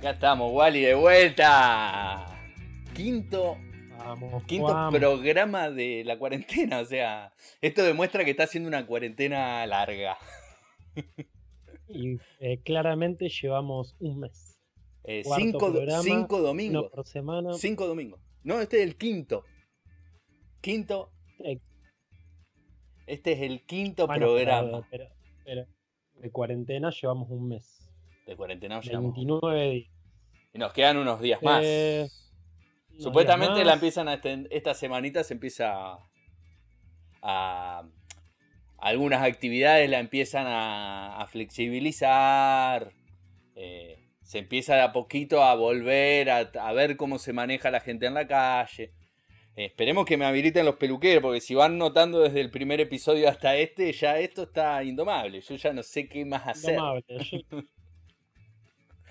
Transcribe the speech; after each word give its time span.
Acá 0.00 0.10
estamos, 0.12 0.50
Wally, 0.52 0.80
de 0.80 0.94
vuelta. 0.94 2.26
Quinto, 2.94 3.58
Vamos, 3.98 4.42
quinto 4.44 4.88
programa 4.92 5.70
de 5.70 6.04
la 6.06 6.18
cuarentena. 6.18 6.78
O 6.80 6.84
sea, 6.86 7.34
esto 7.60 7.82
demuestra 7.82 8.24
que 8.24 8.30
está 8.30 8.44
haciendo 8.44 8.66
una 8.68 8.86
cuarentena 8.86 9.66
larga. 9.66 10.16
Y 11.86 12.16
eh, 12.40 12.60
claramente 12.64 13.28
llevamos 13.28 13.94
un 14.00 14.20
mes. 14.20 14.58
Eh, 15.04 15.22
cinco, 15.36 15.70
programa, 15.70 16.02
cinco 16.02 16.36
Uno 16.36 16.46
domingos. 16.46 16.90
por 16.90 17.06
semana. 17.06 17.52
Cinco 17.54 17.86
domingos. 17.86 18.20
No, 18.42 18.58
este 18.60 18.78
es 18.78 18.84
el 18.88 18.96
quinto. 18.96 19.44
Quinto. 20.62 21.10
Eh, 21.40 21.60
Este 23.06 23.32
es 23.32 23.40
el 23.42 23.66
quinto 23.66 24.06
bueno, 24.06 24.26
programa 24.28 24.86
Pero, 24.90 25.04
pero- 25.44 25.66
pero 25.66 25.66
de 26.22 26.30
cuarentena 26.30 26.90
llevamos 26.90 27.28
un 27.30 27.48
mes. 27.48 27.79
De 28.30 28.36
cuarentena. 28.36 28.76
nos 28.76 28.86
llevamos. 28.86 29.14
29 29.14 29.70
días. 29.70 29.88
Y 30.54 30.58
nos 30.58 30.72
quedan 30.72 30.96
unos 30.96 31.20
días 31.20 31.42
más. 31.42 31.62
Eh, 31.64 32.08
unos 32.90 33.02
Supuestamente 33.02 33.54
días 33.56 33.66
la 33.66 33.74
empiezan 33.74 34.08
a 34.08 34.20
esta 34.50 34.74
semanita 34.74 35.22
se 35.24 35.34
empieza 35.34 35.72
a, 35.74 35.98
a- 37.22 37.84
algunas 38.78 39.22
actividades 39.22 39.90
la 39.90 39.98
empiezan 40.00 40.46
a, 40.46 41.20
a 41.20 41.26
flexibilizar. 41.26 42.92
eh, 43.54 43.96
se 44.22 44.38
empieza 44.38 44.76
de 44.76 44.82
a 44.82 44.92
poquito 44.92 45.42
a 45.42 45.54
volver 45.56 46.30
a, 46.30 46.38
a 46.38 46.72
ver 46.72 46.96
cómo 46.96 47.18
se 47.18 47.32
maneja 47.32 47.70
la 47.72 47.80
gente 47.80 48.06
en 48.06 48.14
la 48.14 48.28
calle. 48.28 48.92
Eh, 49.56 49.64
esperemos 49.66 50.06
que 50.06 50.16
me 50.16 50.24
habiliten 50.24 50.64
los 50.64 50.76
peluqueros, 50.76 51.20
porque 51.20 51.40
si 51.40 51.54
van 51.56 51.76
notando 51.78 52.20
desde 52.20 52.40
el 52.40 52.50
primer 52.50 52.80
episodio 52.80 53.28
hasta 53.28 53.56
este, 53.56 53.92
ya 53.92 54.18
esto 54.20 54.44
está 54.44 54.84
indomable. 54.84 55.40
Yo 55.40 55.56
ya 55.56 55.72
no 55.72 55.82
sé 55.82 56.08
qué 56.08 56.24
más 56.24 56.46
hacer. 56.46 56.74
Indomable, 56.74 57.04
Yo, 57.08 57.62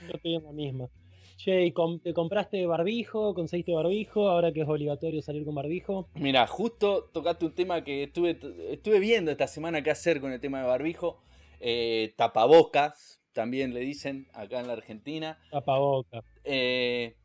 yo 0.10 0.18
estoy 0.18 0.36
en 0.36 0.44
la 0.44 0.52
misma. 0.52 0.90
Che, 1.38 1.66
¿y 1.66 1.72
com- 1.72 2.00
¿te 2.00 2.14
compraste 2.14 2.66
barbijo? 2.66 3.34
¿Conseguiste 3.34 3.72
barbijo? 3.74 4.28
Ahora 4.28 4.52
que 4.52 4.62
es 4.62 4.68
obligatorio 4.68 5.22
salir 5.22 5.46
con 5.46 5.56
barbijo. 5.56 6.10
Mira, 6.16 6.46
justo 6.48 7.10
tocaste 7.14 7.46
un 7.46 7.56
tema 7.56 7.84
que 7.84 8.04
estuve, 8.04 8.38
estuve 8.70 9.00
viendo 9.00 9.32
esta 9.32 9.48
semana 9.48 9.82
qué 9.82 9.90
hacer 9.90 10.20
con 10.20 10.34
el 10.34 10.42
tema 10.42 10.60
de 10.60 10.68
barbijo. 10.68 11.22
Eh, 11.62 12.14
tapabocas, 12.18 13.22
también 13.32 13.74
le 13.74 13.80
dicen 13.80 14.28
acá 14.34 14.60
en 14.60 14.68
la 14.68 14.74
Argentina. 14.74 15.40
Tapaboca. 15.50 16.24
Eh, 16.44 17.16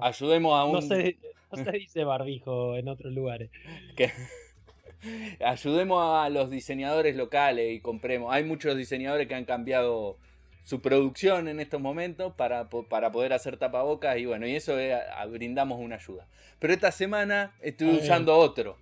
ayudemos 0.00 0.58
a 0.58 0.64
un. 0.64 0.72
No 0.72 0.82
se, 0.82 1.16
no 1.52 1.64
se 1.64 1.72
dice 1.72 2.02
barbijo 2.02 2.76
en 2.76 2.88
otros 2.88 3.12
lugares. 3.12 3.50
ayudemos 5.44 6.02
a 6.02 6.28
los 6.28 6.50
diseñadores 6.50 7.16
locales 7.16 7.72
y 7.72 7.80
compremos. 7.80 8.32
Hay 8.32 8.44
muchos 8.44 8.76
diseñadores 8.76 9.28
que 9.28 9.34
han 9.34 9.44
cambiado 9.44 10.18
su 10.62 10.80
producción 10.80 11.48
en 11.48 11.58
estos 11.60 11.80
momentos 11.80 12.34
para, 12.34 12.68
para 12.68 13.10
poder 13.10 13.32
hacer 13.32 13.56
tapabocas 13.56 14.16
y 14.18 14.26
bueno, 14.26 14.46
y 14.46 14.54
eso 14.54 14.78
eh, 14.78 14.94
a- 14.94 15.26
brindamos 15.26 15.80
una 15.80 15.96
ayuda. 15.96 16.28
Pero 16.58 16.72
esta 16.72 16.92
semana 16.92 17.54
bien. 17.86 17.96
usando 18.02 18.36
otro. 18.36 18.78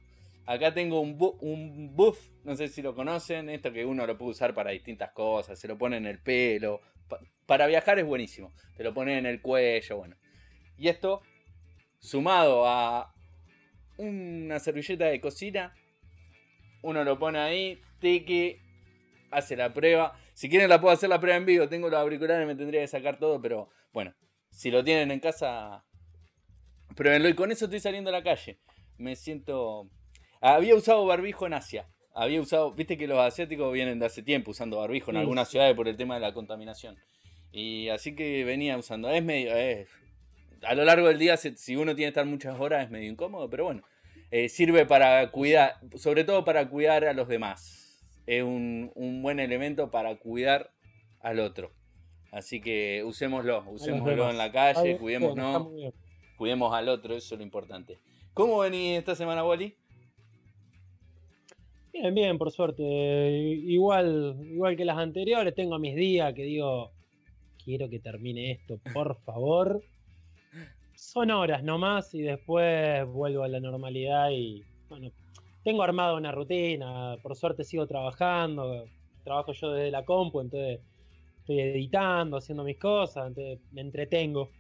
Acá 0.47 0.75
tengo 0.75 1.01
un, 1.01 1.17
bu- 1.19 1.37
un 1.41 1.95
buff, 1.95 2.19
no 2.45 2.57
sé 2.57 2.69
si 2.69 2.83
lo 2.83 2.95
conocen, 2.95 3.49
esto 3.49 3.73
que 3.73 3.85
uno 3.87 4.07
lo 4.07 4.19
puede 4.19 4.33
usar 4.33 4.53
para 4.53 4.71
distintas 4.73 5.11
cosas, 5.13 5.59
se 5.59 5.69
lo 5.69 5.79
pone 5.79 5.97
en 5.97 6.07
el 6.07 6.19
pelo. 6.19 6.81
pa- 7.09 7.21
para 7.47 7.67
viajar 7.67 7.99
es 7.99 8.05
buenísimo, 8.05 8.53
te 8.77 8.85
lo 8.85 8.93
pone 8.93 9.17
en 9.19 9.27
el 9.27 9.41
cuello, 9.41 9.97
bueno. 9.97 10.17
Y 10.77 10.89
esto, 10.89 11.23
sumado 11.99 12.67
a 12.67 13.13
una 13.97 14.59
servilleta 14.59 15.07
de 15.07 15.21
cocina, 15.21 15.75
uno 16.83 17.05
lo 17.05 17.19
pone 17.19 17.39
ahí, 17.39 17.81
tiki, 18.01 18.57
hace 19.31 19.57
la 19.57 19.73
prueba. 19.73 20.19
Si 20.41 20.49
quieren 20.49 20.71
la 20.71 20.81
puedo 20.81 20.95
hacer 20.95 21.11
la 21.11 21.21
prueba 21.21 21.37
en 21.37 21.45
vivo, 21.45 21.69
tengo 21.69 21.91
los 21.91 22.01
auriculares, 22.01 22.47
me 22.47 22.55
tendría 22.55 22.81
que 22.81 22.87
sacar 22.87 23.19
todo, 23.19 23.43
pero 23.43 23.69
bueno, 23.93 24.15
si 24.49 24.71
lo 24.71 24.83
tienen 24.83 25.11
en 25.11 25.21
casa, 25.21 25.85
pruébenlo. 26.97 27.29
Y 27.29 27.35
con 27.35 27.53
eso 27.53 27.67
estoy 27.67 27.79
saliendo 27.79 28.09
a 28.09 28.15
la 28.15 28.23
calle. 28.23 28.59
Me 28.97 29.17
siento... 29.17 29.91
Había 30.41 30.75
usado 30.77 31.05
barbijo 31.05 31.45
en 31.45 31.53
Asia. 31.53 31.91
Había 32.15 32.41
usado, 32.41 32.73
viste 32.73 32.97
que 32.97 33.07
los 33.07 33.19
asiáticos 33.19 33.71
vienen 33.71 33.99
de 33.99 34.07
hace 34.07 34.23
tiempo 34.23 34.53
usando 34.53 34.79
barbijo 34.79 35.11
en 35.11 35.19
Sí, 35.19 35.21
algunas 35.21 35.47
ciudades 35.51 35.77
por 35.77 35.87
el 35.89 35.99
tema 35.99 36.15
de 36.15 36.21
la 36.23 36.33
contaminación. 36.33 36.97
Y 37.53 37.91
así 37.91 38.15
que 38.17 38.43
venía 38.47 38.79
usando. 38.79 39.11
Es 39.11 39.23
medio... 39.23 39.55
es- 39.55 39.91
a 40.63 40.75
lo 40.75 40.87
largo 40.87 41.09
del 41.09 41.19
día, 41.19 41.37
si 41.37 41.77
uno 41.77 41.95
tiene 41.95 42.07
que 42.07 42.19
estar 42.19 42.25
muchas 42.25 42.59
horas, 42.59 42.83
es 42.87 42.91
medio 42.91 43.11
incómodo, 43.11 43.51
pero 43.51 43.65
bueno. 43.65 43.83
Eh, 44.31 44.49
sirve 44.49 44.87
para 44.87 45.31
cuidar, 45.33 45.75
sobre 45.99 46.25
todo 46.25 46.47
para 46.47 46.67
cuidar 46.71 47.05
a 47.05 47.13
los 47.13 47.29
demás. 47.29 47.80
Es 48.31 48.45
un, 48.45 48.93
un 48.95 49.23
buen 49.23 49.41
elemento 49.41 49.91
para 49.91 50.15
cuidar 50.15 50.71
al 51.19 51.41
otro. 51.41 51.73
Así 52.31 52.61
que 52.61 53.03
usémoslo, 53.05 53.65
usémoslo 53.69 54.31
en 54.31 54.39
la 54.39 54.53
calle, 54.53 54.99
cuidémonos, 54.99 55.67
cuidemos 56.39 56.73
al 56.73 56.89
otro, 56.89 57.17
eso 57.17 57.35
es 57.35 57.39
lo 57.41 57.45
importante. 57.45 57.99
¿Cómo 58.33 58.61
venís 58.61 58.99
esta 58.99 59.17
semana, 59.17 59.45
Wally? 59.45 59.75
Bien, 61.93 62.15
bien, 62.15 62.39
por 62.39 62.53
suerte. 62.53 62.85
Igual, 62.85 64.37
igual 64.45 64.77
que 64.77 64.85
las 64.85 64.99
anteriores, 64.99 65.53
tengo 65.53 65.81
mis 65.81 65.97
días 65.97 66.33
que 66.33 66.45
digo, 66.45 66.93
quiero 67.65 67.91
que 67.91 67.99
termine 67.99 68.53
esto, 68.53 68.79
por 68.95 69.17
favor. 69.23 69.83
Son 70.95 71.33
horas 71.33 71.65
nomás 71.65 72.15
y 72.15 72.23
después 72.23 73.05
vuelvo 73.09 73.43
a 73.43 73.49
la 73.49 73.59
normalidad 73.59 74.31
y 74.31 74.63
bueno, 74.89 75.11
tengo 75.63 75.83
armada 75.83 76.15
una 76.17 76.33
rutina, 76.33 77.17
por 77.23 77.37
suerte 77.37 77.65
sigo 77.65 77.87
trabajando, 77.87 78.91
trabajo 79.25 79.53
yo 79.53 79.73
desde 79.73 79.91
la 79.91 80.05
compu, 80.05 80.41
entonces 80.41 80.81
estoy 81.41 81.61
editando, 81.61 82.39
haciendo 82.39 82.65
mis 82.65 82.79
cosas, 82.79 83.29
entonces 83.29 83.61
me 83.71 83.83
entretengo. 83.83 84.55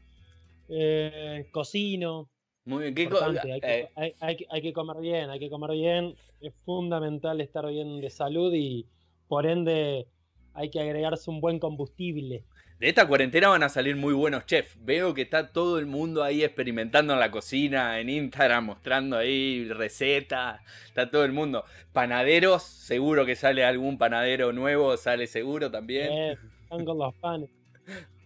Eh, 0.69 1.49
cocino, 1.53 2.31
Muy 2.65 2.93
bien, 2.93 3.39
¿qué 3.41 3.53
hay, 3.53 3.62
que, 3.62 3.72
eh, 3.83 3.89
hay- 3.94 4.15
hay 4.21 4.37
que- 4.37 4.47
hay 4.50 4.62
que 4.62 4.72
comer 4.72 4.99
bien, 5.00 5.31
hay 5.31 5.39
que 5.41 5.50
comer 5.50 5.72
bien. 5.72 6.19
Es 6.41 6.55
fundamental 6.65 7.41
estar 7.41 7.66
bien 7.69 8.00
de 8.00 8.10
salud 8.10 8.53
y 8.55 8.89
por 9.28 9.47
ende 9.47 10.09
hay 10.55 10.71
que 10.71 10.81
agregarse 10.81 11.31
un 11.31 11.41
buen 11.41 11.59
combustible. 11.59 12.47
De 12.80 12.88
esta 12.88 13.06
cuarentena 13.06 13.48
van 13.48 13.62
a 13.62 13.68
salir 13.68 13.94
muy 13.94 14.14
buenos 14.14 14.46
chefs. 14.46 14.74
Veo 14.82 15.12
que 15.12 15.20
está 15.20 15.52
todo 15.52 15.78
el 15.78 15.84
mundo 15.84 16.22
ahí 16.22 16.42
experimentando 16.42 17.12
en 17.12 17.20
la 17.20 17.30
cocina, 17.30 18.00
en 18.00 18.08
Instagram, 18.08 18.64
mostrando 18.64 19.18
ahí 19.18 19.68
recetas. 19.68 20.62
Está 20.86 21.10
todo 21.10 21.26
el 21.26 21.32
mundo. 21.32 21.62
Panaderos, 21.92 22.62
seguro 22.62 23.26
que 23.26 23.36
sale 23.36 23.66
algún 23.66 23.98
panadero 23.98 24.54
nuevo, 24.54 24.96
sale 24.96 25.26
seguro 25.26 25.70
también. 25.70 26.10
Eh, 26.10 26.38
están 26.62 26.86
con 26.86 26.96
los 26.96 27.14
panes. 27.16 27.50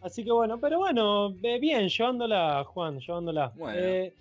Así 0.03 0.22
que 0.22 0.31
bueno, 0.31 0.60
pero 0.60 0.78
bueno, 0.78 1.34
eh, 1.42 1.59
bien, 1.59 1.88
llevándola, 1.88 2.62
Juan, 2.62 3.00
llevándola. 3.00 3.53
Bueno. 3.56 3.76
Eh, 3.76 4.15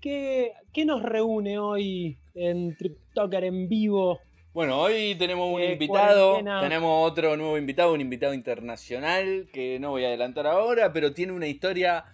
¿qué, 0.00 0.52
qué 0.72 0.84
nos 0.84 1.02
reúne 1.02 1.58
hoy 1.58 2.16
en 2.36 2.76
TripToker 2.76 3.42
en 3.42 3.68
vivo? 3.68 4.20
Bueno, 4.52 4.80
hoy 4.80 5.14
tenemos 5.14 5.48
un 5.54 5.60
Eh, 5.60 5.72
invitado, 5.72 6.30
cuarentena. 6.30 6.60
tenemos 6.60 7.08
otro 7.10 7.36
nuevo 7.36 7.56
invitado, 7.56 7.92
un 7.94 8.00
invitado 8.00 8.34
internacional 8.34 9.48
que 9.52 9.78
no 9.78 9.90
voy 9.90 10.04
a 10.04 10.08
adelantar 10.08 10.46
ahora, 10.48 10.92
pero 10.92 11.12
tiene 11.12 11.32
una 11.32 11.46
historia 11.46 12.04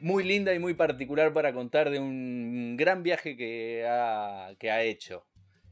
muy 0.00 0.24
linda 0.24 0.54
y 0.54 0.58
muy 0.58 0.72
particular 0.72 1.32
para 1.34 1.52
contar 1.52 1.90
de 1.90 1.98
un 1.98 2.76
gran 2.78 3.02
viaje 3.02 3.36
que 3.36 3.84
ha, 3.86 4.54
que 4.58 4.70
ha 4.70 4.82
hecho. 4.82 5.26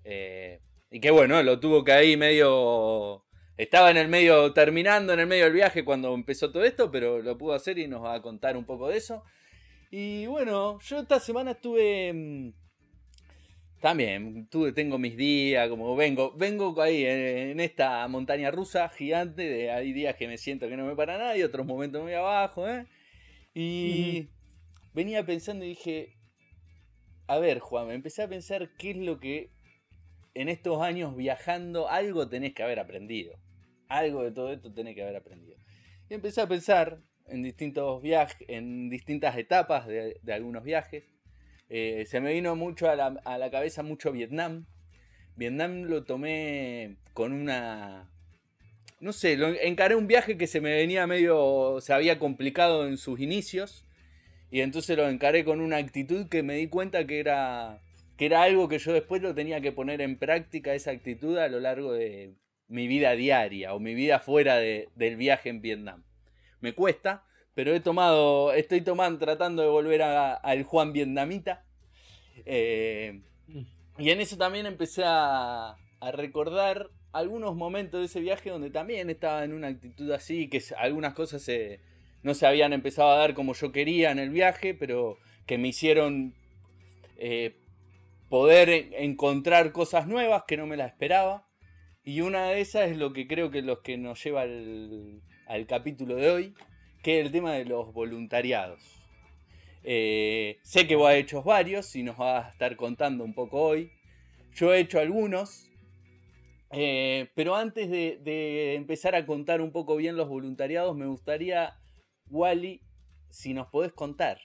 Eh, 0.04 0.60
y 0.90 1.00
que 1.00 1.10
bueno, 1.10 1.42
lo 1.42 1.58
tuvo 1.58 1.84
que 1.84 1.92
ahí 1.92 2.16
medio... 2.16 3.24
Estaba 3.56 3.90
en 3.90 3.96
el 3.96 4.06
medio, 4.08 4.52
terminando 4.52 5.12
en 5.14 5.20
el 5.20 5.26
medio 5.26 5.44
del 5.44 5.52
viaje 5.54 5.84
cuando 5.84 6.14
empezó 6.14 6.52
todo 6.52 6.62
esto, 6.64 6.90
pero 6.92 7.20
lo 7.20 7.36
pudo 7.36 7.54
hacer 7.54 7.76
y 7.78 7.88
nos 7.88 8.04
va 8.04 8.14
a 8.14 8.22
contar 8.22 8.56
un 8.56 8.64
poco 8.64 8.88
de 8.88 8.98
eso. 8.98 9.24
Y 9.90 10.26
bueno, 10.26 10.78
yo 10.80 10.98
esta 11.00 11.18
semana 11.18 11.52
estuve... 11.52 12.52
también, 13.80 14.48
tuve, 14.48 14.72
tengo 14.72 14.98
mis 14.98 15.16
días, 15.16 15.68
como 15.68 15.94
vengo, 15.94 16.32
vengo 16.36 16.80
ahí 16.82 17.04
en, 17.04 17.50
en 17.50 17.60
esta 17.60 18.06
montaña 18.08 18.50
rusa 18.50 18.88
gigante, 18.88 19.42
de, 19.42 19.70
hay 19.70 19.92
días 19.92 20.16
que 20.16 20.26
me 20.26 20.38
siento 20.38 20.68
que 20.68 20.76
no 20.76 20.84
me 20.84 20.96
para 20.96 21.18
nada 21.18 21.36
y 21.36 21.42
otros 21.42 21.66
momentos 21.66 22.02
muy 22.02 22.12
abajo, 22.12 22.68
¿eh? 22.68 22.86
Y 23.54 24.28
venía 24.94 25.24
pensando 25.24 25.64
y 25.64 25.70
dije, 25.70 26.16
a 27.26 27.38
ver 27.38 27.60
Juan, 27.60 27.88
me 27.88 27.94
empecé 27.94 28.22
a 28.22 28.28
pensar 28.28 28.70
qué 28.76 28.90
es 28.90 28.96
lo 28.96 29.20
que 29.20 29.50
en 30.34 30.48
estos 30.48 30.80
años 30.82 31.16
viajando, 31.16 31.88
algo 31.88 32.28
tenés 32.28 32.54
que 32.54 32.62
haber 32.62 32.78
aprendido, 32.78 33.34
algo 33.88 34.22
de 34.22 34.32
todo 34.32 34.52
esto 34.52 34.72
tenés 34.72 34.94
que 34.94 35.02
haber 35.02 35.16
aprendido. 35.16 35.56
Y 36.08 36.14
empecé 36.14 36.40
a 36.40 36.46
pensar 36.46 37.00
en 37.26 37.42
distintos 37.42 38.00
viajes, 38.02 38.36
en 38.48 38.88
distintas 38.88 39.36
etapas 39.36 39.86
de, 39.86 40.18
de 40.22 40.32
algunos 40.32 40.64
viajes. 40.64 41.04
Eh, 41.70 42.06
se 42.06 42.20
me 42.20 42.32
vino 42.32 42.56
mucho 42.56 42.88
a 42.88 42.96
la, 42.96 43.06
a 43.24 43.38
la 43.38 43.50
cabeza 43.50 43.82
mucho 43.82 44.12
Vietnam. 44.12 44.66
Vietnam 45.36 45.82
lo 45.84 46.04
tomé 46.04 46.96
con 47.12 47.32
una... 47.32 48.10
No 49.00 49.12
sé, 49.12 49.36
lo 49.36 49.48
encaré 49.48 49.94
un 49.94 50.08
viaje 50.08 50.36
que 50.36 50.46
se 50.46 50.60
me 50.60 50.74
venía 50.74 51.06
medio... 51.06 51.80
se 51.80 51.92
había 51.92 52.18
complicado 52.18 52.86
en 52.88 52.96
sus 52.96 53.20
inicios. 53.20 53.84
Y 54.50 54.62
entonces 54.62 54.96
lo 54.96 55.08
encaré 55.08 55.44
con 55.44 55.60
una 55.60 55.76
actitud 55.76 56.28
que 56.28 56.42
me 56.42 56.54
di 56.54 56.68
cuenta 56.68 57.06
que 57.06 57.20
era, 57.20 57.80
que 58.16 58.24
era 58.26 58.42
algo 58.42 58.66
que 58.68 58.78
yo 58.78 58.94
después 58.94 59.20
lo 59.20 59.34
tenía 59.34 59.60
que 59.60 59.72
poner 59.72 60.00
en 60.00 60.16
práctica, 60.16 60.74
esa 60.74 60.90
actitud 60.90 61.36
a 61.36 61.48
lo 61.48 61.60
largo 61.60 61.92
de 61.92 62.32
mi 62.66 62.86
vida 62.86 63.12
diaria 63.12 63.74
o 63.74 63.78
mi 63.78 63.94
vida 63.94 64.20
fuera 64.20 64.56
de- 64.56 64.88
del 64.94 65.16
viaje 65.16 65.50
en 65.50 65.60
Vietnam. 65.60 66.02
Me 66.60 66.72
cuesta, 66.72 67.24
pero 67.58 67.74
he 67.74 67.80
tomado, 67.80 68.52
estoy 68.52 68.82
tomando, 68.82 69.18
tratando 69.18 69.62
de 69.62 69.68
volver 69.68 70.00
al 70.00 70.62
Juan 70.62 70.92
Vietnamita. 70.92 71.64
Eh, 72.46 73.22
y 73.98 74.10
en 74.10 74.20
eso 74.20 74.36
también 74.36 74.64
empecé 74.64 75.02
a, 75.04 75.74
recordar 76.12 76.88
algunos 77.10 77.56
momentos 77.56 77.98
de 77.98 78.06
ese 78.06 78.20
viaje 78.20 78.50
donde 78.50 78.70
también 78.70 79.10
estaba 79.10 79.42
en 79.42 79.52
una 79.52 79.66
actitud 79.66 80.08
así, 80.12 80.48
que 80.48 80.62
algunas 80.76 81.14
cosas 81.14 81.50
no 82.22 82.32
se 82.34 82.46
habían 82.46 82.72
empezado 82.72 83.10
a 83.10 83.16
dar 83.16 83.34
como 83.34 83.54
yo 83.54 83.72
quería 83.72 84.12
en 84.12 84.20
el 84.20 84.30
viaje, 84.30 84.72
pero 84.72 85.18
que 85.44 85.58
me 85.58 85.66
hicieron 85.66 86.36
eh, 87.16 87.56
poder 88.28 88.68
encontrar 88.98 89.72
cosas 89.72 90.06
nuevas 90.06 90.44
que 90.46 90.56
no 90.56 90.68
me 90.68 90.76
las 90.76 90.92
esperaba. 90.92 91.48
Y 92.04 92.20
una 92.20 92.50
de 92.50 92.60
esas 92.60 92.88
es 92.92 92.96
lo 92.96 93.12
que 93.12 93.26
creo 93.26 93.50
que 93.50 93.62
los 93.62 93.80
que 93.80 93.98
nos 93.98 94.22
lleva 94.22 94.42
al, 94.42 95.66
capítulo 95.66 96.14
de 96.14 96.30
hoy, 96.30 96.54
que 97.08 97.20
el 97.20 97.32
tema 97.32 97.54
de 97.54 97.64
los 97.64 97.94
voluntariados. 97.94 98.82
Eh, 99.82 100.58
sé 100.60 100.86
que 100.86 100.94
vos 100.94 101.08
has 101.08 101.14
hecho 101.14 101.42
varios 101.42 101.96
y 101.96 102.02
nos 102.02 102.18
vas 102.18 102.44
a 102.44 102.50
estar 102.50 102.76
contando 102.76 103.24
un 103.24 103.32
poco 103.32 103.62
hoy. 103.62 103.90
Yo 104.54 104.74
he 104.74 104.80
hecho 104.80 105.00
algunos, 105.00 105.70
eh, 106.70 107.30
pero 107.34 107.56
antes 107.56 107.88
de, 107.88 108.74
empezar 108.74 109.14
a 109.14 109.24
contar 109.24 109.62
un 109.62 109.72
poco 109.72 109.96
bien 109.96 110.18
los 110.18 110.28
voluntariados, 110.28 110.94
me 110.94 111.06
gustaría, 111.06 111.78
Wally, 112.28 112.82
si 113.30 113.54
nos 113.54 113.68
podés 113.68 113.94
contar 113.94 114.42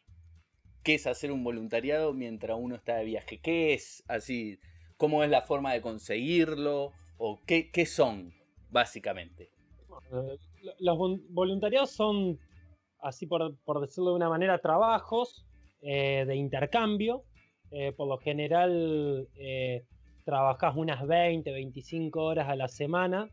qué 0.83 0.93
es 0.93 1.05
hacer 1.05 1.33
un 1.33 1.43
voluntariado 1.43 2.13
mientras 2.13 2.57
uno 2.57 2.75
está 2.75 2.95
de 2.95 3.03
viaje. 3.03 3.41
¿Qué 3.41 3.73
es 3.73 4.05
así? 4.07 4.57
¿Cómo 4.95 5.25
es 5.25 5.29
la 5.29 5.41
forma 5.41 5.73
de 5.73 5.81
conseguirlo? 5.81 6.93
¿O 7.17 7.41
qué, 7.45 7.85
son, 7.85 8.33
básicamente? 8.69 9.51
Eh, 10.13 10.37
los 10.79 10.97
voluntariados 11.27 11.91
son, 11.91 12.39
así 13.03 13.27
por, 13.27 13.53
decirlo 13.81 14.11
de 14.11 14.15
una 14.15 14.29
manera, 14.29 14.59
trabajos 14.59 15.45
eh, 15.81 16.25
de 16.27 16.35
intercambio. 16.35 17.23
Eh, 17.71 17.91
por 17.91 18.07
lo 18.07 18.17
general, 18.17 19.27
trabajas 20.23 20.75
unas 20.75 21.05
20, 21.07 21.51
25 21.51 22.23
horas 22.23 22.47
a 22.47 22.55
la 22.55 22.67
semana 22.67 23.29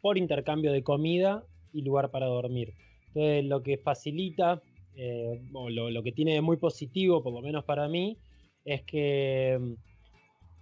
por 0.00 0.16
intercambio 0.16 0.72
de 0.72 0.82
comida 0.82 1.44
y 1.72 1.82
lugar 1.82 2.10
para 2.10 2.26
dormir. 2.26 2.74
Entonces, 3.08 3.44
lo 3.44 3.62
que 3.62 3.76
facilita 3.76 4.62
eh, 5.02 5.40
lo, 5.50 6.02
que 6.02 6.12
tiene 6.12 6.40
muy 6.40 6.56
positivo, 6.56 7.22
por 7.22 7.32
lo 7.32 7.40
menos 7.40 7.64
para 7.64 7.88
mí, 7.88 8.18
es 8.64 8.82
que, 8.82 9.58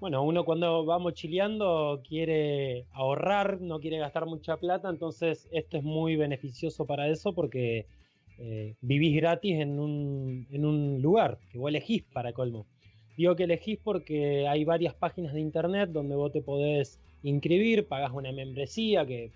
bueno, 0.01 0.23
uno 0.23 0.45
cuando 0.45 0.87
va 0.87 0.99
mochileando 0.99 2.03
quiere 2.07 2.87
ahorrar, 2.93 3.61
no 3.61 3.81
quiere 3.81 3.99
gastar 3.99 4.27
mucha 4.27 4.57
plata, 4.57 4.89
entonces 4.89 5.49
esto 5.51 5.77
es 5.77 5.83
muy 5.83 6.17
beneficioso 6.17 6.87
para 6.87 7.09
eso 7.09 7.33
porque 7.33 7.87
eh, 8.39 8.77
vivís 8.81 9.17
gratis 9.17 9.59
en 9.59 9.81
un, 9.81 10.47
en 10.53 10.65
un 10.65 11.03
lugar 11.03 11.39
que 11.51 11.59
vos 11.59 11.69
elegís 11.69 12.05
para 12.05 12.33
colmo. 12.33 12.67
Digo 13.17 13.35
que 13.35 13.45
elegís 13.45 13.81
porque 13.83 14.47
hay 14.47 14.65
varias 14.65 14.95
páginas 14.95 15.35
de 15.35 15.41
internet 15.41 15.91
donde 15.91 16.15
vos 16.15 16.31
te 16.31 16.43
podés 16.43 17.01
inscribir, 17.25 17.89
pagas 17.89 18.13
una 18.13 18.31
membresía 18.31 19.05
que 19.05 19.33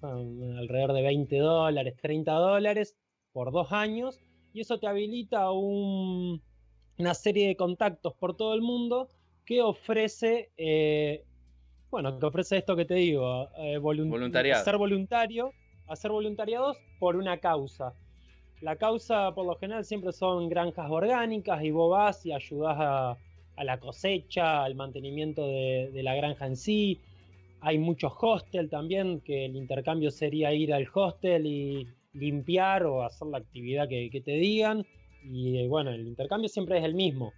son 0.00 0.56
alrededor 0.56 0.94
de 0.94 1.02
20 1.02 1.38
dólares, 1.38 1.94
30 2.00 2.32
dólares, 2.32 2.96
por 3.32 3.52
dos 3.52 3.72
años 3.72 4.18
y 4.54 4.60
eso 4.60 4.78
te 4.78 4.86
habilita 4.86 5.50
una 5.50 7.14
serie 7.14 7.48
de 7.48 7.56
contactos 7.56 8.14
por 8.14 8.36
todo 8.36 8.54
el 8.54 8.62
mundo 8.62 9.08
que 9.48 9.62
ofrece, 9.62 10.50
eh, 10.58 11.24
bueno, 11.90 12.18
que 12.18 12.26
ofrece 12.26 12.58
esto 12.58 12.76
que 12.76 12.84
te 12.84 12.96
digo, 12.96 13.48
eh, 13.56 13.80
ser 14.62 14.76
voluntario, 14.76 15.52
hacer 15.86 16.10
voluntariados 16.10 16.76
por 16.98 17.16
una 17.16 17.38
causa. 17.38 17.94
La 18.60 18.76
causa 18.76 19.34
por 19.34 19.46
lo 19.46 19.56
general 19.56 19.86
siempre 19.86 20.12
son 20.12 20.50
granjas 20.50 20.90
orgánicas 20.90 21.64
y 21.64 21.70
vos 21.70 21.90
vas 21.90 22.26
y 22.26 22.32
ayudás 22.32 22.76
a, 22.78 23.16
la 23.64 23.80
cosecha, 23.80 24.64
al 24.64 24.74
mantenimiento 24.74 25.46
de, 25.46 25.92
de, 25.94 26.02
la 26.02 26.14
granja 26.14 26.44
en 26.44 26.56
sí. 26.56 27.00
Hay 27.62 27.78
muchos 27.78 28.12
hostel 28.20 28.68
también, 28.68 29.22
que 29.22 29.46
el 29.46 29.56
intercambio 29.56 30.10
sería 30.10 30.52
ir 30.52 30.74
al 30.74 30.86
hostel 30.92 31.46
y 31.46 31.88
limpiar 32.12 32.84
o 32.84 33.02
hacer 33.02 33.28
la 33.28 33.38
actividad 33.38 33.88
que, 33.88 34.22
te 34.22 34.32
digan. 34.32 34.84
Y 35.24 35.56
eh, 35.56 35.68
bueno, 35.68 35.90
el 35.90 36.06
intercambio 36.06 36.50
siempre 36.50 36.76
es 36.78 36.84
el 36.84 36.92
mismo, 36.92 37.32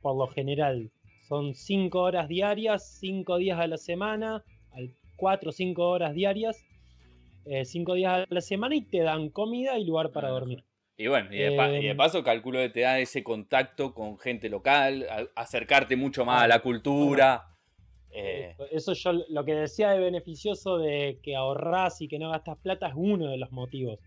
por 0.00 0.16
lo 0.16 0.26
general. 0.26 0.90
Son 1.32 1.54
5 1.54 1.98
horas 1.98 2.28
diarias, 2.28 2.98
5 3.00 3.38
días 3.38 3.58
a 3.58 3.66
la 3.66 3.78
semana, 3.78 4.44
4 5.16 5.48
o 5.48 5.52
5 5.52 5.88
horas 5.88 6.12
diarias, 6.12 6.62
5 7.64 7.92
eh, 7.94 7.96
días 7.96 8.12
a 8.12 8.26
la 8.28 8.42
semana 8.42 8.74
y 8.74 8.82
te 8.82 8.98
dan 8.98 9.30
comida 9.30 9.78
y 9.78 9.86
lugar 9.86 10.12
para 10.12 10.28
dormir. 10.28 10.62
Y 10.98 11.06
bueno, 11.06 11.32
y 11.32 11.38
de, 11.38 11.88
em, 11.88 11.96
paso 11.96 12.22
calculo 12.22 12.58
que 12.58 12.68
te 12.68 12.80
da 12.80 13.00
ese 13.00 13.24
contacto 13.24 13.94
con 13.94 14.18
gente 14.18 14.50
local, 14.50 15.06
acercarte 15.34 15.96
mucho 15.96 16.26
más 16.26 16.42
a 16.42 16.48
la 16.48 16.58
cultura. 16.58 17.46
Eh, 18.10 18.54
eso 18.70 18.92
yo 18.92 19.12
lo 19.30 19.42
que 19.46 19.54
decía 19.54 19.88
de 19.92 20.00
beneficioso 20.00 20.76
de 20.76 21.18
que 21.22 21.34
ahorras 21.34 22.02
y 22.02 22.08
que 22.08 22.18
no 22.18 22.28
gastas 22.28 22.58
plata 22.58 22.88
es 22.88 22.94
uno 22.94 23.30
de 23.30 23.38
los 23.38 23.50
motivos. 23.52 24.00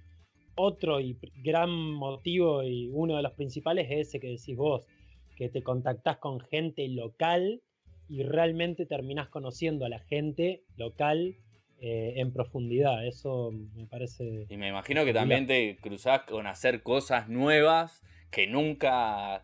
Otro 0.54 1.00
y 1.00 1.18
gran 1.38 1.72
motivo 1.72 2.62
y 2.62 2.92
uno 2.94 3.16
de 3.16 3.24
los 3.24 3.32
principales 3.32 3.88
es 3.90 4.10
ese 4.10 4.20
que 4.20 4.28
decís 4.28 4.56
vos, 4.56 4.86
que 5.36 5.50
te 5.50 5.64
contactás 5.64 6.18
con 6.18 6.40
gente 6.40 6.88
local 6.88 7.62
y 8.08 8.24
realmente 8.24 8.86
terminás 8.86 9.30
conociendo 9.30 9.86
a 9.86 9.90
la 9.90 10.00
gente 10.00 10.64
local 10.78 11.36
eh, 11.80 12.14
en 12.18 12.32
profundidad. 12.32 13.06
Eso 13.06 13.52
me 13.52 13.86
parece. 13.86 14.46
Y 14.50 14.58
me 14.58 14.70
imagino 14.70 15.04
que 15.06 15.14
también 15.14 15.48
te 15.48 15.78
cruzás 15.82 16.22
con 16.24 16.48
hacer 16.48 16.84
cosas 16.84 17.30
nuevas 17.30 18.04
que 18.32 18.48
nunca. 18.48 19.44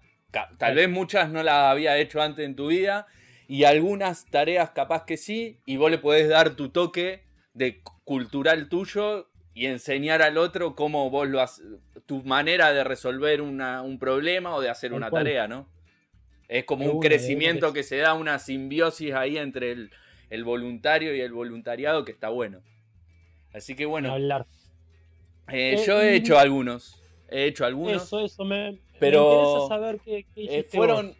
Tal 0.57 0.75
vez 0.75 0.89
muchas 0.89 1.29
no 1.29 1.43
las 1.43 1.71
había 1.71 1.97
hecho 1.97 2.21
antes 2.21 2.45
en 2.45 2.55
tu 2.55 2.67
vida 2.67 3.05
y 3.51 3.65
algunas 3.65 4.27
tareas 4.27 4.69
capaz 4.69 5.05
que 5.05 5.17
sí, 5.17 5.59
y 5.65 5.75
vos 5.75 5.91
le 5.91 5.97
podés 5.97 6.29
dar 6.29 6.55
tu 6.55 6.69
toque 6.69 7.23
de 7.53 7.81
cultural 8.05 8.69
tuyo 8.69 9.27
y 9.53 9.65
enseñar 9.65 10.21
al 10.21 10.38
otro 10.38 10.73
cómo 10.73 11.09
vos 11.09 11.27
lo 11.27 11.41
haces, 11.41 11.65
tu 12.05 12.23
manera 12.23 12.71
de 12.71 12.85
resolver 12.85 13.41
un 13.41 13.97
problema 13.99 14.55
o 14.55 14.61
de 14.61 14.69
hacer 14.69 14.93
una 14.93 15.11
tarea, 15.11 15.49
¿no? 15.49 15.67
Es 16.51 16.65
como 16.65 16.83
un 16.83 17.00
crecimiento 17.00 17.71
que 17.71 17.81
se 17.81 17.95
da, 17.95 18.13
una 18.13 18.38
simbiosis 18.38 19.13
ahí 19.13 19.38
entre 19.38 19.72
el, 19.72 20.43
voluntario 20.43 21.15
y 21.15 21.22
el 21.22 21.31
voluntariado 21.31 22.03
que 22.03 22.12
está 22.12 22.27
bueno. 22.27 22.62
Así 23.53 23.74
que 23.74 23.86
bueno. 23.86 24.13
Eh, 24.17 24.43
eh, 25.48 25.84
yo 25.88 26.01
he 26.01 26.13
hecho 26.13 26.38
algunos. 26.38 27.01
He 27.29 27.46
hecho 27.46 27.65
algunos. 27.65 28.03
Eso, 28.03 28.25
eso 28.25 28.43
me, 28.43 28.77
pero 29.00 29.31
interesa 29.31 29.67
saber 29.70 30.00
qué, 30.03 30.25
eh, 30.36 30.63
fueron, 30.63 31.15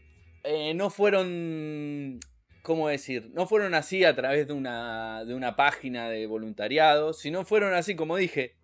no 0.75 0.89
fueron 0.89 2.19
¿cómo 2.61 2.89
decir? 2.89 3.31
No 3.33 3.47
fueron 3.47 3.73
así 3.73 4.03
a 4.03 4.13
través 4.13 4.47
de 4.47 4.53
una, 4.53 5.23
de 5.23 5.33
una 5.33 5.55
página 5.55 6.09
de 6.09 6.27
voluntariado, 6.27 7.13
sino 7.13 7.45
fueron 7.45 7.73
así, 7.73 7.95
como 7.95 8.17
dije, 8.17 8.57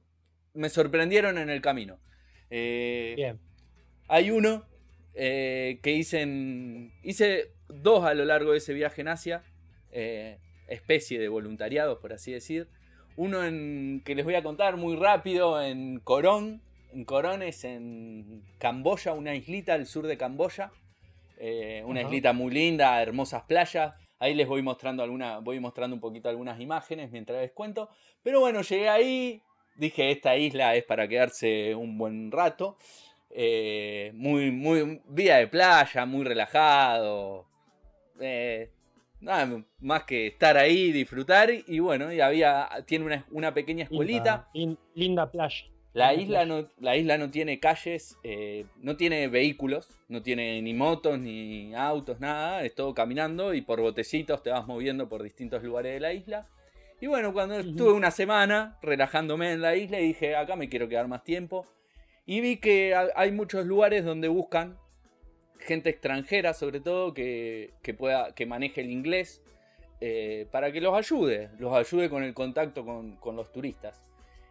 me 0.53 0.67
sorprendieron 0.67 1.37
en 1.37 1.49
el 1.49 1.61
camino. 1.61 1.97
Bien. 2.49 3.39
Hay 4.09 4.31
uno 4.31 4.65
eh, 5.19 5.79
que 5.81 5.93
hice 5.93 6.21
en, 6.21 6.93
Hice 7.01 7.51
dos 7.69 8.05
a 8.05 8.13
lo 8.13 8.23
largo 8.23 8.51
de 8.51 8.59
ese 8.59 8.73
viaje 8.73 9.01
en 9.01 9.07
Asia, 9.07 9.43
eh, 9.91 10.37
especie 10.67 11.19
de 11.19 11.27
voluntariados, 11.27 11.97
por 11.99 12.13
así 12.13 12.31
decir. 12.31 12.67
Uno 13.15 13.43
en, 13.43 14.03
que 14.05 14.13
les 14.13 14.23
voy 14.23 14.35
a 14.35 14.43
contar 14.43 14.77
muy 14.77 14.95
rápido 14.95 15.59
en 15.59 15.99
Corón. 16.01 16.61
En 16.93 17.03
Corón 17.03 17.41
es 17.41 17.63
en 17.63 18.43
Camboya, 18.59 19.13
una 19.13 19.33
islita 19.33 19.73
al 19.73 19.87
sur 19.87 20.05
de 20.05 20.17
Camboya. 20.17 20.71
Eh, 21.39 21.81
una 21.85 22.03
islita 22.03 22.31
muy 22.31 22.53
linda, 22.53 23.01
hermosas 23.01 23.43
playas. 23.43 23.95
Ahí 24.19 24.35
les 24.35 24.47
voy 24.47 24.61
mostrando 24.61 25.01
alguna, 25.01 25.39
voy 25.39 25.59
mostrando 25.59 25.95
un 25.95 25.99
poquito 25.99 26.29
algunas 26.29 26.61
imágenes 26.61 27.11
mientras 27.11 27.41
les 27.41 27.51
cuento. 27.53 27.89
Pero 28.21 28.39
bueno, 28.39 28.61
llegué 28.61 28.87
ahí, 28.87 29.41
dije 29.75 30.11
esta 30.11 30.37
isla 30.37 30.75
es 30.75 30.83
para 30.83 31.07
quedarse 31.07 31.73
un 31.73 31.97
buen 31.97 32.31
rato. 32.31 32.77
Eh, 33.29 34.11
muy, 34.15 34.51
muy 34.51 35.01
vida 35.07 35.37
de 35.37 35.47
playa, 35.47 36.05
muy 36.05 36.23
relajado. 36.23 37.45
Eh, 38.19 38.71
nada 39.19 39.63
más 39.79 40.03
que 40.03 40.27
estar 40.27 40.57
ahí, 40.57 40.91
disfrutar. 40.91 41.49
Y 41.67 41.79
bueno, 41.79 42.11
y 42.11 42.19
había, 42.21 42.69
tiene 42.85 43.23
una, 43.31 43.53
pequeña 43.53 43.83
escuelita. 43.83 44.49
linda 44.93 45.31
playa. 45.31 45.65
La 45.93 46.13
isla, 46.13 46.45
no, 46.45 46.67
la 46.79 46.95
isla 46.95 47.17
no 47.17 47.31
tiene 47.31 47.59
calles, 47.59 48.19
eh, 48.21 48.65
no 48.77 48.97
tiene 48.97 49.29
vehículos, 49.29 49.99
no 50.09 50.21
tiene 50.21 50.61
ni 50.61 50.75
motos, 50.75 51.17
ni 51.17 51.73
autos, 51.73 52.19
nada, 52.19 52.63
es 52.63 52.75
todo 52.75 52.93
caminando 52.93 53.55
y 53.55 53.61
por 53.61 53.81
botecitos 53.81 54.43
te 54.43 54.51
vas 54.51 54.67
moviendo 54.67 55.09
por 55.09 55.23
distintos 55.23 55.63
lugares 55.63 55.93
de 55.93 55.99
la 55.99 56.13
isla. 56.13 56.47
Y 57.01 57.07
bueno, 57.07 57.33
cuando 57.33 57.55
estuve 57.55 57.93
una 57.93 58.11
semana 58.11 58.77
relajándome 58.83 59.51
en 59.51 59.61
la 59.61 59.75
isla 59.75 59.99
y 59.99 60.09
dije, 60.09 60.35
acá 60.35 60.55
me 60.55 60.69
quiero 60.69 60.87
quedar 60.87 61.07
más 61.07 61.23
tiempo. 61.23 61.65
Y 62.27 62.41
vi 62.41 62.57
que 62.57 62.93
hay 63.15 63.31
muchos 63.31 63.65
lugares 63.65 64.03
donde 64.03 64.27
buscan 64.27 64.77
gente 65.59 65.89
extranjera, 65.89 66.53
sobre 66.53 66.81
todo, 66.81 67.13
que, 67.13 67.71
pueda, 67.97 68.35
que 68.35 68.45
maneje 68.45 68.81
el 68.81 68.91
inglés, 68.91 69.41
eh, 70.01 70.45
para 70.51 70.71
que 70.71 70.81
los 70.81 70.93
ayude, 70.93 71.49
los 71.57 71.73
ayude 71.73 72.09
con 72.09 72.23
el 72.23 72.33
contacto 72.33 72.85
con, 72.85 73.15
con 73.15 73.37
los 73.37 73.51
turistas. 73.51 74.03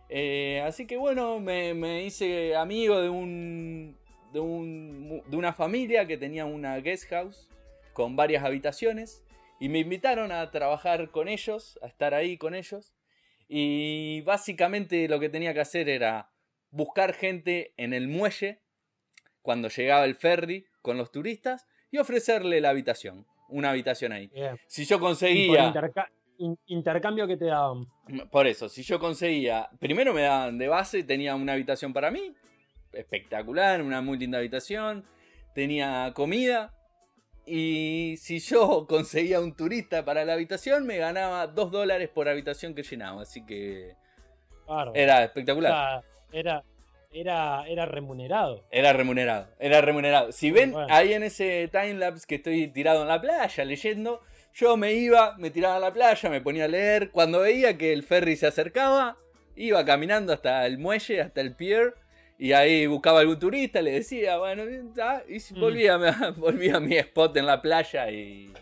Eh, 0.08 0.62
así 0.64 0.86
que 0.86 0.96
bueno, 0.96 1.38
me, 1.38 2.02
hice 2.02 2.56
amigo 2.56 3.00
de 3.00 3.10
un, 3.10 3.96
de 4.32 4.40
un, 4.40 5.22
de 5.26 5.36
una 5.36 5.52
familia 5.52 6.06
que 6.06 6.16
tenía 6.16 6.46
una 6.46 6.76
guest 6.78 7.08
house 7.10 7.48
con 7.92 8.16
varias 8.16 8.42
habitaciones 8.42 9.22
y 9.60 9.68
me 9.68 9.80
invitaron 9.80 10.32
a 10.32 10.50
trabajar 10.50 11.10
con 11.10 11.28
ellos, 11.28 11.78
a 11.82 11.86
estar 11.88 12.14
ahí 12.14 12.38
con 12.38 12.54
ellos. 12.54 12.94
Y 13.48 14.22
básicamente 14.22 15.08
lo 15.08 15.20
que 15.20 15.28
tenía 15.28 15.54
que 15.54 15.60
hacer 15.60 15.88
era 15.88 16.30
buscar 16.76 17.14
gente 17.14 17.72
en 17.76 17.92
el 17.94 18.06
muelle 18.06 18.60
cuando 19.42 19.68
llegaba 19.68 20.04
el 20.04 20.14
ferry 20.14 20.66
con 20.82 20.98
los 20.98 21.10
turistas 21.10 21.66
y 21.90 21.98
ofrecerle 21.98 22.60
la 22.60 22.70
habitación, 22.70 23.26
una 23.48 23.70
habitación 23.70 24.12
ahí. 24.12 24.30
Si 24.66 24.84
yo 24.84 25.00
conseguía... 25.00 25.72
intercambio 26.66 27.26
que 27.26 27.36
te 27.36 27.46
daban. 27.46 27.86
Por 28.30 28.46
eso, 28.46 28.68
si 28.68 28.82
yo 28.82 29.00
conseguía, 29.00 29.70
primero 29.78 30.12
me 30.12 30.22
daban 30.22 30.58
de 30.58 30.68
base, 30.68 31.02
tenía 31.02 31.34
una 31.34 31.54
habitación 31.54 31.92
para 31.92 32.10
mí, 32.10 32.34
espectacular, 32.92 33.80
una 33.82 34.02
muy 34.02 34.18
linda 34.18 34.38
habitación, 34.38 35.04
tenía 35.54 36.12
comida, 36.14 36.74
y 37.46 38.16
si 38.18 38.40
yo 38.40 38.86
conseguía 38.88 39.40
un 39.40 39.54
turista 39.54 40.04
para 40.04 40.24
la 40.24 40.34
habitación, 40.34 40.84
me 40.84 40.98
ganaba 40.98 41.46
2 41.46 41.70
dólares 41.70 42.10
por 42.10 42.28
habitación 42.28 42.74
que 42.74 42.82
llenaba. 42.82 43.22
Así 43.22 43.46
que. 43.46 43.94
Era 44.94 45.22
espectacular. 45.22 46.02
Era, 46.32 46.64
era, 47.10 47.64
era 47.68 47.86
remunerado. 47.86 48.64
Era 48.70 48.92
remunerado, 48.92 49.48
era 49.58 49.80
remunerado. 49.80 50.32
Si 50.32 50.50
ven 50.50 50.74
ahí 50.88 51.12
en 51.12 51.22
ese 51.22 51.68
timelapse 51.68 52.26
que 52.26 52.36
estoy 52.36 52.68
tirado 52.68 53.02
en 53.02 53.08
la 53.08 53.20
playa 53.20 53.64
leyendo, 53.64 54.20
yo 54.52 54.76
me 54.76 54.92
iba, 54.94 55.36
me 55.38 55.50
tiraba 55.50 55.76
a 55.76 55.80
la 55.80 55.92
playa, 55.92 56.30
me 56.30 56.40
ponía 56.40 56.64
a 56.64 56.68
leer. 56.68 57.10
Cuando 57.10 57.40
veía 57.40 57.76
que 57.76 57.92
el 57.92 58.02
ferry 58.02 58.36
se 58.36 58.46
acercaba, 58.46 59.16
iba 59.54 59.84
caminando 59.84 60.32
hasta 60.32 60.66
el 60.66 60.78
muelle, 60.78 61.20
hasta 61.20 61.40
el 61.40 61.54
pier 61.54 61.94
y 62.38 62.52
ahí 62.52 62.86
buscaba 62.86 63.20
algún 63.20 63.38
turista, 63.38 63.80
le 63.80 63.92
decía, 63.92 64.36
bueno, 64.38 64.64
y 64.64 64.78
mm. 64.78 65.60
volvía, 65.60 65.96
volvía 66.36 66.76
a 66.76 66.80
mi 66.80 66.96
spot 66.96 67.36
en 67.36 67.46
la 67.46 67.62
playa 67.62 68.10
y, 68.10 68.52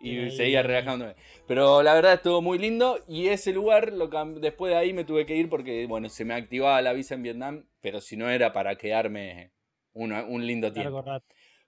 seguía 0.00 0.62
relajándome. 0.62 1.14
Pero 1.46 1.82
la 1.82 1.94
verdad 1.94 2.14
estuvo 2.14 2.40
muy 2.40 2.58
lindo 2.58 2.98
y 3.08 3.28
ese 3.28 3.52
lugar, 3.52 3.92
lo, 3.92 4.08
después 4.40 4.72
de 4.72 4.78
ahí 4.78 4.92
me 4.92 5.04
tuve 5.04 5.26
que 5.26 5.36
ir 5.36 5.48
porque, 5.48 5.86
bueno, 5.86 6.08
se 6.08 6.24
me 6.24 6.34
activaba 6.34 6.80
la 6.82 6.92
visa 6.92 7.14
en 7.14 7.22
Vietnam, 7.22 7.66
pero 7.80 8.00
si 8.00 8.16
no 8.16 8.30
era 8.30 8.52
para 8.52 8.76
quedarme 8.76 9.52
un 9.92 10.46
lindo 10.46 10.72
tiempo. 10.72 11.04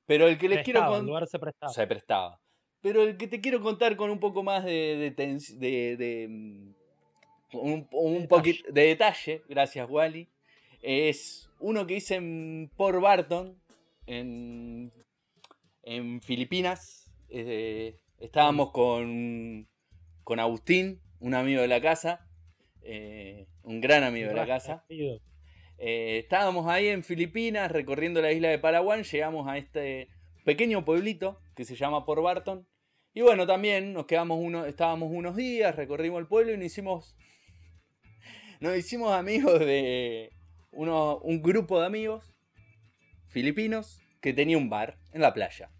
Pero 0.07 0.28
el 0.28 0.38
que 0.38 0.49
les 0.49 0.64
quiero 0.64 0.87
contar... 0.87 1.26
se 1.26 1.38
prestaba. 1.38 1.73
Se 1.73 1.87
prestaba. 1.87 2.40
Pero 2.81 3.02
el 3.02 3.16
que 3.16 3.26
te 3.26 3.40
quiero 3.40 3.61
contar 3.61 3.97
con 3.97 4.11
un 4.11 4.21
poco 4.21 4.43
más 4.43 4.64
de, 4.64 5.14
de, 5.16 5.97
de, 5.97 6.26
mm, 6.28 6.75
un, 7.54 7.88
un 7.90 8.28
poquito 8.28 8.71
de 8.71 8.83
detalle, 8.83 9.43
gracias 9.49 9.88
Wally 9.88 10.28
es 10.85 11.50
uno 11.61 11.87
que 11.87 11.97
hice 11.97 12.16
en 12.16 12.71
Port 12.76 13.00
Barton, 13.00 13.59
en, 14.07 14.93
en 15.83 16.21
Filipinas. 16.21 17.11
Eh, 17.31 17.99
estábamos 18.25 18.71
con, 18.71 19.69
con 20.23 20.40
Agustín, 20.40 21.00
un 21.21 21.35
amigo 21.35 21.61
de 21.61 21.69
la 21.69 21.81
casa, 21.81 22.26
eh, 22.83 23.47
un 23.62 23.81
gran 23.81 24.02
amigo 24.02 24.28
de 24.28 24.35
la 24.35 24.47
casa. 24.47 24.85
Eh, 25.78 26.19
estábamos 26.23 26.66
ahí 26.69 26.88
en 26.88 27.04
Filipinas 27.04 27.71
recorriendo 27.71 28.23
la 28.23 28.33
isla 28.33 28.49
de 28.49 28.59
Palawan, 28.59 29.02
llegamos 29.02 29.49
a 29.49 29.59
este 29.59 30.09
pequeño 30.45 30.85
pueblito 30.85 31.40
que 31.54 31.64
se 31.64 31.76
llama 31.76 32.04
Port 32.04 32.23
Barton. 32.23 32.66
Y 33.12 33.21
bueno, 33.21 33.47
también 33.47 33.93
nos 33.93 34.07
quedamos 34.07 34.38
uno, 34.40 34.66
estábamos 34.66 35.11
unos 35.12 35.37
días, 35.37 35.76
recorrimos 35.76 36.21
el 36.21 36.26
pueblo 36.26 36.52
y 36.52 36.57
nos 36.57 36.66
hicimos, 36.66 37.16
nos 38.61 38.76
hicimos 38.76 39.12
amigos 39.12 39.61
de, 39.61 40.31
un 40.73 41.43
grupo 41.43 41.81
de 41.81 41.87
amigos 41.87 42.35
filipinos 43.28 44.00
que 44.21 44.33
tenía 44.33 44.59
un 44.59 44.69
bar 44.69 44.99
en 45.12 45.21
la 45.21 45.33
playa. 45.33 45.71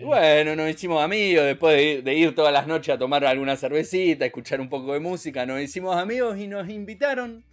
Bueno, 0.00 0.56
nos 0.56 0.70
hicimos 0.70 1.02
amigos, 1.02 1.44
después 1.44 2.04
de 2.04 2.14
ir, 2.14 2.34
todas 2.34 2.52
las 2.52 2.66
noches 2.66 2.94
a 2.94 2.98
tomar 2.98 3.24
alguna 3.24 3.56
cervecita, 3.56 4.24
escuchar 4.24 4.60
un 4.60 4.68
poco 4.68 4.94
de 4.94 5.00
música, 5.00 5.44
nos 5.44 5.60
hicimos 5.60 5.96
amigos 5.96 6.38
y 6.38 6.46
nos 6.46 6.68
invitaron 6.70 7.44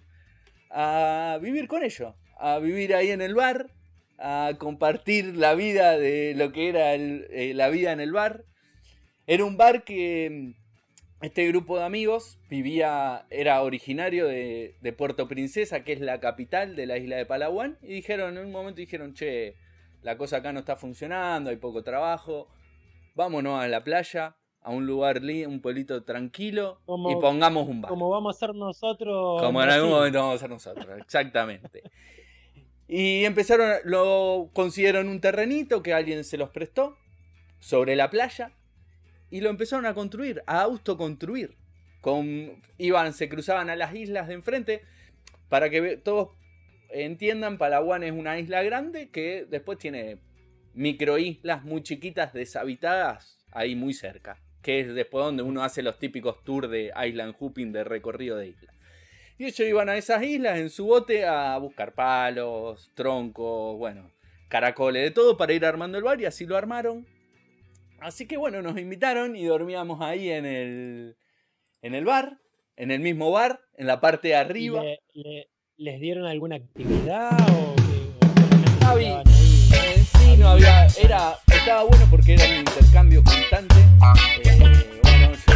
a 0.70 1.38
vivir 1.42 1.68
con 1.68 1.84
ellos, 1.84 2.14
a 2.38 2.60
vivir 2.60 2.96
ahí 2.96 3.12
en 3.12 3.22
el 3.22 3.36
bar, 3.36 3.72
a 4.18 4.54
compartir 4.58 5.36
la 5.36 5.56
vida 5.56 5.98
de 5.98 6.34
lo 6.36 6.52
que 6.52 6.70
era 6.70 6.94
eh, 6.96 7.54
la 7.56 7.70
vida 7.70 7.92
en 7.92 8.00
el 8.00 8.12
bar. 8.12 8.46
Era 9.28 9.46
un 9.46 9.58
bar 9.58 9.84
que 9.84 10.54
este 11.22 11.48
grupo 11.48 11.78
de 11.78 11.84
amigos 11.84 12.40
vivía, 12.50 13.26
era 13.30 13.62
originario 13.62 14.28
de, 14.28 14.96
Puerto 14.98 15.28
Princesa, 15.28 15.84
que 15.84 15.94
es 15.94 16.00
la 16.00 16.20
capital 16.20 16.76
de 16.76 16.86
la 16.86 16.98
isla 16.98 17.18
de 17.18 17.26
Palawan, 17.26 17.78
y 17.82 17.96
dijeron, 17.96 18.38
en 18.38 18.46
un 18.46 18.52
momento 18.52 18.80
dijeron, 18.80 19.14
che, 19.14 19.56
la 20.02 20.18
cosa 20.18 20.38
acá 20.38 20.52
no 20.54 20.60
está 20.60 20.76
funcionando, 20.76 21.50
hay 21.50 21.58
poco 21.58 21.84
trabajo, 21.84 22.48
vámonos 23.16 23.62
a 23.62 23.68
la 23.68 23.84
playa, 23.84 24.36
a 24.62 24.72
un 24.72 24.86
lugar, 24.86 25.22
un 25.22 25.62
pueblito 25.62 26.04
tranquilo, 26.04 26.80
y 26.88 27.16
pongamos 27.16 27.68
un 27.68 27.82
bar. 27.82 27.90
Como 27.90 28.10
vamos 28.10 28.36
a 28.36 28.40
ser 28.40 28.56
nosotros. 28.56 29.42
Como 29.42 29.62
en 29.64 29.70
algún 29.70 29.92
momento 29.92 30.20
vamos 30.20 30.36
a 30.36 30.40
ser 30.40 30.50
nosotros, 30.50 30.88
exactamente. 31.00 31.84
y 32.88 33.26
empezaron, 33.26 33.72
lo 33.84 34.50
consiguieron 34.54 35.08
un 35.08 35.22
terrenito 35.22 35.84
que 35.84 35.94
alguien 35.94 36.24
se 36.24 36.38
los 36.38 36.50
prestó 36.50 36.98
sobre 37.60 37.96
la 37.96 38.10
playa 38.10 38.54
y 39.30 39.42
lo 39.42 39.50
empezaron 39.50 39.86
a 39.86 39.94
construir, 39.94 40.44
a 40.48 40.62
autoconstruir. 40.62 41.58
Con, 42.02 42.62
iban, 42.78 43.14
se 43.14 43.28
cruzaban 43.28 43.70
a 43.70 43.76
las 43.76 43.94
islas 43.94 44.30
de 44.30 44.34
enfrente 44.34 44.84
para 45.50 45.70
que 45.70 45.98
todos 45.98 46.30
entiendan, 46.90 47.58
Palawan 47.58 48.04
es 48.04 48.12
una 48.12 48.40
isla 48.40 48.64
grande 48.64 49.10
que 49.10 49.46
después 49.50 49.78
tiene 49.78 50.20
microislas 50.74 51.64
muy 51.64 51.84
chiquitas 51.84 52.34
deshabitadas 52.34 53.38
ahí 53.52 53.76
muy 53.76 53.94
cerca, 53.94 54.42
que 54.62 54.80
es 54.80 54.94
después 54.94 55.26
donde 55.26 55.44
uno 55.44 55.64
hace 55.64 55.82
los 55.82 55.98
típicos 55.98 56.44
tours 56.44 56.70
de 56.70 56.92
island 57.06 57.36
hooping 57.40 57.72
de 57.72 57.84
recorrido 57.84 58.38
de 58.38 58.48
isla. 58.50 58.74
Y 59.38 59.46
ellos 59.46 59.60
iban 59.60 59.90
a 59.90 59.98
esas 59.98 60.22
islas 60.24 60.60
en 60.60 60.70
su 60.70 60.86
bote 60.86 61.26
a 61.26 61.58
buscar 61.58 61.94
palos, 61.94 62.92
troncos, 62.94 63.78
bueno, 63.78 64.12
caracoles, 64.50 65.04
de 65.04 65.12
todo 65.12 65.38
para 65.38 65.54
ir 65.54 65.66
armando 65.66 65.98
el 65.98 66.04
bar 66.04 66.20
y 66.20 66.26
así 66.26 66.46
lo 66.46 66.58
armaron 66.58 67.06
Así 68.02 68.28
que 68.28 68.38
bueno, 68.38 68.62
nos 68.62 68.78
invitaron 68.78 69.36
y 69.36 69.46
dormíamos 69.46 70.02
ahí 70.02 70.30
en 70.30 70.46
el, 70.46 71.18
en 71.82 71.96
el 71.96 72.06
bar, 72.06 72.40
en 72.76 72.92
el 72.92 73.02
mismo 73.02 73.32
bar, 73.32 73.62
en 73.76 73.88
la 73.88 74.00
parte 74.00 74.30
de 74.30 74.36
arriba. 74.36 74.82
Les 75.80 75.98
dieron 76.02 76.26
alguna 76.26 76.58
actividad 76.58 77.32
o, 77.54 77.74
eh, 79.00 79.24
sí, 80.20 80.36
no 80.38 80.50
había, 80.50 80.88
era, 81.02 81.40
estaba 81.48 81.84
bueno 81.84 82.06
porque 82.10 82.34
era 82.34 82.44
un 82.50 82.58
intercambio 82.58 83.24
constante. 83.24 83.76
Eh, 84.44 85.00
bueno, 85.04 85.32
yo 85.48 85.54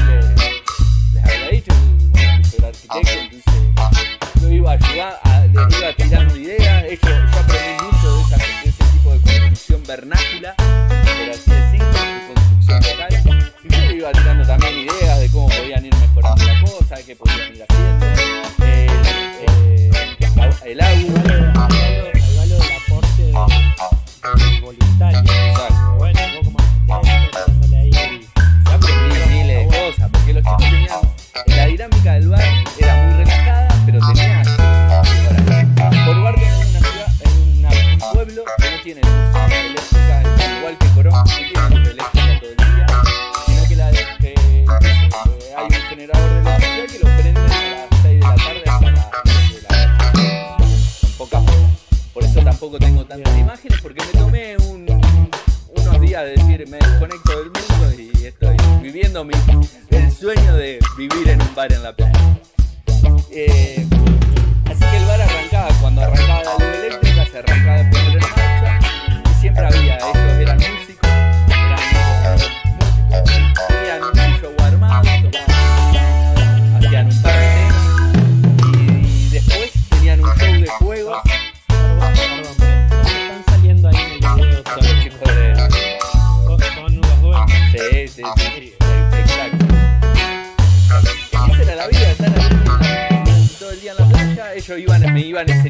les, 1.14 1.24
había 1.26 1.50
dicho, 1.50 1.74
bueno, 2.12 2.42
yo 2.42 2.58
era 2.58 2.68
arquitecto, 2.70 3.36
entonces 3.68 4.42
yo 4.42 4.50
iba 4.50 4.72
a 4.72 4.74
ayudar, 4.76 5.20
a, 5.24 5.46
les 5.46 5.78
iba 5.78 5.94
tirando 5.94 6.38
ideas, 6.38 6.84
ellos, 6.86 7.02
yo 7.02 7.40
aprendí 7.40 7.84
mucho 7.84 8.16
de, 8.16 8.22
esa, 8.22 8.38
de 8.64 8.70
ese 8.70 8.84
tipo 8.94 9.12
de 9.12 9.20
construcción 9.20 9.84
vernácula, 9.86 10.56
por 10.56 11.30
así 11.32 11.52
decirlo 11.52 11.94
y 13.64 13.70
yo 13.70 13.92
iba 13.92 14.12
tirando 14.14 14.48
también 14.48 14.80
ideas 14.80 15.20
de 15.20 15.30
cómo 15.32 15.50
podían 15.50 15.86
ir 15.86 15.96
mejorando 15.96 16.46
la 16.46 16.62
cosa, 16.62 16.96
qué 17.06 17.14
podían 17.14 17.40
ir 17.56 17.64
haciendo. 17.64 17.73
Eh, 20.66 20.70
eh, 20.70 20.72
el 20.72 20.82
agua. 20.82 21.24
Regalo 21.24 21.83
vivir 61.68 61.78
en 61.78 61.80
un 61.80 61.80
bar 61.80 61.80
en 61.80 61.84
la 61.84 61.96
playa. 61.96 62.40
Eh, 63.32 63.88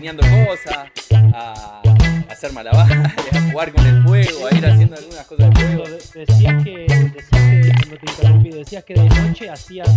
enseñando 0.03 0.23
cosas, 0.47 0.91
a, 1.33 1.81
hacer 2.29 2.51
malabares, 2.51 2.97
a 3.31 3.51
jugar 3.51 3.71
con 3.71 3.85
el 3.85 4.03
fuego, 4.03 4.47
a 4.47 4.57
ir 4.57 4.65
haciendo 4.65 4.95
algunas 4.97 5.25
cosas 5.25 5.49
de 5.49 5.55
fuego. 5.55 5.83
Decías 6.13 6.63
que, 6.63 6.77
decías 6.87 7.29
que, 7.29 7.97
te 7.97 8.11
interrumpí, 8.11 8.49
decías 8.49 8.83
que 8.83 8.93
de 8.95 9.09
noche 9.09 9.49
hacían 9.49 9.87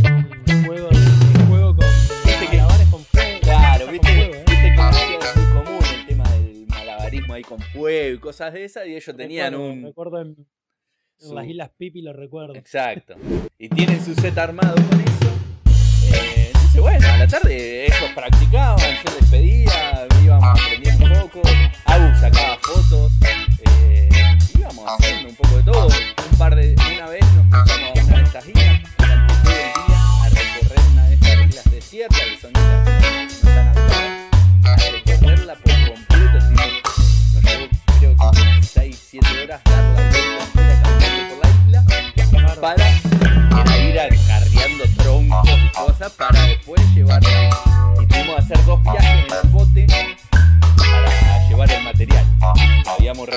juego 0.65 0.89
de, 0.91 0.99
de 0.99 1.45
juego 1.47 1.77
con 1.77 1.87
malabares 2.47 2.89
con 2.89 3.05
fuego. 3.05 3.41
Claro, 3.43 3.87
viste, 3.89 4.09
fuego, 4.09 4.35
¿eh? 4.35 4.45
viste 4.47 4.75
que 4.75 5.29
es 5.29 5.37
muy 5.37 5.65
común 5.65 5.85
el 5.93 6.07
tema 6.07 6.31
del 6.31 6.67
malabarismo 6.69 7.35
ahí 7.35 7.43
con 7.43 7.59
fuego 7.59 8.15
y 8.15 8.19
cosas 8.19 8.53
de 8.53 8.65
esas, 8.65 8.87
y 8.87 8.95
ellos 8.95 9.17
tenían 9.17 9.55
un. 9.57 9.83
Recuerdo 9.83 10.21
en, 10.21 10.29
en 10.29 10.47
su- 11.19 11.35
las 11.35 11.47
Islas 11.49 11.71
Pipi, 11.77 12.03
lo 12.03 12.13
recuerdo. 12.13 12.55
Exacto. 12.55 13.17
Y 13.59 13.69
tienen 13.71 14.05
su 14.05 14.15
set 14.15 14.39
armado 14.39 14.77
con 14.77 15.01
eso. 15.01 15.46
Entonces, 16.77 17.01
bueno, 17.01 17.15
a 17.15 17.17
la 17.17 17.27
tarde 17.27 17.87
ellos 17.87 18.11
practicaban, 18.15 18.79
yo 18.79 19.19
les 19.19 19.31
pedía, 19.31 20.07
íbamos 20.23 20.61
aprendiendo 20.61 21.07
un 21.07 21.13
poco. 21.23 21.41
Abu 21.87 22.21
sacaba 22.21 22.59
fotos. 22.61 23.13
eh, 23.81 24.11
íbamos 24.59 24.85
haciendo 24.87 25.31
un 25.31 25.37
poco 25.37 25.57
de 25.57 25.63
todo. 25.63 25.89
Un 26.31 26.39
par 26.39 26.55
de, 26.55 26.77
una 26.95 27.07
vez 27.07 27.25
nos 27.33 27.51
a 27.51 27.65
una 28.05 28.17
de 28.17 28.23
estas 28.25 28.47
islas 28.47 28.83
durante 28.99 29.35
todo 29.43 29.55
el 29.55 29.73
a 29.97 30.29
recorrer 30.29 30.81
una 30.93 31.05
de 31.07 31.15
estas 31.15 31.49
islas 31.49 31.65
desiertas, 31.71 32.21
que 32.21 32.41
son 32.43 32.51
islas 32.51 32.85
que 32.85 32.93
no, 33.01 33.21
están 33.31 33.69
habitadas, 33.69 34.21
a 34.65 34.77
recorrerla 34.91 35.55
por 35.55 35.73
completo. 35.73 36.39
así 36.39 36.55
que 36.55 36.63
Nos 37.33 37.43
llevó 37.43 37.69
creo 37.99 38.17
que 38.17 38.39
unas 38.39 38.67
6, 38.67 39.07
7 39.13 39.27
horas 39.45 39.61
dar 39.65 39.83
la 39.83 40.03
vuelta 40.11 41.29
por 41.31 41.39
la 41.43 41.49
isla 41.69 41.85
para 42.61 43.79
ir 43.79 43.99
acarreando 43.99 44.26
troncos 45.43 45.61
y 45.65 45.69
cosas 45.71 46.13
para 46.13 46.43
después 46.43 46.81
llevarla. 46.95 47.51
Que 48.09 48.35
hacer 48.39 48.65
dos 48.65 48.83
viajes 48.83 49.27
en 49.27 49.35
el 49.43 49.49
bote 49.51 49.87
para 50.77 51.49
llevar 51.49 51.71
el 51.71 51.85
material 51.85 52.25
habíamos. 52.87 53.29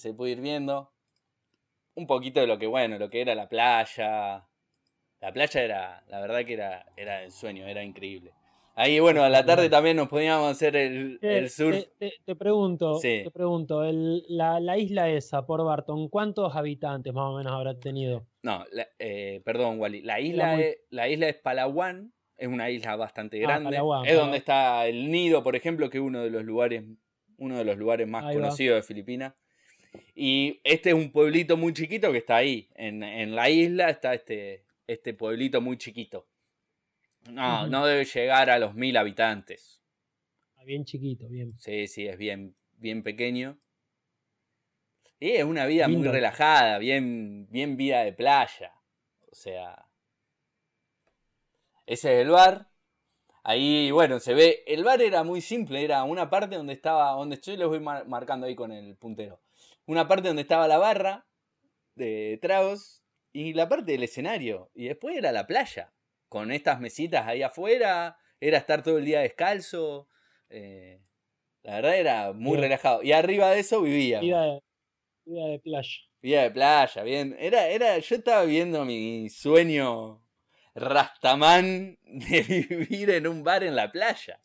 Se, 0.00 0.14
puede 0.14 0.32
ir 0.32 0.40
viendo. 0.40 0.92
Un 1.94 2.06
poquito 2.06 2.40
de 2.40 2.46
lo 2.46 2.58
que, 2.58 2.66
bueno, 2.66 2.98
lo 2.98 3.10
que 3.10 3.20
era 3.20 3.34
la 3.34 3.48
playa. 3.48 4.46
La 5.20 5.32
playa 5.32 5.62
era, 5.62 6.04
la 6.08 6.20
verdad 6.20 6.44
que 6.46 6.54
era, 6.54 6.86
era 6.96 7.22
el 7.22 7.30
sueño, 7.30 7.66
era 7.66 7.82
increíble. 7.84 8.32
Ahí, 8.74 8.98
bueno, 9.00 9.22
a 9.22 9.28
la 9.28 9.44
tarde 9.44 9.68
también 9.68 9.96
nos 9.96 10.08
podíamos 10.08 10.50
hacer 10.52 10.74
el, 10.76 11.18
Eh, 11.20 11.38
el 11.38 11.50
surf. 11.50 11.76
Te, 11.98 12.08
te- 12.08 12.14
te 12.24 12.36
pregunto, 12.36 12.94
Sí. 12.94 13.20
te 13.24 13.30
pregunto, 13.30 13.84
el- 13.84 14.24
la, 14.28 14.58
la 14.60 14.78
isla 14.78 15.10
esa, 15.10 15.44
por 15.44 15.62
Barton, 15.64 16.08
¿cuántos 16.08 16.56
habitantes 16.56 17.12
más 17.12 17.24
o 17.34 17.36
menos 17.36 17.52
habrá 17.52 17.78
tenido? 17.78 18.24
No, 18.42 18.64
la- 18.72 18.88
eh, 18.98 19.42
perdón, 19.44 19.78
Wally. 19.80 20.00
La 20.02 20.20
isla, 20.20 20.52
muy- 20.54 20.62
es, 20.62 20.78
la 20.88 21.08
isla 21.08 21.28
es 21.28 21.36
Palawan, 21.36 22.14
es 22.38 22.48
una 22.48 22.70
isla 22.70 22.96
bastante 22.96 23.36
Ah, 23.38 23.40
grande. 23.42 23.70
Palawan, 23.70 24.04
es 24.06 24.08
Palawan. 24.12 24.26
donde 24.26 24.38
está 24.38 24.86
el 24.86 25.10
nido, 25.10 25.42
por 25.42 25.56
ejemplo, 25.56 25.90
que 25.90 25.98
es 25.98 26.04
uno 26.04 26.22
de 26.22 26.30
los 26.30 26.44
lugares, 26.44 26.84
uno 27.36 27.58
de 27.58 27.64
los 27.64 27.76
lugares 27.76 28.08
más 28.08 28.24
Ahí 28.24 28.36
va. 28.36 28.42
conocidos 28.42 28.76
de 28.76 28.82
Filipinas. 28.82 29.34
Y 30.14 30.60
este 30.64 30.90
es 30.90 30.94
un 30.94 31.10
pueblito 31.10 31.56
muy 31.56 31.72
chiquito 31.72 32.12
que 32.12 32.18
está 32.18 32.36
ahí. 32.36 32.68
En, 32.74 33.02
en 33.02 33.34
la 33.34 33.50
isla 33.50 33.90
está 33.90 34.14
este, 34.14 34.64
este 34.86 35.14
pueblito 35.14 35.60
muy 35.60 35.78
chiquito. 35.78 36.26
No, 37.30 37.66
no 37.66 37.86
debe 37.86 38.04
llegar 38.04 38.50
a 38.50 38.58
los 38.58 38.74
mil 38.74 38.96
habitantes. 38.96 39.80
Ah, 40.56 40.64
Bien 40.64 40.84
chiquito, 40.84 41.28
bien. 41.28 41.54
Sí, 41.58 41.86
sí, 41.86 42.06
es 42.06 42.16
bien, 42.16 42.54
bien 42.78 43.02
pequeño. 43.02 43.58
Y 45.18 45.32
es 45.32 45.44
una 45.44 45.66
vida 45.66 45.86
muy 45.86 46.06
relajada, 46.08 46.78
bien, 46.78 47.46
bien 47.50 47.76
vida 47.76 48.04
de 48.04 48.12
playa. 48.12 48.72
O 49.30 49.34
sea. 49.34 49.86
Ese 51.86 52.14
es 52.14 52.22
el 52.26 52.30
bar. 52.30 52.68
Ahí, 53.42 53.90
bueno, 53.90 54.18
se 54.18 54.32
ve. 54.34 54.62
El 54.66 54.84
bar 54.84 55.02
era 55.02 55.22
muy 55.24 55.40
simple, 55.40 55.82
era 55.84 56.04
una 56.04 56.30
parte 56.30 56.56
donde 56.56 56.72
estaba. 56.72 57.12
Donde 57.12 57.38
yo 57.38 57.56
les 57.56 57.68
voy 57.68 57.80
mar- 57.80 58.06
marcando 58.06 58.46
ahí 58.46 58.54
con 58.54 58.72
el 58.72 58.96
puntero. 58.96 59.40
Una 59.90 60.06
parte 60.06 60.28
donde 60.28 60.42
estaba 60.42 60.68
la 60.68 60.78
barra 60.78 61.26
de 61.96 62.38
tragos. 62.40 63.02
Y 63.32 63.54
la 63.54 63.68
parte 63.68 63.90
del 63.90 64.04
escenario. 64.04 64.70
Y 64.72 64.86
después 64.86 65.16
era 65.16 65.32
la 65.32 65.46
playa. 65.48 65.92
Con 66.28 66.52
estas 66.52 66.78
mesitas 66.78 67.26
ahí 67.26 67.42
afuera. 67.42 68.16
Era 68.40 68.58
estar 68.58 68.84
todo 68.84 68.98
el 68.98 69.04
día 69.04 69.20
descalzo. 69.20 70.08
eh, 70.48 71.00
la 71.62 71.74
verdad 71.76 71.96
era 71.96 72.32
muy 72.32 72.56
relajado. 72.56 73.02
Y 73.02 73.10
arriba 73.12 73.50
de 73.50 73.60
eso 73.60 73.82
vivíamos. 73.82 74.26
Vida 74.26 74.44
de, 74.44 74.60
vida 75.24 75.46
de 75.46 75.58
playa. 75.58 75.98
Vida 76.22 76.42
de 76.42 76.50
playa, 76.52 77.02
bien. 77.02 77.36
Era, 77.38 77.66
era, 77.66 77.98
yo 77.98 78.14
estaba 78.14 78.44
viendo 78.44 78.84
mi 78.84 79.28
sueño 79.28 80.22
Rastamán 80.74 81.98
de 82.04 82.42
vivir 82.68 83.10
en 83.10 83.26
un 83.26 83.42
bar 83.42 83.64
en 83.64 83.74
la 83.74 83.90
playa. 83.90 84.40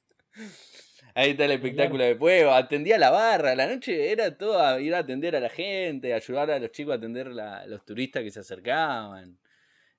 Ahí 1.17 1.32
está 1.32 1.45
el 1.45 1.51
espectáculo 1.51 2.04
de 2.04 2.15
fuego. 2.15 2.51
Atendía 2.51 2.97
la 2.97 3.10
barra. 3.10 3.56
La 3.56 3.67
noche 3.67 4.12
era 4.12 4.38
todo 4.38 4.60
a 4.60 4.82
ir 4.82 4.93
a 4.93 4.99
atender 4.99 5.34
a 5.36 5.39
la 5.39 5.47
gente, 5.49 6.13
ayudar 6.13 6.51
a 6.51 6.60
los 6.60 6.71
chicos 6.71 6.91
a 6.91 6.95
atender 6.97 7.28
a 7.39 7.65
los 7.67 7.86
turistas 7.86 8.21
que 8.21 8.32
se 8.32 8.41
acercaban. 8.41 9.38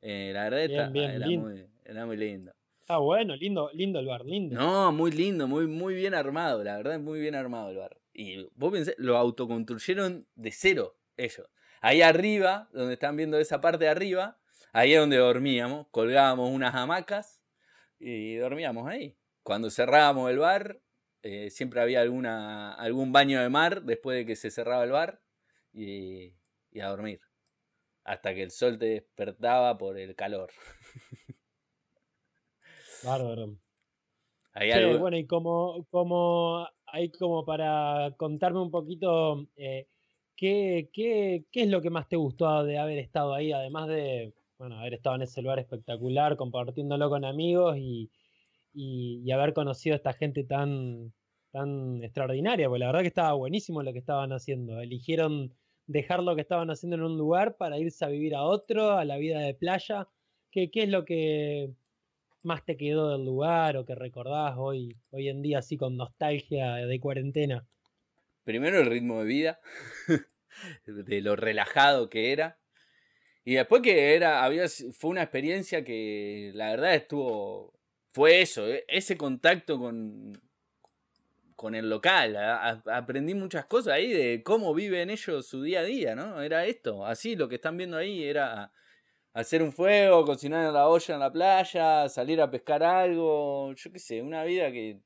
Eh, 0.03 0.31
la 0.35 0.45
verdad 0.45 0.69
Bien, 0.69 0.81
está- 0.81 0.91
bien, 0.91 1.11
era, 1.11 1.27
muy, 1.27 1.67
era 1.87 2.07
muy 2.07 2.17
lindo. 2.19 2.53
Está 2.81 2.99
bueno, 2.99 3.35
lindo, 3.35 3.71
lindo 3.73 3.99
el 3.99 4.07
bar, 4.07 4.27
lindo. 4.27 4.55
No, 4.55 4.93
muy 4.93 5.11
lindo, 5.11 5.49
muy, 5.49 5.67
muy 5.67 5.95
bien 5.95 6.15
armado, 6.15 6.63
la 6.63 6.77
verdad 6.77 6.95
es 6.97 7.01
muy 7.01 7.19
bien 7.19 7.35
armado 7.35 7.71
el 7.71 7.79
bar. 7.79 7.97
Y 8.13 8.47
vos 8.55 8.71
pensé, 8.71 8.95
lo 8.99 9.17
autoconstruyeron 9.17 10.27
de 10.35 10.53
cero 10.53 10.97
ellos. 11.17 11.49
Ahí 11.81 12.03
arriba, 12.03 12.69
donde 12.73 12.93
están 12.93 13.17
viendo 13.17 13.39
esa 13.39 13.61
parte 13.61 13.87
de 13.87 13.91
arriba, 13.91 14.39
ahí 14.73 14.93
es 14.93 15.01
donde 15.01 15.17
dormíamos, 15.17 15.87
colgábamos 15.91 16.51
unas 16.51 16.75
hamacas 16.75 17.41
y 17.99 18.37
dormíamos 18.37 18.87
ahí. 18.87 19.17
Cuando 19.43 19.71
cerrábamos 19.71 20.31
el 20.31 20.39
bar, 20.39 20.79
eh, 21.27 21.51
siempre 21.51 21.81
había 21.81 22.03
alguna, 22.03 22.73
algún 22.73 23.13
baño 23.13 23.41
de 23.41 23.49
mar 23.49 23.83
después 23.83 24.17
de 24.17 24.27
que 24.27 24.37
se 24.37 24.51
cerraba 24.51 24.85
el 24.85 24.93
bar 24.93 25.23
y, 25.73 26.35
y 26.71 26.81
a 26.81 26.89
dormir. 26.89 27.21
Hasta 28.05 28.35
que 28.35 28.45
el 28.45 28.53
sol 28.53 28.79
te 28.79 28.87
despertaba 28.87 29.77
por 29.77 29.99
el 29.99 30.15
calor. 30.15 30.51
Bárbaro. 33.05 33.59
Algo- 34.55 35.01
bueno, 35.01 35.19
y 35.19 35.27
como, 35.27 35.87
como 35.91 36.67
hay 36.87 37.11
como 37.11 37.45
para 37.45 38.15
contarme 38.17 38.61
un 38.61 38.71
poquito 38.71 39.47
eh, 39.57 39.87
¿qué, 40.37 40.89
qué, 40.93 41.45
qué 41.51 41.63
es 41.63 41.69
lo 41.69 41.83
que 41.83 41.91
más 41.91 42.09
te 42.09 42.17
gustó 42.17 42.65
de 42.65 42.79
haber 42.79 42.99
estado 42.99 43.35
ahí, 43.35 43.53
además 43.53 43.89
de 43.89 44.35
bueno, 44.59 44.79
haber 44.79 44.95
estado 44.95 45.17
en 45.17 45.23
ese 45.23 45.43
lugar 45.43 45.59
espectacular, 45.59 46.37
compartiéndolo 46.37 47.11
con 47.11 47.25
amigos 47.25 47.77
y, 47.79 48.11
y, 48.73 49.31
haber 49.33 49.53
conocido 49.55 49.95
a 49.95 49.99
esta 49.99 50.13
gente 50.15 50.45
tan, 50.45 51.13
tan 51.57 52.03
extraordinaria, 52.05 52.69
porque 52.69 52.81
la 52.81 52.89
verdad 52.89 53.01
que 53.01 53.09
estaba 53.09 53.33
buenísimo 53.33 53.83
lo 53.83 53.95
que 53.95 53.99
estaban 53.99 54.31
haciendo. 54.31 54.79
Eligieron 54.79 55.55
dejar 55.87 56.23
lo 56.23 56.35
que 56.35 56.43
estaban 56.43 56.71
haciendo 56.71 56.97
en 56.97 57.03
un 57.03 57.17
lugar 57.17 57.57
para 57.57 57.79
irse 57.79 58.05
a 58.05 58.09
vivir 58.09 58.35
a 58.35 58.43
otro, 58.43 58.93
a 58.93 59.07
la 59.07 59.17
vida 59.17 59.41
de 59.41 59.55
playa. 59.55 60.07
¿Qué, 60.51 60.71
qué 60.71 60.83
es 60.83 60.91
lo 60.91 61.07
que 61.07 61.71
más 62.43 62.63
te 62.67 62.77
quedó 62.77 63.11
del 63.11 63.25
lugar 63.25 63.79
o 63.79 63.87
que 63.87 63.95
recordás 63.95 64.55
hoy, 64.59 64.99
hoy 65.11 65.31
en 65.31 65.41
día 65.41 65.61
así 65.61 65.79
con 65.79 65.97
nostalgia 65.97 66.75
de 66.75 67.01
cuarentena? 67.01 67.67
Primero 68.45 68.79
el 68.79 68.91
ritmo 68.91 69.21
de 69.21 69.25
vida, 69.25 69.61
de 70.87 71.21
lo 71.23 71.37
relajado 71.37 72.11
que 72.11 72.33
era. 72.33 72.59
Y 73.47 73.55
después 73.55 73.81
que 73.81 74.15
era, 74.15 74.45
había, 74.45 74.67
fue 74.93 75.11
una 75.11 75.23
experiencia 75.23 75.83
que 75.85 76.51
la 76.55 76.69
verdad 76.69 76.97
estuvo, 76.97 77.73
fue 78.13 78.43
eso, 78.43 78.69
e, 78.69 78.85
ese 78.89 79.17
contacto 79.17 79.79
con, 79.79 80.35
con 81.57 81.75
el 81.75 81.89
local. 81.91 82.37
aprendí 82.87 83.35
muchas 83.35 83.65
cosas 83.65 83.95
ahí 83.95 84.13
de 84.13 84.43
cómo 84.43 84.75
viven 84.75 85.11
ellos 85.11 85.47
su 85.47 85.63
día 85.63 85.81
a 85.81 85.85
día, 85.85 86.15
¿no? 86.15 86.43
Era 86.43 86.67
esto, 86.67 87.05
así 87.05 87.35
lo 87.35 87.49
que 87.49 87.57
están 87.57 87.77
viendo 87.77 87.97
ahí 87.97 88.23
era 88.23 88.71
hacer 89.33 89.63
un 89.63 89.73
fuego, 89.73 90.25
cocinar 90.25 90.67
en 90.67 90.73
la 90.73 90.89
olla 90.89 91.15
en 91.15 91.21
la 91.21 91.33
playa, 91.33 92.09
salir 92.09 92.41
a 92.41 92.51
pescar 92.51 92.83
algo, 92.83 93.75
yo 93.75 93.93
qué 93.93 93.99
sé, 93.99 94.23
una 94.23 94.45
vida 94.45 94.71
que... 94.71 95.01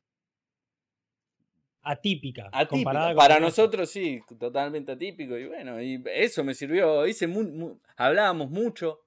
Atípica. 1.82 2.48
Atípica. 2.52 3.14
Para 3.14 3.40
nosotros 3.40 3.88
sí, 3.88 4.20
totalmente 4.38 4.92
atípico. 4.92 5.36
Y 5.38 5.46
bueno, 5.46 5.80
y 5.80 6.02
eso 6.06 6.44
me 6.44 6.54
sirvió. 6.54 7.06
Hice 7.06 7.26
hablábamos 7.96 8.50
mucho. 8.50 9.00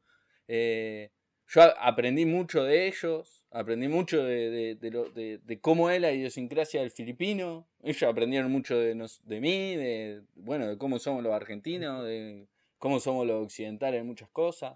Eh, 0.47 1.11
yo 1.47 1.61
aprendí 1.79 2.25
mucho 2.25 2.63
de 2.63 2.87
ellos. 2.87 3.45
Aprendí 3.51 3.87
mucho 3.87 4.23
de, 4.23 4.75
de, 4.75 5.59
cómo 5.61 5.91
es 5.91 6.01
la 6.01 6.11
idiosincrasia 6.11 6.81
del 6.81 6.89
filipino. 6.89 7.67
Ellos 7.83 8.03
aprendieron 8.03 8.51
mucho 8.51 8.77
de, 8.77 8.95
de 8.95 9.41
mí, 9.41 9.75
de, 9.75 10.23
bueno, 10.33 10.67
de 10.67 10.77
cómo 10.79 10.97
somos 10.97 11.23
los 11.23 11.33
argentinos, 11.33 12.03
de 12.03 12.47
cómo 12.79 12.99
somos 12.99 13.27
los 13.27 13.43
occidentales 13.43 14.01
en 14.01 14.07
muchas 14.07 14.29
cosas. 14.29 14.75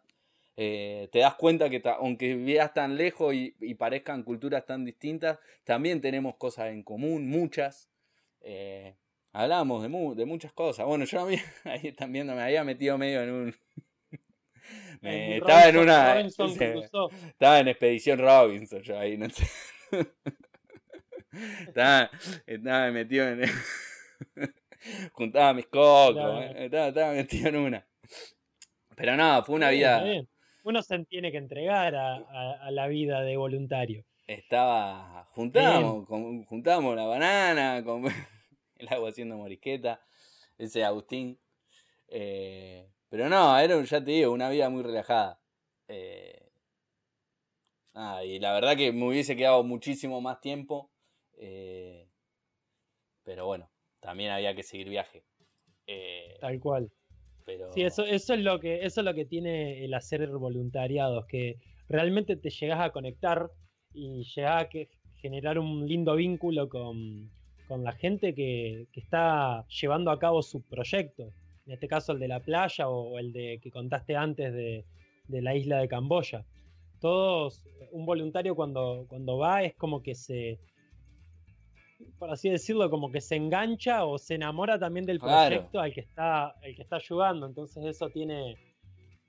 Eh, 0.60 1.08
te 1.12 1.20
das 1.20 1.36
cuenta 1.36 1.70
que 1.70 1.82
aunque 1.86 2.36
vivas 2.36 2.74
tan 2.74 2.98
lejos 2.98 3.34
y, 3.34 3.52
parezcan 3.76 4.24
culturas 4.24 4.66
tan 4.66 4.86
distintas, 4.86 5.40
también 5.64 6.02
tenemos 6.02 6.36
cosas 6.36 6.70
en 6.70 6.84
común, 6.84 7.30
muchas. 7.30 7.90
Eh, 8.42 8.96
hablamos 9.34 9.84
de, 9.84 10.26
muchas 10.26 10.52
cosas. 10.54 10.88
Bueno, 10.88 11.06
yo 11.06 11.28
ahí 11.64 11.82
están 11.84 12.12
viendo, 12.12 12.34
me 12.36 12.42
había 12.42 12.64
metido 12.64 12.98
medio 12.98 13.22
en 13.22 13.32
un... 13.32 13.56
estaba 15.02 15.68
en 15.68 15.78
una... 15.78 16.20
estaba 16.20 17.60
en 17.60 17.68
Expedición 17.68 18.20
Robinson, 18.20 18.82
yo 18.82 19.00
ahí, 19.00 19.18
no 19.18 19.30
sé. 19.30 19.48
estaba, 21.68 22.10
estaba 22.46 22.92
metido 22.92 23.28
en... 23.28 23.42
Juntaba 25.12 25.54
mis 25.54 25.68
cocos, 25.68 26.44
eh, 26.44 26.66
estaba, 26.66 26.88
estaba 26.88 27.14
metido 27.14 27.50
en 27.50 27.56
una. 27.58 27.88
Pero 28.96 29.16
no, 29.18 29.44
fue 29.44 29.56
una 29.56 29.70
vida 29.70 30.04
uno 30.68 30.84
se 30.84 31.00
tiene 31.06 31.32
que 31.32 31.38
entregar 31.38 31.96
a, 31.96 32.70
la 32.72 32.88
vida 32.88 33.22
de 33.22 33.38
voluntario. 33.38 34.04
Estaba, 34.28 35.26
juntábamos, 35.32 36.06
juntábamos 36.46 36.94
la 36.94 37.06
banana, 37.06 37.82
con 37.86 38.04
el 38.78 38.88
agua 38.90 39.10
haciendo 39.10 39.38
morisqueta, 39.38 40.02
ese 40.58 40.84
Agustín. 40.84 41.40
Eh, 42.10 42.86
pero 43.10 43.30
no, 43.30 43.58
era, 43.58 43.82
ya 43.84 44.04
te 44.04 44.12
digo, 44.12 44.32
una 44.32 44.50
vida 44.50 44.70
muy 44.70 44.84
relajada. 44.84 45.40
Eh, 45.88 46.52
y 48.26 48.40
la 48.40 48.54
verdad 48.54 48.76
que 48.76 48.92
me 48.92 49.08
hubiese 49.08 49.36
quedado 49.36 49.64
muchísimo 49.64 50.22
más 50.22 50.40
tiempo. 50.40 50.92
Eh, 51.40 52.08
pero 53.24 53.46
bueno, 53.46 53.70
también 54.00 54.32
había 54.32 54.56
que 54.56 54.64
seguir 54.64 54.90
viaje. 54.90 55.24
Tal 56.40 56.60
cual. 56.60 56.92
Sí, 57.74 57.84
eso, 57.84 58.04
eso, 58.04 58.34
es 58.34 58.42
lo 58.42 58.60
que, 58.60 58.84
eso 58.84 59.00
es 59.02 59.06
lo 59.06 59.14
que 59.14 59.26
tiene 59.26 59.86
el 59.86 59.94
hacer 59.94 60.28
voluntariados, 60.28 61.26
que 61.28 61.60
realmente 61.88 62.36
te 62.36 62.50
llegas 62.50 62.82
a 62.82 62.92
conectar 62.92 63.50
y 63.94 64.26
llegas 64.36 64.66
a 64.66 64.70
generar 65.16 65.58
un 65.58 65.88
lindo 65.88 66.16
vínculo 66.16 66.68
con, 66.68 67.32
la 67.70 67.94
gente 67.94 68.36
que, 68.36 68.88
está 68.94 69.66
llevando 69.68 70.12
a 70.12 70.20
cabo 70.20 70.42
su 70.42 70.62
proyecto. 70.62 71.32
En 71.68 71.74
este 71.74 71.88
caso 71.88 72.14
el 72.14 72.20
de 72.20 72.30
la 72.30 72.40
playa 72.40 72.90
o 72.90 73.20
el 73.20 73.34
de 73.34 73.60
que 73.62 73.70
contaste 73.70 74.16
antes 74.16 74.54
de, 74.54 74.86
de 75.28 75.42
la 75.42 75.56
isla 75.56 75.80
de 75.80 75.88
Camboya. 75.88 76.46
Todos, 77.00 77.62
un 77.92 78.06
voluntario 78.06 78.56
cuando, 78.56 79.06
cuando 79.08 79.38
va 79.38 79.64
es 79.64 79.76
como 79.76 80.02
que 80.02 80.16
se, 80.16 80.60
por 82.18 82.32
así 82.32 82.50
decirlo, 82.50 82.90
como 82.90 83.12
que 83.12 83.22
se 83.22 83.36
engancha 83.36 84.06
o 84.06 84.18
se 84.18 84.36
enamora 84.36 84.80
también 84.80 85.06
del 85.06 85.20
proyecto 85.20 85.80
al 85.80 85.94
que 85.94 86.02
está, 86.02 86.56
el 86.62 86.76
que 86.76 86.82
está 86.82 86.96
ayudando. 86.96 87.46
Entonces 87.46 87.86
eso 87.86 88.10
tiene, 88.10 88.58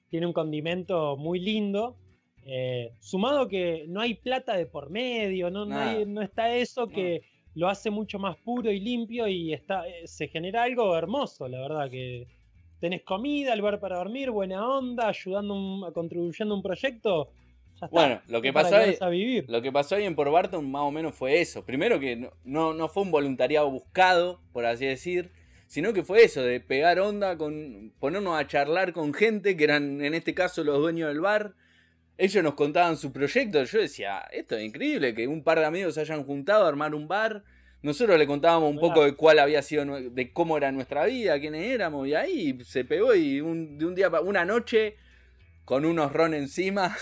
tiene 0.09 0.27
un 0.27 0.33
condimento 0.33 1.17
muy 1.17 1.41
lindo. 1.41 1.97
Eh, 2.45 2.93
sumado 3.01 3.49
que 3.49 3.85
no 3.89 4.01
hay 4.01 4.15
plata 4.15 4.57
de 4.57 4.65
por 4.65 4.89
medio, 4.89 5.51
no, 5.51 5.67
no, 5.67 6.23
está 6.23 6.55
eso 6.55 6.89
que 6.89 7.21
lo 7.59 7.69
hace 7.69 7.91
mucho 7.91 8.19
más 8.19 8.37
puro 8.37 8.71
y 8.71 8.81
limpio 8.81 9.27
y 9.27 9.53
está, 9.53 9.87
eh, 9.89 10.07
se 10.07 10.29
genera 10.29 10.63
algo 10.63 10.97
hermoso, 10.97 11.49
la 11.49 11.61
verdad, 11.61 11.91
que 11.91 12.29
tenés 12.81 13.03
comida, 13.03 13.57
lugar 13.57 13.81
para 13.81 13.97
dormir, 13.97 14.31
buena 14.31 14.67
onda, 14.67 15.09
ayudando, 15.09 15.91
contribuyendo 15.93 16.55
a 16.55 16.57
un 16.57 16.63
proyecto 16.63 17.31
bueno, 17.91 18.21
lo 18.29 18.43
que, 18.43 18.53
pasó 18.53 18.77
ahí, 18.77 19.45
lo 19.47 19.63
que 19.63 19.71
pasó 19.71 19.95
ahí 19.95 20.05
en 20.05 20.17
Por 20.17 20.31
Barton 20.31 20.69
más 20.69 20.83
o 20.83 20.91
menos 20.91 21.15
fue 21.15 21.41
eso. 21.41 21.65
Primero 21.65 22.01
que 22.01 22.31
no, 22.45 22.75
no, 22.75 22.89
fue 22.89 23.05
un 23.05 23.11
voluntariado 23.11 23.71
buscado, 23.71 24.41
por 24.53 24.67
así 24.67 24.87
decir, 24.87 25.31
sino 25.67 25.93
que 25.93 26.03
fue 26.03 26.25
eso, 26.25 26.43
de 26.43 26.61
pegar 26.61 26.99
onda, 26.99 27.39
con 27.39 27.93
ponernos 28.01 28.39
a 28.39 28.47
charlar 28.47 28.93
con 28.93 29.15
gente 29.15 29.57
que 29.57 29.65
eran 29.65 30.01
en 30.05 30.15
este 30.15 30.35
caso 30.35 30.65
los 30.65 30.79
dueños 30.79 31.09
del 31.09 31.21
bar. 31.21 31.55
Ellos 32.19 32.43
nos 32.43 32.55
contaban 32.55 32.97
su 32.97 33.13
proyecto. 33.13 33.63
Yo 33.63 33.79
decía, 33.79 34.27
esto 34.33 34.57
es 34.57 34.65
increíble, 34.65 35.15
que 35.15 35.29
un 35.29 35.45
par 35.45 35.61
de 35.61 35.65
amigos 35.65 35.95
se 35.95 36.01
hayan 36.01 36.25
juntado 36.25 36.65
a 36.65 36.69
armar 36.69 36.93
un 36.93 37.07
bar. 37.07 37.45
Nosotros 37.81 38.19
le 38.19 38.27
contábamos 38.27 38.71
un 38.71 38.81
poco 38.81 39.05
de 39.05 39.15
cuál 39.15 39.39
había 39.39 39.63
sido, 39.63 39.85
de 39.87 40.33
cómo 40.33 40.57
era 40.57 40.73
nuestra 40.73 41.07
vida, 41.07 41.39
quiénes 41.39 41.65
éramos, 41.65 42.09
y 42.09 42.15
ahí 42.17 42.59
se 42.65 42.85
pegó 42.85 43.15
y 43.15 43.41
un, 43.41 43.79
de 43.79 43.87
un 43.87 43.95
día, 43.95 44.11
una 44.21 44.45
noche, 44.45 44.97
con 45.65 45.85
unos 45.85 46.13
ron 46.13 46.35
encima, 46.35 46.97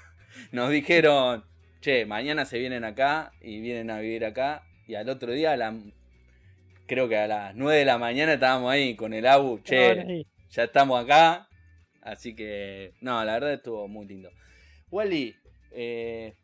nos 0.52 0.70
dijeron, 0.70 1.44
che, 1.82 2.06
mañana 2.06 2.46
se 2.46 2.58
vienen 2.58 2.84
acá 2.84 3.32
y 3.42 3.60
vienen 3.60 3.90
a 3.90 4.00
vivir 4.00 4.24
acá. 4.24 4.62
Y 4.86 4.94
al 4.94 5.10
otro 5.10 5.32
día, 5.32 5.54
creo 6.86 7.10
que 7.10 7.18
a 7.18 7.26
las 7.26 7.54
9 7.54 7.80
de 7.80 7.84
la 7.84 7.98
mañana 7.98 8.32
estábamos 8.32 8.72
ahí 8.72 8.96
con 8.96 9.12
el 9.12 9.26
ABU, 9.26 9.60
che, 9.64 10.24
ya 10.48 10.64
estamos 10.64 11.04
acá. 11.04 11.46
Así 12.00 12.34
que, 12.34 12.94
no, 13.02 13.22
la 13.22 13.34
verdad 13.34 13.52
estuvo 13.52 13.86
muy 13.86 14.06
lindo. 14.06 14.30
Wally, 14.92 15.34
eh, 15.72 16.34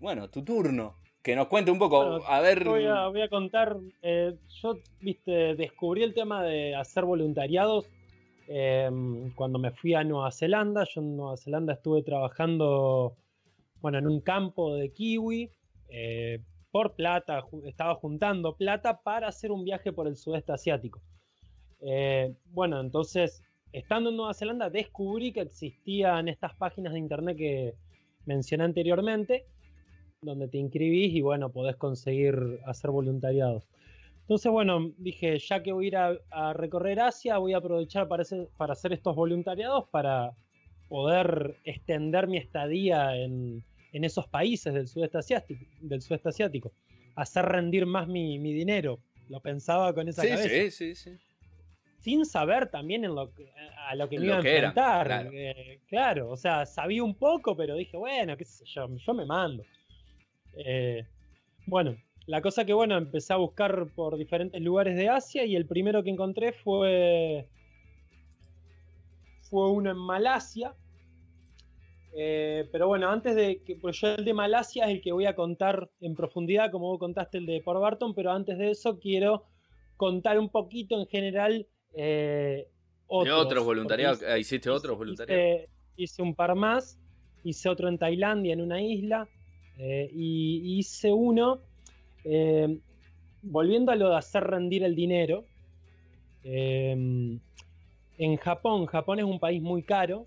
bueno, 0.00 0.28
tu 0.28 0.44
turno. 0.44 0.96
Que 1.22 1.34
nos 1.34 1.46
cuente 1.46 1.70
un 1.70 1.78
poco, 1.78 2.22
a 2.26 2.40
ver... 2.42 2.64
Voy 2.64 2.84
a, 2.84 3.28
contar, 3.30 3.78
eh, 4.02 4.36
yo, 4.60 4.76
viste, 5.00 5.54
descubrí 5.54 6.02
el 6.02 6.12
tema 6.12 6.42
de 6.42 6.74
hacer 6.74 7.06
voluntariados 7.06 7.88
em, 8.46 9.30
cuando 9.30 9.58
me 9.58 9.70
fui 9.70 9.94
a 9.94 10.04
Nueva 10.04 10.30
Zelanda. 10.32 10.84
Yo 10.84 11.00
en 11.00 11.16
Nueva 11.16 11.38
Zelanda 11.38 11.72
estuve 11.72 12.02
trabajando 12.02 13.16
bueno, 13.80 13.98
en 13.98 14.06
un 14.06 14.20
campo 14.20 14.74
de 14.74 14.92
kiwi, 14.92 15.50
eh, 15.88 16.40
por 16.70 16.94
plata, 16.94 17.44
estaba 17.64 17.94
juntando 17.94 18.56
plata 18.56 19.00
para 19.02 19.28
hacer 19.28 19.52
un 19.52 19.64
viaje 19.64 19.92
por 19.92 20.08
el 20.08 20.16
sudeste 20.16 20.52
asiático. 20.52 21.00
Eh, 21.80 22.34
bueno, 22.46 22.80
entonces, 22.80 23.43
estando 23.74 24.10
en 24.10 24.16
Nueva 24.16 24.34
Zelanda, 24.34 24.70
descubrí 24.70 25.32
que 25.32 25.40
existían 25.40 26.28
estas 26.28 26.54
páginas 26.54 26.92
de 26.92 26.98
internet 26.98 27.36
que 27.36 27.74
mencioné 28.24 28.64
anteriormente, 28.64 29.46
donde 30.22 30.48
te 30.48 30.58
inscribís 30.58 31.14
y 31.14 31.20
bueno, 31.20 31.50
podés 31.50 31.76
conseguir 31.76 32.60
hacer 32.64 32.90
voluntariados. 32.90 33.68
Entonces, 34.20 34.50
bueno, 34.50 34.92
dije, 34.96 35.38
ya 35.38 35.62
que 35.62 35.72
voy 35.72 35.86
a 35.86 35.88
ir 35.88 35.96
a, 36.30 36.52
recorrer 36.54 37.00
Asia, 37.00 37.36
voy 37.36 37.52
a 37.52 37.58
aprovechar 37.58 38.08
para 38.08 38.72
hacer 38.72 38.92
estos 38.92 39.14
voluntariados 39.14 39.88
para 39.90 40.32
poder 40.88 41.56
extender 41.64 42.26
mi 42.26 42.38
estadía 42.38 43.16
en, 43.16 43.62
en 43.92 44.04
esos 44.04 44.26
países 44.28 44.72
del 44.72 44.88
sudeste 44.88 45.18
asiático, 45.18 45.66
del 45.80 46.00
sudeste 46.00 46.30
asiático 46.30 46.72
hacer 47.16 47.44
rendir 47.44 47.86
más 47.86 48.08
mi, 48.08 48.38
dinero. 48.38 49.00
Lo 49.28 49.40
pensaba 49.40 49.94
con 49.94 50.08
esa 50.08 50.22
sí, 50.22 50.28
cabeza. 50.28 50.48
Sí, 50.48 50.70
sí, 50.70 50.94
sí. 50.94 51.10
Sin 52.04 52.26
saber 52.26 52.68
también 52.70 53.04
en 53.04 53.14
lo 53.14 53.32
a 53.88 53.94
lo 53.96 54.08
que 54.10 54.18
me 54.18 54.26
iba 54.26 54.36
a 54.36 54.40
enfrentar. 54.40 55.30
Eh, 55.32 55.80
claro. 55.88 56.30
o 56.30 56.36
sea, 56.36 56.66
sabía 56.66 57.02
un 57.02 57.14
poco, 57.14 57.56
pero 57.56 57.76
dije, 57.76 57.96
bueno, 57.96 58.36
qué 58.36 58.44
sé 58.44 58.64
yo, 58.66 58.86
yo 58.94 59.14
me 59.14 59.24
mando. 59.24 59.64
Eh, 60.54 61.06
bueno, 61.66 61.96
la 62.26 62.42
cosa 62.42 62.64
que 62.66 62.74
bueno, 62.74 62.96
empecé 62.98 63.32
a 63.32 63.36
buscar 63.36 63.86
por 63.94 64.18
diferentes 64.18 64.60
lugares 64.60 64.96
de 64.96 65.08
Asia 65.08 65.46
y 65.46 65.56
el 65.56 65.66
primero 65.66 66.02
que 66.02 66.10
encontré 66.10 66.52
fue 66.52 67.48
fue 69.50 69.70
uno 69.70 69.90
en 69.90 69.96
Malasia, 69.98 70.74
Eh, 72.16 72.68
pero 72.70 72.86
bueno, 72.86 73.08
antes 73.10 73.34
de 73.34 73.62
que, 73.64 73.76
pues 73.76 74.00
yo 74.00 74.08
el 74.14 74.24
de 74.24 74.34
Malasia 74.34 74.84
es 74.84 74.90
el 74.92 75.00
que 75.02 75.12
voy 75.12 75.26
a 75.26 75.34
contar 75.34 75.90
en 76.00 76.14
profundidad, 76.14 76.70
como 76.70 76.86
vos 76.88 76.98
contaste 76.98 77.38
el 77.38 77.46
de 77.46 77.60
Port 77.60 77.80
Barton, 77.80 78.14
pero 78.14 78.30
antes 78.30 78.56
de 78.58 78.70
eso 78.70 78.98
quiero 79.00 79.44
contar 79.96 80.38
un 80.38 80.48
poquito 80.48 80.98
en 81.00 81.06
general 81.06 81.66
eh, 81.96 82.68
otros. 83.06 83.36
¿De 83.36 83.42
otros 83.42 83.64
voluntariados? 83.64 84.22
Ah, 84.22 84.38
¿Hiciste 84.38 84.70
otros 84.70 84.96
voluntariados? 84.96 85.68
Hice, 85.96 86.22
un 86.22 86.34
par 86.34 86.54
más, 86.54 86.98
hice 87.44 87.68
otro 87.68 87.88
en 87.88 87.98
Tailandia, 87.98 88.52
en 88.52 88.60
una 88.60 88.82
isla, 88.82 89.28
eh, 89.78 90.10
y 90.12 90.78
hice 90.78 91.12
uno, 91.12 91.60
volviendo 93.42 93.92
a 93.92 93.96
lo 93.96 94.10
de 94.10 94.16
hacer 94.16 94.44
rendir 94.44 94.82
el 94.82 94.94
dinero, 94.94 95.44
en 96.42 97.40
Japón, 98.40 98.86
Japón 98.86 99.18
es 99.18 99.24
un 99.24 99.38
país 99.38 99.62
muy 99.62 99.82
caro, 99.82 100.26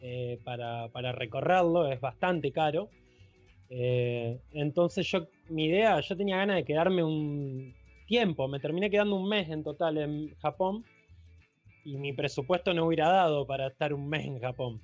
eh, 0.00 0.38
para, 0.44 1.12
recorrerlo, 1.12 1.88
es 1.88 2.00
bastante 2.00 2.52
caro. 2.52 2.88
Eh, 3.68 4.38
entonces 4.52 5.06
yo, 5.10 5.26
mi 5.48 5.66
idea, 5.66 6.00
yo 6.00 6.16
tenía 6.16 6.36
ganas 6.36 6.56
de 6.56 6.64
quedarme 6.64 7.02
un 7.02 7.74
tiempo, 8.06 8.48
me 8.48 8.60
terminé 8.60 8.90
quedando 8.90 9.16
un 9.16 9.28
mes 9.28 9.50
en 9.50 9.62
total 9.62 9.98
en 9.98 10.34
Japón 10.36 10.84
y 11.88 11.96
mi 11.96 12.12
presupuesto 12.12 12.74
no 12.74 12.86
hubiera 12.86 13.08
dado 13.08 13.46
para 13.46 13.68
estar 13.68 13.94
un 13.94 14.08
mes 14.08 14.26
en 14.26 14.38
Japón. 14.40 14.82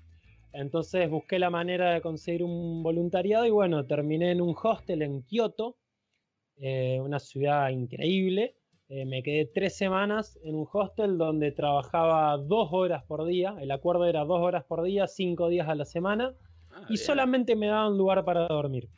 Entonces 0.53 1.11
busqué 1.11 1.39
la 1.39 1.51
manera 1.51 1.93
de 1.93 2.01
conseguir 2.01 2.43
un 2.43 2.83
voluntariado 2.83 3.45
y 3.45 3.51
bueno, 3.51 3.85
terminé 3.87 4.31
en 4.31 4.41
un 4.41 4.55
hostel 4.61 5.03
en 5.03 5.23
Kioto, 5.23 5.77
eh, 6.57 6.99
una 7.01 7.19
ciudad 7.19 7.69
increíble. 7.71 8.57
Eh, 8.89 9.05
me 9.05 9.23
quedé 9.23 9.47
tres 9.47 9.77
semanas 9.77 10.39
en 10.45 10.55
un 10.55 10.67
hostel 10.73 11.19
donde 11.19 11.53
trabajaba 11.53 12.37
dos 12.39 12.69
horas 12.73 13.03
por 13.05 13.27
día. 13.27 13.57
El 13.61 13.71
acuerdo 13.71 14.07
era 14.07 14.25
dos 14.25 14.41
horas 14.41 14.65
por 14.65 14.83
día, 14.83 15.07
cinco 15.07 15.49
días 15.49 15.69
a 15.69 15.75
la 15.75 15.85
semana. 15.85 16.35
Ah, 16.71 16.87
y 16.89 16.97
solamente 16.97 17.57
me 17.57 17.67
daban 17.67 17.99
lugar 17.99 18.25
para 18.25 18.47
dormir. 18.47 18.89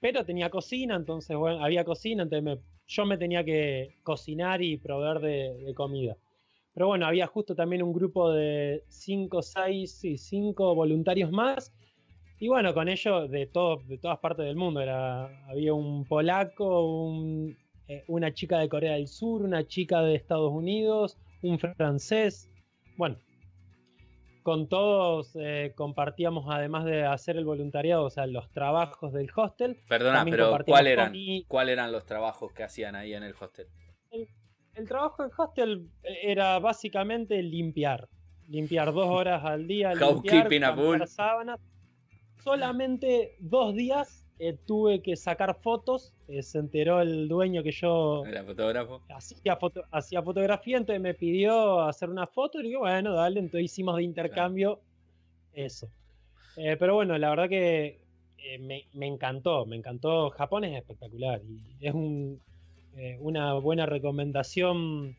Pero 0.00 0.24
tenía 0.24 0.50
cocina, 0.50 0.96
entonces, 0.96 1.36
bueno, 1.36 1.64
había 1.64 1.84
cocina, 1.84 2.22
entonces 2.24 2.58
yo 2.86 3.04
me 3.04 3.18
tenía 3.18 3.44
que 3.44 3.96
cocinar 4.02 4.62
y 4.62 4.76
proveer 4.76 5.20
de, 5.20 5.74
comida. 5.74 6.16
Pero 6.76 6.88
bueno, 6.88 7.06
había 7.06 7.26
justo 7.26 7.54
también 7.54 7.82
un 7.82 7.94
grupo 7.94 8.30
de 8.30 8.84
cinco, 8.88 9.40
seis 9.40 10.04
y 10.04 10.18
cinco 10.18 10.74
voluntarios 10.74 11.32
más. 11.32 11.72
Y 12.38 12.48
bueno, 12.48 12.74
con 12.74 12.90
ellos 12.90 13.30
de, 13.30 13.46
todo, 13.46 13.78
de 13.88 13.96
todas 13.96 14.18
partes 14.18 14.44
del 14.44 14.56
mundo. 14.56 14.82
Era, 14.82 15.48
había 15.48 15.72
un 15.72 16.04
polaco, 16.04 16.84
un 16.84 17.56
eh, 17.88 18.04
una 18.08 18.34
chica 18.34 18.58
de 18.58 18.68
Corea 18.68 18.92
del 18.92 19.08
Sur, 19.08 19.40
una 19.40 19.66
chica 19.66 20.02
de 20.02 20.16
Estados 20.16 20.52
Unidos, 20.52 21.16
un 21.40 21.58
francés. 21.58 22.50
Bueno, 22.98 23.16
con 24.42 24.68
todos 24.68 25.34
eh, 25.34 25.72
compartíamos, 25.76 26.44
además 26.50 26.84
de 26.84 27.06
hacer 27.06 27.38
el 27.38 27.46
voluntariado, 27.46 28.04
o 28.04 28.10
sea, 28.10 28.26
los 28.26 28.50
trabajos 28.50 29.14
del 29.14 29.30
hostel. 29.34 29.80
Perdona, 29.88 30.26
pero 30.26 30.58
¿cuál 30.66 30.88
eran, 30.88 31.14
¿cuáles 31.48 31.72
eran 31.72 31.90
los 31.90 32.04
trabajos 32.04 32.52
que 32.52 32.64
hacían 32.64 32.96
ahí 32.96 33.14
en 33.14 33.22
el 33.22 33.34
hostel? 33.40 33.66
El, 34.76 34.86
trabajo 34.86 35.22
del 35.22 35.32
hostel 35.36 35.88
eh, 36.02 36.18
era 36.22 36.58
básicamente 36.58 37.42
limpiar. 37.42 38.08
Limpiar 38.48 38.92
dos 38.92 39.08
horas 39.08 39.44
al 39.44 39.66
día, 39.66 39.92
limpiar, 39.94 41.08
sábanas. 41.08 41.60
Solamente 42.42 43.34
dos 43.40 43.74
días 43.74 44.26
eh, 44.38 44.56
tuve 44.66 45.00
que 45.02 45.16
sacar 45.16 45.56
fotos. 45.60 46.12
Eh, 46.28 46.42
se 46.42 46.58
enteró 46.58 47.00
el 47.00 47.26
dueño 47.26 47.62
que 47.62 47.72
yo. 47.72 48.24
¿Era 48.26 48.44
fotógrafo? 48.44 49.02
Hacía, 49.08 49.58
hacía 49.90 50.22
fotografía, 50.22 50.76
entonces 50.76 51.00
me 51.00 51.14
pidió 51.14 51.80
hacer 51.80 52.10
una 52.10 52.26
foto. 52.26 52.60
Y 52.60 52.64
digo, 52.64 52.80
bueno, 52.80 53.14
dale. 53.14 53.40
Entonces 53.40 53.64
hicimos 53.64 53.96
de 53.96 54.02
intercambio 54.02 54.80
eso. 55.52 55.90
Eh, 56.56 56.76
pero 56.78 56.94
bueno, 56.94 57.16
la 57.18 57.30
verdad 57.30 57.48
que 57.48 58.00
me, 58.60 58.86
encantó. 59.06 59.64
Me 59.64 59.76
encantó. 59.76 60.30
Japón 60.30 60.64
es 60.64 60.76
espectacular. 60.76 61.40
Y 61.80 61.86
es 61.86 61.94
una 63.20 63.54
buena 63.54 63.86
recomendación 63.86 65.16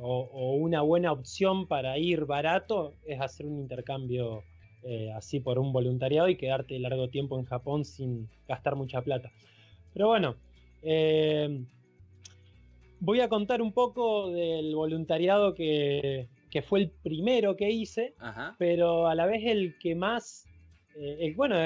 o, 0.00 0.28
o, 0.32 0.52
una 0.54 0.82
buena 0.82 1.12
opción 1.12 1.66
para 1.66 1.98
ir 1.98 2.24
barato. 2.24 2.94
Es 3.04 3.20
hacer 3.20 3.46
un 3.46 3.58
intercambio 3.58 4.42
eh, 4.84 5.10
así 5.12 5.40
por 5.40 5.58
un 5.58 5.72
voluntariado 5.72 6.28
y 6.28 6.36
quedarte 6.36 6.78
largo 6.78 7.08
tiempo 7.08 7.38
en 7.38 7.44
Japón 7.44 7.84
sin 7.84 8.28
gastar 8.46 8.76
mucha 8.76 9.02
plata. 9.02 9.30
Pero 9.92 10.06
bueno, 10.06 10.36
eh, 10.82 11.64
voy 13.00 13.20
a 13.20 13.28
contar 13.28 13.60
un 13.60 13.72
poco 13.72 14.30
del 14.30 14.74
voluntariado 14.76 15.54
que, 15.54 16.28
fue 16.64 16.80
el 16.80 16.90
primero 16.90 17.56
que 17.56 17.70
hice, 17.70 18.14
pero 18.56 19.08
a 19.08 19.14
la 19.14 19.26
vez 19.26 19.44
el 19.44 19.76
que 19.78 19.94
más... 19.94 20.46
Eh, 20.96 21.32
bueno, 21.36 21.56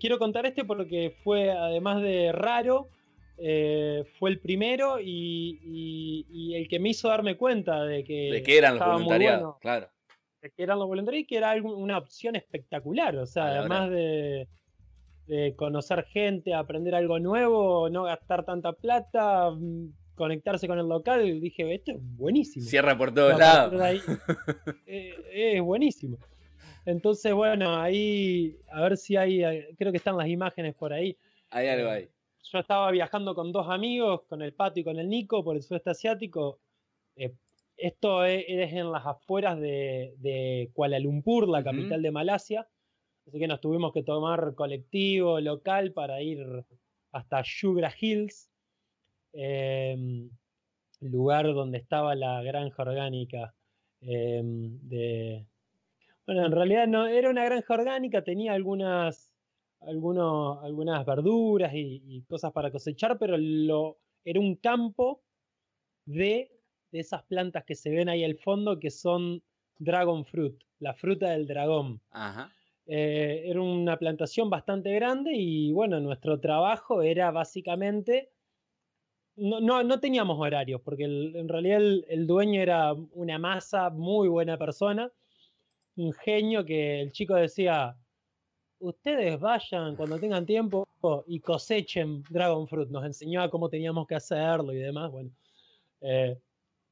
quiero 0.00 0.18
contar 0.18 0.44
este 0.46 0.64
porque 0.64 1.14
fue 1.24 1.50
además 1.50 2.02
de 2.02 2.32
raro, 2.32 2.88
fue 3.36 4.30
el 4.30 4.40
primero 4.40 4.98
y, 5.00 6.54
el 6.54 6.68
que 6.68 6.78
me 6.78 6.90
hizo 6.90 7.08
darme 7.08 7.36
cuenta 7.36 7.84
de 7.84 8.04
que... 8.04 8.30
De 8.32 8.42
que 8.42 8.58
eran 8.58 8.78
los 8.78 8.86
voluntariados, 8.86 9.58
claro 9.58 9.88
que 10.50 10.62
eran 10.62 10.78
los 10.78 10.88
voluntarios 10.88 11.22
y 11.22 11.26
que 11.26 11.36
era 11.36 11.54
una 11.62 11.98
opción 11.98 12.36
espectacular. 12.36 13.16
O 13.16 13.26
sea, 13.26 13.60
además 13.60 13.90
de, 13.90 14.48
conocer 15.56 16.04
gente, 16.04 16.52
aprender 16.52 16.94
algo 16.94 17.18
nuevo, 17.18 17.88
no 17.88 18.04
gastar 18.04 18.44
tanta 18.44 18.72
plata, 18.72 19.50
mm, 19.50 19.92
conectarse 20.14 20.66
con 20.66 20.78
el 20.78 20.88
local, 20.88 21.40
dije, 21.40 21.72
esto 21.74 21.92
es 21.92 21.98
buenísimo. 22.00 22.66
Cierra 22.66 22.98
por 22.98 23.14
todos 23.14 23.38
lados. 23.38 23.72
Eh, 24.86 25.54
es 25.54 25.62
buenísimo. 25.62 26.18
Entonces, 26.84 27.32
bueno, 27.32 27.80
ahí, 27.80 28.58
a 28.70 28.82
ver 28.82 28.96
si 28.96 29.16
hay, 29.16 29.42
eh, 29.42 29.68
creo 29.78 29.92
que 29.92 29.98
están 29.98 30.16
las 30.16 30.28
imágenes 30.28 30.74
por 30.74 30.92
ahí. 30.92 31.16
Hay 31.50 31.68
algo 31.68 31.88
eh, 31.88 31.92
ahí. 31.92 32.08
Yo 32.42 32.58
estaba 32.58 32.90
viajando 32.90 33.34
con 33.34 33.52
dos 33.52 33.68
amigos, 33.68 34.22
con 34.28 34.42
el 34.42 34.52
Pato 34.52 34.80
y 34.80 34.84
con 34.84 34.98
el 34.98 35.08
Nico, 35.08 35.44
por 35.44 35.56
el 35.56 35.62
sudeste 35.62 35.90
asiático. 35.90 36.60
Esto 37.76 38.24
e, 38.24 38.62
es, 38.62 38.72
en 38.72 38.90
las 38.90 39.06
afueras 39.06 39.58
de, 39.60 40.70
Kuala 40.74 40.98
Lumpur, 40.98 41.48
la 41.48 41.62
capital 41.62 42.02
de 42.02 42.10
Malasia. 42.10 42.68
Así 43.26 43.38
que 43.38 43.46
nos 43.46 43.60
tuvimos 43.60 43.92
que 43.92 44.02
tomar 44.02 44.54
colectivo 44.54 45.40
local 45.40 45.92
para 45.92 46.20
ir 46.20 46.64
hasta 47.12 47.42
Sugar 47.44 47.94
Hills, 47.98 48.50
em, 49.32 50.30
lugar 51.00 51.46
donde 51.54 51.78
estaba 51.78 52.14
la 52.14 52.42
granja 52.42 52.82
orgánica 52.82 53.54
em, 54.00 54.78
de... 54.88 55.46
Bueno, 56.26 56.46
en 56.46 56.52
realidad 56.52 56.86
no 56.86 57.06
era 57.06 57.30
una 57.30 57.44
granja 57.44 57.74
orgánica, 57.74 58.22
tenía 58.22 58.52
algunas, 58.52 59.31
algunas 59.86 61.04
verduras 61.04 61.72
y, 61.74 62.02
y, 62.06 62.22
cosas 62.22 62.52
para 62.52 62.70
cosechar, 62.70 63.18
pero 63.18 63.36
lo, 63.36 63.98
era 64.24 64.40
un 64.40 64.56
campo 64.56 65.22
de 66.04 66.52
de 66.92 67.00
esas 67.00 67.24
plantas 67.24 67.64
que 67.64 67.74
se 67.74 67.90
ven 67.90 68.08
ahí 68.08 68.22
al 68.22 68.36
fondo 68.36 68.78
que 68.78 68.90
son 68.90 69.42
dragon 69.78 70.24
fruit, 70.24 70.62
la 70.78 70.94
fruta 70.94 71.30
del 71.30 71.46
dragón. 71.46 72.00
Eh, 72.86 73.44
era 73.46 73.60
una 73.60 73.96
plantación 73.96 74.50
bastante 74.50 74.92
grande 74.92 75.32
y 75.34 75.72
bueno, 75.72 75.98
nuestro 75.98 76.38
trabajo 76.38 77.02
era 77.02 77.30
básicamente... 77.30 78.30
No, 79.34 79.82
no, 79.82 79.98
teníamos 79.98 80.38
horarios, 80.38 80.82
porque 80.82 81.04
en 81.04 81.48
realidad 81.48 81.80
el, 81.80 82.26
dueño 82.26 82.60
era 82.60 82.92
una 82.92 83.38
masa, 83.38 83.88
muy 83.88 84.28
buena 84.28 84.58
persona, 84.58 85.10
un 85.96 86.12
genio 86.12 86.66
que 86.66 87.00
el 87.00 87.12
chico 87.12 87.34
decía, 87.36 87.96
ustedes 88.82 89.38
vayan 89.38 89.96
cuando 89.96 90.18
tengan 90.18 90.44
tiempo 90.44 90.86
y 91.26 91.40
cosechen 91.40 92.22
Dragon 92.28 92.66
Fruit. 92.68 92.88
Nos 92.90 93.04
enseñó 93.04 93.42
a 93.42 93.50
cómo 93.50 93.68
teníamos 93.68 94.06
que 94.06 94.14
hacerlo 94.14 94.72
y 94.72 94.78
demás. 94.78 95.10
Bueno, 95.10 95.30
eh, 96.00 96.36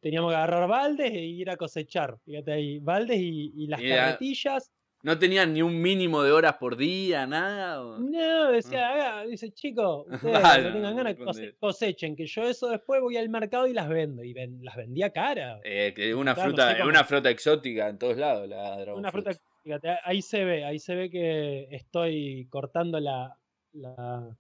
teníamos 0.01 0.31
que 0.31 0.37
agarrar 0.37 0.69
baldes 0.69 1.11
e 1.13 1.21
ir 1.21 1.51
a 1.51 1.57
cosechar. 1.57 2.17
Fíjate 2.25 2.53
ahí, 2.53 2.79
baldes 2.79 3.19
y, 3.21 3.67
las 3.67 3.81
carretillas. 3.81 4.71
¿No 5.03 5.19
tenían 5.19 5.55
ni 5.55 5.63
un 5.63 5.81
mínimo 5.81 6.23
de 6.23 6.31
horas 6.31 6.57
por 6.61 6.77
día, 6.77 7.27
nada? 7.27 7.99
No, 7.99 8.51
decía, 8.51 9.25
dice, 9.27 9.51
chico, 9.51 10.05
ustedes 10.13 10.65
no 10.65 10.73
tengan 10.75 10.97
ganas, 10.97 11.17
cosechen, 11.59 12.15
que 12.15 12.27
yo 12.27 12.43
eso 12.43 12.69
después 12.69 13.01
voy 13.01 13.17
al 13.17 13.31
mercado 13.31 13.67
y 13.67 13.73
las 13.73 13.89
vendo. 13.89 14.23
Y 14.23 14.35
las 14.35 14.77
vendía 14.77 15.11
cara. 15.11 15.59
Eh, 15.65 15.95
que 15.97 16.15
una 16.15 16.35
fruta, 16.35 16.77
una 16.87 17.05
fruta 17.05 17.31
exótica 17.31 17.89
en 17.89 17.99
todos 17.99 18.19
lados, 18.19 18.47
la 18.47 18.95
Una 18.95 19.11
fruta 19.11 19.33
fíjate, 19.63 19.99
ahí 20.05 20.23
se 20.23 20.45
ve, 20.45 20.65
ahí 20.65 20.79
se 20.79 20.95
ve 20.95 21.11
que 21.11 21.69
estoy 21.71 22.47
cortando 22.51 22.99
la, 23.01 23.39
la, 23.73 24.37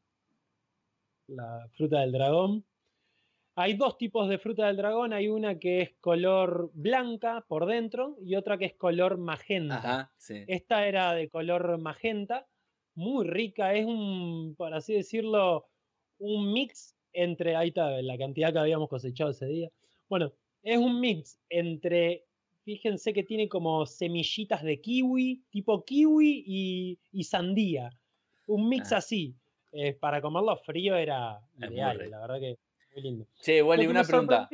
la 1.26 1.68
fruta 1.72 2.00
del 2.00 2.12
dragón. 2.12 2.64
Hay 3.56 3.74
dos 3.74 3.98
tipos 3.98 4.28
de 4.28 4.38
fruta 4.38 4.66
del 4.68 4.76
dragón. 4.76 5.12
Hay 5.12 5.28
una 5.28 5.58
que 5.58 5.82
es 5.82 5.90
color 6.00 6.70
blanca 6.72 7.44
por 7.46 7.66
dentro 7.66 8.16
y 8.22 8.36
otra 8.36 8.56
que 8.56 8.64
es 8.66 8.74
color 8.74 9.18
magenta. 9.18 10.12
Esta 10.48 10.86
era 10.86 11.12
de 11.12 11.28
color 11.28 11.78
magenta, 11.78 12.48
muy 12.94 13.26
rica. 13.26 13.74
Es 13.74 13.84
un, 13.84 14.54
por 14.56 14.72
así 14.72 14.94
decirlo, 14.94 15.68
un 16.18 16.52
mix 16.52 16.96
entre. 17.12 17.56
Ahí 17.56 17.68
está 17.68 18.00
la 18.00 18.16
cantidad 18.16 18.52
que 18.52 18.60
habíamos 18.60 18.88
cosechado 18.88 19.30
ese 19.30 19.46
día. 19.46 19.70
Bueno, 20.08 20.32
es 20.62 20.78
un 20.78 21.00
mix 21.00 21.38
entre. 21.50 22.26
Fíjense 22.70 23.12
que 23.12 23.24
tiene 23.24 23.48
como 23.48 23.84
semillitas 23.84 24.62
de 24.62 24.80
kiwi, 24.80 25.42
tipo 25.50 25.84
kiwi 25.84 26.44
y, 27.12 27.24
sandía. 27.24 27.90
Un 28.46 28.68
mix 28.68 28.92
ah. 28.92 28.98
así. 28.98 29.34
Eh, 29.72 29.94
para 29.94 30.20
comerlo 30.20 30.56
frío 30.56 30.96
era 30.96 31.40
ideal, 31.58 32.10
la 32.10 32.20
verdad 32.20 32.40
que 32.40 32.58
muy 32.92 33.02
lindo. 33.02 33.26
Che, 33.40 33.62
Wally, 33.62 33.86
una 33.86 34.04
pregunta. 34.04 34.48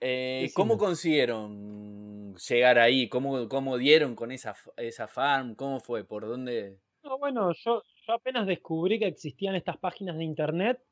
Eh, 0.00 0.50
¿Cómo 0.54 0.76
consiguieron 0.78 2.34
llegar 2.36 2.78
ahí? 2.78 3.08
¿Cómo, 3.08 3.48
¿Cómo, 3.48 3.78
dieron 3.78 4.14
con 4.14 4.30
esa, 4.30 4.54
esa 4.76 5.08
farm? 5.08 5.54
¿Cómo 5.54 5.80
fue? 5.80 6.04
¿Por 6.04 6.26
dónde? 6.26 6.78
No, 7.02 7.18
bueno, 7.18 7.52
yo, 7.52 7.82
yo 8.06 8.12
apenas 8.12 8.46
descubrí 8.46 8.98
que 8.98 9.06
existían 9.06 9.54
estas 9.54 9.78
páginas 9.78 10.16
de 10.18 10.24
internet. 10.24 10.82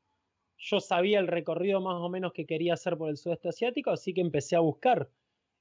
Yo 0.57 0.79
sabía 0.79 1.19
el 1.19 1.27
recorrido 1.27 1.81
más 1.81 1.95
o 1.95 2.09
menos 2.09 2.33
que 2.33 2.45
quería 2.45 2.73
hacer 2.73 2.97
por 2.97 3.09
el 3.09 3.17
sudeste 3.17 3.49
asiático, 3.49 3.91
así 3.91 4.13
que 4.13 4.21
empecé 4.21 4.55
a 4.55 4.59
buscar 4.59 5.09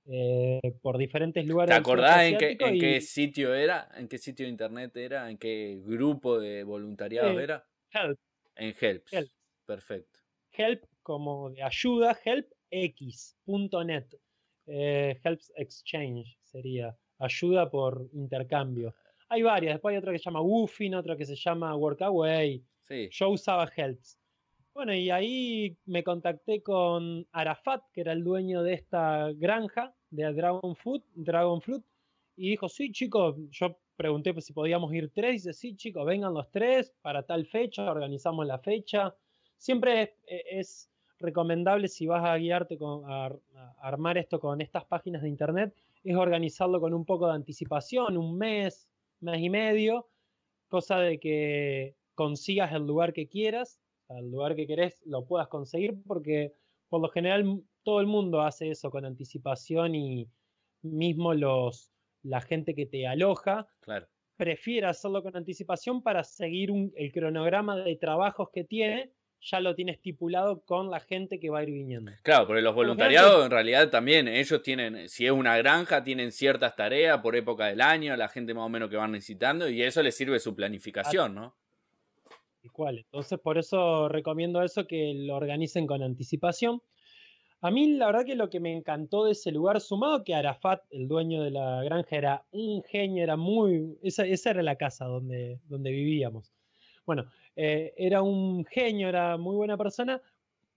eh, 0.09 0.61
por 0.83 0.99
diferentes 0.99 1.45
lugares. 1.47 1.75
¿Te 1.75 1.81
acordás 1.81 2.23
en, 2.25 2.39
qué, 2.39 2.57
en 2.61 2.79
qué, 2.79 3.01
sitio 3.01 3.55
era? 3.55 3.89
¿En 3.97 4.07
qué 4.07 4.19
sitio 4.19 4.47
de 4.47 4.51
internet 4.51 4.97
era? 4.97 5.29
¿En 5.29 5.37
qué 5.37 5.81
grupo 5.85 6.39
de 6.39 6.63
voluntariado 6.63 7.41
era? 7.41 7.67
Help. 7.93 8.19
En 8.55 8.75
Helps. 8.81 9.13
Perfecto. 9.65 10.21
Help 10.53 10.85
como 11.03 11.51
de 11.51 11.63
ayuda, 11.63 12.17
helpx.net. 12.25 14.07
Eh, 14.69 15.21
helps 15.23 15.53
Exchange 15.57 16.39
sería 16.43 16.97
ayuda 17.19 17.69
por 17.69 18.09
intercambio. 18.13 18.95
Hay 19.29 19.43
varias, 19.43 19.75
después 19.75 19.93
hay 19.93 19.99
otra 19.99 20.13
que 20.13 20.19
se 20.19 20.25
llama 20.25 20.41
Woofing, 20.41 20.95
otra 20.95 21.17
que 21.17 21.27
se 21.27 21.35
llama 21.35 21.75
Workaway. 21.75 22.63
Sí. 22.83 23.09
Yo 23.11 23.31
usaba 23.31 23.71
Helps. 23.75 24.21
Bueno, 24.73 24.95
y 24.95 25.11
ahí 25.11 25.77
me 25.87 26.05
contacté 26.05 26.63
con 26.63 27.27
Arafat, 27.33 27.83
que 27.93 28.03
era 28.03 28.13
el 28.13 28.23
dueño 28.23 28.63
de 28.63 28.75
esta 28.75 29.33
granja 29.33 29.96
de 30.17 30.33
Dragon 30.33 30.75
Fruit, 30.75 31.05
Dragon 31.15 31.61
Fruit, 31.61 31.85
y 32.37 32.51
dijo, 32.51 32.69
sí, 32.69 32.93
chicos, 32.93 33.37
yo 33.51 33.79
pregunté 33.97 34.39
si 34.41 34.53
podíamos 34.53 34.93
ir 34.93 35.11
tres, 35.15 35.31
y 35.31 35.33
dice, 35.35 35.53
sí, 35.53 35.77
chicos, 35.77 36.05
vengan 36.05 36.35
los 36.35 36.51
tres 36.51 36.93
para 37.03 37.23
tal 37.23 37.47
fecha, 37.47 37.91
organizamos 37.91 38.47
la 38.47 38.59
fecha. 38.59 39.15
Siempre 39.57 40.17
es, 40.27 40.91
recomendable 41.19 41.89
si 41.89 42.07
vas 42.07 42.23
a 42.27 42.37
guiarte 42.37 42.77
con, 42.77 43.03
a, 43.11 43.33
armar 43.79 44.19
esto 44.19 44.39
con 44.39 44.61
estas 44.61 44.85
páginas 44.85 45.23
de 45.23 45.31
internet, 45.31 45.75
es 46.05 46.15
organizarlo 46.15 46.79
con 46.79 46.93
un 46.93 47.07
poco 47.07 47.27
de 47.27 47.35
anticipación, 47.35 48.19
un 48.19 48.37
mes, 48.37 48.87
mes 49.21 49.41
y 49.41 49.49
medio, 49.49 50.09
cosa 50.69 50.99
de 50.99 51.19
que 51.19 51.97
consigas 52.15 52.73
el 52.75 52.87
lugar 52.87 53.15
que 53.15 53.29
quieras, 53.29 53.81
el 54.11 54.31
lugar 54.31 54.57
que 54.57 54.67
querés 54.67 55.03
lo 55.07 55.25
puedas 55.25 55.49
conseguir, 55.49 55.97
porque 56.07 56.53
por 56.89 57.01
lo 57.01 57.09
general 57.09 57.63
todo 57.83 58.01
el 58.01 58.07
mundo 58.07 58.43
hace 58.43 58.71
eso 58.71 58.91
con 58.91 59.05
anticipación 59.05 59.95
y 59.95 60.29
mismo 60.83 61.35
los, 61.35 61.93
la 62.23 62.41
gente 62.41 62.75
que 62.75 62.87
te 62.87 63.07
aloja 63.07 63.67
claro. 63.81 64.07
prefiere 64.37 64.87
hacerlo 64.87 65.23
con 65.23 65.37
anticipación 65.37 66.03
para 66.03 66.25
seguir 66.25 66.71
el 66.97 67.13
cronograma 67.13 67.77
de 67.77 67.97
trabajos 67.97 68.49
que 68.53 68.65
tiene, 68.65 69.13
ya 69.41 69.61
lo 69.61 69.75
tiene 69.75 69.93
estipulado 69.93 70.63
con 70.65 70.91
la 70.91 71.01
gente 71.01 71.39
que 71.39 71.51
va 71.51 71.61
a 71.61 71.63
ir 71.63 71.71
viniendo. 71.71 72.11
Claro, 72.23 72.47
porque 72.47 72.63
los 72.63 72.75
voluntariados 72.75 73.45
en 73.45 73.51
realidad 73.51 73.91
también, 73.91 74.29
ellos 74.29 74.63
tienen, 74.63 75.09
si 75.09 75.27
es 75.27 75.33
una 75.33 75.57
granja, 75.57 76.03
tienen 76.03 76.33
ciertas 76.33 76.75
tareas 76.75 77.21
por 77.21 77.37
época 77.37 77.67
del 77.67 77.81
año, 77.81 78.17
la 78.17 78.29
gente 78.29 78.55
más 78.55 78.65
o 78.65 78.69
menos 78.69 78.91
que 78.91 78.97
van 78.97 79.13
necesitando, 79.13 79.69
y 79.69 79.83
eso 79.83 80.03
les 80.03 80.17
sirve 80.17 80.41
su 80.41 80.55
planificación, 80.55 81.35
¿no? 81.35 81.57
Entonces, 82.77 83.39
por 83.39 83.59
eso 83.59 84.09
recomiendo 84.09 84.63
eso, 84.63 84.87
que 84.87 85.15
lo 85.15 85.37
organicen 85.37 85.87
con 85.87 86.03
anticipación. 86.03 86.83
A 87.63 87.71
mí 87.71 87.95
la 87.95 88.07
verdad 88.07 88.25
que 88.25 88.35
lo 88.35 88.51
que 88.51 88.61
me 88.61 88.73
encantó 88.77 89.25
de 89.25 89.33
ese 89.33 89.51
lugar, 89.51 89.81
sumado 89.81 90.23
que 90.25 90.35
Arafat, 90.35 90.83
el 90.91 91.09
dueño 91.09 91.43
de 91.43 91.51
la 91.51 91.83
granja, 91.83 92.17
era 92.17 92.45
un 92.51 92.83
genio, 92.83 93.23
era 93.23 93.37
muy... 93.37 93.99
Esa, 94.03 94.25
era 94.27 94.63
la 94.63 94.77
casa 94.77 95.07
donde, 95.07 95.59
donde 95.67 95.91
vivíamos. 95.91 96.53
Bueno, 97.07 97.27
eh, 97.57 97.95
era 97.97 98.23
un 98.23 98.65
genio, 98.67 99.09
era 99.09 99.37
muy 99.39 99.57
buena 99.57 99.77
persona, 99.77 100.21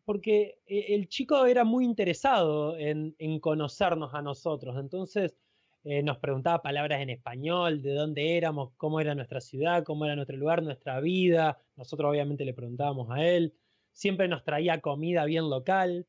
porque 0.06 0.58
eh, 0.66 0.86
el 0.90 1.08
chico 1.08 1.46
era 1.46 1.64
muy 1.64 1.86
interesado 1.86 2.78
en, 2.78 3.14
conocernos 3.40 4.14
a 4.14 4.22
nosotros. 4.22 4.78
Entonces 4.80 5.36
eh, 5.84 6.04
nos 6.04 6.18
preguntaba 6.18 6.62
palabras 6.62 7.02
en 7.02 7.10
español, 7.10 7.82
de 7.82 7.94
dónde 7.94 8.38
éramos, 8.38 8.72
cómo 8.78 9.00
era 9.00 9.16
nuestra 9.16 9.42
ciudad, 9.42 9.84
cómo 9.84 10.06
era 10.06 10.16
nuestro 10.16 10.38
lugar, 10.38 10.62
nuestra 10.64 11.00
vida. 11.00 11.58
Nosotros 11.76 12.10
obviamente 12.10 12.46
le 12.46 12.54
preguntábamos 12.54 13.10
a 13.12 13.26
él. 13.26 13.54
Siempre 13.92 14.28
nos 14.28 14.44
traía 14.44 14.82
comida 14.82 15.26
bien 15.26 15.50
local 15.50 16.06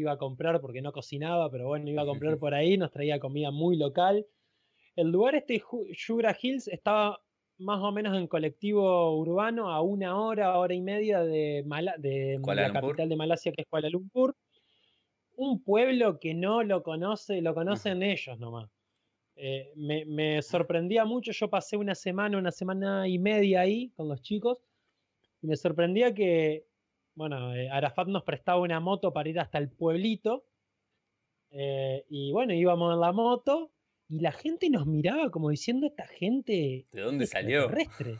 iba 0.00 0.12
a 0.12 0.18
comprar 0.18 0.60
porque 0.60 0.82
no 0.82 0.92
cocinaba, 0.92 1.50
pero 1.50 1.68
bueno, 1.68 1.88
iba 1.88 2.02
a 2.02 2.06
comprar 2.06 2.38
por 2.38 2.54
ahí, 2.54 2.76
nos 2.76 2.90
traía 2.90 3.20
comida 3.20 3.50
muy 3.50 3.76
local. 3.76 4.26
El 4.96 5.10
lugar 5.10 5.34
este, 5.34 5.62
Sugar 5.94 6.36
Hills, 6.40 6.68
estaba 6.68 7.20
más 7.58 7.80
o 7.82 7.92
menos 7.92 8.16
en 8.16 8.26
colectivo 8.26 9.16
urbano 9.16 9.70
a 9.70 9.80
una 9.80 10.18
hora, 10.18 10.58
hora 10.58 10.74
y 10.74 10.80
media 10.80 11.20
de, 11.20 11.64
de 11.98 12.40
la 12.44 12.72
capital 12.72 13.08
de 13.08 13.16
Malasia, 13.16 13.52
que 13.52 13.62
es 13.62 13.68
Kuala 13.68 13.88
Lumpur. 13.88 14.36
Un 15.36 15.62
pueblo 15.62 16.20
que 16.20 16.34
no 16.34 16.62
lo 16.62 16.82
conoce, 16.82 17.40
lo 17.42 17.54
conocen 17.54 18.02
ellos 18.02 18.38
nomás. 18.38 18.70
Eh, 19.36 19.72
me, 19.76 20.04
me, 20.04 20.42
sorprendía 20.42 21.04
mucho, 21.04 21.32
yo 21.32 21.50
pasé 21.50 21.76
una 21.76 21.94
semana, 21.94 22.38
una 22.38 22.52
semana 22.52 23.08
y 23.08 23.18
media 23.18 23.62
ahí 23.62 23.90
con 23.96 24.08
los 24.08 24.22
chicos, 24.22 24.62
y 25.42 25.46
me 25.48 25.56
sorprendía 25.56 26.14
que 26.14 26.66
bueno, 27.14 27.54
eh, 27.54 27.68
Arafat 27.70 28.08
nos 28.08 28.24
prestaba 28.24 28.60
una 28.60 28.80
moto 28.80 29.12
para 29.12 29.28
ir 29.28 29.38
hasta 29.38 29.58
el 29.58 29.70
pueblito. 29.70 30.44
Eh, 31.50 32.04
y 32.08 32.32
bueno, 32.32 32.52
íbamos 32.52 32.92
en 32.94 33.00
la 33.00 33.12
moto 33.12 33.70
y 34.08 34.20
la 34.20 34.32
gente 34.32 34.68
nos 34.68 34.86
miraba 34.86 35.30
como 35.30 35.50
diciendo, 35.50 35.86
esta 35.86 36.06
gente... 36.06 36.86
¿De 36.90 37.00
dónde 37.00 37.26
salió? 37.26 37.68
Terrestre. 37.68 38.18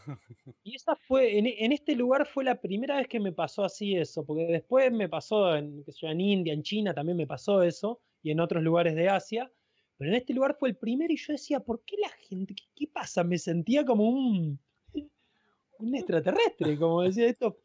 Y 0.62 0.77
esa 0.77 0.96
fue, 0.96 1.38
en, 1.38 1.72
este 1.72 1.94
lugar 1.94 2.27
fue 2.27 2.44
la 2.44 2.61
primera 2.61 2.96
vez 2.96 3.09
que 3.09 3.20
me 3.20 3.33
pasó 3.33 3.64
así 3.64 3.96
eso, 3.96 4.24
porque 4.24 4.44
después 4.44 4.90
me 4.92 5.09
pasó 5.09 5.57
en, 5.57 5.85
en 6.03 6.20
India, 6.20 6.55
en 6.55 6.62
China 6.62 6.94
también 6.94 7.18
me 7.18 7.27
pasó 7.27 7.62
eso, 7.62 8.00
y 8.22 8.31
en 8.31 8.40
otros 8.40 8.62
lugares 8.62 8.94
de 8.94 9.11
Asia, 9.11 9.53
pero 9.96 10.11
en 10.11 10.16
este 10.16 10.35
lugar 10.35 10.57
fue 10.59 10.70
el 10.70 10.76
primero 10.76 11.12
y 11.12 11.16
yo 11.16 11.33
decía, 11.33 11.61
¿por 11.61 11.83
qué 11.85 11.96
la 11.98 12.09
gente? 12.28 12.54
¿Qué, 12.54 12.64
qué 12.74 12.87
pasa? 12.88 13.24
Me 13.24 13.38
sentía 13.38 13.85
como 13.85 14.09
un, 14.09 14.59
extraterrestre, 15.94 16.78
como 16.78 17.02
decía 17.02 17.26
esto, 17.26 17.59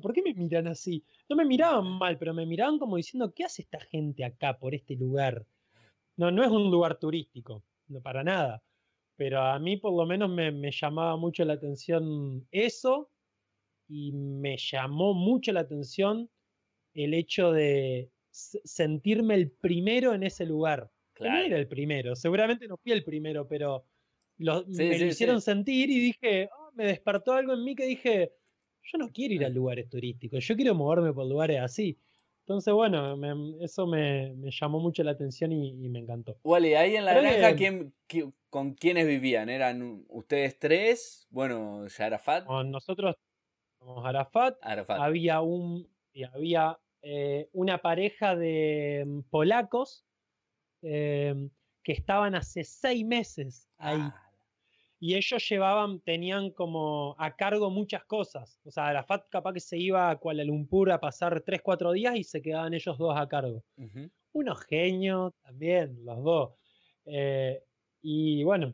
¿Por 0.00 0.12
qué 0.12 0.22
me 0.22 0.34
miran 0.34 0.68
así? 0.68 1.04
No 1.28 1.36
me 1.36 1.44
miraban 1.44 1.86
mal, 1.98 2.18
pero 2.18 2.32
me 2.34 2.46
miraban 2.46 2.78
como 2.78 2.96
diciendo, 2.96 3.32
¿qué 3.34 3.44
hace 3.44 3.62
esta 3.62 3.80
gente 3.80 4.24
acá 4.24 4.58
por 4.58 4.74
este 4.74 4.96
lugar? 4.96 5.46
No, 6.16 6.30
no 6.30 6.42
es 6.42 6.50
un 6.50 6.70
lugar 6.70 6.98
turístico, 6.98 7.62
no 7.88 8.00
para 8.00 8.24
nada. 8.24 8.62
Pero 9.16 9.40
a 9.40 9.58
mí 9.58 9.76
por 9.76 9.92
lo 9.92 10.06
menos 10.06 10.30
me, 10.30 10.50
me 10.50 10.70
llamaba 10.70 11.16
mucho 11.16 11.44
la 11.44 11.54
atención 11.54 12.46
eso 12.50 13.10
y 13.88 14.12
me 14.12 14.56
llamó 14.56 15.14
mucho 15.14 15.52
la 15.52 15.60
atención 15.60 16.30
el 16.94 17.14
hecho 17.14 17.52
de 17.52 18.10
sentirme 18.30 19.34
el 19.34 19.50
primero 19.50 20.14
en 20.14 20.22
ese 20.22 20.46
lugar. 20.46 20.90
Claro. 21.14 21.38
No 21.38 21.44
era 21.44 21.58
el 21.58 21.68
primero, 21.68 22.16
seguramente 22.16 22.66
no 22.68 22.76
fui 22.76 22.92
el 22.92 23.04
primero, 23.04 23.46
pero 23.46 23.86
me 24.38 24.98
lo 24.98 25.06
hicieron 25.06 25.40
sentir 25.40 25.90
y 25.90 26.00
dije, 26.00 26.48
oh, 26.52 26.70
me 26.74 26.86
despertó 26.86 27.32
algo 27.32 27.54
en 27.54 27.64
mí 27.64 27.74
que 27.74 27.86
dije, 27.86 28.32
yo 28.82 28.98
no 28.98 29.10
quiero 29.10 29.34
ir 29.34 29.44
a 29.44 29.48
lugares 29.48 29.88
turísticos, 29.88 30.44
yo 30.44 30.56
quiero 30.56 30.74
moverme 30.74 31.12
por 31.12 31.26
lugares 31.26 31.60
así. 31.60 31.98
Entonces, 32.40 32.74
bueno, 32.74 33.16
eso 33.62 33.86
me, 33.86 34.34
llamó 34.50 34.78
mucho 34.78 35.02
la 35.02 35.12
atención 35.12 35.50
y, 35.50 35.88
me 35.88 36.00
encantó. 36.00 36.36
Wally, 36.44 36.74
ahí 36.74 36.96
en 36.96 37.06
la 37.06 37.14
granja, 37.14 37.56
¿con 38.50 38.74
quiénes 38.74 39.06
vivían? 39.06 39.48
¿Eran 39.48 40.04
ustedes 40.08 40.58
tres? 40.58 41.26
Bueno, 41.30 41.86
Arafat. 41.98 42.44
Con 42.44 42.70
nosotros 42.70 43.16
somos 43.78 44.04
Arafat. 44.04 44.58
Había, 44.90 45.40
un, 45.40 45.88
había 46.34 46.78
eh, 47.00 47.48
una 47.52 47.78
pareja 47.78 48.36
de 48.36 49.04
mm, 49.06 49.20
polacos 49.30 50.04
em, 50.84 51.50
que 51.82 51.92
estaban 51.92 52.34
hace 52.34 52.64
seis 52.64 53.04
meses 53.04 53.68
ahí. 53.78 53.98
Ah 54.00 54.24
y 55.04 55.16
ellos 55.16 55.46
llevaban, 55.50 56.00
tenían 56.00 56.50
como 56.50 57.14
a 57.18 57.36
cargo 57.36 57.68
muchas 57.68 58.06
cosas. 58.06 58.58
O 58.64 58.70
sea, 58.70 58.90
la 58.90 59.04
FAT 59.04 59.28
capaz 59.28 59.52
que 59.52 59.60
se 59.60 59.76
iba 59.76 60.08
a 60.08 60.16
Kuala 60.16 60.44
Lumpur 60.44 60.90
a 60.90 60.98
pasar 60.98 61.42
3, 61.42 61.60
4 61.62 61.92
días 61.92 62.16
y 62.16 62.24
se 62.24 62.40
quedaban 62.40 62.72
ellos 62.72 62.96
dos 62.96 63.14
a 63.14 63.28
cargo. 63.28 63.62
Unos 64.32 64.64
genios 64.64 65.34
también, 65.42 66.02
los 66.06 66.24
dos. 66.24 66.52
Eh, 67.04 67.62
y 68.00 68.44
bueno, 68.44 68.72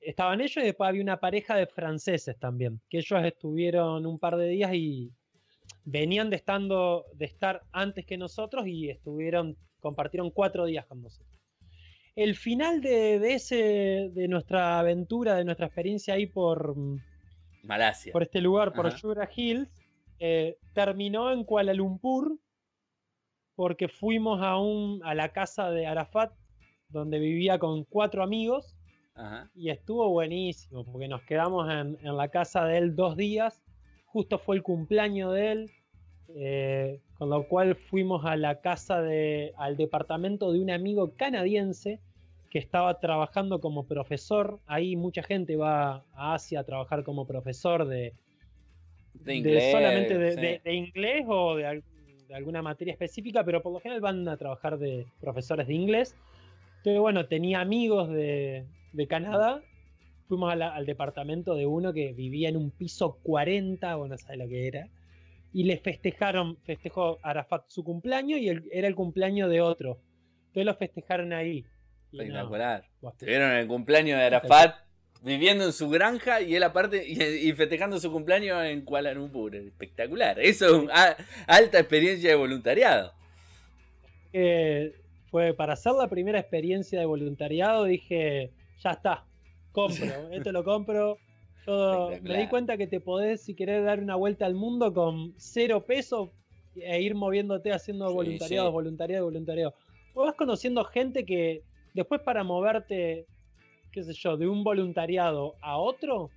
estaban 0.00 0.40
ellos 0.40 0.58
y 0.58 0.66
después 0.66 0.86
había 0.86 1.02
una 1.02 1.18
pareja 1.18 1.56
de 1.56 1.66
franceses 1.66 2.38
también, 2.38 2.80
que 2.88 2.98
ellos 2.98 3.24
estuvieron 3.24 4.06
un 4.06 4.20
par 4.20 4.36
de 4.36 4.46
días 4.46 4.72
y 4.72 5.10
venían 5.84 6.30
de, 6.30 6.36
estando, 6.36 7.06
de 7.12 7.24
estar 7.24 7.64
antes 7.72 8.06
que 8.06 8.16
nosotros 8.16 8.68
y 8.68 8.88
estuvieron, 8.88 9.56
compartieron 9.84 10.30
cuatro 10.30 10.64
días 10.64 10.84
con 10.86 11.00
nosotros 11.00 11.44
el 12.16 12.36
final 12.36 12.80
de, 12.80 13.34
ese, 13.34 14.10
de 14.12 14.28
nuestra 14.28 14.78
aventura, 14.78 15.34
de 15.34 15.44
nuestra 15.44 15.66
experiencia 15.66 16.14
ahí 16.14 16.26
por 16.26 16.76
mm, 16.76 17.02
Malasia, 17.64 18.12
por 18.12 18.22
este 18.22 18.40
lugar, 18.40 18.72
por 18.72 18.90
Sugar 18.92 19.28
Hills, 19.34 19.68
eh, 20.18 20.58
terminó 20.72 21.32
en 21.32 21.44
Kuala 21.44 21.74
Lumpur 21.74 22.38
porque 23.56 23.88
fuimos 23.88 24.42
a, 24.42 24.58
un, 24.58 25.00
a 25.04 25.14
la 25.14 25.30
casa 25.30 25.70
de 25.70 25.86
Arafat 25.86 26.32
donde 26.88 27.18
vivía 27.18 27.58
con 27.58 27.84
cuatro 27.84 28.22
amigos 28.22 28.76
Ajá. 29.14 29.50
y 29.54 29.70
estuvo 29.70 30.08
buenísimo 30.10 30.84
porque 30.84 31.08
nos 31.08 31.22
quedamos 31.22 31.68
en, 31.70 31.98
en 32.02 32.16
la 32.16 32.28
casa 32.28 32.64
de 32.64 32.78
él 32.78 32.94
dos 32.94 33.16
días. 33.16 33.62
Justo 34.06 34.38
fue 34.38 34.56
el 34.56 34.62
cumpleaños 34.62 35.32
de 35.34 35.52
él, 35.52 35.70
eh, 36.36 37.00
con 37.18 37.30
lo 37.30 37.46
cual 37.48 37.76
fuimos 37.76 38.24
a 38.24 38.36
la 38.36 38.60
casa 38.60 39.00
de, 39.02 39.52
al 39.56 39.76
departamento 39.76 40.52
de 40.52 40.60
un 40.60 40.70
amigo 40.70 41.12
canadiense 41.16 42.00
que 42.50 42.58
estaba 42.58 42.98
trabajando 43.00 43.60
como 43.60 43.86
profesor. 43.86 44.58
Ahí 44.66 44.96
mucha 44.96 45.22
gente 45.22 45.56
va 45.56 46.04
a 46.14 46.34
Asia 46.34 46.60
a 46.60 46.64
trabajar 46.64 47.02
como 47.04 47.26
profesor 47.26 47.86
de, 47.86 48.12
De 49.14 49.24
de 49.24 49.34
inglés. 49.36 49.72
solamente 49.72 50.18
de, 50.18 50.30
sí. 50.32 50.40
de- 50.40 50.60
de 50.64 50.74
inglés 50.74 51.24
o 51.28 51.56
de, 51.56 51.66
al- 51.66 51.84
de 52.28 52.34
alguna 52.34 52.62
materia 52.62 52.92
específica, 52.92 53.44
pero 53.44 53.62
por 53.62 53.72
lo 53.72 53.80
general 53.80 54.00
van 54.00 54.28
a 54.28 54.36
trabajar 54.36 54.78
de 54.78 55.06
profesores 55.20 55.66
de 55.66 55.74
inglés. 55.74 56.16
Entonces, 56.78 57.00
bueno, 57.00 57.26
tenía 57.26 57.60
amigos 57.60 58.08
de, 58.10 58.64
de 58.92 59.06
Canadá. 59.06 59.62
Fuimos 60.28 60.56
la- 60.56 60.74
al 60.74 60.86
departamento 60.86 61.54
de 61.54 61.66
uno 61.66 61.92
que 61.92 62.12
vivía 62.12 62.48
en 62.48 62.56
un 62.56 62.70
piso 62.70 63.18
40, 63.22 63.96
o 63.98 64.06
no 64.08 64.16
sabes 64.16 64.38
lo 64.38 64.48
que 64.48 64.66
era. 64.68 64.88
Y 65.54 65.64
le 65.64 65.78
festejaron, 65.78 66.58
festejó 66.64 67.18
Arafat 67.22 67.64
su 67.68 67.82
cumpleaños 67.84 68.38
y 68.40 68.48
el- 68.50 68.68
era 68.72 68.86
el 68.88 68.94
cumpleaños 68.94 69.48
de 69.48 69.60
otro. 69.62 70.00
Entonces 70.48 70.66
lo 70.66 70.74
festejaron 70.74 71.32
ahí. 71.32 71.64
No, 72.12 72.20
Espectacular. 72.22 72.84
buah, 73.00 73.12
Estuvieron 73.12 73.50
en 73.52 73.56
el 73.58 73.66
cumpleaños 73.68 74.18
de 74.18 74.24
Arafat 74.26 74.76
viviendo 75.22 75.64
en 75.64 75.72
su 75.72 75.88
granja 75.88 76.42
y 76.42 76.54
él 76.54 76.62
aparte 76.64 77.02
y, 77.08 77.48
y 77.48 77.52
festejando 77.54 77.98
su 77.98 78.12
cumpleaños 78.12 78.62
en 78.66 78.82
Kuala 78.84 79.14
Lumpur. 79.14 79.54
Espectacular. 79.56 80.38
Eso 80.38 80.66
es 80.66 80.72
una 80.72 81.16
alta 81.46 81.78
experiencia 81.78 82.28
de 82.30 82.36
voluntariado. 82.36 83.12
que 84.32 84.92
fue 85.30 85.54
para 85.54 85.72
hacer 85.74 85.92
la 85.92 86.08
primera 86.08 86.38
experiencia 86.38 86.98
de 87.00 87.06
voluntariado, 87.06 87.84
dije, 87.84 88.50
ya 88.82 88.90
está, 88.90 89.24
compro, 89.72 90.30
esto 90.32 90.52
lo 90.52 90.62
compro. 90.64 91.18
Yo 91.66 92.10
me 92.22 92.38
di 92.38 92.48
cuenta 92.48 92.76
que 92.76 92.86
te 92.86 93.00
podés, 93.00 93.42
si 93.42 93.54
querés 93.54 93.84
dar 93.84 94.00
una 94.00 94.16
vuelta 94.16 94.44
al 94.46 94.54
mundo 94.54 94.92
con 94.92 95.32
cero 95.38 95.84
pesos 95.86 96.30
e 96.76 97.00
ir 97.00 97.14
moviéndote 97.14 97.72
haciendo 97.72 98.08
Sí, 98.08 98.14
voluntariado, 98.14 98.68
sí. 98.68 98.72
voluntariado, 98.72 99.24
voluntariado. 99.24 99.74
Vos 100.14 100.26
vas 100.26 100.34
conociendo 100.34 100.84
gente 100.84 101.24
que 101.24 101.62
después 101.94 102.20
para 102.20 102.44
moverte, 102.44 103.26
qué 103.92 104.02
sé 104.02 104.12
yo, 104.12 104.36
de 104.36 104.46
un 104.46 104.62
voluntariado 104.64 105.54
a 105.62 105.78
otro, 105.78 106.30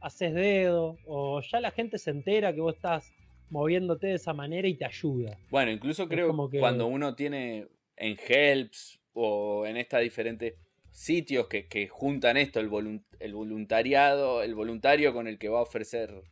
haces 0.00 0.34
dedo, 0.34 0.98
o 1.06 1.40
ya 1.40 1.60
la 1.60 1.70
gente 1.70 1.98
se 1.98 2.10
entera 2.10 2.52
que 2.54 2.60
vos 2.60 2.74
estás 2.74 3.12
moviéndote 3.50 4.08
de 4.08 4.14
esa 4.14 4.34
manera 4.34 4.68
y 4.68 4.74
te 4.74 4.84
ayuda. 4.84 5.38
Bueno, 5.50 5.70
incluso 5.70 6.08
creo 6.08 6.28
como 6.28 6.50
que- 6.50 6.58
cuando 6.58 6.86
uno 6.86 7.14
tiene 7.14 7.68
en 7.96 8.16
Helps 8.28 9.00
o 9.14 9.64
en 9.66 9.76
estos 9.78 10.00
diferentes 10.00 10.54
sitios 10.96 11.46
que, 11.48 11.66
que 11.68 11.88
juntan 11.88 12.36
esto, 12.38 12.58
el, 12.60 12.70
volun- 12.70 13.04
el 13.20 13.34
voluntariado, 13.34 14.42
el 14.42 14.54
voluntario 14.54 15.12
con 15.12 15.28
el 15.28 15.38
que 15.38 15.48
va 15.50 15.58
a 15.58 15.62
ofrecer, 15.62 16.22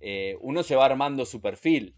eh, 0.00 0.36
uno 0.40 0.62
se 0.62 0.76
va 0.76 0.84
armando 0.86 1.24
su 1.24 1.40
perfil. 1.40 1.94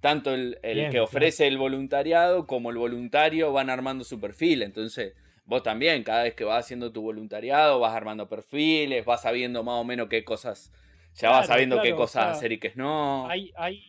Tanto 0.00 0.34
el, 0.34 0.58
el 0.62 0.78
Bien, 0.78 0.90
que 0.90 0.98
claro. 1.10 1.30
ofrece 1.30 1.46
el 1.46 1.58
voluntariado 1.58 2.46
como 2.46 2.70
el 2.70 2.76
voluntario 2.78 3.52
van 3.52 3.70
armando 3.70 4.04
su 4.04 4.18
perfil. 4.20 4.62
Entonces, 4.62 5.14
vos 5.44 5.62
también, 5.62 6.02
cada 6.02 6.24
vez 6.24 6.34
que 6.34 6.44
vas 6.44 6.64
haciendo 6.64 6.92
tu 6.92 7.02
voluntariado, 7.02 7.78
vas 7.80 7.94
armando 7.94 8.28
perfiles, 8.28 9.04
vas 9.04 9.22
sabiendo 9.22 9.62
más 9.62 9.80
o 9.80 9.84
menos 9.84 10.08
qué 10.08 10.24
cosas, 10.24 10.72
ya 11.14 11.30
vas 11.30 11.46
Claro, 11.46 11.46
sabiendo 11.46 11.80
qué 11.80 11.94
o 11.94 11.96
cosas 11.96 12.30
sea, 12.32 12.38
hacer 12.38 12.52
y 12.52 12.58
qué 12.58 12.72
no. 12.76 13.28
hay, 13.28 13.52
hay, 13.56 13.84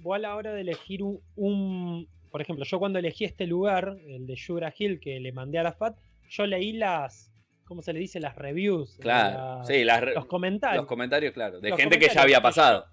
vos 0.00 0.16
a 0.16 0.18
la 0.18 0.36
hora 0.36 0.52
de 0.52 0.62
elegir 0.62 1.02
un, 1.02 1.20
un- 1.36 2.08
por 2.30 2.42
ejemplo, 2.42 2.64
yo 2.64 2.78
cuando 2.78 2.98
elegí 2.98 3.24
este 3.24 3.46
lugar, 3.46 3.98
el 4.06 4.26
de 4.26 4.36
Sugar 4.36 4.74
Hill, 4.78 5.00
que 5.00 5.20
le 5.20 5.32
mandé 5.32 5.58
a 5.58 5.62
la 5.64 5.70
FAT, 5.70 5.98
yo 6.28 6.46
leí 6.46 6.72
las, 6.72 7.32
¿cómo 7.64 7.82
se 7.82 7.92
le 7.92 8.00
dice? 8.00 8.20
Las 8.20 8.36
reviews. 8.36 8.98
Claro, 9.00 9.64
sí, 9.64 9.84
las 9.84 10.02
los 10.02 10.26
comentarios. 10.26 10.82
Los 10.82 10.86
comentarios, 10.86 11.32
claro. 11.32 11.60
De 11.60 11.70
Los 11.70 11.78
gente 11.78 11.98
que 11.98 12.08
ya 12.08 12.22
había 12.22 12.40
pasado. 12.40 12.86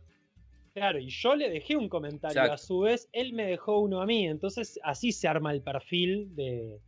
Claro, 0.74 1.00
y 1.00 1.08
yo 1.08 1.36
le 1.36 1.50
dejé 1.50 1.78
un 1.78 1.88
comentario 1.88 2.42
Exacto. 2.42 2.54
a 2.54 2.58
su 2.58 2.80
vez, 2.80 3.08
él 3.14 3.32
me 3.32 3.46
dejó 3.46 3.80
uno 3.80 4.02
a 4.02 4.06
mí, 4.06 4.28
entonces 4.28 4.78
así 4.84 5.14
se 5.14 5.26
arma 5.26 5.54
el 5.54 5.62
perfil 5.62 6.36
de, 6.36 6.82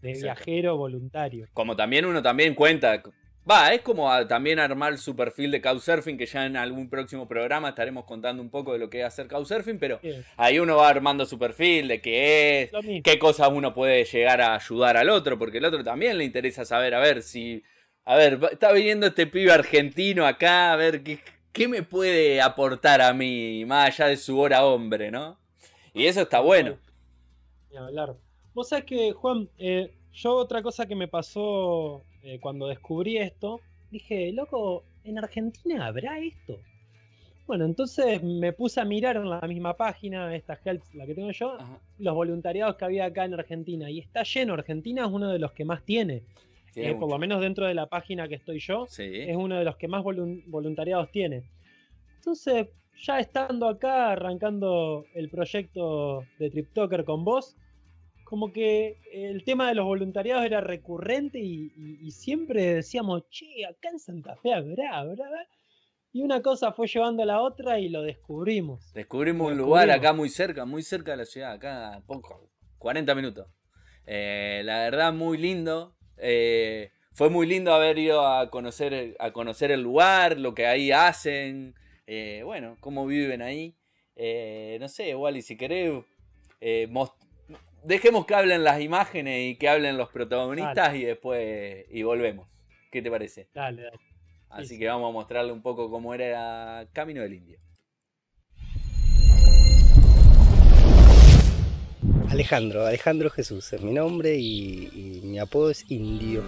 de 0.00 0.12
viajero 0.14 0.78
voluntario. 0.78 1.46
Como 1.52 1.76
también 1.76 2.06
uno 2.06 2.22
también 2.22 2.54
cuenta. 2.54 3.02
Va, 3.48 3.74
es 3.74 3.82
como 3.82 4.10
a- 4.10 4.26
también 4.26 4.58
armar 4.58 4.96
su 4.96 5.14
perfil 5.14 5.50
de 5.50 5.60
Couchsurfing, 5.60 6.16
que 6.16 6.24
ya 6.24 6.46
en 6.46 6.56
algún 6.56 6.88
próximo 6.88 7.28
programa 7.28 7.68
estaremos 7.70 8.04
contando 8.06 8.42
un 8.42 8.48
poco 8.48 8.72
de 8.72 8.78
lo 8.78 8.88
que 8.88 9.00
es 9.00 9.04
hacer 9.06 9.28
Couchsurfing, 9.28 9.78
pero 9.78 10.00
ahí 10.38 10.58
uno 10.58 10.76
va 10.76 10.88
armando 10.88 11.26
su 11.26 11.38
perfil, 11.38 11.88
de 11.88 12.00
qué 12.00 12.62
es, 12.62 12.70
qué 13.02 13.18
cosas 13.18 13.50
uno 13.52 13.74
puede 13.74 14.04
llegar 14.06 14.40
a 14.40 14.54
ayudar 14.54 14.96
al 14.96 15.10
otro, 15.10 15.38
porque 15.38 15.58
el 15.58 15.64
otro 15.66 15.84
también 15.84 16.16
le 16.16 16.24
interesa 16.24 16.64
saber, 16.64 16.94
a 16.94 17.00
ver 17.00 17.22
si, 17.22 17.62
a 18.06 18.16
ver, 18.16 18.38
está 18.50 18.72
viniendo 18.72 19.06
este 19.06 19.26
pibe 19.26 19.52
argentino 19.52 20.26
acá, 20.26 20.72
a 20.72 20.76
ver 20.76 21.02
qué, 21.02 21.18
qué 21.52 21.68
me 21.68 21.82
puede 21.82 22.40
aportar 22.40 23.02
a 23.02 23.12
mí, 23.12 23.64
más 23.66 23.88
allá 23.88 24.08
de 24.08 24.16
su 24.16 24.38
hora 24.40 24.64
hombre, 24.64 25.10
¿no? 25.10 25.38
Y 25.92 26.06
eso 26.06 26.22
está 26.22 26.40
bueno. 26.40 26.78
Ni 27.70 27.76
hablar. 27.76 28.14
Vos 28.54 28.70
sabés 28.70 28.86
que, 28.86 29.12
Juan, 29.12 29.50
eh, 29.58 29.92
yo 30.14 30.34
otra 30.34 30.62
cosa 30.62 30.86
que 30.86 30.94
me 30.94 31.08
pasó 31.08 32.04
eh, 32.24 32.38
cuando 32.40 32.66
descubrí 32.68 33.18
esto, 33.18 33.60
dije, 33.90 34.32
loco, 34.32 34.82
¿en 35.04 35.18
Argentina 35.18 35.86
habrá 35.86 36.18
esto? 36.18 36.58
Bueno, 37.46 37.66
entonces 37.66 38.22
me 38.22 38.54
puse 38.54 38.80
a 38.80 38.84
mirar 38.86 39.16
en 39.16 39.28
la 39.28 39.40
misma 39.42 39.76
página, 39.76 40.34
esta 40.34 40.58
Helps, 40.64 40.94
la 40.94 41.04
que 41.04 41.14
tengo 41.14 41.30
yo, 41.30 41.52
Ajá. 41.60 41.78
los 41.98 42.14
voluntariados 42.14 42.76
que 42.76 42.84
había 42.86 43.04
acá 43.04 43.26
en 43.26 43.34
Argentina. 43.34 43.90
Y 43.90 43.98
está 43.98 44.22
lleno, 44.22 44.54
Argentina 44.54 45.02
es 45.04 45.10
uno 45.12 45.30
de 45.30 45.38
los 45.38 45.52
que 45.52 45.64
más 45.66 45.84
tiene. 45.84 46.22
Tiene 46.72 46.92
Eh, 46.92 46.94
por 46.94 47.10
lo 47.10 47.18
menos 47.18 47.40
dentro 47.42 47.66
de 47.66 47.74
la 47.74 47.86
página 47.86 48.26
que 48.28 48.36
estoy 48.36 48.58
yo, 48.60 48.86
Sí. 48.88 49.02
es 49.04 49.36
uno 49.36 49.58
de 49.58 49.64
los 49.64 49.76
que 49.76 49.88
más 49.88 50.02
volun- 50.02 50.42
voluntariados 50.46 51.10
tiene. 51.12 51.42
Entonces, 52.16 52.68
ya 53.02 53.20
estando 53.20 53.68
acá, 53.68 54.12
arrancando 54.12 55.04
el 55.14 55.28
proyecto 55.28 56.24
de 56.38 56.48
TripToker 56.50 57.04
con 57.04 57.24
vos, 57.24 57.56
como 58.34 58.52
que 58.52 58.98
el 59.12 59.44
tema 59.44 59.68
de 59.68 59.76
los 59.76 59.84
voluntariados 59.84 60.44
era 60.44 60.60
recurrente 60.60 61.38
y, 61.38 61.70
y- 61.76 61.98
y 62.02 62.10
siempre 62.10 62.74
decíamos, 62.74 63.22
che, 63.30 63.64
acá 63.64 63.90
en 63.90 64.00
Santa 64.00 64.34
Fe 64.34 64.52
habrá, 64.52 64.98
habrá. 64.98 65.26
habrá". 65.28 65.48
Y 66.12 66.20
una 66.22 66.42
cosa 66.42 66.72
fue 66.72 66.88
llevando 66.88 67.22
a 67.22 67.26
la 67.26 67.40
otra 67.40 67.78
y 67.78 67.88
lo 67.88 68.02
descubrimos. 68.02 68.92
Descubrimos 68.92 69.52
un 69.52 69.56
lugar 69.56 69.86
descubrimos. 69.86 70.00
acá 70.04 70.12
muy 70.12 70.28
cerca, 70.30 70.64
muy 70.64 70.82
cerca 70.82 71.12
de 71.12 71.18
la 71.18 71.24
ciudad, 71.26 71.52
acá 71.52 72.02
poco, 72.08 72.50
40 72.78 73.14
minutos. 73.14 73.46
Eh, 74.04 74.62
la 74.64 74.78
verdad, 74.80 75.12
muy 75.12 75.38
lindo. 75.38 75.94
Eh, 76.16 76.90
fue 77.12 77.30
muy 77.30 77.46
lindo 77.46 77.72
haber 77.72 77.98
ido 78.00 78.26
a 78.26 78.50
conocer, 78.50 79.14
a 79.20 79.30
conocer 79.32 79.70
el 79.70 79.80
lugar, 79.82 80.40
lo 80.40 80.56
que 80.56 80.66
ahí 80.66 80.90
hacen, 80.90 81.76
eh, 82.08 82.42
bueno, 82.44 82.76
cómo 82.80 83.06
viven 83.06 83.42
ahí. 83.42 83.76
No 84.80 84.88
sé, 84.88 85.10
igual, 85.10 85.36
y 85.36 85.42
si 85.42 85.56
querés, 85.56 86.02
eh, 86.60 86.88
dejemos 87.84 88.26
que 88.26 88.34
hablen 88.34 88.64
las 88.64 88.80
imágenes 88.80 89.52
y 89.52 89.56
que 89.56 89.68
hablen 89.68 89.96
los 89.96 90.08
protagonistas 90.08 90.94
y 90.94 91.04
después 91.04 91.84
y 91.90 92.02
volvemos. 92.02 92.48
¿Qué 92.90 93.02
te 93.02 93.10
parece? 93.10 93.48
Dale, 93.54 93.82
dale. 93.82 93.98
Así 94.48 94.68
sí. 94.68 94.78
que 94.78 94.86
vamos 94.86 95.10
a 95.10 95.12
mostrarle 95.12 95.52
un 95.52 95.62
poco 95.62 95.90
cómo 95.90 96.14
era 96.14 96.86
Camino 96.92 97.22
del 97.22 97.34
Indio. 97.34 97.58
Alejandro, 102.30 102.86
Alejandro 102.86 103.30
Jesús 103.30 103.72
es 103.72 103.80
mi 103.80 103.92
nombre 103.92 104.36
y, 104.36 104.88
y 104.92 105.20
mi 105.24 105.38
apodo 105.38 105.70
es 105.70 105.88
Indio. 105.90 106.42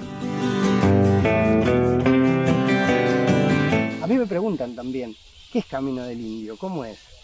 A 4.03 4.07
mí 4.07 4.15
me 4.17 4.27
preguntan 4.27 4.75
también, 4.75 5.15
¿qué 5.53 5.61
es 5.61 5.67
Camino 5.67 6.05
del 6.05 6.21
Indio? 6.21 6.57
¿Cómo 6.57 6.85
es? 6.85 7.16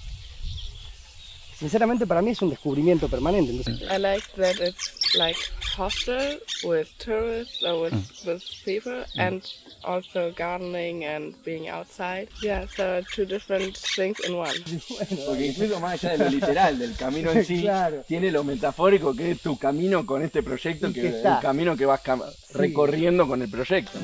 Sinceramente 1.62 2.08
para 2.08 2.20
mí 2.22 2.32
es 2.32 2.42
un 2.42 2.50
descubrimiento 2.50 3.08
permanente. 3.08 3.52
Entonces, 3.52 3.82
I 3.88 3.96
like 4.00 4.24
that 4.36 4.56
it's 4.60 5.14
like 5.14 5.38
hostel 5.76 6.40
with 6.64 6.88
tourists 6.98 7.62
or 7.62 7.82
with, 7.84 7.94
with 8.26 8.42
people 8.64 9.04
and 9.16 9.40
also 9.84 10.32
gardening 10.36 11.04
and 11.04 11.34
being 11.44 11.68
outside. 11.68 12.26
Yeah, 12.42 12.66
so 12.76 13.00
two 13.14 13.24
different 13.26 13.76
things 13.94 14.18
in 14.26 14.34
one. 14.34 14.50
Porque 15.26 15.46
incluso 15.46 15.78
más 15.78 16.02
allá 16.02 16.16
de 16.16 16.24
lo 16.24 16.30
literal, 16.30 16.78
del 16.80 16.96
camino 16.96 17.30
en 17.30 17.44
sí, 17.44 17.60
Claro. 17.62 18.02
tiene 18.08 18.32
lo 18.32 18.42
metafórico 18.42 19.14
que 19.14 19.30
es 19.30 19.40
tu 19.40 19.56
camino 19.56 20.04
con 20.04 20.22
este 20.24 20.42
proyecto, 20.42 20.88
Y 20.88 20.92
que 20.94 21.00
que 21.00 21.08
el 21.20 21.38
camino 21.40 21.76
que 21.76 21.86
vas 21.86 22.02
cam- 22.02 22.24
recorriendo 22.54 23.28
con 23.28 23.40
el 23.40 23.48
proyecto. 23.48 24.00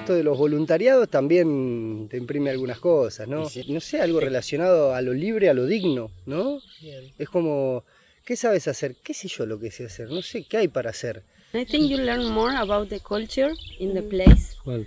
Esto 0.00 0.14
de 0.14 0.22
los 0.22 0.38
voluntariados 0.38 1.10
también 1.10 2.08
te 2.08 2.16
imprime 2.16 2.48
algunas 2.50 2.78
cosas, 2.78 3.28
¿no? 3.28 3.46
No 3.68 3.80
sé, 3.80 4.00
algo 4.00 4.18
relacionado 4.18 4.94
a 4.94 5.02
lo 5.02 5.12
libre, 5.12 5.50
a 5.50 5.54
lo 5.54 5.66
digno, 5.66 6.10
¿no? 6.24 6.60
Bien. 6.80 7.12
Es 7.18 7.28
como, 7.28 7.84
¿qué 8.24 8.34
sabes 8.34 8.66
hacer? 8.66 8.96
¿Qué 9.04 9.12
sé 9.12 9.28
yo 9.28 9.44
lo 9.44 9.58
que 9.58 9.70
sé 9.70 9.84
hacer? 9.84 10.08
No 10.08 10.22
sé, 10.22 10.44
¿qué 10.44 10.56
hay 10.56 10.68
para 10.68 10.90
hacer? 10.90 11.22
I 11.52 11.66
think 11.66 11.90
you 11.90 11.98
learn 11.98 12.30
more 12.30 12.56
about 12.56 12.88
the 12.88 13.00
culture 13.00 13.52
in 13.78 13.92
the 13.92 14.02
place 14.02 14.56
Well. 14.64 14.86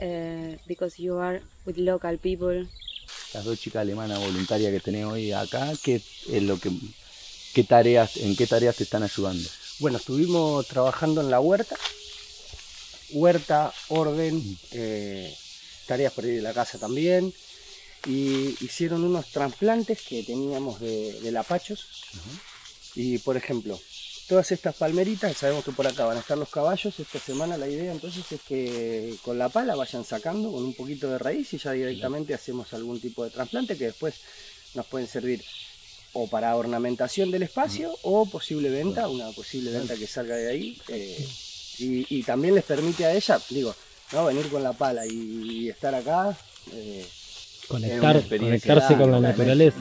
uh, 0.00 0.56
because 0.68 1.02
you 1.02 1.18
are 1.18 1.40
with 1.66 1.76
local 1.76 2.16
people. 2.18 2.68
Las 3.34 3.44
dos 3.44 3.58
chicas 3.58 3.82
alemanas 3.82 4.20
voluntarias 4.20 4.72
que 4.72 4.80
tenés 4.80 5.04
hoy 5.04 5.32
acá, 5.32 5.72
¿qué 5.82 5.96
es 5.96 6.42
lo 6.42 6.58
que, 6.60 6.70
qué 6.70 6.76
¿qué 7.54 7.64
tareas, 7.64 8.16
¿en 8.18 8.36
qué 8.36 8.46
tareas 8.46 8.76
te 8.76 8.84
están 8.84 9.02
ayudando? 9.02 9.48
Bueno, 9.80 9.96
estuvimos 9.98 10.66
trabajando 10.68 11.22
en 11.22 11.30
la 11.30 11.40
huerta. 11.40 11.76
Huerta, 13.10 13.72
orden, 13.88 14.42
eh, 14.72 15.34
tareas 15.86 16.12
por 16.12 16.24
ahí 16.24 16.32
de 16.32 16.42
la 16.42 16.52
casa 16.54 16.78
también. 16.78 17.32
Y 18.06 18.54
hicieron 18.64 19.04
unos 19.04 19.26
trasplantes 19.26 20.02
que 20.02 20.22
teníamos 20.22 20.80
de, 20.80 21.20
de 21.20 21.32
lapachos. 21.32 21.86
Y 22.94 23.18
por 23.18 23.36
ejemplo, 23.36 23.78
todas 24.28 24.50
estas 24.52 24.74
palmeritas, 24.76 25.36
sabemos 25.36 25.64
que 25.64 25.72
por 25.72 25.86
acá 25.86 26.04
van 26.04 26.16
a 26.16 26.20
estar 26.20 26.38
los 26.38 26.48
caballos. 26.48 26.98
Esta 26.98 27.18
semana 27.18 27.56
la 27.56 27.68
idea 27.68 27.92
entonces 27.92 28.24
es 28.30 28.40
que 28.42 29.14
con 29.22 29.38
la 29.38 29.48
pala 29.48 29.74
vayan 29.74 30.04
sacando 30.04 30.52
con 30.52 30.64
un 30.64 30.74
poquito 30.74 31.08
de 31.10 31.18
raíz 31.18 31.52
y 31.54 31.58
ya 31.58 31.72
directamente 31.72 32.34
hacemos 32.34 32.72
algún 32.72 33.00
tipo 33.00 33.24
de 33.24 33.30
trasplante 33.30 33.76
que 33.76 33.86
después 33.86 34.14
nos 34.74 34.86
pueden 34.86 35.08
servir 35.08 35.42
o 36.12 36.26
para 36.26 36.56
ornamentación 36.56 37.30
del 37.30 37.42
espacio 37.42 37.94
o 38.02 38.26
posible 38.26 38.70
venta, 38.70 39.08
una 39.08 39.30
posible 39.32 39.70
venta 39.70 39.94
que 39.96 40.06
salga 40.06 40.36
de 40.36 40.50
ahí. 40.50 40.80
eh, 40.88 41.28
y, 41.78 42.06
y 42.18 42.22
también 42.22 42.54
les 42.54 42.64
permite 42.64 43.04
a 43.06 43.12
ella, 43.14 43.40
digo, 43.50 43.74
¿no? 44.12 44.26
venir 44.26 44.48
con 44.48 44.62
la 44.62 44.72
pala 44.72 45.06
y, 45.06 45.12
y 45.12 45.68
estar 45.68 45.94
acá. 45.94 46.36
eh, 46.72 47.06
Conectar, 47.68 48.22
conectarse 48.28 48.96
con 48.96 49.10
la 49.10 49.20
naturaleza. 49.20 49.76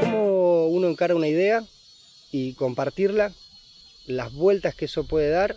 cómo 0.00 0.66
uno 0.66 0.88
encara 0.88 1.14
una 1.14 1.28
idea 1.28 1.64
y 2.32 2.54
compartirla, 2.54 3.32
las 4.06 4.32
vueltas 4.32 4.74
que 4.74 4.86
eso 4.86 5.04
puede 5.04 5.30
dar, 5.30 5.56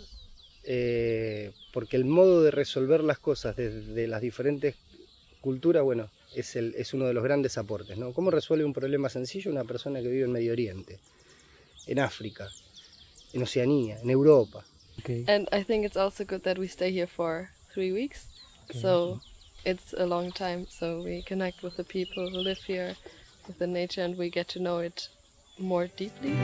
eh, 0.64 1.52
porque 1.72 1.96
el 1.96 2.04
modo 2.04 2.42
de 2.42 2.50
resolver 2.50 3.02
las 3.02 3.18
cosas 3.18 3.56
desde 3.56 4.06
las 4.06 4.20
diferentes 4.20 4.76
culturas, 5.40 5.82
bueno, 5.82 6.10
es, 6.34 6.54
el- 6.56 6.74
es 6.76 6.94
uno 6.94 7.06
de 7.06 7.14
los 7.14 7.24
grandes 7.24 7.58
aportes, 7.58 7.96
¿no? 7.98 8.12
¿Cómo 8.12 8.30
resuelve 8.30 8.64
un 8.64 8.72
problema 8.72 9.08
sencillo 9.08 9.50
una 9.50 9.64
persona 9.64 10.00
que 10.00 10.08
vive 10.08 10.24
en 10.24 10.32
Medio 10.32 10.52
Oriente, 10.52 10.98
en 11.86 11.98
África, 11.98 12.48
en 13.32 13.42
Oceanía, 13.42 14.00
en 14.02 14.10
Europa? 14.10 14.64
And 15.28 15.48
I 15.50 15.62
think 15.62 15.86
it's 15.86 15.96
also 15.96 16.24
good 16.24 16.42
that 16.44 16.58
we 16.58 16.66
stay 16.66 16.92
here 16.92 17.06
for 17.06 17.50
three 17.72 17.92
weeks. 17.92 18.26
So 18.72 19.20
it's 19.64 19.94
a 19.96 20.06
long 20.06 20.30
time. 20.30 20.66
So 20.68 21.02
we 21.02 21.22
connect 21.22 21.62
with 21.62 21.76
the 21.76 21.84
people 21.84 22.28
who 22.30 22.38
live 22.38 22.58
here, 22.58 22.96
with 23.46 23.58
the 23.58 23.66
nature, 23.66 24.02
and 24.02 24.16
we 24.16 24.30
get 24.30 24.48
to 24.48 24.60
know 24.60 24.78
it 24.78 25.08
more 25.58 25.86
deeply. 25.86 26.34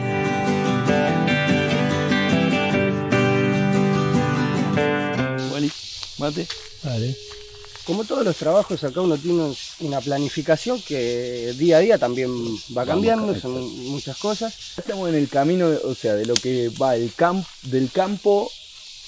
Wally, 5.51 5.71
mate. 6.19 6.49
Dale. 6.83 7.15
Como 7.87 8.05
todos 8.05 8.25
los 8.25 8.37
trabajos, 8.37 8.83
acá 8.83 9.01
uno 9.01 9.17
tiene 9.17 9.55
una 9.81 10.01
planificación 10.01 10.83
que 10.83 11.55
día 11.57 11.77
a 11.77 11.81
día 11.81 11.99
también 11.99 12.31
va 12.77 12.85
cambiando, 12.85 13.39
son 13.39 13.53
muchas 13.91 14.17
cosas. 14.17 14.55
Estamos 14.77 15.09
en 15.09 15.15
el 15.15 15.29
camino, 15.29 15.69
o 15.85 15.95
sea, 15.95 16.15
de 16.15 16.27
lo 16.27 16.35
que 16.35 16.71
va 16.71 16.97
el 16.97 17.13
camp, 17.15 17.47
del 17.63 17.91
campo 17.93 18.51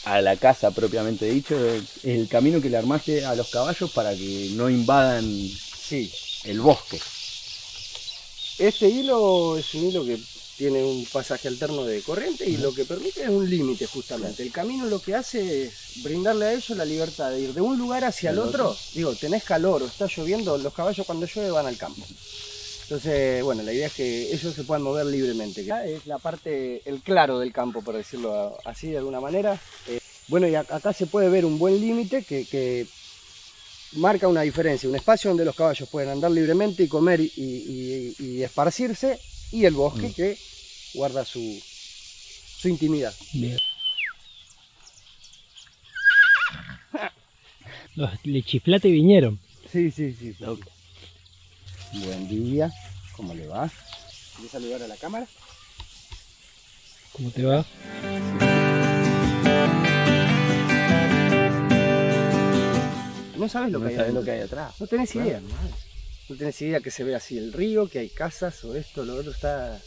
a 0.05 0.21
la 0.21 0.37
casa 0.37 0.71
propiamente 0.71 1.27
dicho, 1.27 1.59
es 1.59 1.83
el 2.05 2.29
camino 2.29 2.61
que 2.61 2.71
le 2.71 2.77
armaste 2.77 3.25
a 3.25 3.35
los 3.35 3.49
caballos 3.51 3.91
para 3.91 4.15
que 4.15 4.51
no 4.53 4.71
invadan 4.71 5.25
Sí, 5.89 6.13
el 6.45 6.61
bosque. 6.61 7.01
Este 8.59 8.89
hilo 8.91 9.57
es 9.57 9.73
un 9.75 9.89
hilo 9.89 10.05
que 10.05 10.19
tiene 10.59 10.83
un 10.83 11.05
pasaje 11.07 11.47
alterno 11.47 11.85
de 11.85 12.03
corriente 12.03 12.45
y 12.45 12.57
lo 12.57 12.75
que 12.75 12.85
permite 12.85 13.23
es 13.23 13.29
un 13.29 13.49
límite 13.49 13.87
justamente. 13.87 14.43
El 14.43 14.51
camino 14.51 14.87
lo 14.87 15.01
que 15.01 15.15
hace 15.15 15.63
es 15.67 16.03
brindarle 16.03 16.47
a 16.47 16.53
ellos 16.53 16.71
la 16.77 16.85
libertad 16.85 17.31
de 17.31 17.41
ir 17.41 17.55
de 17.55 17.61
un 17.61 17.79
lugar 17.79 18.05
hacia 18.05 18.31
el 18.31 18.41
otro. 18.41 18.77
Digo, 18.93 19.15
tenés 19.15 19.45
calor 19.45 19.85
o 19.85 19.87
está 19.87 20.07
lloviendo, 20.09 20.59
los 20.59 20.75
caballos 20.75 21.07
cuando 21.07 21.27
llueve 21.27 21.53
van 21.53 21.67
al 21.67 21.77
campo. 21.77 22.05
Entonces, 22.83 23.45
bueno, 23.45 23.63
la 23.63 23.73
idea 23.73 23.87
es 23.87 23.93
que 23.93 24.33
ellos 24.35 24.53
se 24.55 24.65
puedan 24.65 24.83
mover 24.83 25.07
libremente. 25.07 25.65
que 25.65 25.95
Es 25.95 26.07
la 26.07 26.19
parte, 26.19 26.83
el 26.85 27.03
claro 27.03 27.39
del 27.39 27.53
campo, 27.53 27.81
por 27.83 27.97
decirlo 27.97 28.59
así 28.65 28.89
de 28.89 28.99
alguna 28.99 29.21
manera. 29.21 29.61
Eh, 29.87 30.01
bueno, 30.27 30.49
y 30.49 30.53
ac- 30.53 30.71
acá 30.75 30.93
se 30.93 31.07
puede 31.07 31.29
ver 31.29 31.45
un 31.45 31.59
buen 31.59 31.81
límite 31.81 32.25
que, 32.25 32.47
que 32.47 32.87
marca 33.93 34.27
una 34.27 34.41
diferencia, 34.43 34.89
un 34.89 34.97
espacio 34.97 35.31
donde 35.31 35.45
los 35.45 35.55
caballos 35.55 35.89
pueden 35.89 36.09
andar 36.11 36.31
libremente 36.31 36.83
y 36.83 36.89
comer 36.89 37.21
y, 37.21 37.31
y- 37.37 38.15
y 38.19 38.43
esparcirse, 38.43 39.19
y 39.53 39.65
el 39.65 39.75
bosque 39.75 40.13
que 40.13 40.39
guarda 40.95 41.25
su, 41.25 41.63
su 42.59 42.69
intimidad. 42.69 43.15
Bien. 43.33 43.59
Los 47.95 48.11
lechiflate 48.25 48.91
vinieron. 48.91 49.41
Sí, 49.71 49.91
sí, 49.91 50.13
sí. 50.15 50.35
Buen 51.93 52.29
día, 52.29 52.71
¿cómo 53.17 53.35
le 53.35 53.47
va? 53.49 53.71
¿Quieres 54.37 54.53
saludar 54.53 54.83
a 54.83 54.89
la 54.89 54.97
cámara? 54.97 55.27
¿Cómo 57.13 57.31
te 57.31 57.43
va? 57.45 57.67
No 63.37 63.49
sabes 63.49 63.71
lo 63.73 63.79
No 63.79 63.85
que 63.87 63.91
hay 63.91 63.97
sabes 63.97 64.11
adentro. 64.13 64.21
lo 64.21 64.25
que 64.25 64.31
hay 64.33 64.41
atrás. 64.41 64.75
No 64.81 64.87
tenés 64.87 65.11
Claro. 65.13 65.29
idea. 65.29 65.41
No 66.29 66.37
tenés 66.37 66.61
idea 66.61 66.81
que 66.81 66.91
se 66.91 67.05
ve 67.05 67.15
así 67.15 67.39
el 67.39 67.53
río, 67.53 67.89
que 67.89 68.01
hay 68.01 68.09
casas 68.11 68.63
o 68.65 68.75
esto, 68.75 69.05
lo 69.05 69.15
otro 69.17 69.33
está... 69.33 69.81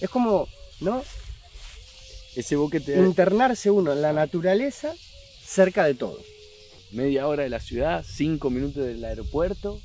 Es 0.00 0.10
como, 0.10 0.46
¿no? 0.80 1.02
Ese 2.34 2.54
boquete 2.56 2.98
Internarse 2.98 3.70
uno 3.70 3.92
en 3.94 4.02
la 4.02 4.12
naturaleza 4.12 4.94
cerca 5.42 5.84
de 5.84 5.94
todo. 5.94 6.20
media 6.90 7.26
hora 7.26 7.44
de 7.44 7.48
la 7.48 7.60
ciudad, 7.60 8.04
cinco 8.06 8.50
minutos 8.50 8.84
del 8.84 9.02
aeropuerto 9.02 9.80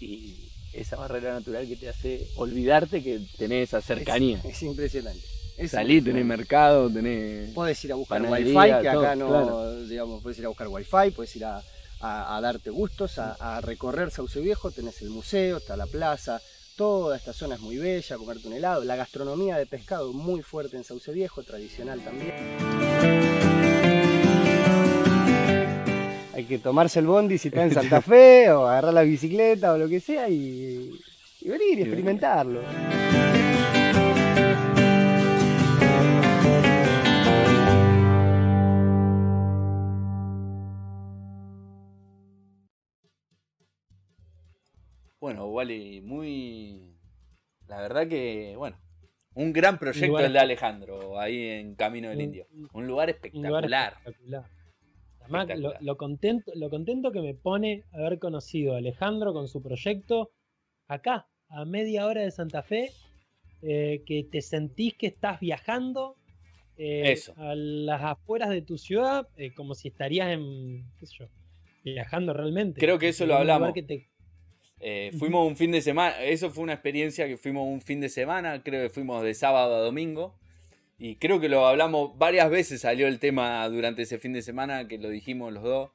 y 0.00 0.36
esa 0.72 0.96
barrera 0.96 1.34
natural 1.34 1.66
que 1.66 1.76
te 1.76 1.88
hace 1.88 2.28
olvidarte 2.36 3.02
que 3.02 3.20
tenés 3.36 3.68
esa 3.68 3.82
cercanía. 3.82 4.38
Es, 4.38 4.56
es 4.56 4.62
impresionante. 4.62 5.20
Es 5.58 5.70
Salí, 5.72 6.00
tenés 6.00 6.22
impresionante. 6.22 6.24
mercado, 6.24 6.90
tenés... 6.90 7.50
Podés 7.52 7.84
ir 7.84 7.92
a 7.92 7.96
buscar 7.96 8.22
wifi, 8.22 8.52
que 8.52 8.88
acá 8.88 8.92
todo, 8.92 9.16
no, 9.16 9.28
claro. 9.28 9.84
digamos, 9.86 10.22
podés 10.22 10.38
ir 10.38 10.44
a 10.46 10.48
buscar 10.48 10.68
wifi, 10.68 11.10
podés 11.14 11.36
ir 11.36 11.44
a, 11.44 11.62
a- 12.00 12.36
a 12.36 12.40
darte 12.40 12.70
gustos, 12.70 13.18
a, 13.18 13.32
a 13.56 13.60
recorrer 13.60 14.10
Sauce 14.10 14.40
Viejo, 14.40 14.70
tenés 14.70 15.00
el 15.02 15.10
museo, 15.10 15.56
está 15.58 15.76
la 15.76 15.86
plaza, 15.86 16.40
toda 16.76 17.16
esta 17.16 17.32
zona 17.32 17.54
es 17.54 17.60
muy 17.60 17.76
bella, 17.78 18.16
comerte 18.18 18.46
un 18.48 18.54
helado, 18.54 18.84
la 18.84 18.96
gastronomía 18.96 19.56
de 19.56 19.66
pescado 19.66 20.12
muy 20.12 20.42
fuerte 20.42 20.76
en 20.76 20.84
Sauce 20.84 21.10
Viejo, 21.12 21.42
tradicional 21.42 22.00
también. 22.00 22.34
Hay 26.34 26.44
que 26.44 26.58
tomarse 26.58 26.98
el 26.98 27.06
bondi 27.06 27.38
si 27.38 27.48
está 27.48 27.62
en 27.64 27.72
Santa 27.72 28.00
Fe, 28.02 28.50
o 28.52 28.66
agarrar 28.66 28.92
la 28.92 29.02
bicicleta 29.02 29.72
o 29.72 29.78
lo 29.78 29.88
que 29.88 30.00
sea 30.00 30.28
y, 30.28 30.90
y 31.40 31.48
venir 31.48 31.78
y 31.78 31.82
experimentarlo. 31.82 32.60
Bueno, 45.26 45.48
Wally, 45.48 46.00
muy. 46.02 46.94
La 47.66 47.80
verdad 47.80 48.06
que, 48.06 48.54
bueno, 48.56 48.76
un 49.34 49.52
gran 49.52 49.76
proyecto 49.76 50.06
lugar 50.06 50.26
el 50.26 50.32
de 50.34 50.38
Alejandro 50.38 51.18
ahí 51.18 51.42
en 51.48 51.74
Camino 51.74 52.08
del 52.10 52.18
Un- 52.18 52.22
Indio. 52.24 52.46
Un 52.52 52.60
lugar 52.60 52.70
Un 52.74 52.86
lugar 52.86 53.08
espectacular. 53.10 53.92
espectacular. 54.04 54.44
Además, 55.18 55.46
lo, 55.48 55.52
Espectacular. 55.54 55.82
lo 55.82 55.96
contento, 55.96 56.52
lo 56.54 56.70
contento 56.70 57.10
que 57.10 57.20
me 57.22 57.34
pone 57.34 57.82
haber 57.92 58.20
conocido 58.20 58.74
a 58.74 58.78
Alejandro 58.78 59.32
con 59.32 59.48
su 59.48 59.60
proyecto 59.60 60.30
acá, 60.86 61.26
a 61.48 61.64
media 61.64 62.06
hora 62.06 62.20
de 62.22 62.30
Santa 62.30 62.62
Fe, 62.62 62.92
eh, 63.62 64.04
que 64.06 64.22
te 64.30 64.40
sentís 64.42 64.94
que 64.94 65.08
estás 65.08 65.40
viajando 65.40 66.14
eh, 66.78 67.10
Eso. 67.10 67.34
a 67.36 67.56
las 67.56 68.00
afueras 68.00 68.50
de 68.50 68.62
tu 68.62 68.78
ciudad, 68.78 69.26
eh, 69.36 69.52
como 69.54 69.74
si 69.74 69.88
estarías 69.88 70.28
en, 70.28 70.84
qué 71.00 71.06
sé 71.06 71.16
yo, 71.18 71.26
viajando 71.82 72.32
realmente. 72.32 72.78
Creo 72.78 73.00
que 73.00 73.08
eso 73.08 73.24
En 73.24 73.30
lo 73.30 73.36
hablamos. 73.38 73.72
que 73.72 73.82
te- 73.82 74.08
Eh, 74.80 75.10
fuimos 75.18 75.46
un 75.46 75.56
fin 75.56 75.72
de 75.72 75.80
semana, 75.80 76.22
eso 76.22 76.50
fue 76.50 76.62
una 76.64 76.74
experiencia 76.74 77.26
que 77.26 77.36
fuimos 77.36 77.66
un 77.66 77.80
fin 77.80 78.00
de 78.00 78.08
semana, 78.08 78.62
creo 78.62 78.82
que 78.82 78.90
fuimos 78.90 79.22
de 79.22 79.34
sábado 79.34 79.76
a 79.76 79.80
domingo. 79.80 80.34
Y 80.98 81.16
creo 81.16 81.40
que 81.40 81.48
lo 81.48 81.66
hablamos 81.66 82.16
varias 82.16 82.50
veces, 82.50 82.80
salió 82.80 83.06
el 83.06 83.18
tema 83.18 83.68
durante 83.68 84.02
ese 84.02 84.18
fin 84.18 84.32
de 84.32 84.42
semana, 84.42 84.88
que 84.88 84.98
lo 84.98 85.10
dijimos 85.10 85.52
los 85.52 85.62
dos. 85.62 85.90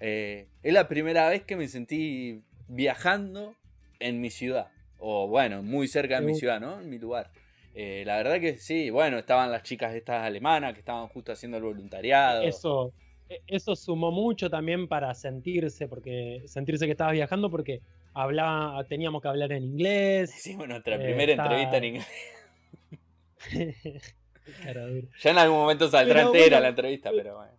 Eh, 0.00 0.48
es 0.62 0.72
la 0.72 0.88
primera 0.88 1.28
vez 1.28 1.42
que 1.42 1.56
me 1.56 1.68
sentí 1.68 2.42
viajando 2.68 3.54
en 4.00 4.20
mi 4.20 4.30
ciudad. 4.30 4.68
O 4.98 5.28
bueno, 5.28 5.62
muy 5.62 5.88
cerca 5.88 6.20
de 6.20 6.26
mi 6.26 6.34
ciudad, 6.34 6.60
¿no? 6.60 6.80
En 6.80 6.88
mi 6.88 6.98
lugar. 6.98 7.30
Eh, 7.74 8.04
la 8.06 8.16
verdad 8.16 8.40
que 8.40 8.56
sí, 8.56 8.88
bueno, 8.88 9.18
estaban 9.18 9.50
las 9.50 9.62
chicas 9.62 9.94
estas 9.94 10.24
alemanas 10.24 10.72
que 10.72 10.80
estaban 10.80 11.08
justo 11.08 11.32
haciendo 11.32 11.58
el 11.58 11.64
voluntariado. 11.64 12.42
Eso, 12.42 12.94
e- 13.28 13.42
eso 13.46 13.76
sumó 13.76 14.10
mucho 14.10 14.48
también 14.48 14.88
para 14.88 15.12
sentirse, 15.14 15.86
porque 15.86 16.42
sentirse 16.46 16.86
que 16.86 16.92
estabas 16.92 17.12
viajando, 17.12 17.50
porque 17.50 17.82
hablaba, 18.20 18.82
teníamos 18.88 19.20
que 19.22 19.28
hablar 19.28 19.52
en 19.52 19.62
inglés. 19.64 20.34
Hicimos 20.36 20.66
nuestra 20.68 20.96
Eh, 20.96 20.98
primera 20.98 21.32
está- 21.32 21.42
entrevista 21.44 21.76
en 21.76 21.84
inglés. 21.84 22.06
Ya 25.22 25.30
en 25.30 25.38
algún 25.38 25.58
momento 25.58 25.88
saldrá 25.88 26.14
Pero 26.16 26.26
entera 26.28 26.44
bueno, 26.56 26.60
la 26.60 26.68
entrevista, 26.68 27.10
pero 27.14 27.36
bueno. 27.36 27.52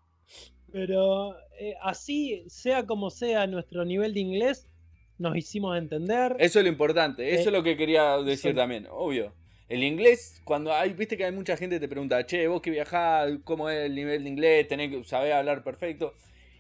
Pero 0.72 1.36
eh, 1.60 1.76
así, 1.82 2.43
sea 2.47 2.86
como 2.86 3.10
sea 3.10 3.47
nuestro 3.47 3.86
nivel 3.86 4.14
de 4.14 4.20
inglés, 4.20 4.70
nos 5.18 5.36
hicimos 5.36 5.78
entender. 5.78 6.36
Eso 6.39 6.60
es 6.60 6.66
lo 6.66 6.70
importante, 6.72 7.30
eso 7.30 7.39
Eh, 7.43 7.45
es 7.47 7.51
lo 7.51 7.64
que 7.64 7.78
quería 7.78 8.18
decir 8.18 8.55
también, 8.55 8.88
obvio. 8.91 9.34
El 9.70 9.84
inglés, 9.84 10.41
cuando 10.45 10.74
hay, 10.74 10.93
viste 10.93 11.18
que 11.18 11.26
hay 11.26 11.32
mucha 11.34 11.58
gente 11.58 11.76
que 11.76 11.80
te 11.82 11.88
pregunta, 11.89 12.26
che, 12.26 12.47
vos 12.47 12.62
que 12.62 12.70
viajás, 12.72 13.32
¿cómo 13.43 13.70
es 13.70 13.86
el 13.86 13.95
nivel 13.95 14.24
de 14.24 14.30
inglés? 14.30 14.68
¿Tenés 14.68 14.89
que 14.91 15.03
saber 15.03 15.34
hablar 15.34 15.64
perfecto? 15.64 16.14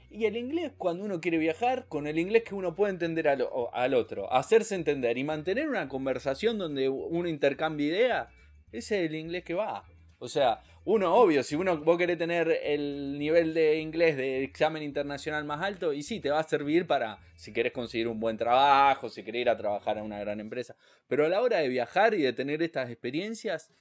Y 0.09 0.25
el 0.25 0.37
inglés, 0.37 0.71
cuando 0.77 1.03
uno 1.03 1.19
quiere 1.19 1.37
viajar, 1.37 1.87
con 1.87 2.07
el 2.07 2.17
inglés 2.17 2.43
que 2.43 2.55
uno 2.55 2.75
puede 2.75 2.93
entender 2.93 3.27
al, 3.27 3.47
al 3.73 3.93
otro, 3.93 4.31
hacerse 4.31 4.75
entender 4.75 5.17
y 5.17 5.23
mantener 5.23 5.67
una 5.67 5.89
conversación 5.89 6.57
donde 6.57 6.87
uno 6.89 7.27
intercambia 7.27 7.87
ideas, 7.87 8.33
ese 8.71 9.03
es 9.03 9.09
el 9.09 9.15
inglés 9.15 9.43
que 9.43 9.53
va. 9.53 9.83
O 10.19 10.27
sea, 10.27 10.61
uno, 10.85 11.13
obvio, 11.13 11.43
si 11.43 11.55
uno 11.55 11.77
vos 11.77 11.97
querés 11.97 12.17
tener 12.17 12.49
el 12.63 13.19
nivel 13.19 13.53
de 13.53 13.79
inglés 13.79 14.15
de 14.15 14.43
examen 14.43 14.81
internacional 14.81 15.43
más 15.43 15.61
alto, 15.61 15.93
y 15.93 16.01
sí, 16.01 16.19
te 16.19 16.29
va 16.29 16.39
a 16.39 16.43
servir 16.43 16.87
para 16.87 17.19
si 17.35 17.51
querés 17.51 17.73
conseguir 17.73 18.07
un 18.07 18.19
buen 18.19 18.37
trabajo, 18.37 19.09
si 19.09 19.23
querés 19.23 19.41
ir 19.41 19.49
a 19.49 19.57
trabajar 19.57 19.97
a 19.99 20.03
una 20.03 20.17
gran 20.19 20.39
empresa. 20.39 20.75
Pero 21.07 21.25
a 21.25 21.29
la 21.29 21.41
hora 21.41 21.57
de 21.57 21.67
viajar 21.67 22.13
y 22.13 22.21
de 22.21 22.33
tener 22.33 22.63
estas 22.63 22.89
experiencias, 22.89 23.71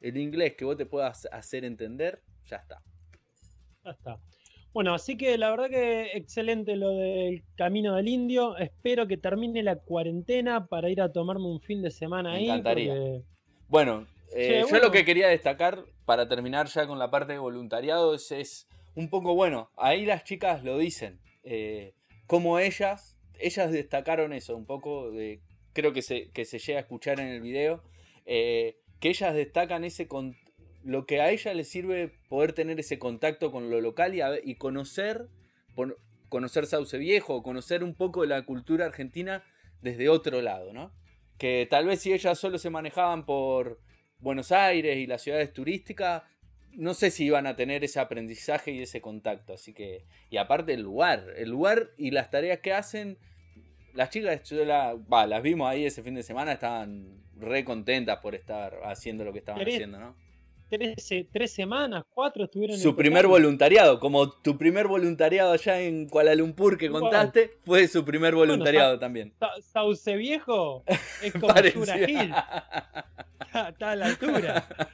el 0.00 0.16
inglés 0.16 0.54
que 0.54 0.64
vos 0.64 0.76
te 0.76 0.86
puedas 0.86 1.28
hacer 1.32 1.64
entender, 1.64 2.22
ya 2.46 2.56
está. 2.56 2.82
Ya 3.84 3.90
está. 3.90 4.20
Bueno, 4.74 4.94
así 4.94 5.16
que 5.18 5.36
la 5.36 5.50
verdad 5.50 5.68
que 5.68 6.12
excelente 6.14 6.76
lo 6.76 6.90
del 6.96 7.42
Camino 7.56 7.94
del 7.96 8.08
Indio. 8.08 8.56
Espero 8.56 9.06
que 9.06 9.16
termine 9.18 9.62
la 9.62 9.76
cuarentena 9.76 10.66
para 10.66 10.88
ir 10.90 11.00
a 11.02 11.12
tomarme 11.12 11.44
un 11.46 11.60
fin 11.60 11.82
de 11.82 11.90
semana 11.90 12.30
Me 12.30 12.36
ahí. 12.38 12.44
encantaría. 12.46 12.94
porque- 12.94 13.22
Bueno, 13.68 14.06
eh, 14.34 14.46
Che, 14.48 14.60
yo 14.60 14.68
bueno. 14.68 14.86
lo 14.86 14.90
que 14.92 15.04
quería 15.04 15.28
destacar 15.28 15.84
para 16.06 16.26
terminar 16.28 16.68
ya 16.68 16.86
con 16.86 16.98
la 16.98 17.10
parte 17.10 17.34
de 17.34 17.38
voluntariado 17.38 18.14
es, 18.14 18.32
es 18.32 18.66
un 18.94 19.10
poco 19.10 19.34
bueno. 19.34 19.70
Ahí 19.76 20.06
las 20.06 20.24
chicas 20.24 20.64
lo 20.64 20.78
dicen. 20.78 21.20
eh, 21.44 21.94
como 22.28 22.58
ellas, 22.60 23.16
ellas 23.40 23.72
destacaron 23.72 24.32
eso 24.32 24.56
un 24.56 24.64
poco. 24.64 25.10
De, 25.10 25.40
creo 25.74 25.92
que 25.92 26.00
se, 26.02 26.30
que 26.30 26.44
se 26.46 26.58
llega 26.60 26.78
a 26.78 26.82
escuchar 26.82 27.20
en 27.20 27.26
el 27.28 27.40
video. 27.42 27.82
eh, 28.24 28.76
que 29.00 29.08
ellas 29.08 29.34
destacan 29.34 29.82
ese 29.82 30.06
con, 30.06 30.36
lo 30.84 31.06
que 31.06 31.20
a 31.20 31.30
ella 31.30 31.54
les 31.54 31.68
sirve 31.68 32.12
poder 32.28 32.52
tener 32.52 32.78
ese 32.80 32.98
contacto 32.98 33.52
con 33.52 33.70
lo 33.70 33.80
local 33.80 34.14
y, 34.14 34.20
a 34.20 34.32
y 34.42 34.56
conocer, 34.56 35.28
conocer 36.28 36.66
Sauce 36.66 36.98
Viejo, 36.98 37.42
conocer 37.42 37.84
un 37.84 37.94
poco 37.94 38.22
de 38.22 38.28
la 38.28 38.42
cultura 38.44 38.86
argentina 38.86 39.42
desde 39.80 40.08
otro 40.08 40.40
lado, 40.42 40.72
¿no? 40.72 40.92
Que 41.38 41.66
tal 41.68 41.86
vez 41.86 42.00
si 42.00 42.12
ellas 42.12 42.38
solo 42.38 42.58
se 42.58 42.70
manejaban 42.70 43.24
por 43.26 43.80
Buenos 44.18 44.52
Aires 44.52 44.96
y 44.98 45.06
las 45.06 45.22
ciudades 45.22 45.52
turísticas, 45.52 46.22
no 46.72 46.94
sé 46.94 47.10
si 47.10 47.24
iban 47.26 47.46
a 47.46 47.56
tener 47.56 47.84
ese 47.84 48.00
aprendizaje 48.00 48.70
y 48.72 48.80
ese 48.82 49.00
contacto. 49.00 49.52
Así 49.52 49.74
que, 49.74 50.04
y 50.30 50.36
aparte 50.38 50.72
el 50.72 50.82
lugar, 50.82 51.26
el 51.36 51.50
lugar 51.50 51.90
y 51.98 52.12
las 52.12 52.30
tareas 52.30 52.60
que 52.60 52.72
hacen, 52.72 53.18
las 53.92 54.10
chicas, 54.10 54.42
yo 54.48 54.64
la- 54.64 54.94
va, 54.94 55.26
las 55.26 55.42
vimos 55.42 55.68
ahí 55.68 55.84
ese 55.84 56.02
fin 56.02 56.14
de 56.14 56.22
semana, 56.22 56.52
estaban 56.52 57.20
re 57.36 57.64
contentas 57.64 58.18
por 58.20 58.34
estar 58.34 58.78
haciendo 58.84 59.24
lo 59.24 59.32
que 59.32 59.40
estaban 59.40 59.60
haciendo, 59.74 59.98
¿no? 59.98 60.16
Tres, 60.72 61.26
tres 61.30 61.52
semanas, 61.52 62.02
cuatro 62.14 62.44
estuvieron 62.44 62.76
en 62.76 62.82
Su 62.82 62.96
primer 62.96 63.26
voluntariado, 63.26 64.00
como 64.00 64.30
tu 64.30 64.56
primer 64.56 64.88
voluntariado 64.88 65.52
allá 65.52 65.78
en 65.82 66.08
Kuala 66.08 66.34
Lumpur 66.34 66.78
que 66.78 66.88
contaste, 66.88 67.50
fue 67.66 67.86
su 67.88 68.06
primer 68.06 68.34
voluntariado 68.34 68.98
también. 68.98 69.34
Sa- 69.38 69.60
Sauce 69.60 70.16
Viejo 70.16 70.82
es 71.22 71.30
como 71.34 71.48
Hill. 71.58 72.32
Está, 73.44 73.68
está 73.68 73.90
a 73.90 73.96
la 73.96 74.06
altura. 74.06 74.66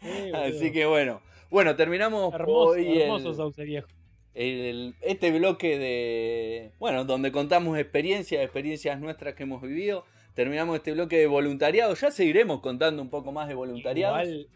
Sí, 0.00 0.30
Así 0.32 0.70
que 0.70 0.84
bueno. 0.86 1.22
Bueno, 1.50 1.74
terminamos 1.74 2.32
Hermoso, 2.32 2.68
hoy 2.72 3.00
hermoso 3.00 3.30
el- 3.30 3.34
Sauce 3.36 3.64
Viejo. 3.64 3.88
el- 4.34 4.94
este 5.00 5.36
bloque 5.36 5.76
de. 5.76 6.70
Bueno, 6.78 7.04
donde 7.04 7.32
contamos 7.32 7.76
experiencias, 7.78 8.44
experiencias 8.44 9.00
nuestras 9.00 9.34
que 9.34 9.42
hemos 9.42 9.60
vivido. 9.60 10.04
Terminamos 10.34 10.76
este 10.76 10.92
bloque 10.92 11.16
de 11.16 11.26
voluntariado. 11.26 11.94
Ya 11.94 12.10
seguiremos 12.12 12.60
contando 12.60 13.00
un 13.02 13.08
poco 13.10 13.32
más 13.32 13.48
de 13.48 13.54
voluntariado. 13.54 14.22
Igual, 14.22 14.46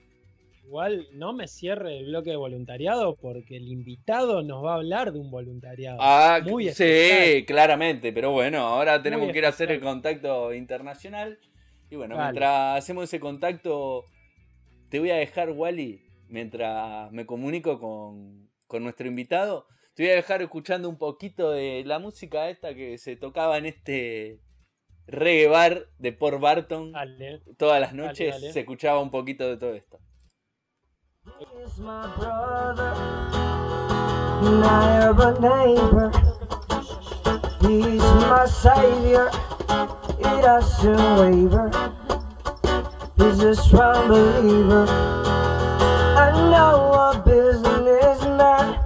igual 0.69 1.09
no 1.13 1.33
me 1.33 1.49
cierre 1.49 1.97
el 1.99 2.07
bloque 2.07 2.31
de 2.31 2.37
voluntariado 2.37 3.17
porque 3.17 3.57
el 3.57 3.69
invitado 3.69 4.43
nos 4.43 4.63
va 4.63 4.73
a 4.73 4.77
hablar 4.77 5.13
de 5.13 5.19
un 5.19 5.31
voluntariado. 5.31 5.97
Ah, 6.01 6.41
Muy 6.45 6.65
sí, 6.65 6.85
especial. 6.85 7.47
claramente. 7.47 8.13
Pero 8.13 8.33
bueno, 8.33 8.59
ahora 8.67 9.03
tenemos 9.03 9.25
Muy 9.25 9.33
que 9.33 9.39
ir 9.39 9.47
a 9.47 9.49
hacer 9.49 9.71
el 9.71 9.81
contacto 9.81 10.53
internacional. 10.53 11.39
Y 11.91 11.97
bueno, 11.97 12.17
Dale. 12.17 12.27
mientras 12.33 12.79
hacemos 12.79 13.05
ese 13.05 13.19
contacto, 13.19 14.05
te 14.91 14.99
voy 14.99 15.11
a 15.11 15.17
dejar, 15.17 15.51
Wally, 15.53 16.03
mientras 16.29 17.11
me 17.13 17.25
comunico 17.25 17.81
con, 17.81 18.51
con 18.67 18.83
nuestro 18.83 19.09
invitado. 19.09 19.67
Te 19.95 20.03
voy 20.03 20.13
a 20.13 20.17
dejar 20.17 20.43
escuchando 20.43 20.89
un 20.91 20.99
poquito 20.99 21.51
de 21.51 21.83
la 21.87 21.99
música 21.99 22.51
esta 22.51 22.75
que 22.75 22.99
se 22.99 23.17
tocaba 23.17 23.57
en 23.57 23.65
este 23.65 24.39
reggae 25.07 25.49
bar 25.49 25.87
de 25.99 26.13
Port 26.13 26.41
Barton. 26.41 26.93
Dale. 26.93 27.41
Todas 27.57 27.81
las 27.81 27.93
Dale, 27.93 28.03
noches 28.07 28.35
dale. 28.35 28.53
se 28.53 28.61
escuchaba 28.61 29.01
un 29.01 29.11
poquito 29.11 29.49
de 29.49 29.57
todo 29.57 29.75
esto. 29.75 29.99
He's 31.37 31.79
my 31.79 32.07
brother, 32.17 32.95
never 34.43 35.33
neighbor. 35.39 36.11
He's 37.61 38.03
my 38.03 38.47
savior, 38.47 39.31
he 40.17 40.23
doesn't 40.23 41.19
waver. 41.19 41.71
He's 43.19 43.43
a 43.43 43.55
strong 43.55 44.09
believer. 44.09 44.87
I 44.89 46.31
know 46.51 46.93
a 46.95 47.23
businessman. 47.25 48.79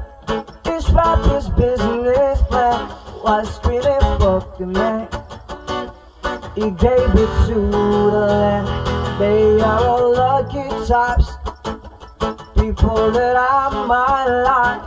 His 0.64 1.48
business 1.50 2.42
plan 2.48 2.88
was 3.22 3.54
screaming, 3.54 4.00
fuck 4.18 4.58
the 4.58 4.66
man. 4.66 5.08
He 6.54 6.70
gave 6.70 7.14
it 7.14 7.46
to 7.46 7.54
the 7.54 7.78
land. 8.26 9.20
They 9.20 9.60
are 9.60 9.84
all 9.84 10.12
lucky 10.12 10.68
types 10.86 11.30
people 12.74 13.10
that 13.10 13.36
might 13.86 14.28
like 14.48 14.82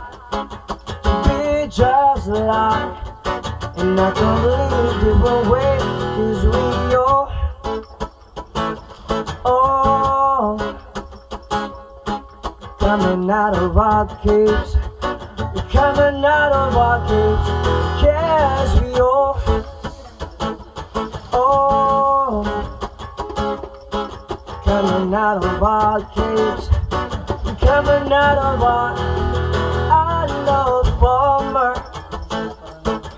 to 1.02 1.10
be 1.22 1.68
just 1.70 2.26
like. 2.26 2.96
And 3.78 4.00
I 4.00 4.10
believe 4.12 4.94
different 5.02 5.46
ways, 5.50 5.82
cause 6.16 6.42
we 6.46 6.94
all, 6.96 7.24
all 9.44 10.58
coming 12.80 13.30
out 13.30 13.56
of 13.56 13.76
our 13.76 14.06
caves. 14.22 14.76
We're 15.54 15.68
coming 15.70 16.24
out 16.24 16.52
of 16.52 16.76
our 16.76 16.98
caves, 17.06 17.48
yes, 18.02 18.80
we 18.80 18.88
all, 18.94 19.38
all 21.32 22.44
coming 24.64 25.14
out 25.14 25.44
of 25.44 25.62
our 25.62 26.00
caves 26.14 26.76
coming 27.66 28.12
out 28.12 28.38
of 28.38 28.62
our 28.62 28.94
I 29.90 30.26
know 30.46 30.84
former 31.00 31.74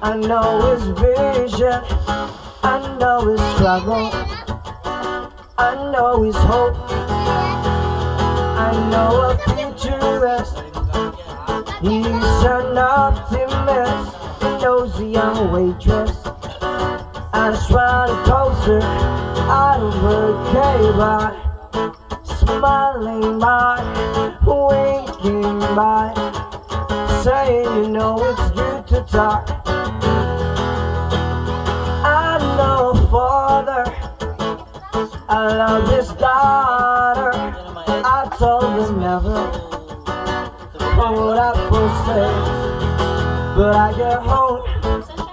I 0.01 0.17
know 0.17 0.61
his 0.71 0.85
vision. 1.01 1.83
I 2.63 2.97
know 3.01 3.27
his 3.27 3.41
struggle. 3.57 4.11
I 5.59 5.75
know 5.93 6.23
his 6.23 6.37
hope. 6.37 6.77
I 8.57 8.73
know 8.91 9.31
a 9.31 9.37
futurist. 9.51 10.57
He's 11.83 12.45
an 12.47 12.79
optimist. 12.79 14.17
He 14.41 14.49
knows 14.63 14.97
the 14.99 15.07
young 15.07 15.53
waitress. 15.53 16.17
I 17.35 17.67
try 17.69 18.07
to 18.07 18.17
closer. 18.25 18.81
Out 19.51 19.81
of 19.81 19.95
her 19.95 20.33
cave 20.53 21.48
smiling 22.49 23.39
by, 23.39 23.77
winking 24.47 25.59
by, 25.77 26.13
saying 27.23 27.65
you 27.77 27.89
know 27.89 28.17
it's 28.25 28.51
good 28.53 28.87
to 28.87 29.03
talk. 29.13 29.45
I 32.05 32.39
know 32.57 32.95
father, 33.11 33.85
I 35.29 35.41
love 35.61 35.89
this 35.91 36.09
daughter. 36.15 37.33
I 38.17 38.21
told 38.39 38.73
him 38.81 39.01
never 39.01 39.41
hold 40.97 41.39
up 41.39 41.57
for 41.69 41.89
sale, 42.07 42.45
but 43.57 43.75
I 43.77 43.93
get 43.97 44.21
home 44.23 44.63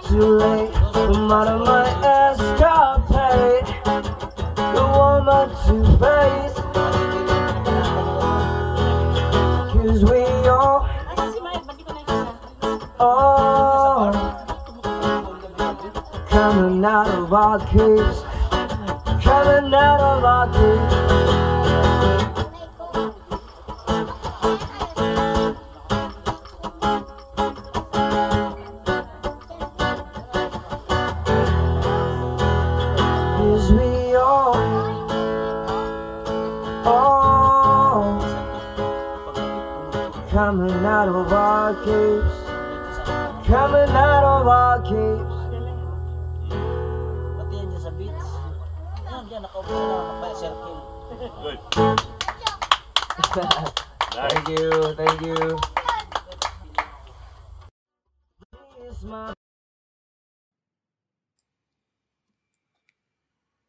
too 0.08 0.28
late. 0.44 0.72
I'm 0.96 1.32
out 1.32 1.48
of 1.48 1.62
my 1.66 1.86
escapade. 2.28 3.68
The 4.76 4.84
woman 4.98 5.48
to 5.66 5.76
face. 5.98 6.55
Out 16.86 17.08
of 17.08 17.34
our 17.34 17.60
caves, 17.66 18.22
coming 19.24 19.74
out 19.74 20.00
of 20.00 20.24
our 20.24 20.48
caves. 20.54 21.15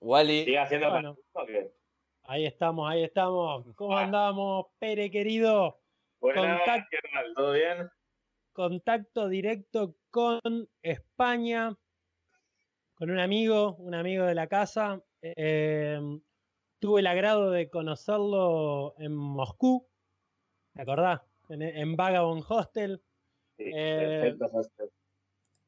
Wally, 0.06 0.44
¿Sigue 0.44 0.58
haciendo 0.58 0.90
Bueno. 0.90 1.16
Ahí 2.22 2.46
estamos, 2.46 2.88
ahí 2.88 3.02
estamos. 3.02 3.66
¿Cómo 3.74 3.98
andamos, 3.98 4.66
Pere 4.78 5.10
querido? 5.10 5.80
Buenas, 6.20 6.58
Contacto. 6.58 6.88
¿qué 6.90 6.98
tal? 7.12 7.34
¿Todo 7.34 7.52
bien? 7.52 7.90
Contacto 8.52 9.28
directo 9.28 9.96
con 10.10 10.40
España, 10.80 11.76
con 12.94 13.10
un 13.10 13.18
amigo, 13.18 13.74
un 13.80 13.94
amigo 13.96 14.24
de 14.26 14.34
la 14.36 14.46
casa. 14.46 15.02
Eh, 15.22 15.98
tuve 16.78 17.00
el 17.00 17.06
agrado 17.08 17.50
de 17.50 17.68
conocerlo 17.68 18.94
en 18.98 19.12
Moscú, 19.12 19.88
¿te 20.72 20.82
acordás? 20.82 21.20
En, 21.48 21.62
en 21.62 21.96
Vagabond 21.96 22.44
Hostel. 22.48 23.02
Sí, 23.56 23.64
Eh, 23.74 24.20
perfecto, 24.20 24.56
Hostel. 24.56 24.90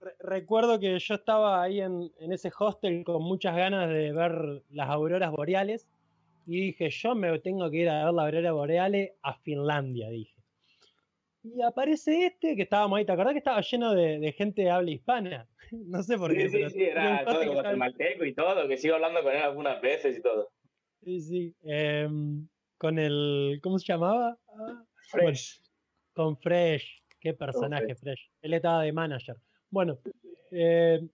Re- 0.01 0.14
recuerdo 0.20 0.78
que 0.78 0.99
yo 0.99 1.14
estaba 1.14 1.62
ahí 1.62 1.80
en, 1.80 2.11
en 2.20 2.32
ese 2.32 2.51
hostel 2.59 3.05
con 3.05 3.22
muchas 3.22 3.57
ganas 3.57 3.88
de 3.88 4.12
ver 4.12 4.62
las 4.70 4.88
auroras 4.88 5.30
boreales 5.32 5.88
y 6.46 6.61
dije, 6.61 6.88
yo 6.90 7.14
me 7.14 7.38
tengo 7.40 7.70
que 7.70 7.78
ir 7.78 7.88
a 7.88 8.05
ver 8.07 8.14
las 8.14 8.26
auroras 8.26 8.53
boreales 8.53 9.12
a 9.22 9.34
Finlandia, 9.34 10.09
dije. 10.09 10.34
Y 11.42 11.62
aparece 11.62 12.26
este 12.26 12.57
que 12.57 12.62
estábamos 12.62 12.99
ahí, 12.99 13.05
¿te 13.05 13.12
acordás 13.12 13.32
que 13.32 13.38
estaba 13.38 13.61
lleno 13.61 13.94
de, 13.94 14.18
de 14.18 14.32
gente 14.32 14.62
de 14.62 14.70
habla 14.70 14.90
hispana? 14.90 15.49
No 15.70 16.03
sé 16.03 16.16
por 16.16 16.32
qué. 16.34 16.49
Sí, 16.49 16.70
sí, 16.70 16.82
era 16.84 17.24
todo 17.26 17.53
guatemalteco 17.53 18.24
y 18.24 18.34
todo, 18.34 18.66
que 18.66 18.78
sigo 18.78 18.94
hablando 18.94 19.22
con 19.22 19.32
él 19.34 19.42
algunas 19.42 19.78
veces 19.82 20.16
y 20.16 20.22
todo. 20.22 20.49
Sí, 21.05 21.20
sí. 21.20 21.55
em, 21.62 22.49
con 22.78 22.99
el. 22.99 23.61
¿Cómo 23.62 23.78
se 23.78 23.84
llamaba? 23.92 24.38
Ah, 24.49 24.82
Fresh. 25.11 25.61
con 26.14 26.38
Fresh. 26.38 27.03
Qué 27.20 27.34
personaje 27.34 27.84
Fresh. 27.84 27.99
Fresh. 28.01 28.30
Él 28.40 28.55
estaba 28.55 28.82
de 28.82 28.92
manager. 28.94 29.36
Bueno, 29.70 29.98
eh, 30.50 31.06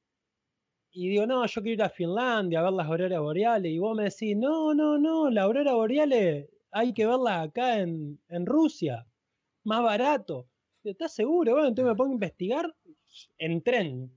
y 0.93 1.09
digo, 1.09 1.27
no, 1.27 1.45
yo 1.45 1.61
quiero 1.63 1.75
ir 1.75 1.83
a 1.83 1.89
Finlandia 1.89 2.61
a 2.61 2.63
ver 2.63 2.73
las 2.73 2.87
auroras 2.87 3.21
boreales. 3.21 3.73
Y 3.73 3.79
vos 3.79 3.97
me 3.97 4.05
decís, 4.05 4.37
no, 4.37 4.75
no, 4.75 4.97
no, 4.99 5.29
las 5.29 5.45
auroras 5.45 5.75
boreales 5.75 6.49
hay 6.71 6.93
que 6.95 7.07
verlas 7.07 7.49
acá 7.49 7.81
en, 7.81 8.21
en 8.29 8.47
Rusia. 8.47 9.07
Más 9.65 9.83
barato. 9.83 10.49
¿Estás 10.85 11.15
seguro? 11.15 11.53
Bueno, 11.53 11.69
entonces 11.69 11.91
me 11.91 11.97
pongo 11.97 12.11
a 12.11 12.15
investigar. 12.15 12.75
En 13.39 13.63
tren. 13.63 14.11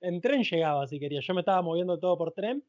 En 0.00 0.20
tren 0.20 0.42
llegaba 0.42 0.86
si 0.86 0.98
quería. 0.98 1.20
Yo 1.20 1.34
me 1.34 1.40
estaba 1.40 1.62
moviendo 1.62 1.98
todo 1.98 2.18
por 2.18 2.32
tren. 2.32 2.64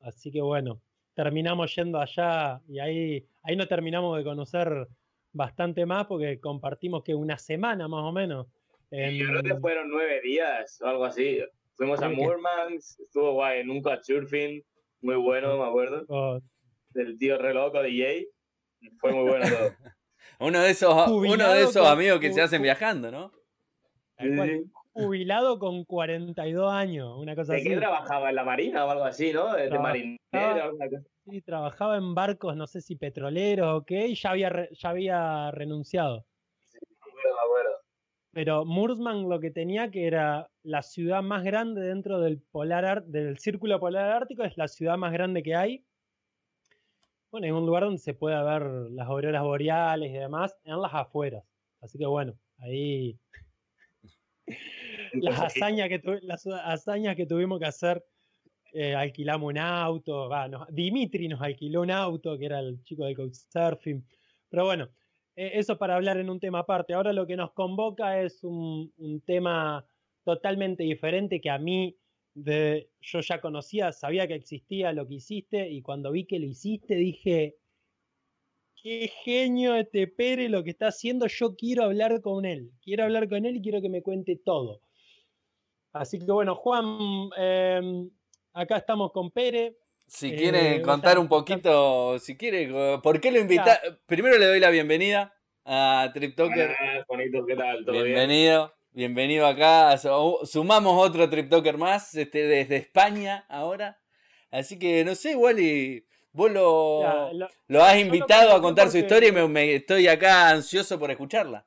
Así 0.00 0.30
que 0.30 0.40
bueno, 0.40 0.80
terminamos 1.14 1.74
yendo 1.74 1.98
allá 2.00 2.60
y 2.68 2.78
ahí, 2.78 3.26
ahí 3.42 3.56
nos 3.56 3.68
terminamos 3.68 4.16
de 4.16 4.24
conocer 4.24 4.88
bastante 5.32 5.86
más 5.86 6.06
porque 6.06 6.40
compartimos 6.40 7.02
que 7.02 7.14
una 7.14 7.38
semana 7.38 7.88
más 7.88 8.04
o 8.04 8.12
menos. 8.12 8.46
En- 8.92 9.14
Yo 9.16 9.26
creo 9.28 9.42
que 9.42 9.56
fueron 9.60 9.88
nueve 9.90 10.20
días 10.22 10.80
o 10.82 10.86
algo 10.86 11.04
así. 11.04 11.40
Fuimos 11.76 12.00
a 12.02 12.08
Murmansk, 12.08 13.00
estuvo 13.00 13.32
guay, 13.32 13.60
en 13.60 13.70
un 13.70 13.82
couchsurfing, 13.82 14.62
muy 15.00 15.16
bueno, 15.16 15.58
me 15.58 15.64
acuerdo. 15.64 16.06
con- 16.06 16.40
Del 16.90 17.18
tío 17.18 17.38
re 17.38 17.54
loco, 17.54 17.82
DJ. 17.82 18.26
Fue 19.00 19.12
muy 19.12 19.28
bueno 19.28 19.46
todo. 19.48 19.70
uno 20.40 20.60
de 20.60 20.70
esos, 20.70 21.08
uno 21.08 21.52
de 21.52 21.62
esos 21.62 21.82
con- 21.82 21.86
amigos 21.92 22.20
que 22.20 22.32
se 22.32 22.42
hacen 22.42 22.62
viajando, 22.62 23.10
¿no? 23.10 23.32
cual, 24.36 24.64
jubilado 24.92 25.58
con 25.58 25.84
42 25.84 26.70
años, 26.70 27.16
una 27.18 27.34
cosa 27.34 27.54
¿De 27.54 27.60
así. 27.60 27.68
qué 27.70 27.76
trabajaba? 27.76 28.28
¿En 28.28 28.36
la 28.36 28.44
marina 28.44 28.84
o 28.84 28.90
algo 28.90 29.04
así, 29.04 29.32
no? 29.32 29.52
De, 29.54 29.62
de 29.62 29.68
Trabajaba- 29.70 29.82
marinero, 30.32 30.64
alguna 30.64 30.88
cosa. 30.88 31.02
Sí, 31.24 31.40
trabajaba 31.42 31.96
en 31.96 32.14
barcos, 32.14 32.54
no 32.56 32.66
sé 32.66 32.80
si 32.82 32.94
petroleros 32.96 33.80
o 33.80 33.84
qué, 33.84 34.06
y 34.08 34.14
ya 34.14 34.30
había, 34.30 34.48
re- 34.50 34.68
ya 34.72 34.90
había 34.90 35.50
renunciado. 35.52 36.24
Acuerdo, 37.00 37.34
me 37.34 37.44
acuerdo. 37.46 37.70
Pero 38.32 38.64
Murmansk 38.64 39.28
lo 39.28 39.40
que 39.40 39.50
tenía 39.50 39.90
que 39.90 40.06
era 40.06 40.50
la 40.62 40.82
ciudad 40.82 41.22
más 41.22 41.44
grande 41.44 41.82
dentro 41.82 42.18
del 42.20 42.38
polar 42.40 42.84
ar- 42.84 43.04
del 43.04 43.38
círculo 43.38 43.78
polar 43.78 44.10
ártico, 44.10 44.42
es 44.42 44.56
la 44.56 44.68
ciudad 44.68 44.96
más 44.96 45.12
grande 45.12 45.42
que 45.42 45.54
hay. 45.54 45.84
Bueno, 47.30 47.46
es 47.46 47.52
un 47.52 47.66
lugar 47.66 47.84
donde 47.84 47.98
se 47.98 48.14
puede 48.14 48.42
ver 48.42 48.62
las 48.90 49.06
auroras 49.06 49.42
boreales 49.42 50.10
y 50.10 50.14
demás 50.14 50.56
en 50.64 50.80
las 50.80 50.92
afueras. 50.94 51.44
Así 51.80 51.98
que 51.98 52.06
bueno, 52.06 52.34
ahí 52.58 53.18
las 55.14 55.40
hazañas 55.40 55.88
que, 55.88 55.98
tu- 55.98 56.18
las 56.22 56.46
hazañas 56.46 57.16
que 57.16 57.26
tuvimos 57.26 57.58
que 57.58 57.66
hacer, 57.66 58.04
eh, 58.72 58.94
alquilamos 58.94 59.48
un 59.50 59.58
auto, 59.58 60.28
va, 60.28 60.48
nos- 60.48 60.68
Dimitri 60.70 61.28
nos 61.28 61.40
alquiló 61.42 61.82
un 61.82 61.90
auto, 61.90 62.38
que 62.38 62.46
era 62.46 62.60
el 62.60 62.82
chico 62.84 63.04
del 63.04 63.16
couchsurfing. 63.16 64.06
Pero 64.48 64.64
bueno, 64.64 64.84
eh, 64.84 65.01
eso 65.36 65.78
para 65.78 65.96
hablar 65.96 66.18
en 66.18 66.30
un 66.30 66.40
tema 66.40 66.60
aparte. 66.60 66.94
Ahora 66.94 67.12
lo 67.12 67.26
que 67.26 67.36
nos 67.36 67.52
convoca 67.52 68.20
es 68.20 68.42
un, 68.44 68.92
un 68.98 69.20
tema 69.20 69.86
totalmente 70.24 70.84
diferente 70.84 71.40
que 71.40 71.50
a 71.50 71.58
mí 71.58 71.96
de, 72.34 72.90
yo 73.00 73.20
ya 73.20 73.40
conocía, 73.40 73.92
sabía 73.92 74.26
que 74.26 74.34
existía 74.34 74.92
lo 74.92 75.06
que 75.06 75.14
hiciste 75.14 75.70
y 75.70 75.82
cuando 75.82 76.12
vi 76.12 76.24
que 76.24 76.38
lo 76.38 76.46
hiciste 76.46 76.94
dije, 76.94 77.56
qué 78.82 79.08
genio 79.24 79.74
este 79.74 80.06
Pere 80.06 80.48
lo 80.48 80.64
que 80.64 80.70
está 80.70 80.88
haciendo, 80.88 81.26
yo 81.26 81.54
quiero 81.54 81.84
hablar 81.84 82.20
con 82.20 82.44
él, 82.44 82.72
quiero 82.82 83.04
hablar 83.04 83.28
con 83.28 83.46
él 83.46 83.56
y 83.56 83.62
quiero 83.62 83.80
que 83.80 83.88
me 83.88 84.02
cuente 84.02 84.36
todo. 84.36 84.80
Así 85.92 86.18
que 86.18 86.32
bueno, 86.32 86.54
Juan, 86.54 87.28
em, 87.36 88.10
acá 88.54 88.78
estamos 88.78 89.12
con 89.12 89.30
Pere. 89.30 89.76
Si 90.14 90.28
Eh, 90.28 90.36
quiere 90.36 90.78
vos 90.78 90.82
contar 90.88 91.18
un 91.18 91.26
poquito, 91.36 92.18
si 92.18 92.36
quiere, 92.36 92.70
co- 92.70 93.00
¿por 93.02 93.18
qué 93.18 93.32
lo 93.32 93.38
invita? 93.40 93.80
Primero 94.06 94.36
le 94.36 94.44
doy 94.46 94.60
la 94.60 94.68
bienvenida 94.68 95.32
a 95.64 96.10
Trip 96.12 96.36
Talker. 96.36 96.76
Buenas, 96.78 97.06
bonitos, 97.06 97.46
¿qué 97.46 97.56
tal? 97.56 97.82
¿Todo 97.84 97.94
bien? 97.94 98.04
Bienvenido, 98.06 98.74
bienvenido 98.92 99.46
acá. 99.46 99.96
Su- 99.96 100.40
Sumamos 100.44 101.02
otro 101.02 101.30
Trip 101.30 101.48
Talker 101.48 101.78
más, 101.78 102.14
este, 102.14 102.46
desde 102.46 102.76
España 102.76 103.46
ahora. 103.48 103.98
Así 104.50 104.78
que 104.78 105.02
no 105.02 105.14
sé, 105.14 105.34
Wally, 105.34 106.04
vos 106.34 106.50
lo, 106.52 107.00
Ya, 107.00 107.32
lo- 107.32 107.48
lo 107.68 107.82
has 107.82 107.94
lo 107.94 108.00
invitado 108.00 108.52
a 108.54 108.60
contar 108.60 108.90
su 108.90 108.98
historia 108.98 109.30
y 109.30 109.32
me, 109.32 109.48
me- 109.48 109.74
estoy 109.76 110.08
acá 110.08 110.50
ansioso 110.50 110.98
por 110.98 111.10
escucharla. 111.10 111.66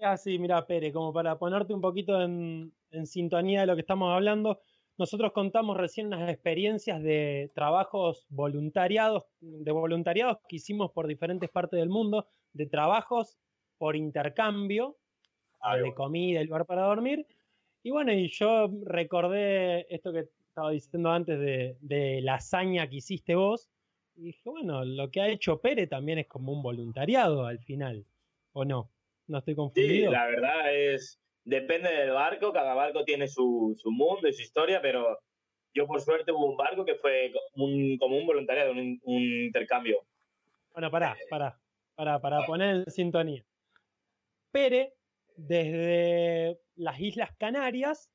Ah, 0.00 0.16
sí, 0.16 0.36
mira, 0.40 0.66
Pere, 0.66 0.92
como 0.92 1.12
para 1.12 1.38
ponerte 1.38 1.74
un 1.74 1.80
poquito 1.80 2.20
en, 2.20 2.72
en 2.90 3.06
sintonía 3.06 3.60
de 3.60 3.66
lo 3.68 3.76
que 3.76 3.82
estamos 3.82 4.12
hablando, 4.12 4.58
nosotros 5.00 5.32
contamos 5.32 5.78
recién 5.78 6.08
unas 6.08 6.28
experiencias 6.30 7.02
de 7.02 7.50
trabajos 7.54 8.26
voluntariados, 8.28 9.24
de 9.40 9.72
voluntariados 9.72 10.38
que 10.46 10.56
hicimos 10.56 10.92
por 10.92 11.06
diferentes 11.06 11.48
partes 11.50 11.80
del 11.80 11.88
mundo, 11.88 12.28
de 12.52 12.66
trabajos 12.66 13.38
por 13.78 13.96
intercambio, 13.96 14.98
de 15.82 15.94
comida 15.94 16.42
y 16.42 16.44
lugar 16.44 16.66
para 16.66 16.82
dormir. 16.82 17.26
Y 17.82 17.90
bueno, 17.90 18.12
y 18.12 18.28
yo 18.28 18.70
recordé 18.84 19.86
esto 19.92 20.12
que 20.12 20.28
estaba 20.48 20.70
diciendo 20.70 21.10
antes 21.10 21.38
de, 21.40 21.78
de 21.80 22.20
la 22.20 22.34
hazaña 22.34 22.86
que 22.88 22.96
hiciste 22.96 23.34
vos. 23.34 23.70
Y 24.16 24.24
dije, 24.24 24.50
bueno, 24.50 24.84
lo 24.84 25.10
que 25.10 25.22
ha 25.22 25.28
hecho 25.28 25.62
Pere 25.62 25.86
también 25.86 26.18
es 26.18 26.26
como 26.26 26.52
un 26.52 26.62
voluntariado 26.62 27.46
al 27.46 27.58
final, 27.60 28.04
¿o 28.52 28.66
no? 28.66 28.90
No 29.28 29.38
estoy 29.38 29.54
Sí, 29.54 29.56
confundido. 29.56 30.12
la 30.12 30.26
verdad 30.26 30.74
es, 30.74 31.18
depende 31.50 31.90
del 31.90 32.12
barco, 32.12 32.52
cada 32.52 32.74
barco 32.74 33.04
tiene 33.04 33.26
su, 33.26 33.74
su 33.76 33.90
mundo 33.90 34.28
y 34.28 34.32
su 34.32 34.42
historia, 34.42 34.80
pero 34.80 35.18
yo 35.74 35.86
por 35.86 36.00
suerte 36.00 36.30
hubo 36.32 36.46
un 36.46 36.56
barco 36.56 36.84
que 36.84 36.94
fue 36.94 37.32
un, 37.54 37.98
como 37.98 38.16
un 38.16 38.26
voluntariado, 38.26 38.72
un, 38.72 39.00
un 39.02 39.22
intercambio. 39.22 40.06
Bueno, 40.72 40.90
pará, 40.90 41.16
pará, 41.28 41.60
pará, 41.96 42.20
para 42.20 42.46
poner 42.46 42.76
en 42.76 42.90
sintonía. 42.90 43.44
Pere, 44.52 44.94
desde 45.36 46.60
las 46.76 47.00
Islas 47.00 47.30
Canarias, 47.36 48.10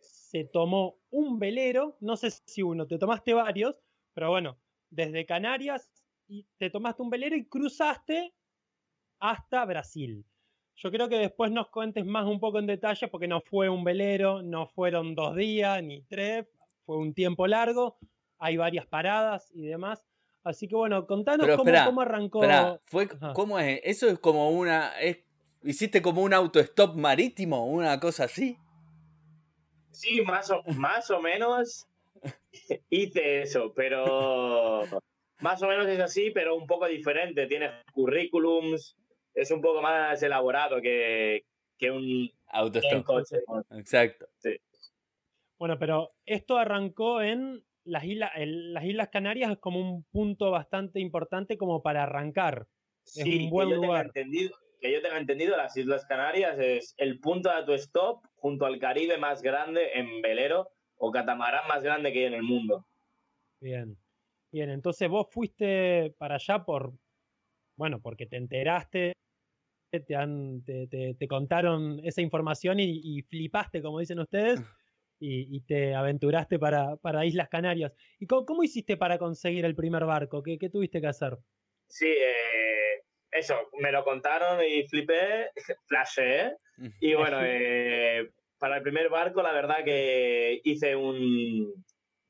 se 0.00 0.44
tomó 0.44 0.98
un 1.10 1.38
velero, 1.38 1.98
no 2.00 2.16
sé 2.16 2.30
si 2.30 2.62
uno, 2.62 2.86
te 2.86 2.98
tomaste 2.98 3.34
varios, 3.34 3.76
pero 4.14 4.30
bueno, 4.30 4.58
desde 4.88 5.26
Canarias 5.26 5.90
y 6.28 6.46
te 6.56 6.70
tomaste 6.70 7.02
un 7.02 7.10
velero 7.10 7.36
y 7.36 7.46
cruzaste 7.46 8.32
hasta 9.18 9.64
Brasil. 9.66 10.24
Yo 10.82 10.90
creo 10.90 11.10
que 11.10 11.18
después 11.18 11.50
nos 11.50 11.68
cuentes 11.68 12.06
más 12.06 12.24
un 12.26 12.40
poco 12.40 12.58
en 12.58 12.66
detalle 12.66 13.06
porque 13.08 13.28
no 13.28 13.42
fue 13.42 13.68
un 13.68 13.84
velero, 13.84 14.40
no 14.40 14.66
fueron 14.66 15.14
dos 15.14 15.36
días 15.36 15.82
ni 15.82 16.00
tres, 16.04 16.46
fue 16.86 16.96
un 16.96 17.12
tiempo 17.12 17.46
largo, 17.46 17.98
hay 18.38 18.56
varias 18.56 18.86
paradas 18.86 19.50
y 19.54 19.66
demás. 19.66 20.02
Así 20.42 20.68
que 20.68 20.76
bueno, 20.76 21.06
contanos 21.06 21.44
Pero 21.44 21.58
cómo, 21.58 21.68
espera, 21.68 21.84
cómo 21.84 22.00
arrancó. 22.00 22.42
espera, 22.42 22.80
fue, 22.86 23.08
Ajá. 23.14 23.34
¿cómo 23.34 23.58
es? 23.58 23.80
Eso 23.84 24.08
es 24.08 24.18
como 24.18 24.48
una. 24.50 24.98
Es, 24.98 25.18
¿Hiciste 25.62 26.00
como 26.00 26.22
un 26.22 26.32
autostop 26.32 26.96
marítimo? 26.96 27.66
¿Una 27.66 28.00
cosa 28.00 28.24
así? 28.24 28.56
Sí, 29.90 30.22
más 30.22 30.50
o, 30.50 30.62
más 30.76 31.10
o 31.10 31.20
menos 31.20 31.86
hice 32.88 33.42
eso, 33.42 33.74
pero 33.76 34.84
más 35.40 35.62
o 35.62 35.68
menos 35.68 35.86
es 35.88 36.00
así, 36.00 36.30
pero 36.30 36.56
un 36.56 36.66
poco 36.66 36.86
diferente. 36.86 37.46
Tiene 37.46 37.70
currículums, 37.92 38.96
es 39.34 39.50
un 39.50 39.60
poco 39.60 39.80
más 39.82 40.22
elaborado 40.22 40.80
que, 40.80 41.44
que 41.78 41.90
un 41.90 42.30
Autostop. 42.48 42.92
En 42.92 43.02
coche. 43.02 43.36
Exacto. 43.70 44.26
Sí. 44.38 44.56
Bueno, 45.58 45.78
pero 45.78 46.12
esto 46.26 46.56
arrancó 46.58 47.22
en 47.22 47.62
las 47.84 48.04
islas, 48.04 48.32
el- 48.36 48.72
las 48.74 48.84
Islas 48.84 49.08
Canarias 49.10 49.52
es 49.52 49.58
como 49.58 49.80
un 49.80 50.04
punto 50.04 50.50
bastante 50.50 51.00
importante 51.00 51.56
como 51.56 51.82
para 51.82 52.02
arrancar. 52.04 52.66
Es 53.04 53.12
Sí, 53.24 53.44
un 53.44 53.50
buen 53.50 53.68
que 53.68 53.74
yo 53.74 53.80
tenga 53.80 53.86
lugar. 53.92 54.06
entendido, 54.06 54.56
que 54.80 54.92
yo 54.92 55.02
tenga 55.02 55.18
entendido, 55.18 55.56
las 55.56 55.76
Islas 55.76 56.04
Canarias 56.06 56.58
es 56.58 56.94
el 56.98 57.20
punto 57.20 57.48
de 57.50 57.56
autostop 57.56 58.24
junto 58.36 58.66
al 58.66 58.78
Caribe 58.78 59.16
más 59.18 59.42
grande 59.42 59.90
en 59.94 60.20
velero 60.22 60.70
o 60.96 61.10
catamarán 61.10 61.66
más 61.68 61.82
grande 61.82 62.12
que 62.12 62.20
hay 62.20 62.24
en 62.26 62.34
el 62.34 62.42
mundo. 62.42 62.86
Bien. 63.60 63.96
Bien, 64.52 64.70
entonces 64.70 65.08
vos 65.08 65.28
fuiste 65.30 66.14
para 66.18 66.34
allá 66.34 66.64
por, 66.64 66.92
bueno, 67.76 68.00
porque 68.00 68.26
te 68.26 68.36
enteraste, 68.36 69.12
te, 69.98 70.14
han, 70.14 70.62
te, 70.64 70.86
te- 70.86 71.14
te 71.18 71.26
contaron 71.26 72.00
esa 72.04 72.20
información 72.20 72.78
y, 72.78 73.00
y 73.02 73.22
flipaste, 73.22 73.82
como 73.82 73.98
dicen 73.98 74.20
ustedes, 74.20 74.60
y, 75.18 75.56
y 75.56 75.60
te 75.62 75.94
aventuraste 75.94 76.58
para, 76.60 76.96
para 76.96 77.26
Islas 77.26 77.48
Canarias. 77.48 77.92
¿Y 78.20 78.26
cómo, 78.26 78.46
cómo 78.46 78.62
hiciste 78.62 78.96
para 78.96 79.18
conseguir 79.18 79.64
el 79.64 79.74
primer 79.74 80.04
barco? 80.04 80.42
¿Qué, 80.42 80.56
qué 80.58 80.70
tuviste 80.70 81.00
que 81.00 81.08
hacer? 81.08 81.36
Sí, 81.88 82.06
eh, 82.06 83.02
eso, 83.32 83.54
me 83.80 83.90
lo 83.90 84.04
contaron 84.04 84.60
y 84.64 84.86
flipé, 84.86 85.50
flashé. 85.88 86.54
Y 87.00 87.14
bueno, 87.14 87.38
eh, 87.42 88.30
para 88.58 88.76
el 88.76 88.82
primer 88.82 89.08
barco, 89.10 89.42
la 89.42 89.52
verdad 89.52 89.84
que 89.84 90.60
hice 90.64 90.94
un, 90.94 91.84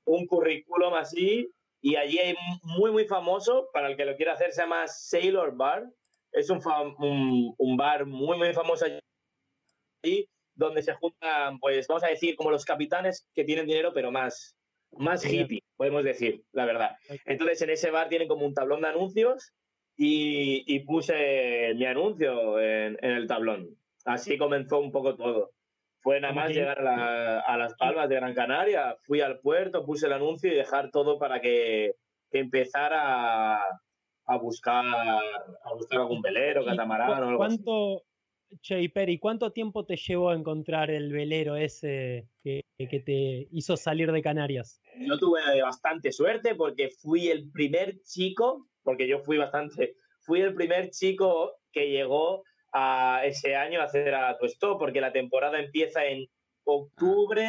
un 0.04 0.26
currículum 0.26 0.94
así. 0.94 1.48
Y 1.82 1.96
allí 1.96 2.18
hay 2.18 2.34
muy, 2.62 2.90
muy 2.90 3.06
famoso, 3.06 3.68
para 3.72 3.88
el 3.88 3.96
que 3.96 4.04
lo 4.04 4.14
quiera 4.16 4.34
hacer, 4.34 4.52
se 4.52 4.60
llama 4.62 4.86
Sailor 4.86 5.56
Bar. 5.56 5.84
Es 6.32 6.48
un, 6.50 6.60
un, 6.98 7.54
un 7.58 7.76
bar 7.76 8.06
muy, 8.06 8.38
muy 8.38 8.52
famoso 8.52 8.86
allí, 10.02 10.28
donde 10.54 10.82
se 10.82 10.94
juntan, 10.94 11.58
pues 11.58 11.86
vamos 11.88 12.04
a 12.04 12.08
decir, 12.08 12.36
como 12.36 12.50
los 12.50 12.64
capitanes 12.64 13.26
que 13.34 13.44
tienen 13.44 13.66
dinero, 13.66 13.92
pero 13.94 14.10
más, 14.10 14.56
más 14.92 15.24
hippie, 15.24 15.62
podemos 15.76 16.04
decir, 16.04 16.42
la 16.52 16.64
verdad. 16.66 16.96
Entonces 17.24 17.62
en 17.62 17.70
ese 17.70 17.90
bar 17.90 18.08
tienen 18.08 18.28
como 18.28 18.46
un 18.46 18.54
tablón 18.54 18.80
de 18.82 18.88
anuncios 18.88 19.52
y, 19.96 20.62
y 20.66 20.80
puse 20.80 21.74
mi 21.74 21.84
anuncio 21.86 22.60
en, 22.60 22.98
en 23.02 23.10
el 23.12 23.26
tablón. 23.26 23.76
Así 24.04 24.38
comenzó 24.38 24.78
un 24.78 24.92
poco 24.92 25.16
todo. 25.16 25.50
Fue 26.02 26.18
nada 26.20 26.32
más 26.32 26.50
llegar 26.60 26.78
a, 26.78 26.82
la- 26.82 27.40
a 27.40 27.56
las 27.58 27.74
Palmas 27.74 28.08
de 28.08 28.14
Gran 28.16 28.34
Canaria, 28.34 28.96
fui 29.02 29.20
al 29.20 29.40
puerto, 29.40 29.84
puse 29.84 30.06
el 30.06 30.14
anuncio 30.14 30.50
y 30.50 30.56
dejar 30.56 30.90
todo 30.90 31.18
para 31.18 31.40
que, 31.42 31.92
que 32.30 32.38
empezara 32.38 33.56
a, 33.56 33.80
a 34.30 34.36
buscar 34.36 34.84
a 34.86 35.74
buscar 35.74 36.00
algún 36.00 36.22
velero, 36.22 36.62
¿Y 36.62 36.66
catamarán 36.66 37.10
o 37.10 37.28
algo 37.28 37.44
así. 37.44 37.62
¿Cuánto, 37.62 38.04
Che 38.60 38.80
y 38.80 38.88
Peri, 38.88 39.18
cuánto 39.18 39.52
tiempo 39.52 39.84
te 39.84 39.96
llevó 39.96 40.30
a 40.30 40.34
encontrar 40.34 40.90
el 40.90 41.12
velero 41.12 41.56
ese 41.56 42.28
que, 42.42 42.64
que 42.78 43.00
te 43.00 43.48
hizo 43.52 43.76
salir 43.76 44.10
de 44.10 44.22
Canarias? 44.22 44.80
Yo 44.98 45.18
tuve 45.18 45.40
bastante 45.62 46.12
suerte 46.12 46.54
porque 46.54 46.90
fui 46.90 47.28
el 47.28 47.50
primer 47.50 48.00
chico, 48.02 48.68
porque 48.82 49.06
yo 49.06 49.20
fui 49.20 49.36
bastante, 49.36 49.96
fui 50.20 50.40
el 50.40 50.54
primer 50.54 50.90
chico 50.90 51.56
que 51.72 51.90
llegó 51.90 52.42
a 52.72 53.22
ese 53.24 53.56
año 53.56 53.80
a 53.80 53.84
hacer 53.84 54.14
a 54.14 54.36
tu 54.38 54.46
stop, 54.46 54.78
porque 54.78 55.00
la 55.00 55.12
temporada 55.12 55.60
empieza 55.60 56.04
en 56.06 56.26
octubre, 56.64 57.48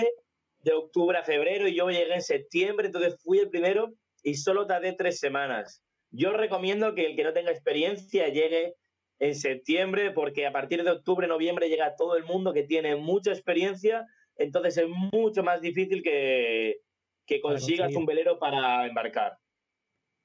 de 0.59 0.73
octubre 0.73 1.17
a 1.17 1.23
febrero, 1.23 1.67
y 1.67 1.75
yo 1.75 1.89
llegué 1.89 2.13
en 2.13 2.21
septiembre, 2.21 2.87
entonces 2.87 3.19
fui 3.23 3.39
el 3.39 3.49
primero 3.49 3.93
y 4.23 4.35
solo 4.35 4.67
tardé 4.67 4.93
tres 4.93 5.19
semanas. 5.19 5.83
Yo 6.11 6.33
recomiendo 6.33 6.93
que 6.93 7.05
el 7.05 7.15
que 7.15 7.23
no 7.23 7.33
tenga 7.33 7.51
experiencia 7.51 8.27
llegue 8.27 8.75
en 9.19 9.35
septiembre, 9.35 10.11
porque 10.11 10.45
a 10.45 10.51
partir 10.51 10.83
de 10.83 10.91
octubre, 10.91 11.27
noviembre 11.27 11.69
llega 11.69 11.95
todo 11.95 12.17
el 12.17 12.25
mundo 12.25 12.53
que 12.53 12.63
tiene 12.63 12.95
mucha 12.95 13.31
experiencia, 13.31 14.05
entonces 14.35 14.77
es 14.77 14.87
mucho 15.13 15.43
más 15.43 15.61
difícil 15.61 16.01
que, 16.03 16.81
que 17.25 17.39
consigas 17.39 17.95
un 17.95 18.05
velero 18.05 18.39
para 18.39 18.87
embarcar. 18.87 19.37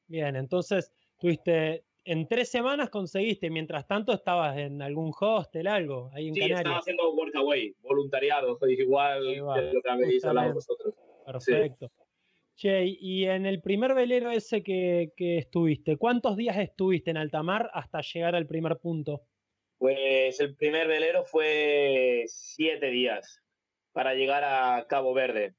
Bien, 0.09 0.35
entonces 0.35 0.93
tuviste, 1.19 1.85
en 2.05 2.27
tres 2.27 2.51
semanas 2.51 2.91
conseguiste, 2.91 3.51
mientras 3.51 3.87
tanto 3.87 4.13
estabas 4.13 4.57
en 4.57 4.81
algún 4.81 5.13
hostel, 5.21 5.67
algo, 5.67 6.11
ahí 6.15 6.29
en 6.29 6.35
Sí, 6.35 6.41
estaba 6.41 6.59
Canarias. 6.63 6.81
haciendo 6.81 7.13
workaway, 7.13 7.75
voluntariado, 7.81 8.59
igual 8.69 9.37
lo 9.37 9.83
que 9.83 9.91
habéis 9.91 10.25
hablado 10.25 10.55
vosotros. 10.55 10.95
Sí. 11.41 11.53
Che, 12.57 12.87
y 12.87 13.27
en 13.27 13.45
el 13.45 13.61
primer 13.61 13.95
velero 13.95 14.31
ese 14.31 14.63
que, 14.63 15.13
que 15.15 15.37
estuviste, 15.39 15.99
¿cuántos 15.99 16.37
días 16.37 16.57
estuviste 16.57 17.11
en 17.11 17.19
alta 17.19 17.43
mar 17.43 17.71
hasta 17.75 18.01
llegar 18.01 18.35
al 18.35 18.47
primer 18.47 18.79
punto? 18.79 19.27
Pues 19.79 20.41
el 20.41 20.57
primer 20.57 20.89
velero 20.89 21.25
fue 21.25 22.25
siete 22.29 22.87
días 22.91 23.43
para 23.93 24.15
llegar 24.15 24.43
a 24.43 24.87
Cabo 24.89 25.13
Verde, 25.13 25.55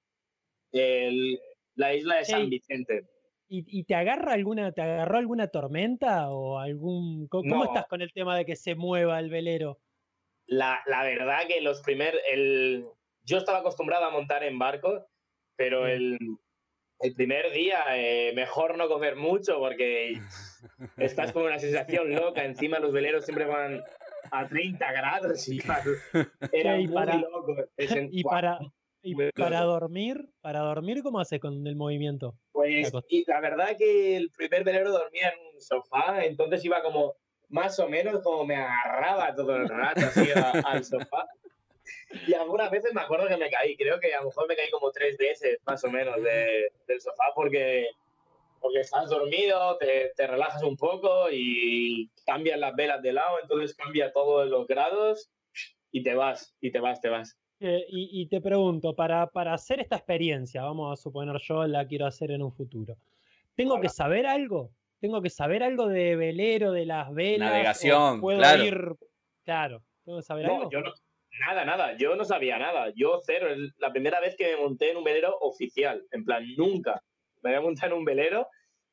el- 0.72 1.40
la 1.76 1.94
isla 1.94 2.16
de 2.18 2.26
San. 2.26 2.50
Vicente. 2.50 3.06
¿Y, 3.48 3.64
y 3.80 3.84
te 3.84 3.94
agarra 3.94 4.34
alguna, 4.34 4.72
te 4.72 4.82
agarró 4.82 5.20
alguna 5.20 5.48
tormenta 5.50 6.32
o 6.32 6.58
algún, 6.58 7.28
¿cómo 7.28 7.44
No. 7.48 7.64
estás 7.66 7.86
con 7.88 8.02
el 8.02 8.12
tema 8.12 8.36
de 8.36 8.46
que 8.46 8.56
se 8.56 8.74
mueva 8.74 9.20
el 9.20 9.30
velero? 9.30 9.80
La, 10.48 10.82
la 10.88 11.04
verdad 11.04 11.42
que 11.48 11.62
los 11.62 11.82
primer, 11.84 12.16
el, 12.32 12.86
yo 13.22 13.38
estaba 13.38 13.60
acostumbrado 13.60 14.06
a 14.06 14.10
montar 14.10 14.44
en 14.44 14.58
barcos, 14.58 15.04
pero 15.56 15.88
el, 15.88 16.18
el 17.00 17.14
primer 17.14 17.52
día 17.52 17.84
eh, 17.96 18.34
mejor 18.36 18.78
no 18.78 18.88
comer 18.88 19.16
mucho 19.16 19.60
porque 19.60 20.20
estás 20.98 21.32
con 21.32 21.44
una 21.44 21.60
sensación 21.60 22.14
loca. 22.14 22.44
Encima 22.44 22.80
los 22.80 22.92
veleros 22.92 23.26
siempre 23.26 23.46
van 23.46 23.84
a 24.32 24.48
30 24.48 24.92
grados 24.92 25.48
y 25.48 25.60
era 26.52 26.76
Che, 26.76 26.82
y 26.82 26.88
muy 26.88 26.94
para- 26.94 27.16
loco. 27.18 27.56
Ese- 27.78 28.10
Y 28.12 28.24
para, 28.24 28.60
y 29.02 29.16
muy 29.16 29.32
para 29.32 29.62
loco. 29.62 29.72
dormir, 29.74 30.30
para 30.42 30.60
dormir, 30.62 31.02
¿cómo 31.04 31.20
haces 31.20 31.40
con 31.40 31.66
el 31.66 31.76
movimiento? 31.76 32.36
Pues 32.52 32.92
acost- 32.92 33.06
y 33.10 33.24
la 33.28 33.40
verdad 33.40 33.78
que 33.78 34.18
el 34.18 34.32
primer 34.32 34.64
velero 34.64 34.92
dormía 34.92 35.30
en 35.30 35.56
un 35.56 35.62
sofá, 35.62 36.26
entonces 36.26 36.64
iba 36.66 36.82
como 36.82 37.14
más 37.50 37.80
o 37.80 37.88
menos 37.88 38.22
como 38.24 38.44
me 38.46 38.56
agarraba 38.58 39.34
todo 39.34 39.56
el 39.56 39.70
rato 39.70 40.02
así 40.02 40.30
a- 40.32 40.52
al 40.66 40.84
sofá. 40.84 41.26
Y 42.28 42.34
algunas 42.34 42.70
veces 42.72 42.94
me 42.94 43.02
acuerdo 43.02 43.28
que 43.28 43.38
me 43.38 43.50
caí, 43.50 43.76
creo 43.76 44.00
que 44.00 44.14
a 44.14 44.22
lo 44.22 44.28
mejor 44.28 44.48
me 44.48 44.56
caí 44.56 44.70
como 44.70 44.92
tres 44.92 45.18
veces 45.18 45.60
más 45.66 45.84
o 45.84 45.90
menos 45.92 46.22
de- 46.24 46.72
del 46.88 47.02
sofá 47.02 47.26
porque, 47.36 47.88
porque 48.60 48.80
estás 48.82 49.10
dormido, 49.10 49.78
te, 49.78 50.12
te 50.16 50.28
relajas 50.28 50.64
un 50.64 50.78
poco 50.78 51.28
y 51.32 52.10
cambian 52.26 52.60
las 52.60 52.76
velas 52.76 53.02
de 53.02 53.14
lado, 53.14 53.38
entonces 53.42 53.76
cambia 53.76 54.12
todos 54.12 54.50
los 54.50 54.68
grados 54.68 55.30
y 55.92 56.04
te 56.04 56.14
vas, 56.16 56.56
y 56.62 56.72
te 56.72 56.80
vas, 56.80 57.00
te 57.02 57.10
vas. 57.10 57.38
Eh, 57.60 57.86
y, 57.90 58.22
y 58.22 58.28
te 58.28 58.40
pregunto, 58.40 58.96
para, 58.96 59.28
para 59.28 59.54
hacer 59.54 59.80
esta 59.80 59.96
experiencia, 59.96 60.62
vamos 60.62 60.94
a 60.94 61.02
suponer 61.02 61.36
yo 61.42 61.66
la 61.66 61.88
quiero 61.88 62.06
hacer 62.06 62.32
en 62.32 62.44
un 62.44 62.52
futuro, 62.54 62.96
¿tengo 63.56 63.80
que 63.82 63.90
saber 63.90 64.28
algo? 64.28 64.72
¿Tengo 65.00 65.22
que 65.22 65.30
saber 65.30 65.62
algo 65.64 65.88
de 65.88 66.16
velero, 66.16 66.72
de 66.72 66.86
las 66.86 67.14
velas? 67.14 67.52
Navegación, 67.52 68.20
¿Puedo 68.20 68.40
claro. 68.40 68.64
ir? 68.64 68.78
Claro, 69.44 69.84
¿tengo 70.04 70.18
que 70.18 70.24
saber 70.24 70.48
No, 70.48 70.56
algo? 70.58 70.72
yo 70.72 70.82
no, 70.82 70.94
nada, 71.40 71.66
nada, 71.66 71.98
yo 71.98 72.16
no 72.16 72.26
sabía 72.26 72.58
nada, 72.58 72.92
yo 72.96 73.20
cero, 73.26 73.50
es 73.50 73.74
la 73.78 73.92
primera 73.92 74.20
vez 74.20 74.36
que 74.36 74.56
me 74.56 74.62
monté 74.62 74.92
en 74.92 74.98
un 74.98 75.04
velero 75.04 75.38
oficial, 75.40 76.06
en 76.12 76.26
plan, 76.26 76.46
nunca 76.56 77.02
me 77.42 77.50
había 77.52 77.62
montado 77.62 77.94
en 77.94 78.00
un 78.00 78.06
velero, 78.06 78.48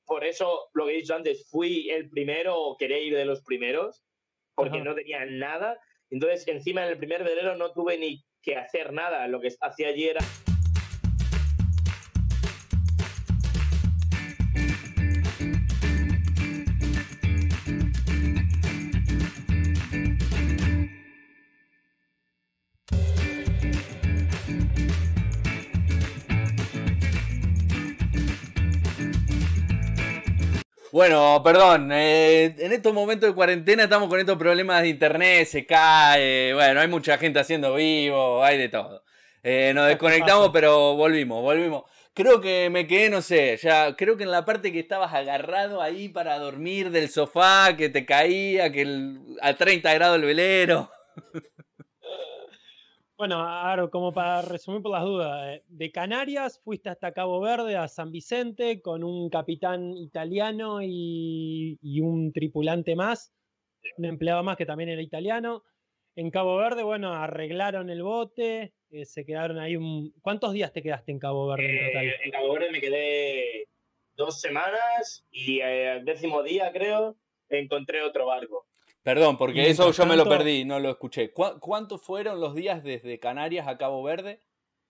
por 0.04 0.24
eso 0.24 0.68
lo 0.74 0.86
que 0.86 0.92
he 0.92 0.96
dicho 0.96 1.14
antes, 1.14 1.48
fui 1.50 1.90
el 1.90 2.10
primero, 2.10 2.76
quería 2.78 2.98
ir 2.98 3.14
de 3.14 3.24
los 3.24 3.42
primeros, 3.42 4.02
porque 4.54 4.76
Ajá. 4.76 4.84
no 4.84 4.94
tenía 4.94 5.24
nada, 5.24 5.78
entonces 6.10 6.46
encima 6.48 6.84
en 6.84 6.92
el 6.92 6.98
primer 6.98 7.24
velero 7.24 7.56
no 7.56 7.72
tuve 7.72 7.98
ni 7.98 8.24
que 8.42 8.56
hacer 8.56 8.92
nada, 8.92 9.26
lo 9.28 9.40
que 9.40 9.50
hacía 9.60 9.88
allí 9.88 10.08
era... 10.08 10.20
Bueno, 30.94 31.42
perdón, 31.42 31.90
eh, 31.90 32.54
en 32.56 32.70
estos 32.70 32.94
momentos 32.94 33.28
de 33.28 33.34
cuarentena 33.34 33.82
estamos 33.82 34.08
con 34.08 34.20
estos 34.20 34.38
problemas 34.38 34.80
de 34.80 34.90
internet, 34.90 35.44
se 35.44 35.66
cae, 35.66 36.54
bueno, 36.54 36.78
hay 36.80 36.86
mucha 36.86 37.18
gente 37.18 37.40
haciendo 37.40 37.74
vivo, 37.74 38.44
hay 38.44 38.58
de 38.58 38.68
todo. 38.68 39.02
Eh, 39.42 39.72
nos 39.74 39.88
desconectamos, 39.88 40.50
pero 40.52 40.94
volvimos, 40.94 41.42
volvimos. 41.42 41.82
Creo 42.14 42.40
que 42.40 42.70
me 42.70 42.86
quedé, 42.86 43.10
no 43.10 43.22
sé, 43.22 43.58
ya 43.60 43.96
creo 43.96 44.16
que 44.16 44.22
en 44.22 44.30
la 44.30 44.44
parte 44.44 44.70
que 44.70 44.78
estabas 44.78 45.12
agarrado 45.12 45.82
ahí 45.82 46.08
para 46.08 46.38
dormir 46.38 46.92
del 46.92 47.08
sofá, 47.10 47.74
que 47.76 47.88
te 47.88 48.06
caía, 48.06 48.70
que 48.70 48.82
el- 48.82 49.18
a 49.42 49.52
30 49.54 49.92
grados 49.94 50.18
el 50.20 50.26
velero. 50.26 50.92
Bueno, 53.16 53.44
Aro, 53.46 53.90
como 53.90 54.12
para 54.12 54.42
resumir 54.42 54.82
por 54.82 54.90
las 54.90 55.04
dudas, 55.04 55.46
eh, 55.46 55.62
de 55.68 55.92
Canarias 55.92 56.60
fuiste 56.64 56.88
hasta 56.88 57.12
Cabo 57.12 57.40
Verde, 57.40 57.76
a 57.76 57.86
San 57.86 58.10
Vicente, 58.10 58.82
con 58.82 59.04
un 59.04 59.30
capitán 59.30 59.96
italiano 59.96 60.82
y, 60.82 61.78
y 61.80 62.00
un 62.00 62.32
tripulante 62.32 62.96
más, 62.96 63.32
un 63.98 64.06
empleado 64.06 64.42
más 64.42 64.56
que 64.56 64.66
también 64.66 64.88
era 64.90 65.00
italiano. 65.00 65.62
en 66.16 66.30
Cabo 66.30 66.56
Verde, 66.56 66.82
bueno, 66.82 67.12
arreglaron 67.12 67.88
el 67.90 68.02
bote, 68.02 68.72
eh, 68.90 69.04
se 69.04 69.24
quedaron 69.24 69.58
ahí 69.58 69.76
un... 69.76 70.12
¿Cuántos 70.20 70.52
días 70.52 70.72
te 70.72 70.82
quedaste 70.82 71.12
en 71.12 71.18
Cabo 71.18 71.46
Verde 71.48 71.70
en 71.70 71.86
total? 71.86 72.06
Eh, 72.06 72.14
en 72.24 72.30
Cabo 72.30 72.52
Verde 72.52 72.70
me 72.70 72.80
quedé 72.80 73.68
dos 74.16 74.40
semanas 74.40 75.24
y 75.30 75.60
eh, 75.60 75.90
al 75.90 76.04
décimo 76.04 76.42
día, 76.42 76.72
creo, 76.72 77.16
encontré 77.48 78.02
otro 78.02 78.26
barco. 78.26 78.66
Perdón, 79.04 79.36
porque 79.36 79.60
Y 79.62 79.66
eso 79.66 79.92
yo 79.92 80.06
me 80.06 80.16
lo 80.16 80.24
tanto- 80.24 80.38
perdí, 80.38 80.64
no 80.64 80.80
lo 80.80 80.90
escuché. 80.90 81.30
¿Cuá- 81.32 81.60
¿Cuántos 81.60 82.02
fueron 82.02 82.40
los 82.40 82.54
días 82.54 82.82
desde 82.82 83.20
Canarias 83.20 83.68
a 83.68 83.76
Cabo 83.78 84.02
Verde? 84.02 84.40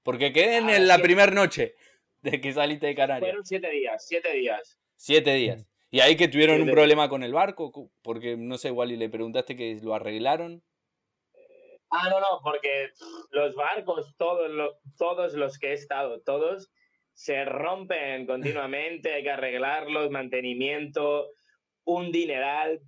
Porque 0.04 0.32
quedé 0.32 0.58
en 0.58 0.70
Ah, 0.70 0.78
la 0.78 0.98
primera 0.98 1.32
noche 1.32 1.74
de 2.22 2.40
que 2.40 2.52
saliste 2.52 2.86
de 2.86 2.94
Canarias. 2.94 3.28
Fueron 3.30 3.44
siete 3.44 3.68
días, 3.70 4.06
siete 4.06 4.32
días. 4.32 4.78
Siete 4.96 5.34
días. 5.34 5.66
Y 5.90 6.00
ahí 6.00 6.16
que 6.16 6.28
tuvieron 6.28 6.62
un 6.62 6.70
problema 6.70 7.08
con 7.08 7.22
el 7.24 7.32
barco, 7.32 7.90
porque 8.02 8.36
no 8.36 8.56
sé, 8.56 8.68
igual 8.68 8.92
y 8.92 8.96
le 8.96 9.08
preguntaste 9.08 9.56
que 9.56 9.76
lo 9.82 9.94
arreglaron. 9.94 10.62
Ah, 11.90 12.08
no, 12.08 12.18
no, 12.20 12.40
porque 12.42 12.88
los 13.30 13.54
barcos, 13.56 14.14
todos, 14.16 14.50
lo- 14.50 14.78
todos 14.96 15.34
los 15.34 15.58
que 15.58 15.68
he 15.70 15.72
estado, 15.74 16.20
todos, 16.22 16.70
se 17.12 17.44
rompen 17.44 18.26
continuamente, 18.26 19.12
hay 19.14 19.22
que 19.24 19.30
arreglarlos, 19.30 20.10
mantenimiento, 20.10 21.30
un 21.84 22.10
dineral. 22.12 22.80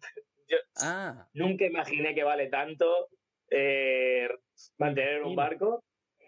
Yo 0.49 0.57
Ah, 0.77 1.29
nunca 1.35 1.65
imaginé 1.67 2.15
que 2.15 2.23
vale 2.25 2.49
tanto 2.49 3.09
eh, 3.51 4.29
mantener 4.79 5.23
un 5.23 5.35
barco. 5.37 5.83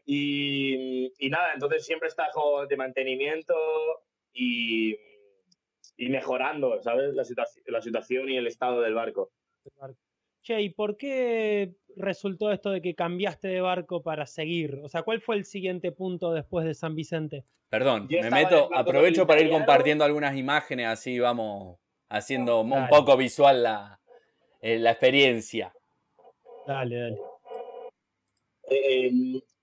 Y, 0.05 1.13
y 1.19 1.29
nada, 1.29 1.53
entonces 1.53 1.85
siempre 1.85 2.09
está 2.09 2.29
de 2.69 2.77
mantenimiento 2.79 3.55
y, 4.33 4.97
y 5.99 6.09
mejorando, 6.09 6.81
¿sabes? 6.81 7.15
La, 7.15 7.25
situaci- 7.25 7.63
la 7.67 7.83
situación 7.83 8.31
y 8.31 8.39
el 8.39 8.47
estado 8.47 8.81
del 8.81 8.95
barco. 8.95 9.31
Che, 10.43 10.63
¿y 10.63 10.71
por 10.71 10.97
qué 10.97 11.75
resultó 11.97 12.51
esto 12.53 12.71
de 12.71 12.81
que 12.81 12.95
cambiaste 12.95 13.49
de 13.49 13.61
barco 13.61 14.03
para 14.03 14.25
seguir? 14.25 14.81
O 14.83 14.89
sea, 14.89 15.03
¿cuál 15.03 15.21
fue 15.21 15.37
el 15.37 15.45
siguiente 15.45 15.93
punto 15.93 16.33
después 16.33 16.65
de 16.65 16.73
San 16.73 16.95
Vicente? 16.95 17.45
perdón, 17.69 18.09
Yo 18.09 18.23
me 18.23 18.31
meto, 18.31 18.71
aprovecho 18.75 19.27
para 19.27 19.43
ir 19.43 19.51
compartiendo 19.51 20.05
algunas 20.05 20.37
imágenes, 20.37 20.87
así 20.87 21.19
vamos 21.19 21.79
haciendo 22.09 22.63
un 22.63 22.89
poco 22.89 23.15
visual 23.19 23.63
la, 23.63 23.98
eh, 24.61 24.79
la 24.79 24.91
experiencia. 24.91 25.73
Dale, 26.67 26.97
dale. 26.97 27.19
Eh, 28.71 29.11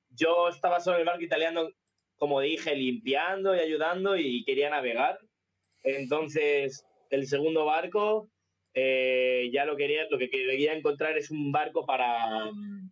yo 0.09 0.49
estaba 0.49 0.79
solo 0.79 0.97
en 0.97 1.01
el 1.01 1.07
barco 1.07 1.23
italiano, 1.23 1.69
como 2.17 2.39
dije, 2.39 2.75
limpiando 2.75 3.55
y 3.55 3.59
ayudando 3.59 4.17
y 4.17 4.43
quería 4.43 4.69
navegar. 4.69 5.19
Entonces, 5.83 6.85
el 7.09 7.27
segundo 7.27 7.65
barco, 7.65 8.29
eh, 8.73 9.49
ya 9.53 9.65
lo 9.65 9.75
quería, 9.75 10.07
lo 10.09 10.17
que 10.17 10.29
quería 10.29 10.73
encontrar 10.73 11.17
es 11.17 11.29
un 11.29 11.51
barco 11.51 11.85
para, 11.85 12.45
mm, 12.51 12.91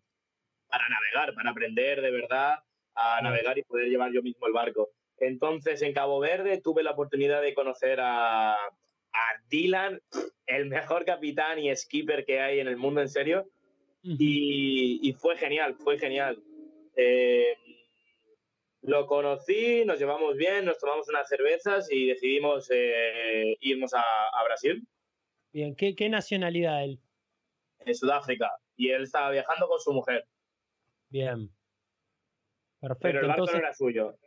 para 0.67 0.85
navegar, 0.89 1.33
para 1.33 1.51
aprender 1.51 2.01
de 2.01 2.11
verdad 2.11 2.59
a 2.95 3.21
navegar 3.21 3.57
y 3.57 3.63
poder 3.63 3.87
llevar 3.87 4.11
yo 4.11 4.21
mismo 4.21 4.45
el 4.47 4.53
barco. 4.53 4.89
Entonces, 5.17 5.81
en 5.81 5.93
Cabo 5.93 6.19
Verde 6.19 6.61
tuve 6.61 6.83
la 6.83 6.91
oportunidad 6.91 7.41
de 7.41 7.53
conocer 7.53 7.99
a, 8.01 8.55
a 9.13 9.41
Dylan, 9.49 10.01
el 10.45 10.65
mejor 10.67 11.05
capitán 11.05 11.59
y 11.59 11.75
skipper 11.75 12.25
que 12.25 12.39
hay 12.39 12.59
en 12.59 12.67
el 12.67 12.77
mundo, 12.77 13.01
en 13.01 13.09
serio. 13.09 13.49
Y, 14.01 14.99
y 15.01 15.13
fue 15.13 15.37
genial, 15.37 15.75
fue 15.75 15.97
genial. 15.97 16.43
Eh, 16.95 17.55
lo 18.81 19.07
conocí, 19.07 19.85
nos 19.85 19.97
llevamos 19.97 20.35
bien, 20.35 20.65
nos 20.65 20.77
tomamos 20.77 21.07
unas 21.07 21.27
cervezas 21.29 21.89
y 21.89 22.07
decidimos 22.07 22.69
eh, 22.69 23.55
irnos 23.61 23.93
a, 23.93 24.01
a 24.01 24.43
Brasil, 24.43 24.85
Bien, 25.53 25.75
¿qué, 25.75 25.95
qué 25.95 26.09
nacionalidad 26.09 26.83
él? 26.83 26.99
en 27.85 27.93
Sudáfrica. 27.95 28.49
Y 28.75 28.89
él 28.89 29.03
estaba 29.03 29.29
viajando 29.31 29.67
con 29.67 29.79
su 29.79 29.93
mujer, 29.93 30.27
Bien. 31.09 31.49
pero 32.81 32.95
Perfecto. 32.97 33.19
el 33.21 33.27
barco 33.27 33.41
Entonces, 33.43 33.55
no 33.55 33.59
era 33.67 33.73
suyo. 33.73 34.17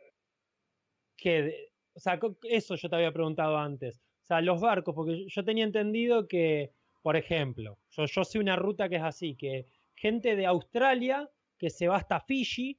de- 1.23 1.71
o 1.93 1.99
sea, 1.99 2.19
eso 2.43 2.75
yo 2.75 2.89
te 2.89 2.95
había 2.95 3.11
preguntado 3.11 3.57
antes. 3.57 4.01
O 4.27 4.33
sea, 4.33 4.41
los 4.41 4.59
barcos, 4.59 4.93
porque 4.93 5.25
yo 5.29 5.45
tenía 5.45 5.63
entendido 5.63 6.27
que, 6.27 6.73
por 7.01 7.15
ejemplo, 7.15 7.77
yo, 7.91 8.05
yo 8.05 8.25
sé 8.25 8.39
una 8.39 8.57
ruta 8.57 8.89
que 8.89 8.97
es 8.97 9.01
así, 9.03 9.35
que 9.37 9.67
gente 9.95 10.35
de 10.35 10.45
Australia 10.45 11.29
que 11.57 11.69
se 11.69 11.87
va 11.87 11.95
hasta 11.95 12.19
Fiji, 12.19 12.77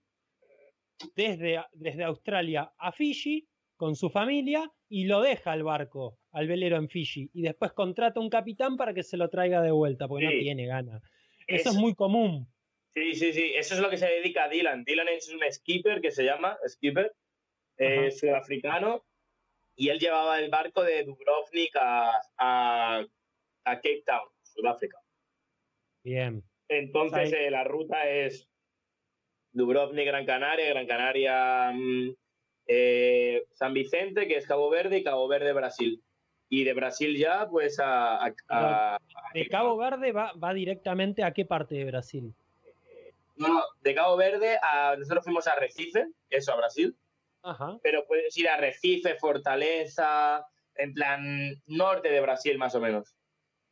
desde, 1.16 1.58
desde 1.72 2.04
Australia 2.04 2.72
a 2.76 2.92
Fiji 2.92 3.48
con 3.76 3.96
su 3.96 4.10
familia 4.10 4.70
y 4.90 5.04
lo 5.06 5.22
deja 5.22 5.52
al 5.52 5.62
barco, 5.62 6.18
al 6.32 6.48
velero 6.48 6.76
en 6.76 6.90
Fiji, 6.90 7.30
y 7.32 7.40
después 7.40 7.72
contrata 7.72 8.20
un 8.20 8.28
capitán 8.28 8.76
para 8.76 8.92
que 8.92 9.02
se 9.02 9.16
lo 9.16 9.30
traiga 9.30 9.62
de 9.62 9.70
vuelta, 9.70 10.06
porque 10.06 10.26
no 10.26 10.30
tiene 10.32 10.66
ganas. 10.66 11.02
Eso 11.46 11.70
es 11.70 11.76
Es- 11.76 11.80
muy 11.80 11.94
común. 11.94 12.46
Sí, 12.94 13.14
sí, 13.14 13.32
sí, 13.32 13.52
eso 13.56 13.74
es 13.74 13.80
lo 13.80 13.88
que 13.88 13.96
se 13.96 14.06
dedica 14.06 14.44
a 14.44 14.48
Dylan. 14.50 14.84
Dylan 14.84 15.08
es 15.08 15.30
un 15.32 15.40
skipper 15.50 16.02
que 16.02 16.10
se 16.10 16.24
llama 16.24 16.58
skipper, 16.66 17.14
eh, 17.78 18.10
sudafricano, 18.10 19.04
y 19.78 19.88
él 19.90 19.98
llevaba 20.00 20.40
el 20.40 20.50
barco 20.50 20.82
de 20.82 21.04
Dubrovnik 21.04 21.74
a, 21.80 22.10
a, 22.36 22.98
a 23.64 23.74
Cape 23.76 24.02
Town, 24.04 24.28
Sudáfrica. 24.42 24.98
Bien. 26.02 26.42
Entonces 26.68 27.32
eh, 27.32 27.48
la 27.50 27.62
ruta 27.64 28.08
es 28.08 28.48
Dubrovnik, 29.52 30.04
Gran 30.06 30.26
Canaria, 30.26 30.68
Gran 30.70 30.86
Canaria, 30.86 31.70
mm, 31.72 32.10
eh, 32.66 33.44
San 33.52 33.72
Vicente, 33.72 34.26
que 34.26 34.36
es 34.36 34.46
Cabo 34.46 34.68
Verde, 34.68 34.98
y 34.98 35.04
Cabo 35.04 35.28
Verde, 35.28 35.52
Brasil. 35.52 36.02
Y 36.50 36.64
de 36.64 36.72
Brasil 36.74 37.16
ya, 37.16 37.46
pues 37.48 37.78
a... 37.78 38.16
a- 38.24 38.34
a- 38.48 38.98
De 39.32 39.46
Cabo 39.48 39.76
Verde 39.76 40.10
va, 40.12 40.32
va 40.32 40.52
directamente 40.54 41.22
a 41.22 41.32
qué 41.32 41.44
parte 41.44 41.76
de 41.76 41.84
Brasil. 41.84 42.34
no, 43.36 43.48
no, 43.48 43.62
de 43.80 43.94
Cabo 43.94 44.16
Verde 44.16 44.58
a... 44.60 44.96
Nosotros 44.96 45.24
fuimos 45.24 45.46
a 45.46 45.54
Recife, 45.54 46.08
eso, 46.30 46.52
a 46.52 46.56
Brasil. 46.56 46.96
Ajá. 47.42 47.78
Pero 47.82 48.06
puedes 48.06 48.36
ir 48.36 48.48
a 48.48 48.56
Recife, 48.56 49.14
Fortaleza, 49.16 50.44
en 50.74 50.94
plan 50.94 51.54
norte 51.66 52.10
de 52.10 52.20
Brasil 52.20 52.58
más 52.58 52.74
o 52.74 52.80
menos. 52.80 53.14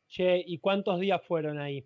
Che, 0.07 0.43
¿y 0.45 0.59
cuántos 0.59 0.99
días 0.99 1.21
fueron 1.25 1.59
ahí? 1.59 1.85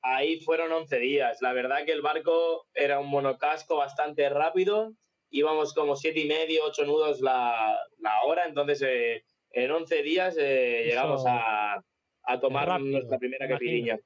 Ahí 0.00 0.40
fueron 0.40 0.72
11 0.72 0.98
días. 0.98 1.42
La 1.42 1.52
verdad 1.52 1.84
que 1.84 1.92
el 1.92 2.02
barco 2.02 2.66
era 2.72 3.00
un 3.00 3.08
monocasco 3.08 3.76
bastante 3.76 4.28
rápido. 4.28 4.94
Íbamos 5.30 5.74
como 5.74 5.96
siete 5.96 6.20
y 6.20 6.28
medio, 6.28 6.64
ocho 6.64 6.84
nudos 6.86 7.20
la, 7.20 7.78
la 7.98 8.22
hora. 8.22 8.46
Entonces, 8.46 8.80
eh, 8.82 9.24
en 9.50 9.70
11 9.70 10.02
días 10.02 10.36
eh, 10.38 10.84
llegamos 10.86 11.24
a, 11.26 11.82
a 12.22 12.40
tomar 12.40 12.68
rápido, 12.68 12.92
nuestra 12.92 13.18
primera 13.18 13.48
caipirinha. 13.48 13.98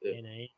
Bien 0.00 0.26
ahí. 0.26 0.50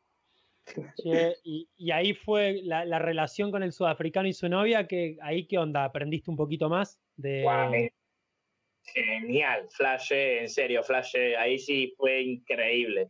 Che, 0.63 1.35
y, 1.43 1.67
y 1.75 1.91
ahí 1.91 2.13
fue 2.13 2.61
la, 2.63 2.85
la 2.85 2.99
relación 2.99 3.51
con 3.51 3.63
el 3.63 3.71
sudafricano 3.71 4.27
y 4.27 4.33
su 4.33 4.47
novia, 4.47 4.87
que 4.87 5.17
ahí 5.21 5.47
qué 5.47 5.57
onda, 5.57 5.83
¿aprendiste 5.83 6.29
un 6.29 6.37
poquito 6.37 6.69
más 6.69 6.99
de 7.15 7.43
Genial, 8.83 9.67
flashé, 9.69 10.39
en 10.41 10.49
serio, 10.49 10.83
flashé. 10.83 11.37
Ahí 11.37 11.59
sí 11.59 11.93
fue 11.97 12.21
increíble. 12.21 13.09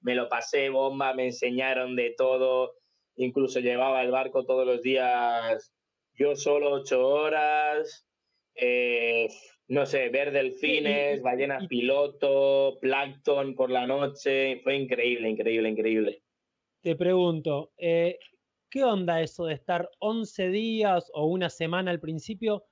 Me 0.00 0.14
lo 0.14 0.28
pasé 0.28 0.68
bomba, 0.68 1.14
me 1.14 1.26
enseñaron 1.26 1.96
de 1.96 2.14
todo. 2.16 2.74
Incluso 3.16 3.60
llevaba 3.60 4.02
el 4.02 4.10
barco 4.10 4.44
todos 4.44 4.66
los 4.66 4.82
días, 4.82 5.72
yo 6.14 6.34
solo 6.34 6.70
ocho 6.72 7.06
horas. 7.06 8.06
Eh, 8.54 9.28
no 9.68 9.86
sé, 9.86 10.08
ver 10.08 10.32
delfines, 10.32 11.22
ballenas 11.22 11.66
piloto, 11.66 12.78
plancton 12.80 13.54
por 13.54 13.70
la 13.70 13.86
noche. 13.86 14.60
Fue 14.62 14.76
increíble, 14.76 15.30
increíble, 15.30 15.68
increíble. 15.68 16.22
Te 16.82 16.96
pregunto, 16.96 17.72
eh, 17.76 18.18
¿qué 18.70 18.84
onda 18.84 19.20
eso 19.20 19.46
de 19.46 19.54
estar 19.54 19.88
11 20.00 20.48
días 20.48 21.10
o 21.14 21.26
una 21.26 21.48
semana 21.50 21.90
al 21.90 22.00
principio 22.00 22.64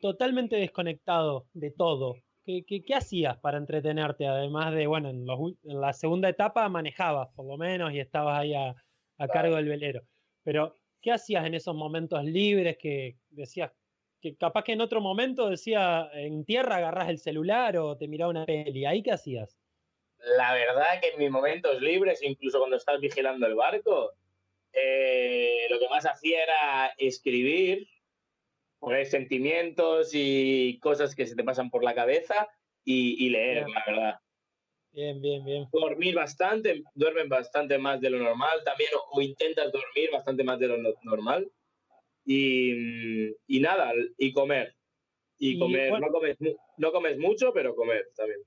totalmente 0.00 0.56
desconectado 0.56 1.48
de 1.54 1.70
todo? 1.72 2.16
¿Qué, 2.44 2.64
qué- 2.66 2.84
qué 2.84 2.94
hacías 2.94 3.38
para 3.38 3.58
entretenerte? 3.58 4.26
Además 4.26 4.74
de, 4.74 4.86
bueno, 4.86 5.10
en, 5.10 5.26
los 5.26 5.38
en 5.64 5.80
la 5.80 5.92
segunda 5.92 6.28
etapa 6.28 6.68
manejabas 6.68 7.28
por 7.34 7.46
lo 7.46 7.56
menos 7.58 7.92
y 7.92 8.00
estabas 8.00 8.40
ahí 8.40 8.54
a, 8.54 8.74
a 9.18 9.28
cargo 9.30 9.56
del 9.56 9.68
velero. 9.68 10.02
Pero, 10.44 10.74
¿qué 11.02 11.12
hacías 11.12 11.46
en 11.46 11.54
esos 11.54 11.74
momentos 11.76 12.24
libres 12.24 12.76
que 12.80 13.18
decías 13.30 13.72
que 14.20 14.36
capaz 14.36 14.64
que 14.64 14.72
en 14.72 14.80
otro 14.82 15.00
momento 15.00 15.48
decía 15.50 16.10
en 16.14 16.44
tierra 16.44 16.76
agarrás 16.76 17.08
el 17.10 17.18
celular 17.18 17.76
o 17.78 17.96
te 17.98 18.08
miraba 18.08 18.30
una 18.30 18.46
peli? 18.46 18.84
¿Ahí 18.86 19.02
qué 19.02 19.12
hacías? 19.12 19.58
La 20.26 20.54
verdad 20.54 21.00
que 21.00 21.10
en 21.10 21.18
mis 21.20 21.30
momentos 21.30 21.80
libres, 21.80 22.20
incluso 22.22 22.58
cuando 22.58 22.76
estás 22.76 23.00
vigilando 23.00 23.46
el 23.46 23.54
barco, 23.54 24.10
eh, 24.72 25.66
lo 25.70 25.78
que 25.78 25.88
más 25.88 26.04
hacía 26.04 26.42
era 26.42 26.86
escribir, 26.98 27.88
poner 28.80 29.06
sentimientos 29.06 30.10
y 30.12 30.80
cosas 30.80 31.14
que 31.14 31.26
se 31.26 31.36
te 31.36 31.44
pasan 31.44 31.70
por 31.70 31.84
la 31.84 31.94
cabeza 31.94 32.48
y, 32.84 33.24
y 33.24 33.30
leer, 33.30 33.64
Bien. 33.66 33.74
la 33.74 33.84
verdad. 33.86 34.14
Bien, 34.90 35.20
bien, 35.20 35.44
bien. 35.44 35.66
Dormir 35.72 36.14
bastante, 36.16 36.82
duermen 36.94 37.28
bastante 37.28 37.78
más 37.78 38.00
de 38.00 38.10
lo 38.10 38.18
normal 38.18 38.62
también, 38.64 38.90
o, 38.96 39.16
o 39.18 39.20
intentas 39.20 39.70
dormir 39.70 40.10
bastante 40.10 40.42
más 40.42 40.58
de 40.58 40.68
lo 40.68 40.76
no- 40.78 40.94
normal. 41.02 41.48
Y, 42.24 43.28
y 43.46 43.60
nada, 43.60 43.92
y 44.18 44.32
comer. 44.32 44.74
Y, 45.38 45.52
Y, 45.52 45.58
comer, 45.60 45.92
no, 46.00 46.08
comes, 46.10 46.36
no 46.78 46.90
comes 46.90 47.16
mucho, 47.18 47.52
pero 47.52 47.76
comer 47.76 48.08
también. 48.16 48.40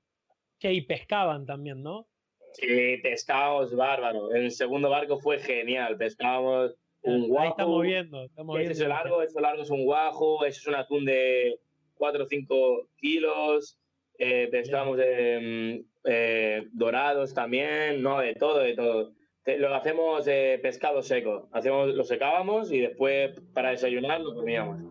Che, 0.59 0.73
y 0.73 0.81
pescaban 0.81 1.45
también, 1.45 1.81
¿no? 1.81 2.07
Sí, 2.53 2.97
pescábamos 3.01 3.75
bárbaro. 3.75 4.33
En 4.35 4.43
el 4.43 4.51
segundo 4.51 4.89
barco 4.89 5.19
fue 5.19 5.39
genial. 5.39 5.97
Pescábamos 5.97 6.75
un 7.03 7.27
guajo. 7.29 7.43
Ahí 7.43 7.49
estamos 7.49 7.81
viendo. 7.83 8.23
Estamos 8.23 8.55
ese 8.59 8.67
viendo 8.69 8.83
es 8.83 8.89
largo, 8.89 9.21
ese 9.21 9.41
largo 9.41 9.61
es 9.63 9.69
un 9.69 9.85
guajo, 9.85 10.45
ese 10.45 10.59
es 10.59 10.67
un 10.67 10.75
atún 10.75 11.05
de 11.05 11.59
4 11.95 12.23
o 12.23 12.27
5 12.27 12.89
kilos. 12.97 13.79
Eh, 14.17 14.49
pescábamos 14.51 14.99
eh, 15.01 15.81
eh, 16.03 16.67
dorados 16.73 17.33
también, 17.33 18.01
no, 18.01 18.19
de 18.19 18.35
todo, 18.35 18.59
de 18.59 18.73
todo. 18.75 19.13
Te- 19.43 19.57
Lo 19.57 19.73
hacemos 19.73 20.27
eh, 20.27 20.59
pescado 20.61 21.01
seco. 21.01 21.47
Hacemos, 21.53 21.93
lo 21.95 22.03
secábamos 22.03 22.69
y 22.71 22.79
después 22.81 23.39
para 23.53 23.69
desayunar 23.69 24.19
lo 24.19 24.35
comíamos. 24.35 24.81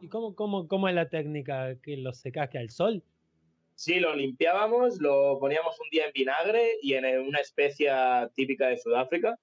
¿Y 0.00 0.08
cómo, 0.08 0.34
cómo, 0.34 0.66
cómo 0.66 0.88
es 0.88 0.94
la 0.96 1.08
técnica? 1.10 1.76
¿Que 1.80 1.96
lo 1.98 2.12
secás 2.12 2.48
que 2.48 2.58
al 2.58 2.70
sol? 2.70 3.04
Sí, 3.80 3.98
lo 3.98 4.14
limpiábamos, 4.14 5.00
lo 5.00 5.38
poníamos 5.40 5.80
un 5.80 5.88
día 5.88 6.04
en 6.04 6.12
vinagre 6.12 6.72
y 6.82 6.92
en 6.92 7.06
una 7.26 7.38
especia 7.38 8.30
típica 8.34 8.66
de 8.66 8.76
Sudáfrica 8.76 9.38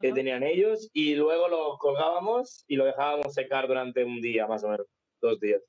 que 0.00 0.12
tenían 0.12 0.42
ellos 0.42 0.90
y 0.92 1.14
luego 1.14 1.46
lo 1.46 1.78
colgábamos 1.78 2.64
y 2.66 2.74
lo 2.74 2.86
dejábamos 2.86 3.32
secar 3.32 3.68
durante 3.68 4.02
un 4.02 4.20
día 4.20 4.48
más 4.48 4.64
o 4.64 4.70
menos, 4.70 4.88
dos 5.20 5.38
días. 5.38 5.62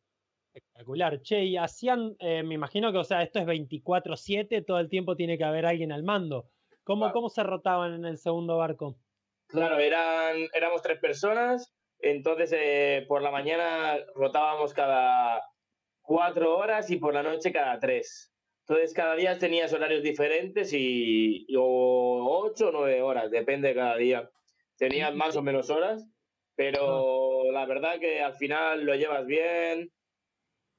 Espectacular. 0.55 1.22
Che, 1.22 1.43
y 1.43 1.55
hacían, 1.55 2.16
eh, 2.18 2.41
me 2.41 2.55
imagino 2.55 2.91
que, 2.91 2.97
o 2.97 3.03
sea, 3.03 3.22
esto 3.22 3.38
es 3.38 3.45
24-7, 3.45 4.66
todo 4.66 4.80
el 4.80 4.89
tiempo 4.89 5.16
tiene 5.16 5.38
que 5.38 5.43
haber 5.43 5.68
alguien 5.68 5.91
al 5.91 6.01
mando. 6.01 6.49
¿Cómo, 6.84 7.12
cómo 7.12 7.30
se 7.30 7.43
rotaban 7.43 7.93
en 7.93 8.05
el 8.05 8.18
segundo 8.18 8.57
barco? 8.57 8.97
Claro, 9.45 9.78
eran, 9.78 10.47
éramos 10.55 10.82
tres 10.82 10.97
personas, 10.97 11.72
entonces 11.99 12.51
eh, 12.57 13.05
por 13.07 13.22
la 13.22 13.30
mañana 13.30 13.99
rotábamos 14.16 14.74
cada 14.74 15.43
cuatro 16.10 16.57
horas 16.57 16.89
y 16.89 16.97
por 16.97 17.14
la 17.14 17.22
noche 17.22 17.51
cada 17.51 17.80
tres. 17.80 18.34
Entonces 18.68 18.95
cada 18.95 19.16
día 19.16 19.38
tenías 19.38 19.72
horarios 19.74 20.01
diferentes 20.01 20.74
y, 20.74 21.45
y 21.47 21.55
o 21.55 21.62
ocho 21.62 22.70
o 22.70 22.72
nueve 22.72 22.99
horas, 23.03 23.30
depende 23.30 23.68
de 23.68 23.76
cada 23.76 23.95
día. 23.95 24.28
Tenías 24.76 25.14
más 25.14 25.36
o 25.36 25.43
menos 25.43 25.70
horas, 25.70 26.03
pero 26.55 27.51
la 27.51 27.68
verdad 27.68 27.99
que 27.99 28.22
al 28.22 28.34
final 28.34 28.86
lo 28.86 28.95
llevas 28.95 29.28
bien 29.28 29.91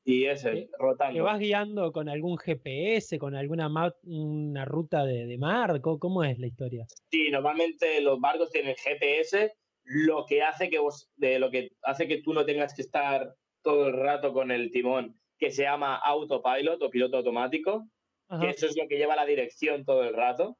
y 0.04 0.24
ese, 0.24 0.50
¿Te 0.50 0.68
rotando. 0.80 1.22
vas 1.22 1.38
guiando 1.38 1.92
con 1.92 2.08
algún 2.08 2.36
GPS, 2.36 3.16
con 3.20 3.36
alguna 3.36 3.70
una 4.02 4.64
ruta 4.64 5.04
de, 5.04 5.26
de 5.26 5.38
mar? 5.38 5.80
¿Cómo, 5.80 6.00
cómo 6.00 6.24
es 6.24 6.40
la 6.40 6.48
historia? 6.48 6.86
Sí, 7.12 7.30
normalmente 7.30 8.00
los 8.00 8.18
barcos 8.18 8.50
tienen 8.50 8.74
GPS, 8.74 9.52
lo 9.84 10.24
que 10.26 10.42
hace 10.42 10.68
que 10.70 10.80
vos, 10.80 11.08
de 11.14 11.38
lo 11.38 11.50
que 11.52 11.68
hace 11.82 12.08
que 12.08 12.20
tú 12.20 12.32
no 12.32 12.44
tengas 12.44 12.74
que 12.74 12.82
estar 12.82 13.36
todo 13.62 13.88
el 13.88 13.94
rato 13.94 14.32
con 14.32 14.50
el 14.50 14.70
timón, 14.70 15.19
que 15.40 15.50
se 15.50 15.62
llama 15.62 15.96
autopilot 15.96 16.80
o 16.82 16.90
piloto 16.90 17.16
automático, 17.16 17.88
Ajá. 18.28 18.42
que 18.42 18.50
eso 18.50 18.66
es 18.66 18.76
lo 18.76 18.86
que 18.86 18.98
lleva 18.98 19.16
la 19.16 19.24
dirección 19.26 19.84
todo 19.84 20.04
el 20.04 20.14
rato. 20.14 20.56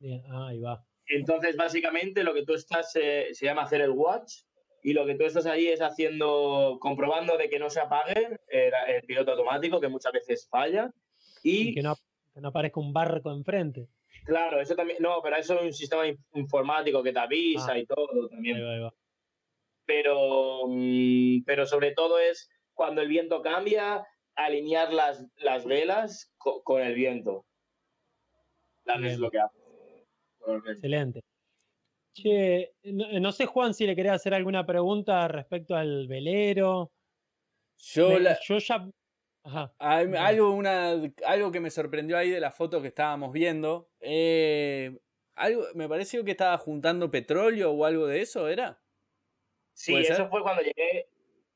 Bien, 0.00 0.22
ah, 0.30 0.48
ahí 0.48 0.60
va. 0.60 0.84
Entonces, 1.06 1.56
básicamente, 1.56 2.24
lo 2.24 2.34
que 2.34 2.44
tú 2.44 2.54
estás 2.54 2.94
eh, 2.96 3.28
se 3.32 3.46
llama 3.46 3.62
hacer 3.62 3.80
el 3.80 3.90
watch 3.90 4.42
y 4.82 4.92
lo 4.92 5.06
que 5.06 5.14
tú 5.14 5.24
estás 5.24 5.46
ahí 5.46 5.68
es 5.68 5.80
haciendo, 5.80 6.78
comprobando 6.80 7.38
de 7.38 7.48
que 7.48 7.58
no 7.58 7.70
se 7.70 7.80
apague 7.80 8.38
el, 8.48 8.72
el 8.88 9.02
piloto 9.04 9.30
automático, 9.32 9.80
que 9.80 9.88
muchas 9.88 10.12
veces 10.12 10.48
falla. 10.50 10.90
Y 11.42 11.68
Y 11.70 11.74
que 11.74 11.82
no, 11.82 11.94
que 12.34 12.40
no 12.40 12.48
aparezca 12.48 12.80
un 12.80 12.92
barco 12.92 13.30
enfrente. 13.30 13.88
claro, 14.24 14.60
eso 14.60 14.74
también, 14.74 14.98
no, 15.00 15.20
pero 15.22 15.36
eso 15.36 15.54
es 15.54 15.62
un 15.62 15.72
sistema 15.72 16.06
in- 16.06 16.18
informático 16.34 17.02
que 17.02 17.12
te 17.12 17.18
avisa 17.18 17.72
Ah. 17.72 17.78
y 17.78 17.86
todo 17.86 18.28
también. 18.28 18.56
Ahí 18.56 18.62
va, 18.62 18.72
ahí 18.72 18.80
va. 18.80 18.94
pero, 19.86 20.62
mm, 20.68 21.44
pero 21.44 21.66
sobre 21.66 21.92
todo 21.92 22.18
es 22.18 22.50
cuando 22.74 23.00
el 23.00 23.08
viento 23.08 23.40
cambia, 23.42 24.06
alinear 24.34 24.92
las, 24.92 25.24
las 25.36 25.64
velas 25.64 26.32
co- 26.36 26.62
con, 26.62 26.82
el 26.82 26.94
viento. 26.94 27.46
La- 28.84 28.96
Es 29.06 29.18
lo 29.18 29.30
que 29.30 29.38
hace. 29.38 29.58
Excelente. 30.66 31.20
Che, 32.12 32.74
no, 32.84 33.18
no 33.18 33.32
sé, 33.32 33.46
Juan, 33.46 33.74
si 33.74 33.86
le 33.86 33.96
quería 33.96 34.12
hacer 34.12 34.34
alguna 34.34 34.64
pregunta 34.66 35.26
respecto 35.28 35.74
al 35.74 36.06
velero. 36.06 36.92
Yo, 37.78 38.10
Me- 38.10 38.20
la- 38.20 38.38
yo 38.40 38.58
ya. 38.58 38.88
Ajá. 39.46 39.74
Algo, 39.78 40.52
una, 40.52 40.92
algo 41.26 41.52
que 41.52 41.60
me 41.60 41.70
sorprendió 41.70 42.16
ahí 42.16 42.30
de 42.30 42.40
la 42.40 42.50
foto 42.50 42.80
que 42.80 42.88
estábamos 42.88 43.32
viendo. 43.32 43.90
eh, 44.00 44.98
algo, 45.34 45.64
me 45.74 45.88
pareció 45.88 46.24
que 46.24 46.30
estaba 46.30 46.56
juntando 46.58 47.10
petróleo 47.10 47.72
o 47.72 47.84
algo 47.84 48.06
de 48.06 48.20
eso, 48.22 48.48
¿era? 48.48 48.80
Sí, 49.72 49.90
¿Puede 49.92 50.04
eso 50.04 50.14
ser? 50.14 50.28
fue 50.28 50.42
cuando 50.42 50.62
llegué, 50.62 51.08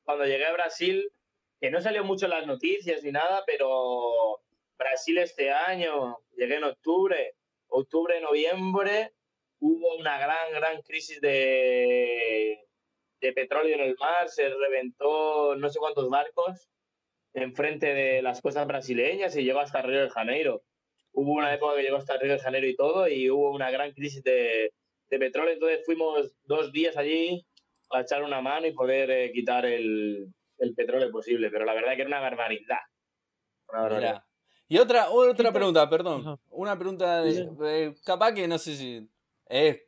cuando 0.09 0.25
llegué 0.25 0.47
a 0.47 0.55
Brasil, 0.55 1.13
que 1.61 1.71
no 1.71 1.83
salió 1.83 2.03
mucho 2.03 2.25
en 2.25 2.31
las 2.31 2.47
noticias 2.47 3.05
ni 3.05 3.13
nada, 3.13 3.43
pero 3.45 4.41
Brasil 4.79 5.19
este 5.19 5.51
año, 5.51 6.17
llegué 6.35 6.55
en 6.55 6.65
octubre, 6.65 7.35
octubre, 7.67 8.19
noviembre, 8.23 9.13
hubo 9.61 9.97
una 9.99 10.19
gran, 10.19 10.51
gran 10.55 10.81
crisis 10.81 11.21
de, 11.21 12.59
de 13.21 13.33
petróleo 13.35 13.75
en 13.75 13.83
el 13.83 13.97
mar, 14.01 14.31
se 14.31 14.49
reventó 14.49 15.55
no 15.57 15.69
sé 15.69 15.79
cuántos 15.79 16.09
barcos 16.09 16.71
enfrente 17.35 17.93
de 17.93 18.23
las 18.23 18.41
costas 18.41 18.67
brasileñas 18.67 19.37
y 19.37 19.45
llegó 19.45 19.61
hasta 19.61 19.83
Río 19.83 20.01
de 20.01 20.09
Janeiro. 20.09 20.63
Hubo 21.13 21.33
una 21.35 21.53
época 21.53 21.77
que 21.77 21.83
llegó 21.83 21.99
hasta 21.99 22.17
Río 22.17 22.33
de 22.33 22.39
Janeiro 22.39 22.67
y 22.67 22.77
todo, 22.77 23.09
y 23.09 23.29
hubo 23.29 23.51
una 23.51 23.71
gran 23.71 23.93
crisis 23.93 24.23
de, 24.23 24.73
de 25.11 25.19
petróleo, 25.19 25.53
entonces 25.53 25.85
fuimos 25.85 26.33
dos 26.45 26.73
días 26.73 26.97
allí 26.97 27.45
a 27.91 28.01
echar 28.01 28.23
una 28.23 28.41
mano 28.41 28.67
y 28.67 28.73
poder 28.73 29.11
eh, 29.11 29.33
quitar 29.33 29.65
el, 29.67 30.27
el 30.59 30.75
petróleo 30.75 31.11
posible, 31.11 31.51
pero 31.51 31.65
la 31.65 31.75
verdad 31.75 31.95
que 31.95 32.03
era 32.03 32.09
una 32.09 32.21
barbaridad. 32.21 32.79
Una 33.69 33.83
barbaridad. 33.83 34.25
Y 34.69 34.79
otra, 34.79 35.09
otra 35.11 35.51
pregunta, 35.53 35.89
perdón. 35.89 36.39
Una 36.51 36.79
pregunta 36.79 37.23
de, 37.23 37.31
Bien. 37.31 37.57
de- 37.59 37.95
capaz 38.05 38.35
que 38.35 38.47
no 38.47 38.59
sé 38.59 38.77
si 38.77 39.09
es, 39.47 39.81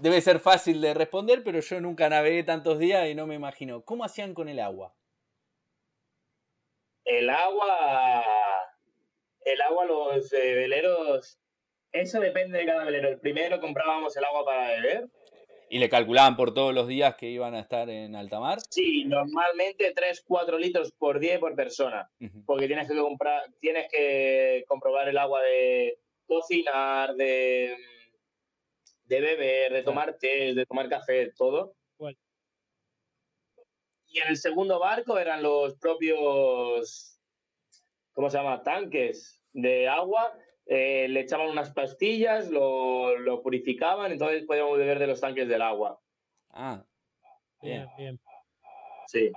debe 0.00 0.20
ser 0.20 0.38
fácil 0.38 0.80
de 0.80 0.94
responder, 0.94 1.42
pero 1.42 1.58
yo 1.58 1.80
nunca 1.80 2.08
navegué 2.08 2.44
tantos 2.44 2.78
días 2.78 3.08
y 3.08 3.14
no 3.16 3.26
me 3.26 3.34
imagino. 3.34 3.82
¿Cómo 3.82 4.04
hacían 4.04 4.32
con 4.32 4.48
el 4.48 4.60
agua? 4.60 4.94
El 7.04 7.30
agua, 7.30 8.22
el 9.44 9.60
agua, 9.62 9.84
los 9.86 10.32
eh, 10.32 10.54
veleros, 10.54 11.38
eso 11.92 12.20
depende 12.20 12.58
de 12.58 12.66
cada 12.66 12.84
velero. 12.84 13.08
El 13.08 13.20
primero 13.20 13.60
comprábamos 13.60 14.16
el 14.16 14.24
agua 14.24 14.44
para 14.44 14.68
beber. 14.70 15.08
¿Y 15.68 15.78
le 15.78 15.88
calculaban 15.88 16.36
por 16.36 16.54
todos 16.54 16.72
los 16.72 16.86
días 16.86 17.16
que 17.16 17.28
iban 17.28 17.54
a 17.54 17.60
estar 17.60 17.90
en 17.90 18.14
alta 18.14 18.38
mar? 18.38 18.58
Sí, 18.70 19.04
normalmente 19.04 19.92
3-4 19.94 20.58
litros 20.58 20.92
por 20.92 21.18
día 21.18 21.34
y 21.34 21.38
por 21.38 21.56
persona, 21.56 22.08
porque 22.46 22.68
tienes 22.68 22.88
que 22.88 22.96
comprar, 22.96 23.42
tienes 23.60 23.90
que 23.90 24.64
comprobar 24.68 25.08
el 25.08 25.18
agua 25.18 25.42
de 25.42 25.98
cocinar, 26.26 27.14
de, 27.14 27.76
de 29.04 29.20
beber, 29.20 29.72
de 29.72 29.82
tomar 29.82 30.16
té, 30.18 30.54
de 30.54 30.66
tomar 30.66 30.88
café, 30.88 31.32
todo. 31.32 31.74
Igual. 31.98 32.16
Y 34.08 34.18
en 34.20 34.28
el 34.28 34.36
segundo 34.36 34.78
barco 34.78 35.18
eran 35.18 35.42
los 35.42 35.74
propios, 35.76 37.20
¿cómo 38.12 38.30
se 38.30 38.38
llama? 38.38 38.62
Tanques 38.62 39.40
de 39.52 39.88
agua. 39.88 40.32
Eh, 40.66 41.06
le 41.08 41.20
echaban 41.20 41.48
unas 41.48 41.70
pastillas, 41.70 42.50
lo, 42.50 43.16
lo 43.18 43.42
purificaban, 43.42 44.12
entonces 44.12 44.44
podíamos 44.44 44.76
beber 44.78 44.98
de 44.98 45.06
los 45.06 45.20
tanques 45.20 45.48
del 45.48 45.62
agua. 45.62 46.00
Ah, 46.50 46.84
Bien, 47.62 47.88
bien. 47.96 48.20
Sí. 49.06 49.32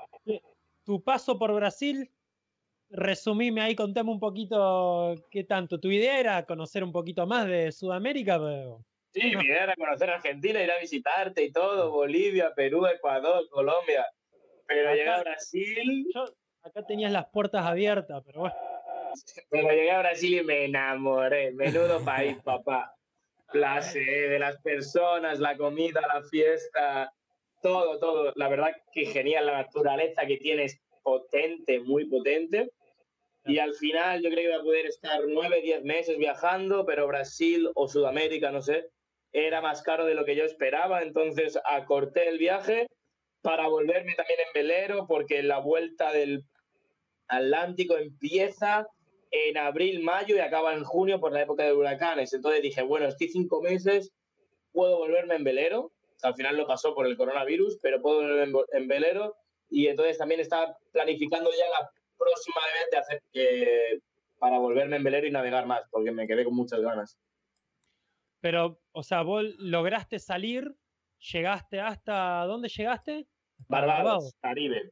Tu 0.84 1.04
paso 1.04 1.38
por 1.38 1.54
Brasil, 1.54 2.10
resumime 2.90 3.62
ahí, 3.62 3.76
contame 3.76 4.12
un 4.12 4.20
poquito 4.20 5.16
qué 5.30 5.44
tanto. 5.44 5.80
Tu 5.80 5.90
idea 5.92 6.20
era 6.20 6.46
conocer 6.46 6.84
un 6.84 6.92
poquito 6.92 7.26
más 7.28 7.48
de 7.48 7.72
Sudamérica, 7.72 8.38
pero 8.40 8.84
Sí, 9.14 9.36
mi 9.36 9.46
idea 9.46 9.64
era 9.64 9.76
conocer 9.76 10.10
Argentina, 10.10 10.62
ir 10.64 10.72
a 10.72 10.80
visitarte 10.80 11.44
y 11.44 11.52
todo, 11.52 11.92
Bolivia, 11.92 12.54
Perú, 12.56 12.86
Ecuador, 12.86 13.48
Colombia. 13.50 14.06
Pero 14.68 14.82
Acá- 14.90 14.96
llegué 14.96 15.10
a 15.10 15.20
Brasil, 15.22 16.08
yo 16.14 16.26
acá 16.62 16.86
tenías 16.86 17.12
las 17.12 17.26
puertas 17.30 17.66
abiertas, 17.66 18.22
pero 18.26 18.42
bueno. 18.42 18.56
Pero 19.50 19.70
llegué 19.70 19.92
a 19.92 20.00
Brasil 20.00 20.40
y 20.40 20.44
me 20.44 20.66
enamoré. 20.66 21.52
Menudo 21.52 22.04
país, 22.04 22.38
papá. 22.44 22.94
Placer 23.52 24.30
de 24.30 24.40
las 24.40 24.62
personas, 24.62 25.40
la 25.40 25.58
comida, 25.58 26.02
la 26.02 26.22
fiesta, 26.24 27.12
todo, 27.62 28.00
todo. 28.00 28.32
La 28.36 28.48
verdad 28.48 28.72
que 28.94 29.06
genial 29.06 29.48
la 29.48 29.64
naturaleza 29.64 30.26
que 30.26 30.38
tienes, 30.38 30.80
potente, 31.02 31.80
muy 31.80 32.06
potente. 32.06 32.70
Y 33.46 33.58
al 33.58 33.74
final 33.74 34.22
yo 34.22 34.30
creo 34.30 34.44
que 34.44 34.50
voy 34.50 34.60
a 34.60 34.64
poder 34.64 34.86
estar 34.86 35.22
nueve, 35.28 35.62
diez 35.62 35.84
meses 35.84 36.18
viajando, 36.18 36.86
pero 36.86 37.08
Brasil 37.08 37.70
o 37.74 37.88
Sudamérica, 37.88 38.52
no 38.52 38.62
sé, 38.62 38.90
era 39.32 39.62
más 39.62 39.82
caro 39.82 40.06
de 40.06 40.14
lo 40.14 40.26
que 40.26 40.36
yo 40.36 40.44
esperaba. 40.44 41.02
Entonces 41.02 41.58
acorté 41.66 42.30
el 42.30 42.38
viaje 42.38 42.88
para 43.42 43.68
volverme 43.68 44.14
también 44.16 44.40
en 44.42 44.54
velero, 44.54 45.08
porque 45.08 45.42
la 45.42 45.60
vuelta 45.60 46.12
del 46.12 46.44
Atlántico 47.28 47.98
empieza 47.98 48.88
en 49.32 49.58
abril, 49.58 50.02
mayo 50.02 50.36
y 50.36 50.40
acaba 50.40 50.74
en 50.74 50.84
junio 50.84 51.20
por 51.20 51.32
la 51.32 51.42
época 51.44 51.64
de 51.64 51.74
huracanes. 51.74 52.34
Entonces 52.34 52.62
dije, 52.62 52.82
bueno, 52.82 53.08
estoy 53.08 53.28
cinco 53.30 53.62
meses, 53.62 54.12
puedo 54.72 54.98
volverme 54.98 55.36
en 55.36 55.44
velero. 55.44 55.92
Al 56.22 56.36
final 56.36 56.58
lo 56.58 56.68
pasó 56.68 56.94
por 56.94 57.06
el 57.06 57.16
coronavirus, 57.16 57.80
pero 57.82 58.02
puedo 58.02 58.22
volverme 58.22 58.60
en, 58.74 58.88
velero. 58.88 59.36
Y 59.70 59.88
entonces 59.88 60.18
también 60.18 60.42
estaba 60.42 60.76
planificando 60.92 61.50
ya 61.52 61.70
la 61.70 61.90
próxima 62.18 62.62
vez 62.74 62.92
de 62.92 62.98
hacer 62.98 63.24
que 63.32 64.00
para 64.40 64.58
volverme 64.58 64.98
en 64.98 65.04
velero 65.04 65.28
y 65.28 65.32
navegar 65.32 65.66
más, 65.66 65.82
porque 65.92 66.12
me 66.12 66.28
quedé 66.28 66.44
con 66.44 66.56
muchas 66.56 66.82
ganas. 66.82 67.18
Pero, 68.42 68.82
o 68.94 69.04
sea, 69.04 69.22
vos 69.22 69.44
lograste 69.58 70.18
salir, 70.18 70.74
llegaste 71.20 71.80
hasta. 71.82 72.46
¿Dónde 72.46 72.70
llegaste? 72.70 73.28
Hasta 73.60 73.86
Barbados, 73.86 74.34
Caribe. 74.42 74.92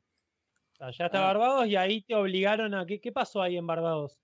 O 0.72 0.76
sea, 0.76 0.92
llegaste 0.92 1.18
a 1.18 1.22
Ah. 1.22 1.34
Barbados 1.34 1.68
y 1.68 1.76
ahí 1.78 2.02
te 2.04 2.16
obligaron 2.16 2.74
a. 2.74 2.86
¿Qué, 2.86 3.00
qué 3.00 3.12
pasó 3.12 3.42
ahí 3.42 3.58
en 3.58 3.66
Barbados? 3.66 4.18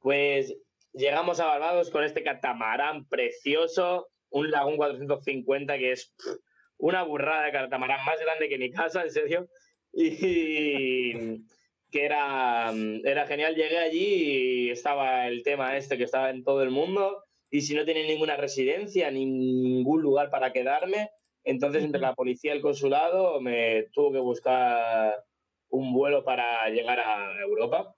Pues 0.00 0.54
llegamos 0.92 1.40
a 1.40 1.46
Barbados 1.46 1.90
con 1.90 2.04
este 2.04 2.22
catamarán 2.22 3.06
precioso, 3.08 4.08
un 4.30 4.50
Lagún 4.50 4.76
450 4.76 5.78
que 5.78 5.92
es 5.92 6.14
una 6.76 7.02
burrada 7.02 7.46
de 7.46 7.52
catamarán 7.52 8.04
más 8.04 8.20
grande 8.20 8.48
que 8.48 8.58
mi 8.58 8.70
casa, 8.70 9.02
en 9.02 9.10
serio. 9.10 9.48
Y 9.92 11.12
que 11.90 12.04
era, 12.04 12.72
era 13.04 13.26
genial. 13.26 13.54
Llegué 13.54 13.78
allí 13.78 14.66
y 14.66 14.70
estaba 14.70 15.26
el 15.26 15.42
tema 15.42 15.76
este 15.76 15.96
que 15.96 16.04
estaba 16.04 16.30
en 16.30 16.44
todo 16.44 16.62
el 16.62 16.70
mundo. 16.70 17.24
Y 17.50 17.62
si 17.62 17.74
no 17.74 17.84
tenía 17.84 18.06
ninguna 18.06 18.36
residencia, 18.36 19.10
ningún 19.10 20.02
lugar 20.02 20.30
para 20.30 20.52
quedarme, 20.52 21.10
entonces 21.44 21.82
entre 21.82 22.00
la 22.00 22.14
policía 22.14 22.52
y 22.52 22.56
el 22.56 22.62
consulado 22.62 23.40
me 23.40 23.84
tuvo 23.94 24.12
que 24.12 24.18
buscar 24.18 25.14
un 25.70 25.94
vuelo 25.94 26.24
para 26.24 26.68
llegar 26.68 27.00
a 27.00 27.40
Europa. 27.40 27.94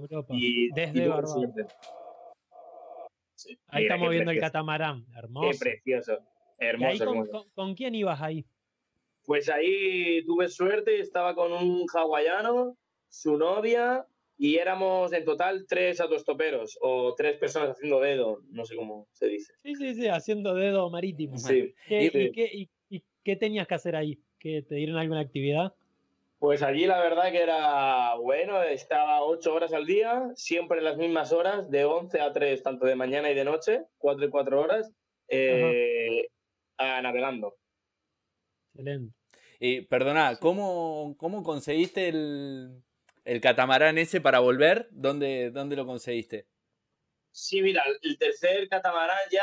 Europa. 0.00 0.34
Y, 0.36 0.70
Desde 0.72 1.06
y 1.06 1.26
suerte. 1.26 1.66
Sí, 3.34 3.56
Ahí 3.68 3.82
mira, 3.82 3.94
estamos 3.94 4.10
viendo 4.12 4.30
el 4.30 4.40
catamarán. 4.40 5.04
Hermoso. 5.16 5.50
Qué 5.50 5.58
precioso. 5.58 6.18
¿Y 6.58 6.64
Hermoso, 6.64 6.90
ahí 6.92 6.98
con, 6.98 7.08
hermoso. 7.08 7.30
con- 7.32 7.50
con 7.50 7.74
quién 7.74 7.94
ibas 7.94 8.20
ahí? 8.22 8.44
Pues 9.24 9.48
ahí 9.48 10.24
tuve 10.24 10.48
suerte, 10.48 11.00
estaba 11.00 11.34
con 11.34 11.52
un 11.52 11.84
hawaiano, 11.92 12.76
su 13.08 13.36
novia, 13.36 14.06
y 14.38 14.56
éramos 14.56 15.12
en 15.12 15.24
total 15.24 15.66
tres 15.68 16.00
autostoperos, 16.00 16.78
o 16.80 17.14
tres 17.14 17.36
personas 17.38 17.70
haciendo 17.70 18.00
dedo, 18.00 18.40
no 18.50 18.64
sé 18.64 18.76
cómo 18.76 19.08
se 19.12 19.26
dice. 19.28 19.52
Sí, 19.62 19.74
sí, 19.74 19.94
sí, 19.94 20.08
haciendo 20.08 20.54
dedo 20.54 20.88
marítimo. 20.90 21.36
Sí. 21.38 21.74
¿Qué- 21.88 22.10
Sí. 22.10 22.18
y, 22.18 22.32
qué, 22.32 22.68
y 22.90 23.02
qué 23.24 23.36
tenías 23.36 23.66
que 23.66 23.74
hacer 23.74 23.96
ahí? 23.96 24.18
¿Que 24.38 24.62
¿Te 24.62 24.76
dieron 24.76 24.96
alguna 24.96 25.20
actividad? 25.20 25.74
Pues 26.38 26.62
allí 26.62 26.86
la 26.86 27.00
verdad 27.00 27.30
que 27.32 27.42
era 27.42 28.14
bueno, 28.16 28.62
estaba 28.62 29.22
ocho 29.22 29.54
horas 29.54 29.72
al 29.72 29.86
día, 29.86 30.22
siempre 30.34 30.82
las 30.82 30.98
mismas 30.98 31.32
horas, 31.32 31.70
de 31.70 31.84
11 31.86 32.20
a 32.20 32.32
3, 32.32 32.62
tanto 32.62 32.84
de 32.86 32.94
mañana 32.94 33.30
y 33.30 33.34
de 33.34 33.44
noche, 33.44 33.84
cuatro 33.96 34.26
y 34.26 34.30
cuatro 34.30 34.60
horas, 34.60 34.92
eh, 35.28 36.28
a- 36.78 37.00
navegando. 37.02 37.54
Excelente. 38.74 39.14
Y 39.58 39.82
perdona, 39.82 40.36
¿cómo, 40.38 41.16
cómo 41.18 41.42
conseguiste 41.42 42.08
el, 42.08 42.82
el 43.24 43.40
catamarán 43.40 43.96
ese 43.98 44.20
para 44.20 44.40
volver? 44.40 44.88
¿Dónde, 44.90 45.50
dónde 45.50 45.76
lo 45.76 45.86
conseguiste? 45.86 46.46
Sí, 47.30 47.60
mira, 47.62 47.82
el 48.02 48.18
tercer 48.18 48.68
catamarán 48.68 49.18
ya, 49.30 49.42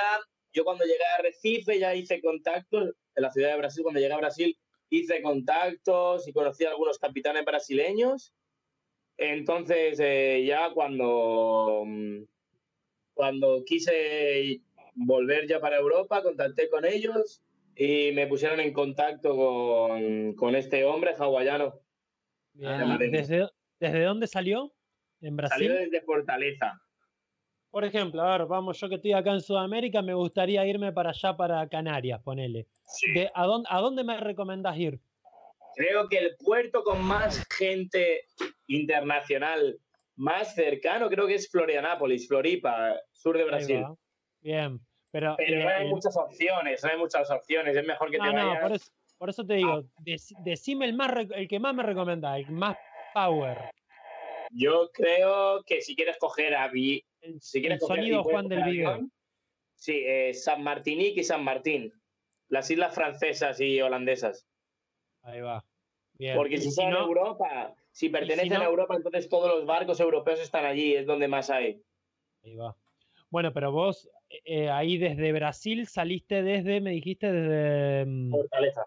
yo 0.52 0.64
cuando 0.64 0.84
llegué 0.86 1.04
a 1.18 1.22
Recife 1.22 1.80
ya 1.80 1.94
hice 1.96 2.22
contactos, 2.22 2.96
en 3.16 3.22
la 3.24 3.32
ciudad 3.32 3.52
de 3.52 3.58
Brasil, 3.58 3.84
cuando 3.84 4.00
llegué 4.00 4.14
a 4.14 4.18
Brasil 4.18 4.58
hice 4.94 5.22
contactos 5.22 6.28
y 6.28 6.34
conocí 6.34 6.66
a 6.66 6.70
algunos 6.70 7.00
capitanes 7.00 7.44
brasileños. 7.46 8.34
Entonces 9.18 10.00
eh, 10.00 10.44
ya 10.46 10.72
cuando, 10.74 11.84
mm, 11.86 12.24
cuando 13.14 13.64
quise 13.66 14.62
volver 14.94 15.48
ya 15.48 15.60
para 15.60 15.78
Europa, 15.78 16.22
contacté 16.22 16.70
con 16.70 16.86
ellos 16.86 17.44
y 17.76 18.12
me 18.12 18.28
pusieron 18.28 18.60
en 18.60 18.72
contacto 18.72 19.36
con, 19.36 20.34
con 20.36 20.56
este 20.56 20.86
hombre 20.86 21.16
hawaiano. 21.18 21.80
Ah, 22.64 22.84
¿Y 22.86 22.90
vale. 22.90 23.10
¿Desde, 23.10 23.48
¿Desde 23.80 24.04
dónde 24.04 24.28
salió? 24.28 24.72
¿En 25.22 25.36
Brasil? 25.36 25.68
Salió 25.68 25.82
desde 25.82 26.02
Fortaleza. 26.02 26.80
Por 27.74 27.84
ejemplo, 27.86 28.22
a 28.22 28.38
ver, 28.38 28.46
vamos, 28.46 28.80
yo 28.80 28.88
que 28.88 28.96
estoy 28.96 29.14
acá 29.14 29.32
en 29.32 29.42
Sudamérica, 29.42 30.04
me 30.04 30.14
gustaría 30.14 30.64
irme 30.64 30.92
para 30.92 31.10
allá, 31.10 31.36
para 31.36 31.68
Canarias, 31.68 32.22
ponele. 32.22 32.68
De, 33.16 33.32
¿a, 33.34 33.46
dónde, 33.48 33.68
¿A 33.72 33.80
dónde 33.82 34.04
me 34.04 34.16
recomendás 34.20 34.78
ir? 34.78 35.00
Creo 35.76 36.08
que 36.08 36.20
el 36.20 36.36
puerto 36.38 36.84
con 36.84 37.04
más 37.04 37.48
gente 37.58 38.28
internacional 38.68 39.80
más 40.16 40.54
cercano 40.54 41.10
creo 41.10 41.26
que 41.26 41.34
es 41.34 41.50
Florianápolis, 41.50 42.28
Floripa, 42.28 42.94
sur 43.12 43.36
de 43.40 43.44
Brasil. 43.46 43.84
Bien, 44.40 44.80
pero... 45.10 45.34
Pero 45.36 45.62
eh, 45.62 45.64
no 45.64 45.70
hay 45.72 45.86
el- 45.86 45.90
muchas 45.90 46.16
opciones, 46.16 46.84
no 46.84 46.92
hay 46.92 46.98
muchas 47.00 47.32
opciones. 47.32 47.76
Es 47.76 47.88
mejor 47.88 48.12
que 48.12 48.20
no, 48.20 48.26
te 48.26 48.34
no, 48.34 48.50
vayas. 48.50 48.62
por 48.62 48.72
eso, 48.74 48.92
por 49.18 49.30
eso 49.32 49.44
te 49.48 49.56
digo, 49.56 49.82
dec- 50.06 50.36
decime 50.44 50.86
el, 50.86 50.94
más, 50.94 51.12
el 51.32 51.48
que 51.48 51.60
más 51.60 51.74
me 51.74 51.82
recomendás, 51.82 52.38
el 52.38 52.52
más 52.52 52.78
power. 53.16 53.58
Yo 54.52 54.92
creo 54.94 55.64
que 55.64 55.82
si 55.82 55.96
quieres 55.96 56.20
coger 56.20 56.54
si 57.40 57.66
el 57.66 57.80
sonido 57.80 58.24
Juan 58.24 58.48
del 58.48 58.64
video. 58.64 59.00
Sí, 59.76 60.02
eh, 60.06 60.34
San 60.34 60.64
Martinique 60.64 61.22
y 61.22 61.24
San 61.24 61.44
Martín, 61.44 61.94
las 62.50 62.70
islas 62.72 62.94
francesas 62.96 63.60
y 63.60 63.82
holandesas. 63.82 64.48
Ahí 65.24 65.42
va. 65.42 65.66
Bien. 66.14 66.36
Porque 66.36 66.58
si 66.58 66.72
son 66.72 66.92
no- 66.92 67.06
Europa, 67.06 67.74
si 67.92 68.10
pertenecen 68.10 68.54
no- 68.54 68.62
a 68.62 68.66
Europa, 68.66 68.96
entonces 68.96 69.28
todos 69.30 69.50
los 69.56 69.66
barcos 69.66 70.00
europeos 70.00 70.40
están 70.40 70.66
allí, 70.66 70.96
es 70.96 71.06
donde 71.06 71.28
más 71.28 71.50
hay. 71.50 71.82
Ahí 72.44 72.56
va. 72.56 72.76
Bueno, 73.30 73.52
pero 73.52 73.72
vos 73.72 74.10
eh, 74.46 74.70
ahí 74.70 74.98
desde 74.98 75.32
Brasil 75.32 75.88
saliste 75.88 76.44
desde, 76.44 76.82
me 76.82 76.92
dijiste, 76.92 77.32
desde 77.32 78.06
mm, 78.06 78.32
Fortaleza. 78.32 78.86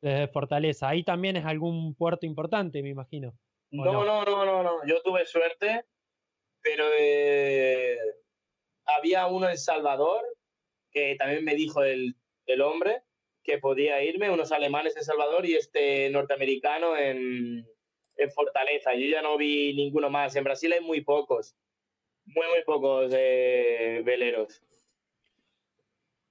desde 0.00 0.28
Fortaleza. 0.28 0.88
Ahí 0.88 1.04
también 1.04 1.36
es 1.36 1.44
algún 1.44 1.94
puerto 1.94 2.26
importante, 2.26 2.82
me 2.82 2.90
imagino. 2.90 3.28
¿o 3.72 3.84
No, 3.84 4.04
no, 4.04 4.24
no, 4.24 4.44
no, 4.44 4.62
no. 4.62 4.86
Yo 4.86 5.00
tuve 5.02 5.24
suerte, 5.26 5.84
pero 6.64 6.86
eh, 6.98 7.98
había 8.86 9.26
uno 9.26 9.48
en 9.48 9.58
Salvador 9.58 10.24
que 10.90 11.14
también 11.16 11.44
me 11.44 11.54
dijo 11.54 11.84
el, 11.84 12.16
el 12.46 12.60
hombre 12.62 13.02
que 13.42 13.58
podía 13.58 14.02
irme, 14.02 14.30
unos 14.30 14.50
alemanes 14.50 14.96
en 14.96 15.04
Salvador 15.04 15.44
y 15.44 15.54
este 15.54 16.08
norteamericano 16.08 16.96
en, 16.96 17.68
en 18.16 18.30
Fortaleza. 18.30 18.94
Yo 18.94 19.06
ya 19.06 19.20
no 19.20 19.36
vi 19.36 19.74
ninguno 19.74 20.08
más. 20.08 20.34
En 20.34 20.44
Brasil 20.44 20.72
hay 20.72 20.80
muy 20.80 21.02
pocos, 21.02 21.54
muy, 22.24 22.46
muy 22.46 22.64
pocos 22.64 23.12
eh, 23.14 24.00
veleros. 24.02 24.62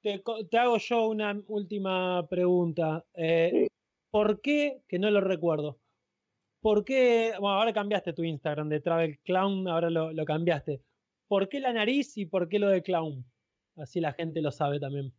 Te, 0.02 0.24
te 0.50 0.58
hago 0.58 0.78
yo 0.78 1.08
una 1.08 1.40
última 1.48 2.28
pregunta. 2.28 3.06
Eh, 3.14 3.68
¿Por 4.10 4.42
qué, 4.42 4.82
que 4.88 4.98
no 4.98 5.12
lo 5.12 5.22
recuerdo, 5.22 5.80
por 6.64 6.84
qué, 6.84 7.34
bueno, 7.40 7.58
ahora 7.60 7.74
cambiaste 7.74 8.14
tu 8.14 8.24
Instagram 8.24 8.70
de 8.70 8.80
Travel 8.80 9.20
Clown, 9.24 9.68
ahora 9.68 9.90
lo, 9.92 10.12
lo 10.12 10.26
cambiaste. 10.26 10.82
¿Por 11.28 11.48
qué 11.50 11.60
la 11.60 11.74
nariz 11.74 12.18
y 12.18 12.26
por 12.26 12.50
qué 12.50 12.58
lo 12.58 12.70
de 12.70 12.82
clown? 12.82 13.24
Así 13.78 14.00
la 14.00 14.14
gente 14.14 14.42
lo 14.42 14.52
sabe 14.52 14.80
también. 14.80 15.14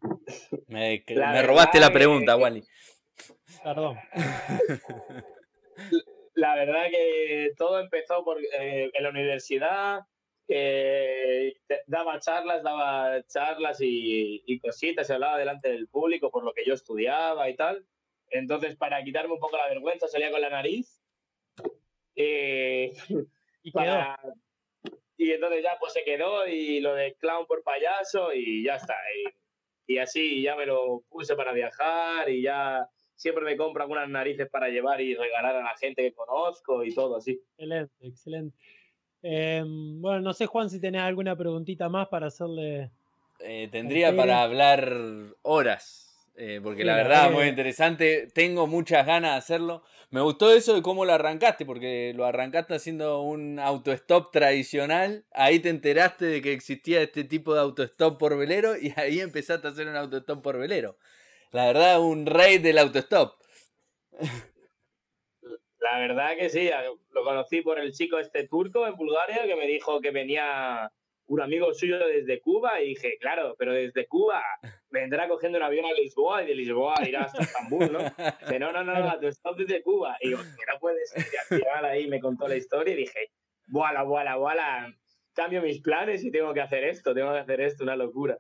Me, 0.69 1.05
me 1.09 1.43
robaste 1.43 1.79
la 1.79 1.93
pregunta, 1.93 2.35
que- 2.37 2.43
Wally. 2.43 2.63
Perdón. 3.63 3.97
La 6.35 6.57
verdad 6.57 6.87
que 6.91 7.53
todo 7.57 7.79
empezó 7.81 8.25
por, 8.25 8.39
eh, 8.41 8.91
en 8.93 9.03
la 9.03 9.11
universidad. 9.11 10.01
eh, 10.49 11.55
daba 11.87 12.19
charlas, 12.21 12.63
daba 12.63 13.23
charlas 13.27 13.81
y, 13.81 14.43
y 14.47 14.59
cositas, 14.59 15.07
se 15.07 15.15
hablaba 15.15 15.39
delante 15.39 15.71
del 15.71 15.87
público 15.89 16.31
por 16.31 16.45
lo 16.45 16.53
que 16.53 16.65
yo 16.67 16.75
estudiaba 16.75 17.49
y 17.49 17.57
tal. 17.57 17.87
Entonces, 18.31 18.77
para 18.77 19.03
quitarme 19.05 19.35
un 19.35 19.41
poco 19.41 19.57
la 19.57 19.69
vergüenza, 19.69 20.09
salía 20.09 20.31
con 20.33 20.41
la 20.41 20.51
nariz. 20.51 21.01
Eh, 22.17 22.93
Y 23.67 23.71
para- 23.71 24.19
y 25.17 25.31
entonces 25.31 25.63
ya 25.63 25.77
pues 25.81 25.95
se 25.95 26.05
quedó 26.05 26.47
y 26.47 26.81
lo 26.81 26.95
de 26.95 27.15
clown 27.15 27.47
por 27.47 27.63
payaso 27.63 28.33
y 28.35 28.63
ya 28.65 28.77
está. 28.77 28.95
Y, 29.87 29.95
y 29.95 29.99
así 29.99 30.43
ya 30.43 30.55
me 30.55 30.67
lo 30.67 31.03
puse 31.09 31.35
para 31.35 31.53
viajar 31.53 32.29
y 32.29 32.43
ya 32.43 32.87
siempre 33.17 33.45
me 33.45 33.57
compro 33.57 33.83
algunas 33.83 34.09
narices 34.09 34.51
para 34.51 34.69
llevar 34.69 35.01
y 35.01 35.15
regalar 35.15 35.57
a 35.57 35.63
la 35.63 35.77
gente 35.79 36.03
que 36.03 36.13
conozco 36.13 36.85
y 36.85 36.93
todo 36.95 37.17
así. 37.17 37.41
Excelente, 37.57 37.95
excelente. 38.07 38.57
Em, 39.23 40.03
bueno, 40.03 40.21
no 40.21 40.35
sé, 40.35 40.45
Juan, 40.45 40.69
si 40.69 40.79
tenés 40.79 41.01
alguna 41.01 41.35
preguntita 41.35 41.89
más 41.89 42.09
para 42.09 42.27
hacerle. 42.27 42.91
Eh, 43.39 43.69
tendría 43.73 44.15
para 44.15 44.43
hablar 44.43 44.93
horas, 45.43 46.04
eh, 46.37 46.61
porque 46.63 46.83
Sí, 46.83 46.87
la 46.87 46.97
verdad, 46.97 47.31
muy 47.31 47.47
interesante. 47.47 48.29
Tengo 48.35 48.67
muchas 48.67 49.07
ganas 49.07 49.33
de 49.33 49.39
hacerlo. 49.39 49.83
Me 50.11 50.21
gustó 50.21 50.53
eso 50.53 50.75
de 50.75 50.83
cómo 50.83 51.05
lo 51.05 51.13
arrancaste, 51.13 51.65
porque 51.65 52.13
lo 52.15 52.25
arrancaste 52.25 52.75
haciendo 52.75 53.23
un 53.23 53.59
autostop 53.59 54.33
tradicional. 54.33 55.25
Ahí 55.33 55.61
te 55.61 55.69
enteraste 55.69 56.27
de 56.27 56.43
que 56.43 56.53
existía 56.53 57.03
este 57.03 57.25
tipo 57.25 57.55
de 57.55 57.61
autostop 57.61 58.19
por 58.19 58.37
velero 58.37 58.77
y 58.77 58.93
ahí 58.97 59.21
empezaste 59.21 59.67
a 59.67 59.71
hacer 59.71 59.89
un 59.89 59.97
autostop 59.97 60.43
por 60.43 60.59
velero. 60.59 60.97
La 61.53 61.67
verdad, 61.67 62.01
un 62.01 62.27
rey 62.27 62.59
del 62.59 62.79
autostop. 62.79 63.35
La 65.79 65.99
verdad 65.99 66.37
que 66.37 66.49
sí, 66.49 66.71
lo 67.11 67.25
conocí 67.25 67.61
por 67.61 67.79
el 67.79 67.93
chico 67.93 68.19
este 68.19 68.49
turco 68.49 68.87
en 68.87 68.97
Bulgaria 68.97 69.45
que 69.47 69.55
me 69.55 69.67
dijo 69.67 70.01
que 70.01 70.11
venía 70.11 70.91
un 71.27 71.41
amigo 71.41 71.73
suyo 71.73 71.99
desde 72.07 72.41
Cuba 72.41 72.81
y 72.83 72.89
dije, 72.91 73.17
claro, 73.19 73.55
pero 73.59 73.73
desde 73.73 74.07
Cuba 74.07 74.43
vendrá 74.91 75.27
cogiendo 75.29 75.59
un 75.59 75.65
avión 75.65 75.87
a 75.87 75.93
Lisboa 75.93 76.43
y 76.43 76.47
de 76.47 76.55
Lisboa 76.55 76.95
irá 77.07 77.23
hasta 77.23 77.43
Estambul, 77.43 77.91
¿no? 77.93 77.99
Dice, 78.41 78.59
no, 78.59 78.73
no, 78.73 78.85
no, 78.85 78.95
no, 78.99 79.19
tú 79.21 79.27
estás 79.29 79.57
desde 79.57 79.83
Cuba. 79.83 80.17
Y 80.21 80.29
digo, 80.29 80.41
que 80.43 80.73
no 80.73 80.79
puede 80.79 81.05
ser. 81.07 81.25
Y 81.33 81.37
al 81.55 81.61
final 81.61 81.85
ahí 81.87 82.07
me 82.09 82.21
contó 82.21 82.47
la 82.47 82.57
historia 82.57 82.93
y 82.95 82.99
dije, 82.99 83.31
voilà, 83.69 84.03
voilà, 84.05 84.37
voilà. 84.37 84.95
cambio 85.33 85.63
mis 85.63 85.81
planes 85.81 86.23
y 86.25 86.31
tengo 86.31 86.53
que 86.55 86.61
hacer 86.61 86.85
esto, 86.85 87.15
tengo 87.15 87.33
que 87.33 87.39
hacer 87.41 87.61
esto, 87.61 87.85
una 87.85 87.97
locura. 87.97 88.39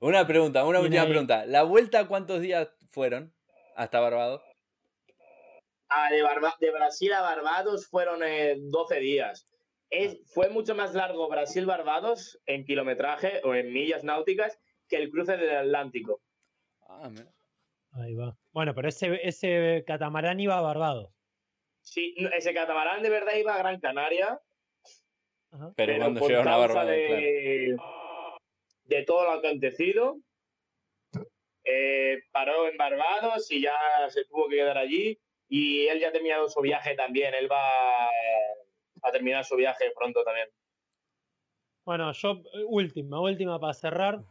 Una 0.00 0.26
pregunta, 0.26 0.64
una 0.66 0.80
última 0.80 1.06
pregunta. 1.06 1.46
¿La 1.46 1.62
vuelta 1.62 2.06
cuántos 2.08 2.40
días 2.40 2.68
fueron 2.90 3.32
hasta 3.76 4.00
Barbados? 4.00 4.42
Ah, 5.88 6.10
de, 6.10 6.22
Barba- 6.22 6.56
de 6.60 6.70
Brasil 6.72 7.12
a 7.12 7.22
Barbados 7.22 7.86
fueron 7.86 8.22
eh, 8.24 8.56
12 8.58 8.98
días. 8.98 9.53
Es, 9.94 10.18
fue 10.32 10.48
mucho 10.48 10.74
más 10.74 10.94
largo 10.94 11.28
Brasil-Barbados 11.28 12.40
en 12.46 12.64
kilometraje 12.64 13.40
o 13.44 13.54
en 13.54 13.72
millas 13.72 14.02
náuticas 14.04 14.58
que 14.88 14.96
el 14.96 15.10
cruce 15.10 15.36
del 15.36 15.56
Atlántico. 15.56 16.20
Ah, 16.88 17.08
mira. 17.10 17.30
Ahí 17.92 18.14
va. 18.14 18.36
Bueno, 18.52 18.74
pero 18.74 18.88
ese, 18.88 19.20
ese 19.22 19.84
catamarán 19.86 20.40
iba 20.40 20.58
a 20.58 20.62
Barbados. 20.62 21.12
Sí, 21.82 22.14
ese 22.32 22.52
catamarán 22.52 23.02
de 23.02 23.10
verdad 23.10 23.34
iba 23.36 23.54
a 23.54 23.58
Gran 23.58 23.78
Canaria, 23.80 24.40
Ajá. 25.52 25.72
Pero, 25.76 25.92
pero 25.92 25.98
cuando 25.98 26.20
por 26.20 26.30
llegaron 26.30 26.52
a 26.52 26.56
Barbados, 26.56 26.94
claro. 27.06 27.20
de, 27.20 27.76
de 28.84 29.02
todo 29.04 29.24
lo 29.24 29.30
acontecido, 29.32 30.16
eh, 31.64 32.22
paró 32.32 32.68
en 32.68 32.76
Barbados 32.76 33.50
y 33.50 33.62
ya 33.62 33.76
se 34.08 34.24
tuvo 34.24 34.48
que 34.48 34.56
quedar 34.56 34.78
allí. 34.78 35.18
Y 35.48 35.86
él 35.86 36.00
ya 36.00 36.08
ha 36.08 36.12
terminado 36.12 36.48
su 36.48 36.60
viaje 36.60 36.94
también. 36.94 37.34
Él 37.34 37.50
va 37.50 38.08
a 39.04 39.12
terminar 39.12 39.44
su 39.44 39.56
viaje 39.56 39.92
pronto 39.96 40.24
también. 40.24 40.48
Bueno, 41.84 42.12
yo, 42.12 42.42
eh, 42.54 42.64
última, 42.66 43.20
última 43.20 43.60
para 43.60 43.74
cerrar. 43.74 44.24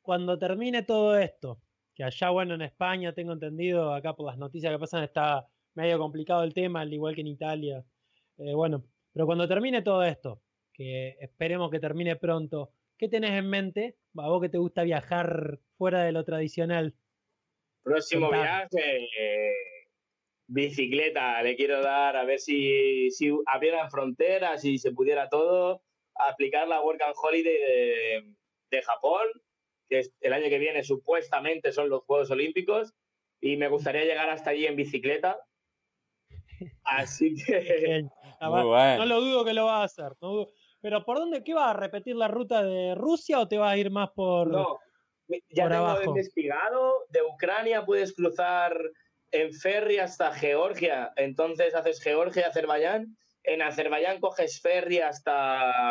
Cuando 0.00 0.38
termine 0.38 0.82
todo 0.84 1.16
esto, 1.18 1.60
que 1.94 2.04
allá, 2.04 2.30
bueno, 2.30 2.54
en 2.54 2.62
España, 2.62 3.12
tengo 3.12 3.32
entendido, 3.32 3.92
acá 3.92 4.14
por 4.14 4.26
las 4.26 4.38
noticias 4.38 4.72
que 4.72 4.78
pasan, 4.78 5.04
está 5.04 5.48
medio 5.74 5.98
complicado 5.98 6.44
el 6.44 6.54
tema, 6.54 6.80
al 6.80 6.92
igual 6.92 7.14
que 7.14 7.20
en 7.22 7.26
Italia. 7.28 7.84
Eh, 8.38 8.54
bueno, 8.54 8.84
pero 9.12 9.26
cuando 9.26 9.48
termine 9.48 9.82
todo 9.82 10.02
esto, 10.04 10.40
que 10.72 11.16
esperemos 11.20 11.70
que 11.70 11.80
termine 11.80 12.16
pronto, 12.16 12.72
¿qué 12.96 13.08
tenés 13.08 13.32
en 13.32 13.48
mente? 13.50 13.96
A 14.16 14.28
vos 14.28 14.40
que 14.40 14.48
te 14.48 14.58
gusta 14.58 14.84
viajar 14.84 15.58
fuera 15.76 16.04
de 16.04 16.12
lo 16.12 16.24
tradicional. 16.24 16.94
Próximo 17.82 18.26
Contame. 18.26 18.44
viaje, 18.44 19.04
eh, 19.18 19.71
bicicleta. 20.52 21.42
Le 21.42 21.56
quiero 21.56 21.80
dar 21.82 22.16
a 22.16 22.24
ver 22.24 22.38
si, 22.38 23.10
si 23.10 23.30
abrieran 23.46 23.90
fronteras 23.90 24.64
y 24.64 24.78
se 24.78 24.92
pudiera 24.92 25.28
todo. 25.28 25.82
Aplicar 26.14 26.68
la 26.68 26.80
Work 26.82 27.02
and 27.02 27.14
Holiday 27.20 27.52
de, 27.54 28.34
de 28.70 28.82
Japón, 28.82 29.26
que 29.88 30.00
es- 30.00 30.12
el 30.20 30.32
año 30.32 30.48
que 30.48 30.58
viene 30.58 30.82
supuestamente 30.84 31.72
son 31.72 31.88
los 31.88 32.02
Juegos 32.04 32.30
Olímpicos. 32.30 32.92
Y 33.40 33.56
me 33.56 33.68
gustaría 33.68 34.04
llegar 34.04 34.30
hasta 34.30 34.50
allí 34.50 34.66
en 34.66 34.76
bicicleta. 34.76 35.38
Así 36.84 37.34
que. 37.34 38.04
Bueno. 38.40 38.96
No 38.98 39.06
lo 39.06 39.20
dudo 39.20 39.44
que 39.44 39.52
lo 39.54 39.66
va 39.66 39.82
a 39.82 39.84
hacer. 39.84 40.14
no 40.20 40.28
dudo. 40.30 40.48
Pero 40.80 41.04
¿por 41.04 41.18
dónde? 41.18 41.44
¿Qué 41.44 41.54
vas 41.54 41.68
a 41.70 41.78
repetir 41.78 42.16
la 42.16 42.26
ruta 42.26 42.64
de 42.64 42.96
Rusia 42.96 43.38
o 43.38 43.46
te 43.46 43.56
vas 43.56 43.72
a 43.72 43.76
ir 43.76 43.88
más 43.92 44.10
por... 44.10 44.48
No, 44.48 44.80
ya 45.28 45.62
por 45.62 45.70
tengo 45.72 45.84
abajo. 45.86 46.04
investigado. 46.06 47.04
De 47.10 47.20
Ucrania 47.22 47.84
puedes 47.86 48.12
cruzar 48.12 48.76
en 49.32 49.52
ferry 49.52 49.98
hasta 49.98 50.32
Georgia. 50.32 51.12
Entonces 51.16 51.74
haces 51.74 52.00
Georgia, 52.02 52.46
Azerbaiyán. 52.48 53.16
En 53.44 53.62
Azerbaiyán 53.62 54.20
coges 54.20 54.60
ferry 54.60 54.98
hasta, 54.98 55.90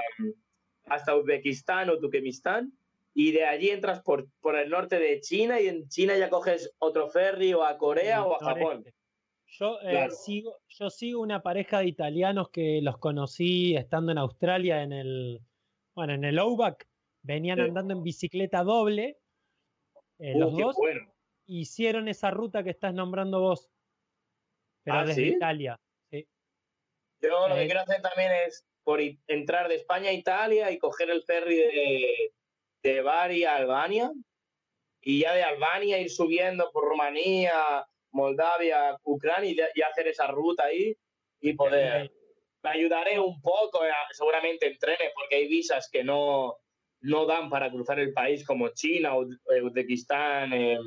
hasta 0.86 1.16
Uzbekistán 1.16 1.90
o 1.90 2.00
Turkmenistán. 2.00 2.72
Y 3.14 3.34
de 3.34 3.46
allí 3.46 3.70
entras 3.72 4.02
por, 4.04 4.28
por 4.40 4.56
el 4.56 4.70
norte 4.70 4.98
de 4.98 5.20
China 5.20 5.60
y 5.60 5.68
en 5.68 5.90
China 5.90 6.18
ya 6.18 6.30
coges 6.30 6.72
otro 6.80 7.10
ferry 7.10 7.54
o 7.54 7.64
a 7.64 7.78
Corea 7.78 8.24
o 8.24 8.36
a 8.36 8.40
Japón. 8.46 8.86
Yo, 9.48 9.80
eh, 9.82 9.90
Claro. 9.90 10.12
sigo, 10.14 10.58
yo 10.70 10.90
sigo 10.90 11.20
una 11.22 11.42
pareja 11.44 11.80
de 11.80 11.88
italianos 11.88 12.50
que 12.52 12.80
los 12.82 12.98
conocí 13.00 13.76
estando 13.76 14.14
en 14.14 14.18
Australia 14.18 14.82
en 14.82 14.94
el, 14.94 15.42
bueno, 15.94 16.14
en 16.14 16.24
el 16.24 16.40
Outback. 16.40 16.88
Venían 17.22 17.58
Sí. 17.58 17.64
andando 17.66 17.94
en 17.94 18.04
bicicleta 18.04 18.64
doble. 18.64 19.18
eh, 20.20 20.34
Uh, 20.36 20.40
los 20.40 20.56
dos 20.58 20.76
bueno. 20.78 21.12
Hicieron 21.46 22.08
esa 22.08 22.32
ruta 22.32 22.64
que 22.64 22.70
estás 22.72 22.94
nombrando 22.94 23.40
vos. 23.40 23.70
Pero 24.84 24.98
¿Ah, 25.00 25.06
desde 25.06 25.22
sí? 25.22 25.28
Italia. 25.36 25.80
sí. 26.10 26.28
Yo 27.22 27.48
lo 27.48 27.56
que 27.56 27.64
Eh, 27.64 27.66
quiero 27.66 27.82
hacer 27.82 28.02
también 28.02 28.32
es 28.48 28.66
por 28.84 29.00
entrar 29.28 29.68
de 29.68 29.76
España 29.76 30.10
a 30.10 30.14
Italia 30.14 30.72
y 30.72 30.80
coger 30.80 31.10
el 31.12 31.24
ferry 31.24 31.56
de, 31.56 32.34
de 32.82 33.02
Bari 33.02 33.44
a 33.46 33.58
Albania 33.58 34.12
y 35.02 35.20
ya 35.22 35.34
de 35.34 35.44
Albania 35.44 36.00
ir 36.00 36.10
subiendo 36.10 36.72
por 36.72 36.86
Rumanía, 36.86 37.88
Moldavia, 38.12 38.98
Ucrania 39.04 39.70
y, 39.76 39.82
hacer 39.82 40.08
esa 40.08 40.28
ruta 40.28 40.66
ahí 40.66 40.98
y 41.40 41.54
poder. 41.54 42.12
Me 42.64 42.70
ayudaré 42.70 43.20
un 43.20 43.42
poco, 43.42 43.84
eh, 43.84 43.90
seguramente 44.12 44.68
en 44.68 44.78
trenes, 44.78 45.12
porque 45.16 45.36
hay 45.36 45.48
visas 45.48 45.90
que 45.92 46.04
no, 46.04 46.58
no 47.00 47.26
dan 47.26 47.50
para 47.50 47.72
cruzar 47.72 48.00
el 48.00 48.14
país 48.14 48.46
como 48.46 48.70
China, 48.70 49.16
Uz- 49.16 49.40
eh, 49.52 50.78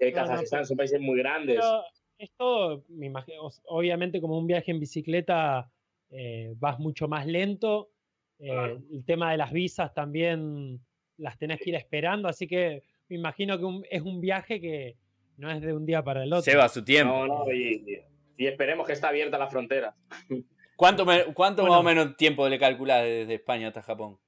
Uzbekistán, 0.00 0.24
No, 0.24 0.28
no, 0.28 0.32
Kazajistán, 0.32 0.66
son 0.66 0.76
países 0.76 1.00
muy 1.00 1.18
grandes. 1.18 1.56
Pero 1.56 1.82
es 2.18 2.30
todo, 2.36 2.84
me 2.88 3.06
imagino, 3.06 3.44
os- 3.44 3.62
obviamente 3.66 4.20
como 4.20 4.38
un 4.38 4.46
viaje 4.46 4.70
en 4.70 4.80
bicicleta 4.80 5.70
eh, 6.10 6.52
vas 6.56 6.78
mucho 6.78 7.06
más 7.08 7.26
lento. 7.26 7.90
eh, 8.38 8.46
Claro. 8.48 8.82
El 8.92 9.04
tema 9.04 9.30
de 9.32 9.36
las 9.36 9.52
visas 9.52 9.92
también 9.94 10.80
las 11.18 11.38
tenés 11.38 11.60
que 11.60 11.70
ir 11.70 11.76
esperando, 11.76 12.26
así 12.28 12.46
que 12.48 12.82
me 13.08 13.16
imagino 13.16 13.58
que 13.58 13.64
un- 13.64 13.84
es 13.90 14.00
un 14.02 14.20
viaje 14.20 14.60
que 14.60 14.96
no 15.36 15.50
es 15.50 15.60
de 15.60 15.72
un 15.74 15.84
día 15.86 16.02
para 16.02 16.24
el 16.24 16.32
otro. 16.32 16.50
Lleva 16.50 16.68
su 16.68 16.82
tiempo. 16.84 17.26
No, 17.26 17.44
no, 17.44 17.52
y, 17.52 18.02
y 18.38 18.46
esperemos 18.46 18.86
que 18.86 18.94
está 18.94 19.08
abierta 19.08 19.36
la 19.38 19.46
frontera. 19.48 19.94
¿Cuánto, 20.76 21.04
me- 21.04 21.32
cuánto 21.34 21.62
Bueno. 21.62 21.74
más 21.76 21.80
o 21.80 21.84
menos 21.84 22.16
tiempo 22.16 22.48
le 22.48 22.58
calculás 22.58 23.04
desde 23.04 23.34
España 23.34 23.68
hasta 23.68 23.82
Japón? 23.82 24.18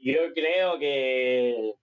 Yo 0.00 0.32
creo 0.34 0.78
que 0.78 1.74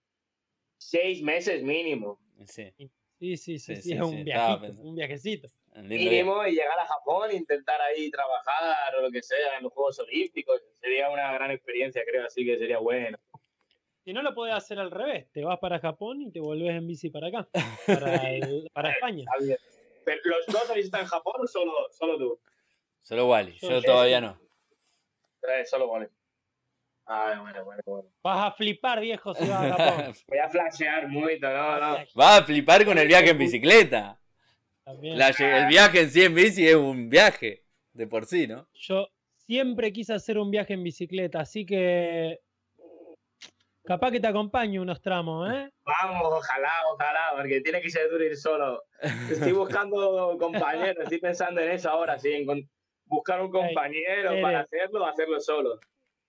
seis 0.78 1.22
meses 1.22 1.62
mínimo. 1.62 2.18
Sí. 2.46 2.72
Sí, 3.18 3.36
sí, 3.36 3.36
sí, 3.36 3.58
Sí, 3.58 3.76
sí, 3.76 3.82
sí, 3.82 3.92
es 3.94 4.00
un 4.02 4.24
viajito, 4.24 4.72
un 4.82 4.94
viajecito. 4.96 5.48
Mínimo 5.76 6.44
y 6.46 6.52
llegar 6.52 6.78
a 6.78 6.86
Japón, 6.86 7.30
intentar 7.32 7.80
ahí 7.80 8.10
trabajar 8.10 8.94
o 8.96 9.02
lo 9.02 9.10
que 9.10 9.22
sea 9.22 9.56
en 9.56 9.62
los 9.64 9.72
Juegos 9.72 9.98
Olímpicos. 10.00 10.60
Sería 10.80 11.10
una 11.10 11.32
gran 11.32 11.50
experiencia, 11.50 12.02
creo, 12.04 12.26
así 12.26 12.44
que 12.44 12.58
sería 12.58 12.78
bueno. 12.78 13.18
Si 14.04 14.12
no 14.12 14.20
lo 14.22 14.34
podés 14.34 14.54
hacer 14.54 14.78
al 14.78 14.90
revés, 14.90 15.30
te 15.32 15.42
vas 15.42 15.58
para 15.60 15.78
Japón 15.78 16.20
y 16.22 16.30
te 16.30 16.38
volvés 16.40 16.72
en 16.72 16.86
bici 16.86 17.08
para 17.10 17.28
acá, 17.28 17.48
para, 17.86 18.30
el- 18.34 18.68
para 18.72 18.90
España. 18.92 19.24
Pero, 20.04 20.20
¿Los 20.24 20.46
dos 20.46 20.70
habéis 20.70 20.86
estado 20.86 21.04
en 21.04 21.08
Japón 21.08 21.34
o 21.42 21.46
solo, 21.46 21.72
solo 21.90 22.18
tú? 22.18 22.40
Solo 23.02 23.28
Wally, 23.28 23.56
yo 23.60 23.70
Yo- 23.70 23.82
todavía 23.82 24.20
no. 24.20 24.38
Eh, 25.42 25.64
solo 25.64 25.88
vale. 25.88 26.10
Ah, 27.06 27.38
bueno, 27.40 27.64
bueno, 27.64 27.82
bueno. 27.84 28.08
Vas 28.22 28.46
a 28.46 28.52
flipar, 28.52 29.00
viejo, 29.00 29.34
si 29.34 29.46
vas 29.48 29.70
a 29.72 29.76
Japón. 29.76 30.14
Voy 30.26 30.38
a 30.38 30.48
flashear 30.48 31.08
mucho, 31.08 31.48
no, 31.50 31.80
no. 31.80 31.98
Va 32.18 32.36
a 32.38 32.44
flipar 32.44 32.84
con 32.84 32.96
el 32.98 33.06
viaje 33.06 33.30
en 33.30 33.38
bicicleta. 33.38 34.18
También. 34.84 35.18
La 35.18 35.30
lle- 35.30 35.58
el 35.62 35.66
viaje 35.66 36.00
en 36.00 36.10
sí 36.10 36.22
en 36.22 36.34
bici 36.34 36.66
es 36.66 36.74
un 36.76 37.08
viaje 37.08 37.64
de 37.92 38.06
por 38.06 38.26
sí, 38.26 38.46
¿no? 38.46 38.66
Yo 38.74 39.08
siempre 39.36 39.92
quise 39.92 40.14
hacer 40.14 40.38
un 40.38 40.50
viaje 40.50 40.74
en 40.74 40.82
bicicleta, 40.82 41.40
así 41.40 41.64
que 41.66 42.40
capaz 43.84 44.10
que 44.10 44.20
te 44.20 44.26
acompaño 44.26 44.82
unos 44.82 45.00
tramos, 45.00 45.50
¿eh? 45.52 45.70
Vamos, 45.84 46.22
ojalá, 46.32 46.72
ojalá, 46.92 47.20
porque 47.36 47.60
tiene 47.60 47.82
que 47.82 47.90
ser 47.90 48.10
duro 48.10 48.24
ir 48.24 48.36
solo. 48.36 48.82
Estoy 49.30 49.52
buscando 49.52 50.36
compañeros, 50.38 51.02
estoy 51.02 51.18
pensando 51.18 51.60
en 51.60 51.72
eso 51.72 51.90
ahora, 51.90 52.18
sí, 52.18 52.32
en 52.32 52.68
buscar 53.06 53.42
un 53.42 53.50
compañero 53.50 54.32
Ey, 54.32 54.42
para 54.42 54.60
hacerlo 54.60 55.02
o 55.02 55.06
hacerlo 55.06 55.40
solo. 55.40 55.78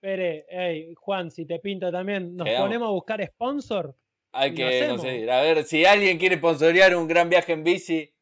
Pere, 0.00 0.46
hey, 0.48 0.94
Juan, 0.96 1.30
si 1.30 1.46
te 1.46 1.58
pinta 1.58 1.90
también, 1.90 2.36
nos 2.36 2.46
Quedamos. 2.46 2.66
ponemos 2.68 2.88
a 2.88 2.92
buscar 2.92 3.26
sponsor. 3.26 3.94
Hay 4.32 4.54
que 4.54 4.86
conseguir. 4.88 5.30
A 5.30 5.40
ver, 5.42 5.64
si 5.64 5.84
alguien 5.84 6.18
quiere 6.18 6.36
sponsorear 6.36 6.94
un 6.94 7.08
gran 7.08 7.28
viaje 7.30 7.52
en 7.52 7.64
bici, 7.64 8.12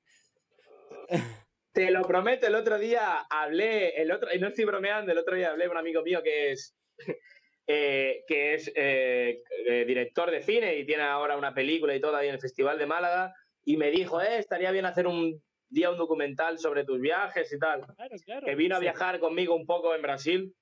Te 1.73 1.91
lo 1.91 2.03
prometo, 2.03 2.47
el 2.47 2.55
otro 2.55 2.79
día 2.79 3.27
hablé, 3.29 4.01
el 4.01 4.13
otro, 4.13 4.33
y 4.33 4.39
no 4.39 4.47
estoy 4.47 4.65
bromeando, 4.65 5.11
el 5.11 5.19
otro 5.19 5.35
día 5.35 5.51
hablé 5.51 5.65
con 5.65 5.73
un 5.73 5.79
amigo 5.79 6.03
mío 6.03 6.23
que 6.23 6.53
es, 6.53 6.77
eh, 7.67 8.23
que 8.29 8.55
es 8.55 8.73
eh, 8.77 9.43
eh, 9.67 9.85
director 9.85 10.31
de 10.31 10.41
cine 10.43 10.77
y 10.77 10.87
tiene 10.87 11.03
ahora 11.03 11.37
una 11.37 11.53
película 11.53 11.93
y 11.97 12.01
todo 12.01 12.15
ahí 12.15 12.29
en 12.29 12.35
el 12.35 12.41
Festival 12.41 12.79
de 12.79 12.87
Málaga, 12.87 13.35
y 13.65 13.77
me 13.77 13.91
dijo, 13.91 14.23
eh, 14.23 14.39
estaría 14.39 14.71
bien 14.71 14.87
hacer 14.87 15.09
un 15.09 15.43
día 15.69 15.91
un 15.91 15.97
documental 15.99 16.61
sobre 16.61 16.85
tus 16.85 17.01
viajes 17.01 17.53
y 17.53 17.59
tal. 17.59 17.85
Claro, 17.97 18.17
claro. 18.25 18.47
que 18.47 18.55
vino 18.55 18.77
a 18.77 18.79
Sí. 18.79 18.85
viajar 18.85 19.19
conmigo 19.19 19.57
un 19.57 19.67
poco 19.67 19.97
en 19.97 20.03
Brasil. 20.03 20.55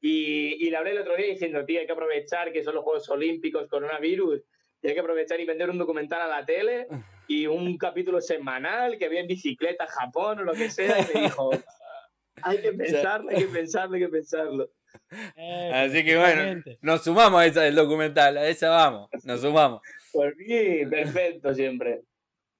Y, 0.00 0.66
y 0.66 0.70
le 0.70 0.76
hablé 0.76 0.92
el 0.92 0.98
otro 0.98 1.16
día 1.16 1.26
diciendo, 1.26 1.64
tío, 1.64 1.80
hay 1.80 1.86
que 1.86 1.92
aprovechar 1.92 2.52
que 2.52 2.62
son 2.62 2.74
los 2.74 2.84
Juegos 2.84 3.08
Olímpicos, 3.10 3.68
coronavirus, 3.68 4.42
y 4.82 4.88
hay 4.88 4.94
que 4.94 5.00
aprovechar 5.00 5.38
y 5.40 5.44
vender 5.44 5.70
un 5.70 5.78
documental 5.78 6.22
a 6.22 6.28
la 6.28 6.44
tele 6.44 6.86
y 7.28 7.46
un 7.46 7.76
capítulo 7.78 8.20
semanal 8.20 8.98
que 8.98 9.08
vea 9.08 9.20
en 9.20 9.26
bicicleta 9.26 9.84
a 9.84 9.88
Japón 9.88 10.40
o 10.40 10.42
lo 10.44 10.52
que 10.52 10.70
sea. 10.70 10.98
Y 11.00 11.14
me 11.14 11.22
dijo, 11.22 11.50
hay 12.42 12.60
que 12.62 12.72
pensarlo, 12.72 13.30
hay 13.30 13.36
que 13.38 13.46
pensarlo, 13.46 13.94
hay 13.94 14.00
que 14.00 14.08
pensarlo. 14.08 14.70
Eh, 15.36 15.70
así 15.72 16.04
que 16.04 16.16
bueno, 16.16 16.62
nos 16.80 17.04
sumamos 17.04 17.40
a 17.40 17.46
esa 17.46 17.62
del 17.62 17.76
documental, 17.76 18.36
a 18.36 18.48
esa 18.48 18.70
vamos, 18.70 19.08
nos 19.24 19.40
sumamos. 19.40 19.82
Por 20.12 20.36
mí, 20.36 20.84
perfecto 20.86 21.54
siempre. 21.54 22.02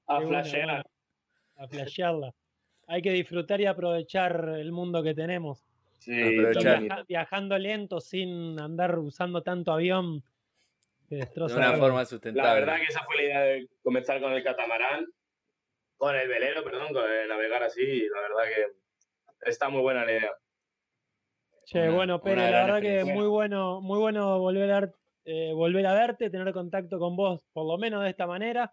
A 0.06 0.20
flashear. 0.20 0.66
bueno, 0.66 0.84
a 1.56 1.68
flashearla. 1.68 2.34
Hay 2.86 3.02
que 3.02 3.12
disfrutar 3.12 3.60
y 3.60 3.66
aprovechar 3.66 4.56
el 4.58 4.72
mundo 4.72 5.02
que 5.02 5.14
tenemos. 5.14 5.64
Sí. 6.00 6.12
Viaja- 6.12 7.04
viajando 7.06 7.56
lento 7.58 8.00
sin 8.00 8.58
andar 8.58 8.98
usando 8.98 9.42
tanto 9.42 9.70
avión 9.72 10.22
que 11.08 11.16
De 11.16 11.28
una 11.44 11.72
forma 11.76 11.98
La 12.00 12.04
sustentable. 12.06 12.60
verdad 12.60 12.76
que 12.76 12.84
esa 12.86 13.02
fue 13.04 13.16
la 13.16 13.22
idea 13.22 13.40
de 13.40 13.68
comenzar 13.82 14.20
con 14.20 14.32
el 14.32 14.42
catamarán, 14.42 15.06
con 15.96 16.14
el 16.16 16.26
velero, 16.28 16.64
perdón, 16.64 16.92
con 16.92 17.04
el 17.10 17.28
navegar 17.28 17.62
así. 17.62 18.06
La 18.08 18.20
verdad 18.22 18.44
que 18.54 19.50
está 19.50 19.68
muy 19.68 19.82
buena 19.82 20.04
la 20.04 20.12
idea. 20.12 20.30
Che, 21.66 21.80
Una- 21.88 21.94
bueno, 21.96 22.20
Pere, 22.22 22.50
la 22.50 22.64
verdad 22.64 22.80
que 22.80 23.04
muy 23.04 23.26
bueno, 23.26 23.80
muy 23.80 23.98
bueno 23.98 24.38
volver 24.38 24.70
a, 24.72 24.90
eh, 25.24 25.52
volver 25.52 25.86
a 25.86 25.92
verte, 25.94 26.30
tener 26.30 26.52
contacto 26.52 26.98
con 26.98 27.14
vos, 27.16 27.44
por 27.52 27.66
lo 27.66 27.76
menos 27.78 28.02
de 28.02 28.10
esta 28.10 28.26
manera. 28.26 28.72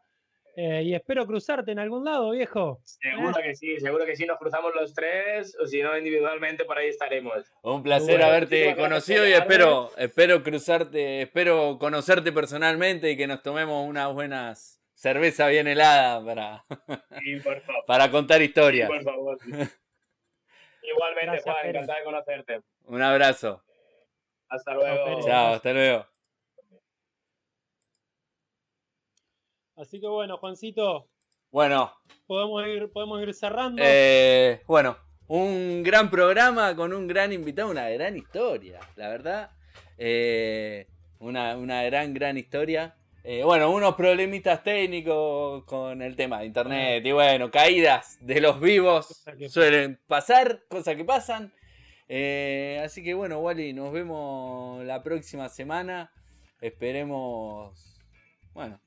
Eh, 0.60 0.82
y 0.84 0.96
espero 0.96 1.28
cruzarte 1.28 1.72
en 1.72 1.78
algún 1.78 2.04
lado, 2.04 2.32
viejo. 2.32 2.80
Seguro 2.84 3.32
que 3.44 3.54
sí, 3.56 3.80
seguro 3.80 4.06
que 4.06 4.16
sí, 4.16 4.26
nos 4.26 4.40
cruzamos 4.40 4.74
los 4.74 4.92
tres, 4.92 5.56
o 5.62 5.68
si 5.68 5.84
no, 5.84 5.96
individualmente 5.96 6.66
por 6.66 6.80
ahí 6.80 6.88
estaremos. 6.90 7.46
Un 7.62 7.84
placer 7.84 8.16
Bueno, 8.16 8.26
haberte 8.26 8.76
conocido 8.76 9.28
y 9.28 9.34
espero, 9.34 9.92
espero 9.98 10.42
cruzarte, 10.42 11.22
espero 11.22 11.78
conocerte 11.80 12.32
personalmente 12.32 13.12
y 13.12 13.16
que 13.18 13.28
nos 13.28 13.44
tomemos 13.44 13.88
unas 13.88 14.12
buenas 14.12 14.82
cerveza 14.96 15.48
bien 15.48 15.68
helada 15.68 16.26
para, 16.26 16.66
Sí, 17.24 17.36
por 17.44 17.62
favor. 17.62 17.86
para 17.86 18.10
contar 18.10 18.40
Sí, 18.40 18.46
historias. 18.46 18.90
por 18.90 19.04
favor. 19.04 19.38
Igualmente, 20.82 21.26
Gracias, 21.26 21.44
Juan, 21.44 21.68
encantado 21.68 22.00
de 22.00 22.04
conocerte. 22.04 22.62
Un 22.86 23.02
abrazo. 23.04 23.64
Hasta 24.50 24.74
luego. 24.74 25.22
Chao, 25.24 25.54
hasta 25.54 25.74
luego. 25.74 26.08
Así 29.78 30.00
que 30.02 30.08
bueno, 30.08 30.38
Juancito, 30.38 31.08
Bueno, 31.52 31.94
podemos 32.26 32.66
ir, 32.68 32.92
podemos 32.92 33.22
ir 33.22 33.34
cerrando. 33.34 33.82
eh, 33.86 34.62
bueno, 34.68 34.98
un 35.28 35.84
gran 35.84 36.10
programa 36.10 36.76
con 36.76 36.94
un 36.94 37.08
gran 37.08 37.32
invitado, 37.32 37.70
una 37.70 37.88
gran 37.90 38.18
historia, 38.18 38.80
la 38.96 39.10
verdad. 39.10 39.52
Eh, 39.98 40.88
una, 41.20 41.56
una 41.58 41.84
gran, 41.84 42.14
gran 42.14 42.38
historia. 42.38 42.96
Eh, 43.24 43.44
bueno, 43.44 43.70
unos 43.72 43.96
problemitas 43.96 44.64
técnicos 44.64 45.64
con 45.66 46.02
el 46.02 46.16
tema 46.16 46.40
de 46.40 46.46
internet 46.46 47.06
y 47.06 47.12
bueno, 47.12 47.52
caídas 47.52 48.18
de 48.22 48.40
los 48.40 48.60
vivos 48.60 49.26
suelen 49.50 50.00
pasar, 50.08 50.64
cosas 50.70 50.96
que 50.96 51.04
pasan. 51.04 51.52
Eh, 52.08 52.82
así 52.86 53.04
que 53.04 53.14
bueno, 53.14 53.40
Wally, 53.40 53.74
nos 53.74 53.92
vemos 53.92 54.84
la 54.86 55.04
próxima 55.04 55.50
semana. 55.50 56.10
Esperemos, 56.62 58.00
bueno, 58.54 58.80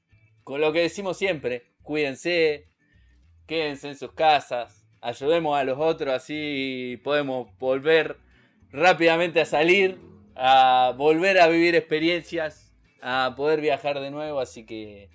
con 0.50 0.60
lo 0.60 0.72
que 0.72 0.80
decimos 0.80 1.16
siempre, 1.16 1.62
cuídense, 1.84 2.66
quédense 3.46 3.86
en 3.86 3.94
sus 3.96 4.10
casas, 4.14 4.84
ayudemos 5.00 5.56
a 5.56 5.62
los 5.62 5.78
otros, 5.78 6.12
así 6.12 7.00
podemos 7.04 7.56
volver 7.60 8.16
rápidamente 8.72 9.40
a 9.40 9.44
salir, 9.44 10.00
a 10.34 10.92
volver 10.96 11.38
a 11.38 11.46
vivir 11.46 11.76
experiencias, 11.76 12.74
a 13.00 13.32
poder 13.36 13.60
viajar 13.60 14.00
de 14.00 14.10
nuevo, 14.10 14.40
así 14.40 14.66
que 14.66 15.08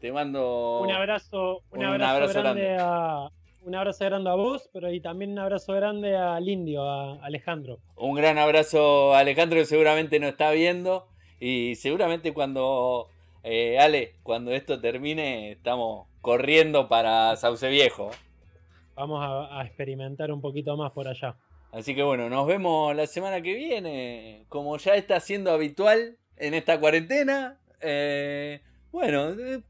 te 0.00 0.10
mando 0.10 0.80
un 0.80 0.90
abrazo, 0.90 1.60
un, 1.70 1.80
un 1.80 1.84
abrazo, 1.84 2.14
abrazo 2.14 2.40
grande, 2.40 2.62
grande. 2.62 2.82
a 2.82 3.28
un 3.66 3.74
abrazo 3.74 4.04
grande 4.06 4.30
a 4.30 4.34
vos, 4.36 4.70
pero 4.72 4.90
y 4.90 5.02
también 5.02 5.32
un 5.32 5.38
abrazo 5.40 5.74
grande 5.74 6.16
al 6.16 6.48
indio, 6.48 6.88
a 6.88 7.22
Alejandro. 7.26 7.80
un 7.94 8.14
gran 8.14 8.38
abrazo 8.38 9.14
a 9.14 9.18
Alejandro 9.18 9.58
que 9.58 9.66
seguramente 9.66 10.18
nos 10.18 10.30
está 10.30 10.50
viendo 10.52 11.08
y 11.40 11.74
seguramente 11.74 12.32
cuando 12.32 13.10
eh, 13.42 13.78
Ale, 13.78 14.14
cuando 14.22 14.52
esto 14.52 14.80
termine, 14.80 15.52
estamos 15.52 16.06
corriendo 16.20 16.88
para 16.88 17.36
Sauce 17.36 17.68
Viejo. 17.68 18.10
Vamos 18.94 19.22
a, 19.22 19.60
a 19.60 19.64
experimentar 19.64 20.32
un 20.32 20.40
poquito 20.40 20.76
más 20.76 20.92
por 20.92 21.08
allá. 21.08 21.36
Así 21.70 21.94
que 21.94 22.02
bueno, 22.02 22.30
nos 22.30 22.46
vemos 22.46 22.96
la 22.96 23.06
semana 23.06 23.42
que 23.42 23.54
viene, 23.54 24.44
como 24.48 24.76
ya 24.78 24.94
está 24.94 25.20
siendo 25.20 25.52
habitual 25.52 26.16
en 26.36 26.54
esta 26.54 26.80
cuarentena. 26.80 27.58
Eh, 27.80 28.60
bueno, 28.90 29.30
eh, 29.30 29.60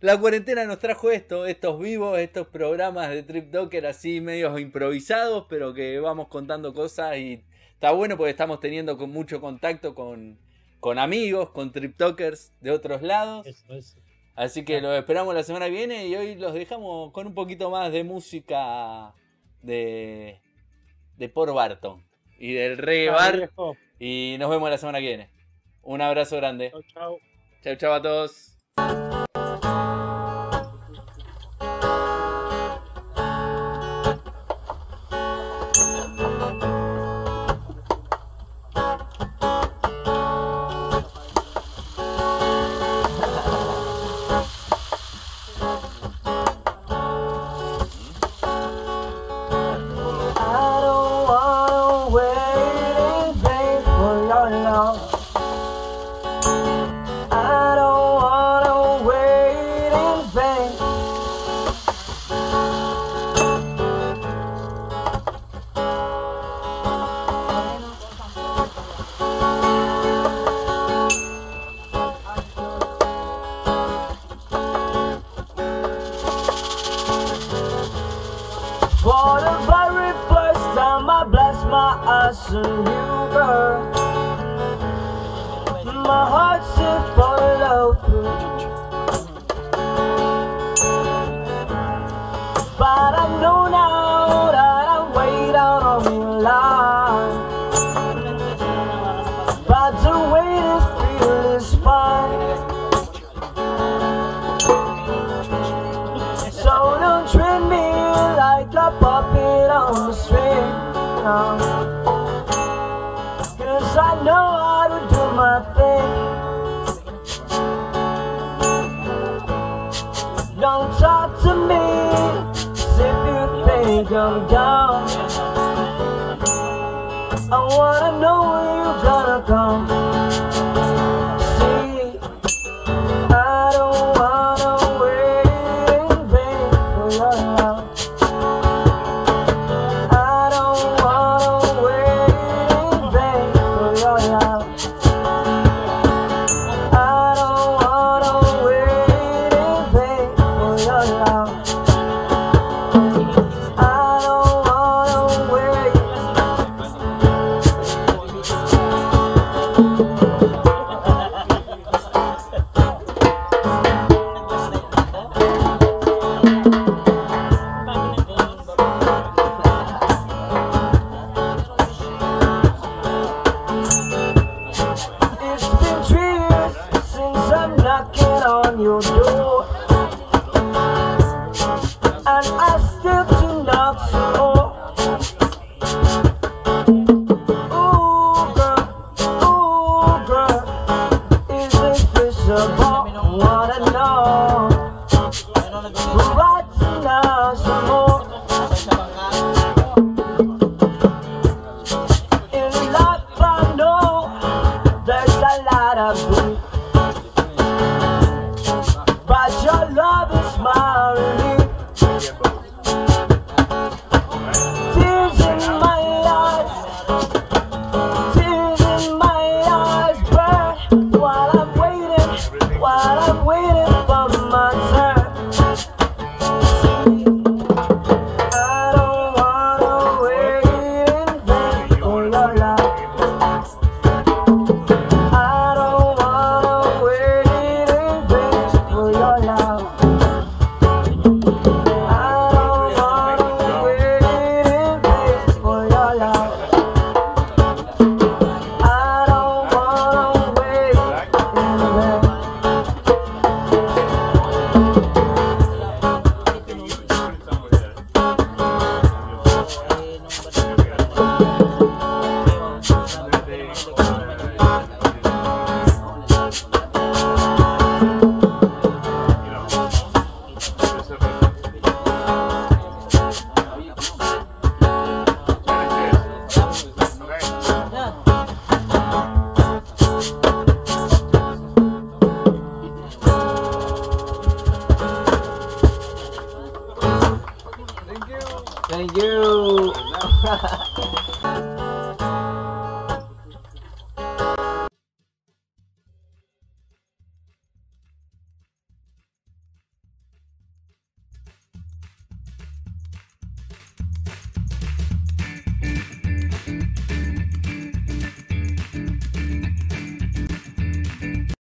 la 0.00 0.18
cuarentena 0.18 0.64
nos 0.64 0.80
trajo 0.80 1.10
esto, 1.10 1.46
estos 1.46 1.78
vivos, 1.80 2.18
estos 2.18 2.48
programas 2.48 3.10
de 3.10 3.22
Trip 3.22 3.50
Docker 3.50 3.86
así 3.86 4.20
medios 4.20 4.60
improvisados, 4.60 5.46
pero 5.48 5.72
que 5.72 6.00
vamos 6.00 6.28
contando 6.28 6.74
cosas 6.74 7.16
y 7.18 7.44
está 7.72 7.92
bueno 7.92 8.16
porque 8.16 8.30
estamos 8.32 8.60
teniendo 8.60 8.98
con 8.98 9.10
mucho 9.10 9.40
contacto 9.40 9.94
con, 9.94 10.38
con 10.84 10.98
amigos, 10.98 11.48
con 11.48 11.72
Trip 11.72 11.96
Talkers 11.96 12.52
de 12.60 12.70
otros 12.70 13.00
lados. 13.00 13.46
Eso, 13.46 13.72
eso. 13.72 13.96
Así 14.34 14.66
que 14.66 14.82
los 14.82 14.94
esperamos 14.98 15.34
la 15.34 15.42
semana 15.42 15.64
que 15.64 15.70
viene 15.70 16.08
y 16.08 16.14
hoy 16.14 16.34
los 16.34 16.52
dejamos 16.52 17.10
con 17.12 17.26
un 17.26 17.34
poquito 17.34 17.70
más 17.70 17.90
de 17.90 18.04
música 18.04 19.14
de, 19.62 20.42
de 21.16 21.28
Paul 21.30 21.52
Barton 21.52 22.04
y 22.38 22.52
del 22.52 22.76
reggae 22.76 23.08
bar. 23.08 23.50
Y 23.98 24.36
nos 24.38 24.50
vemos 24.50 24.68
la 24.68 24.76
semana 24.76 24.98
que 24.98 25.06
viene. 25.06 25.30
Un 25.80 26.02
abrazo 26.02 26.36
grande. 26.36 26.70
Chau, 26.70 26.82
chau. 26.82 27.18
Chau, 27.62 27.76
chau 27.76 27.92
a 27.94 28.02
todos. 28.02 29.23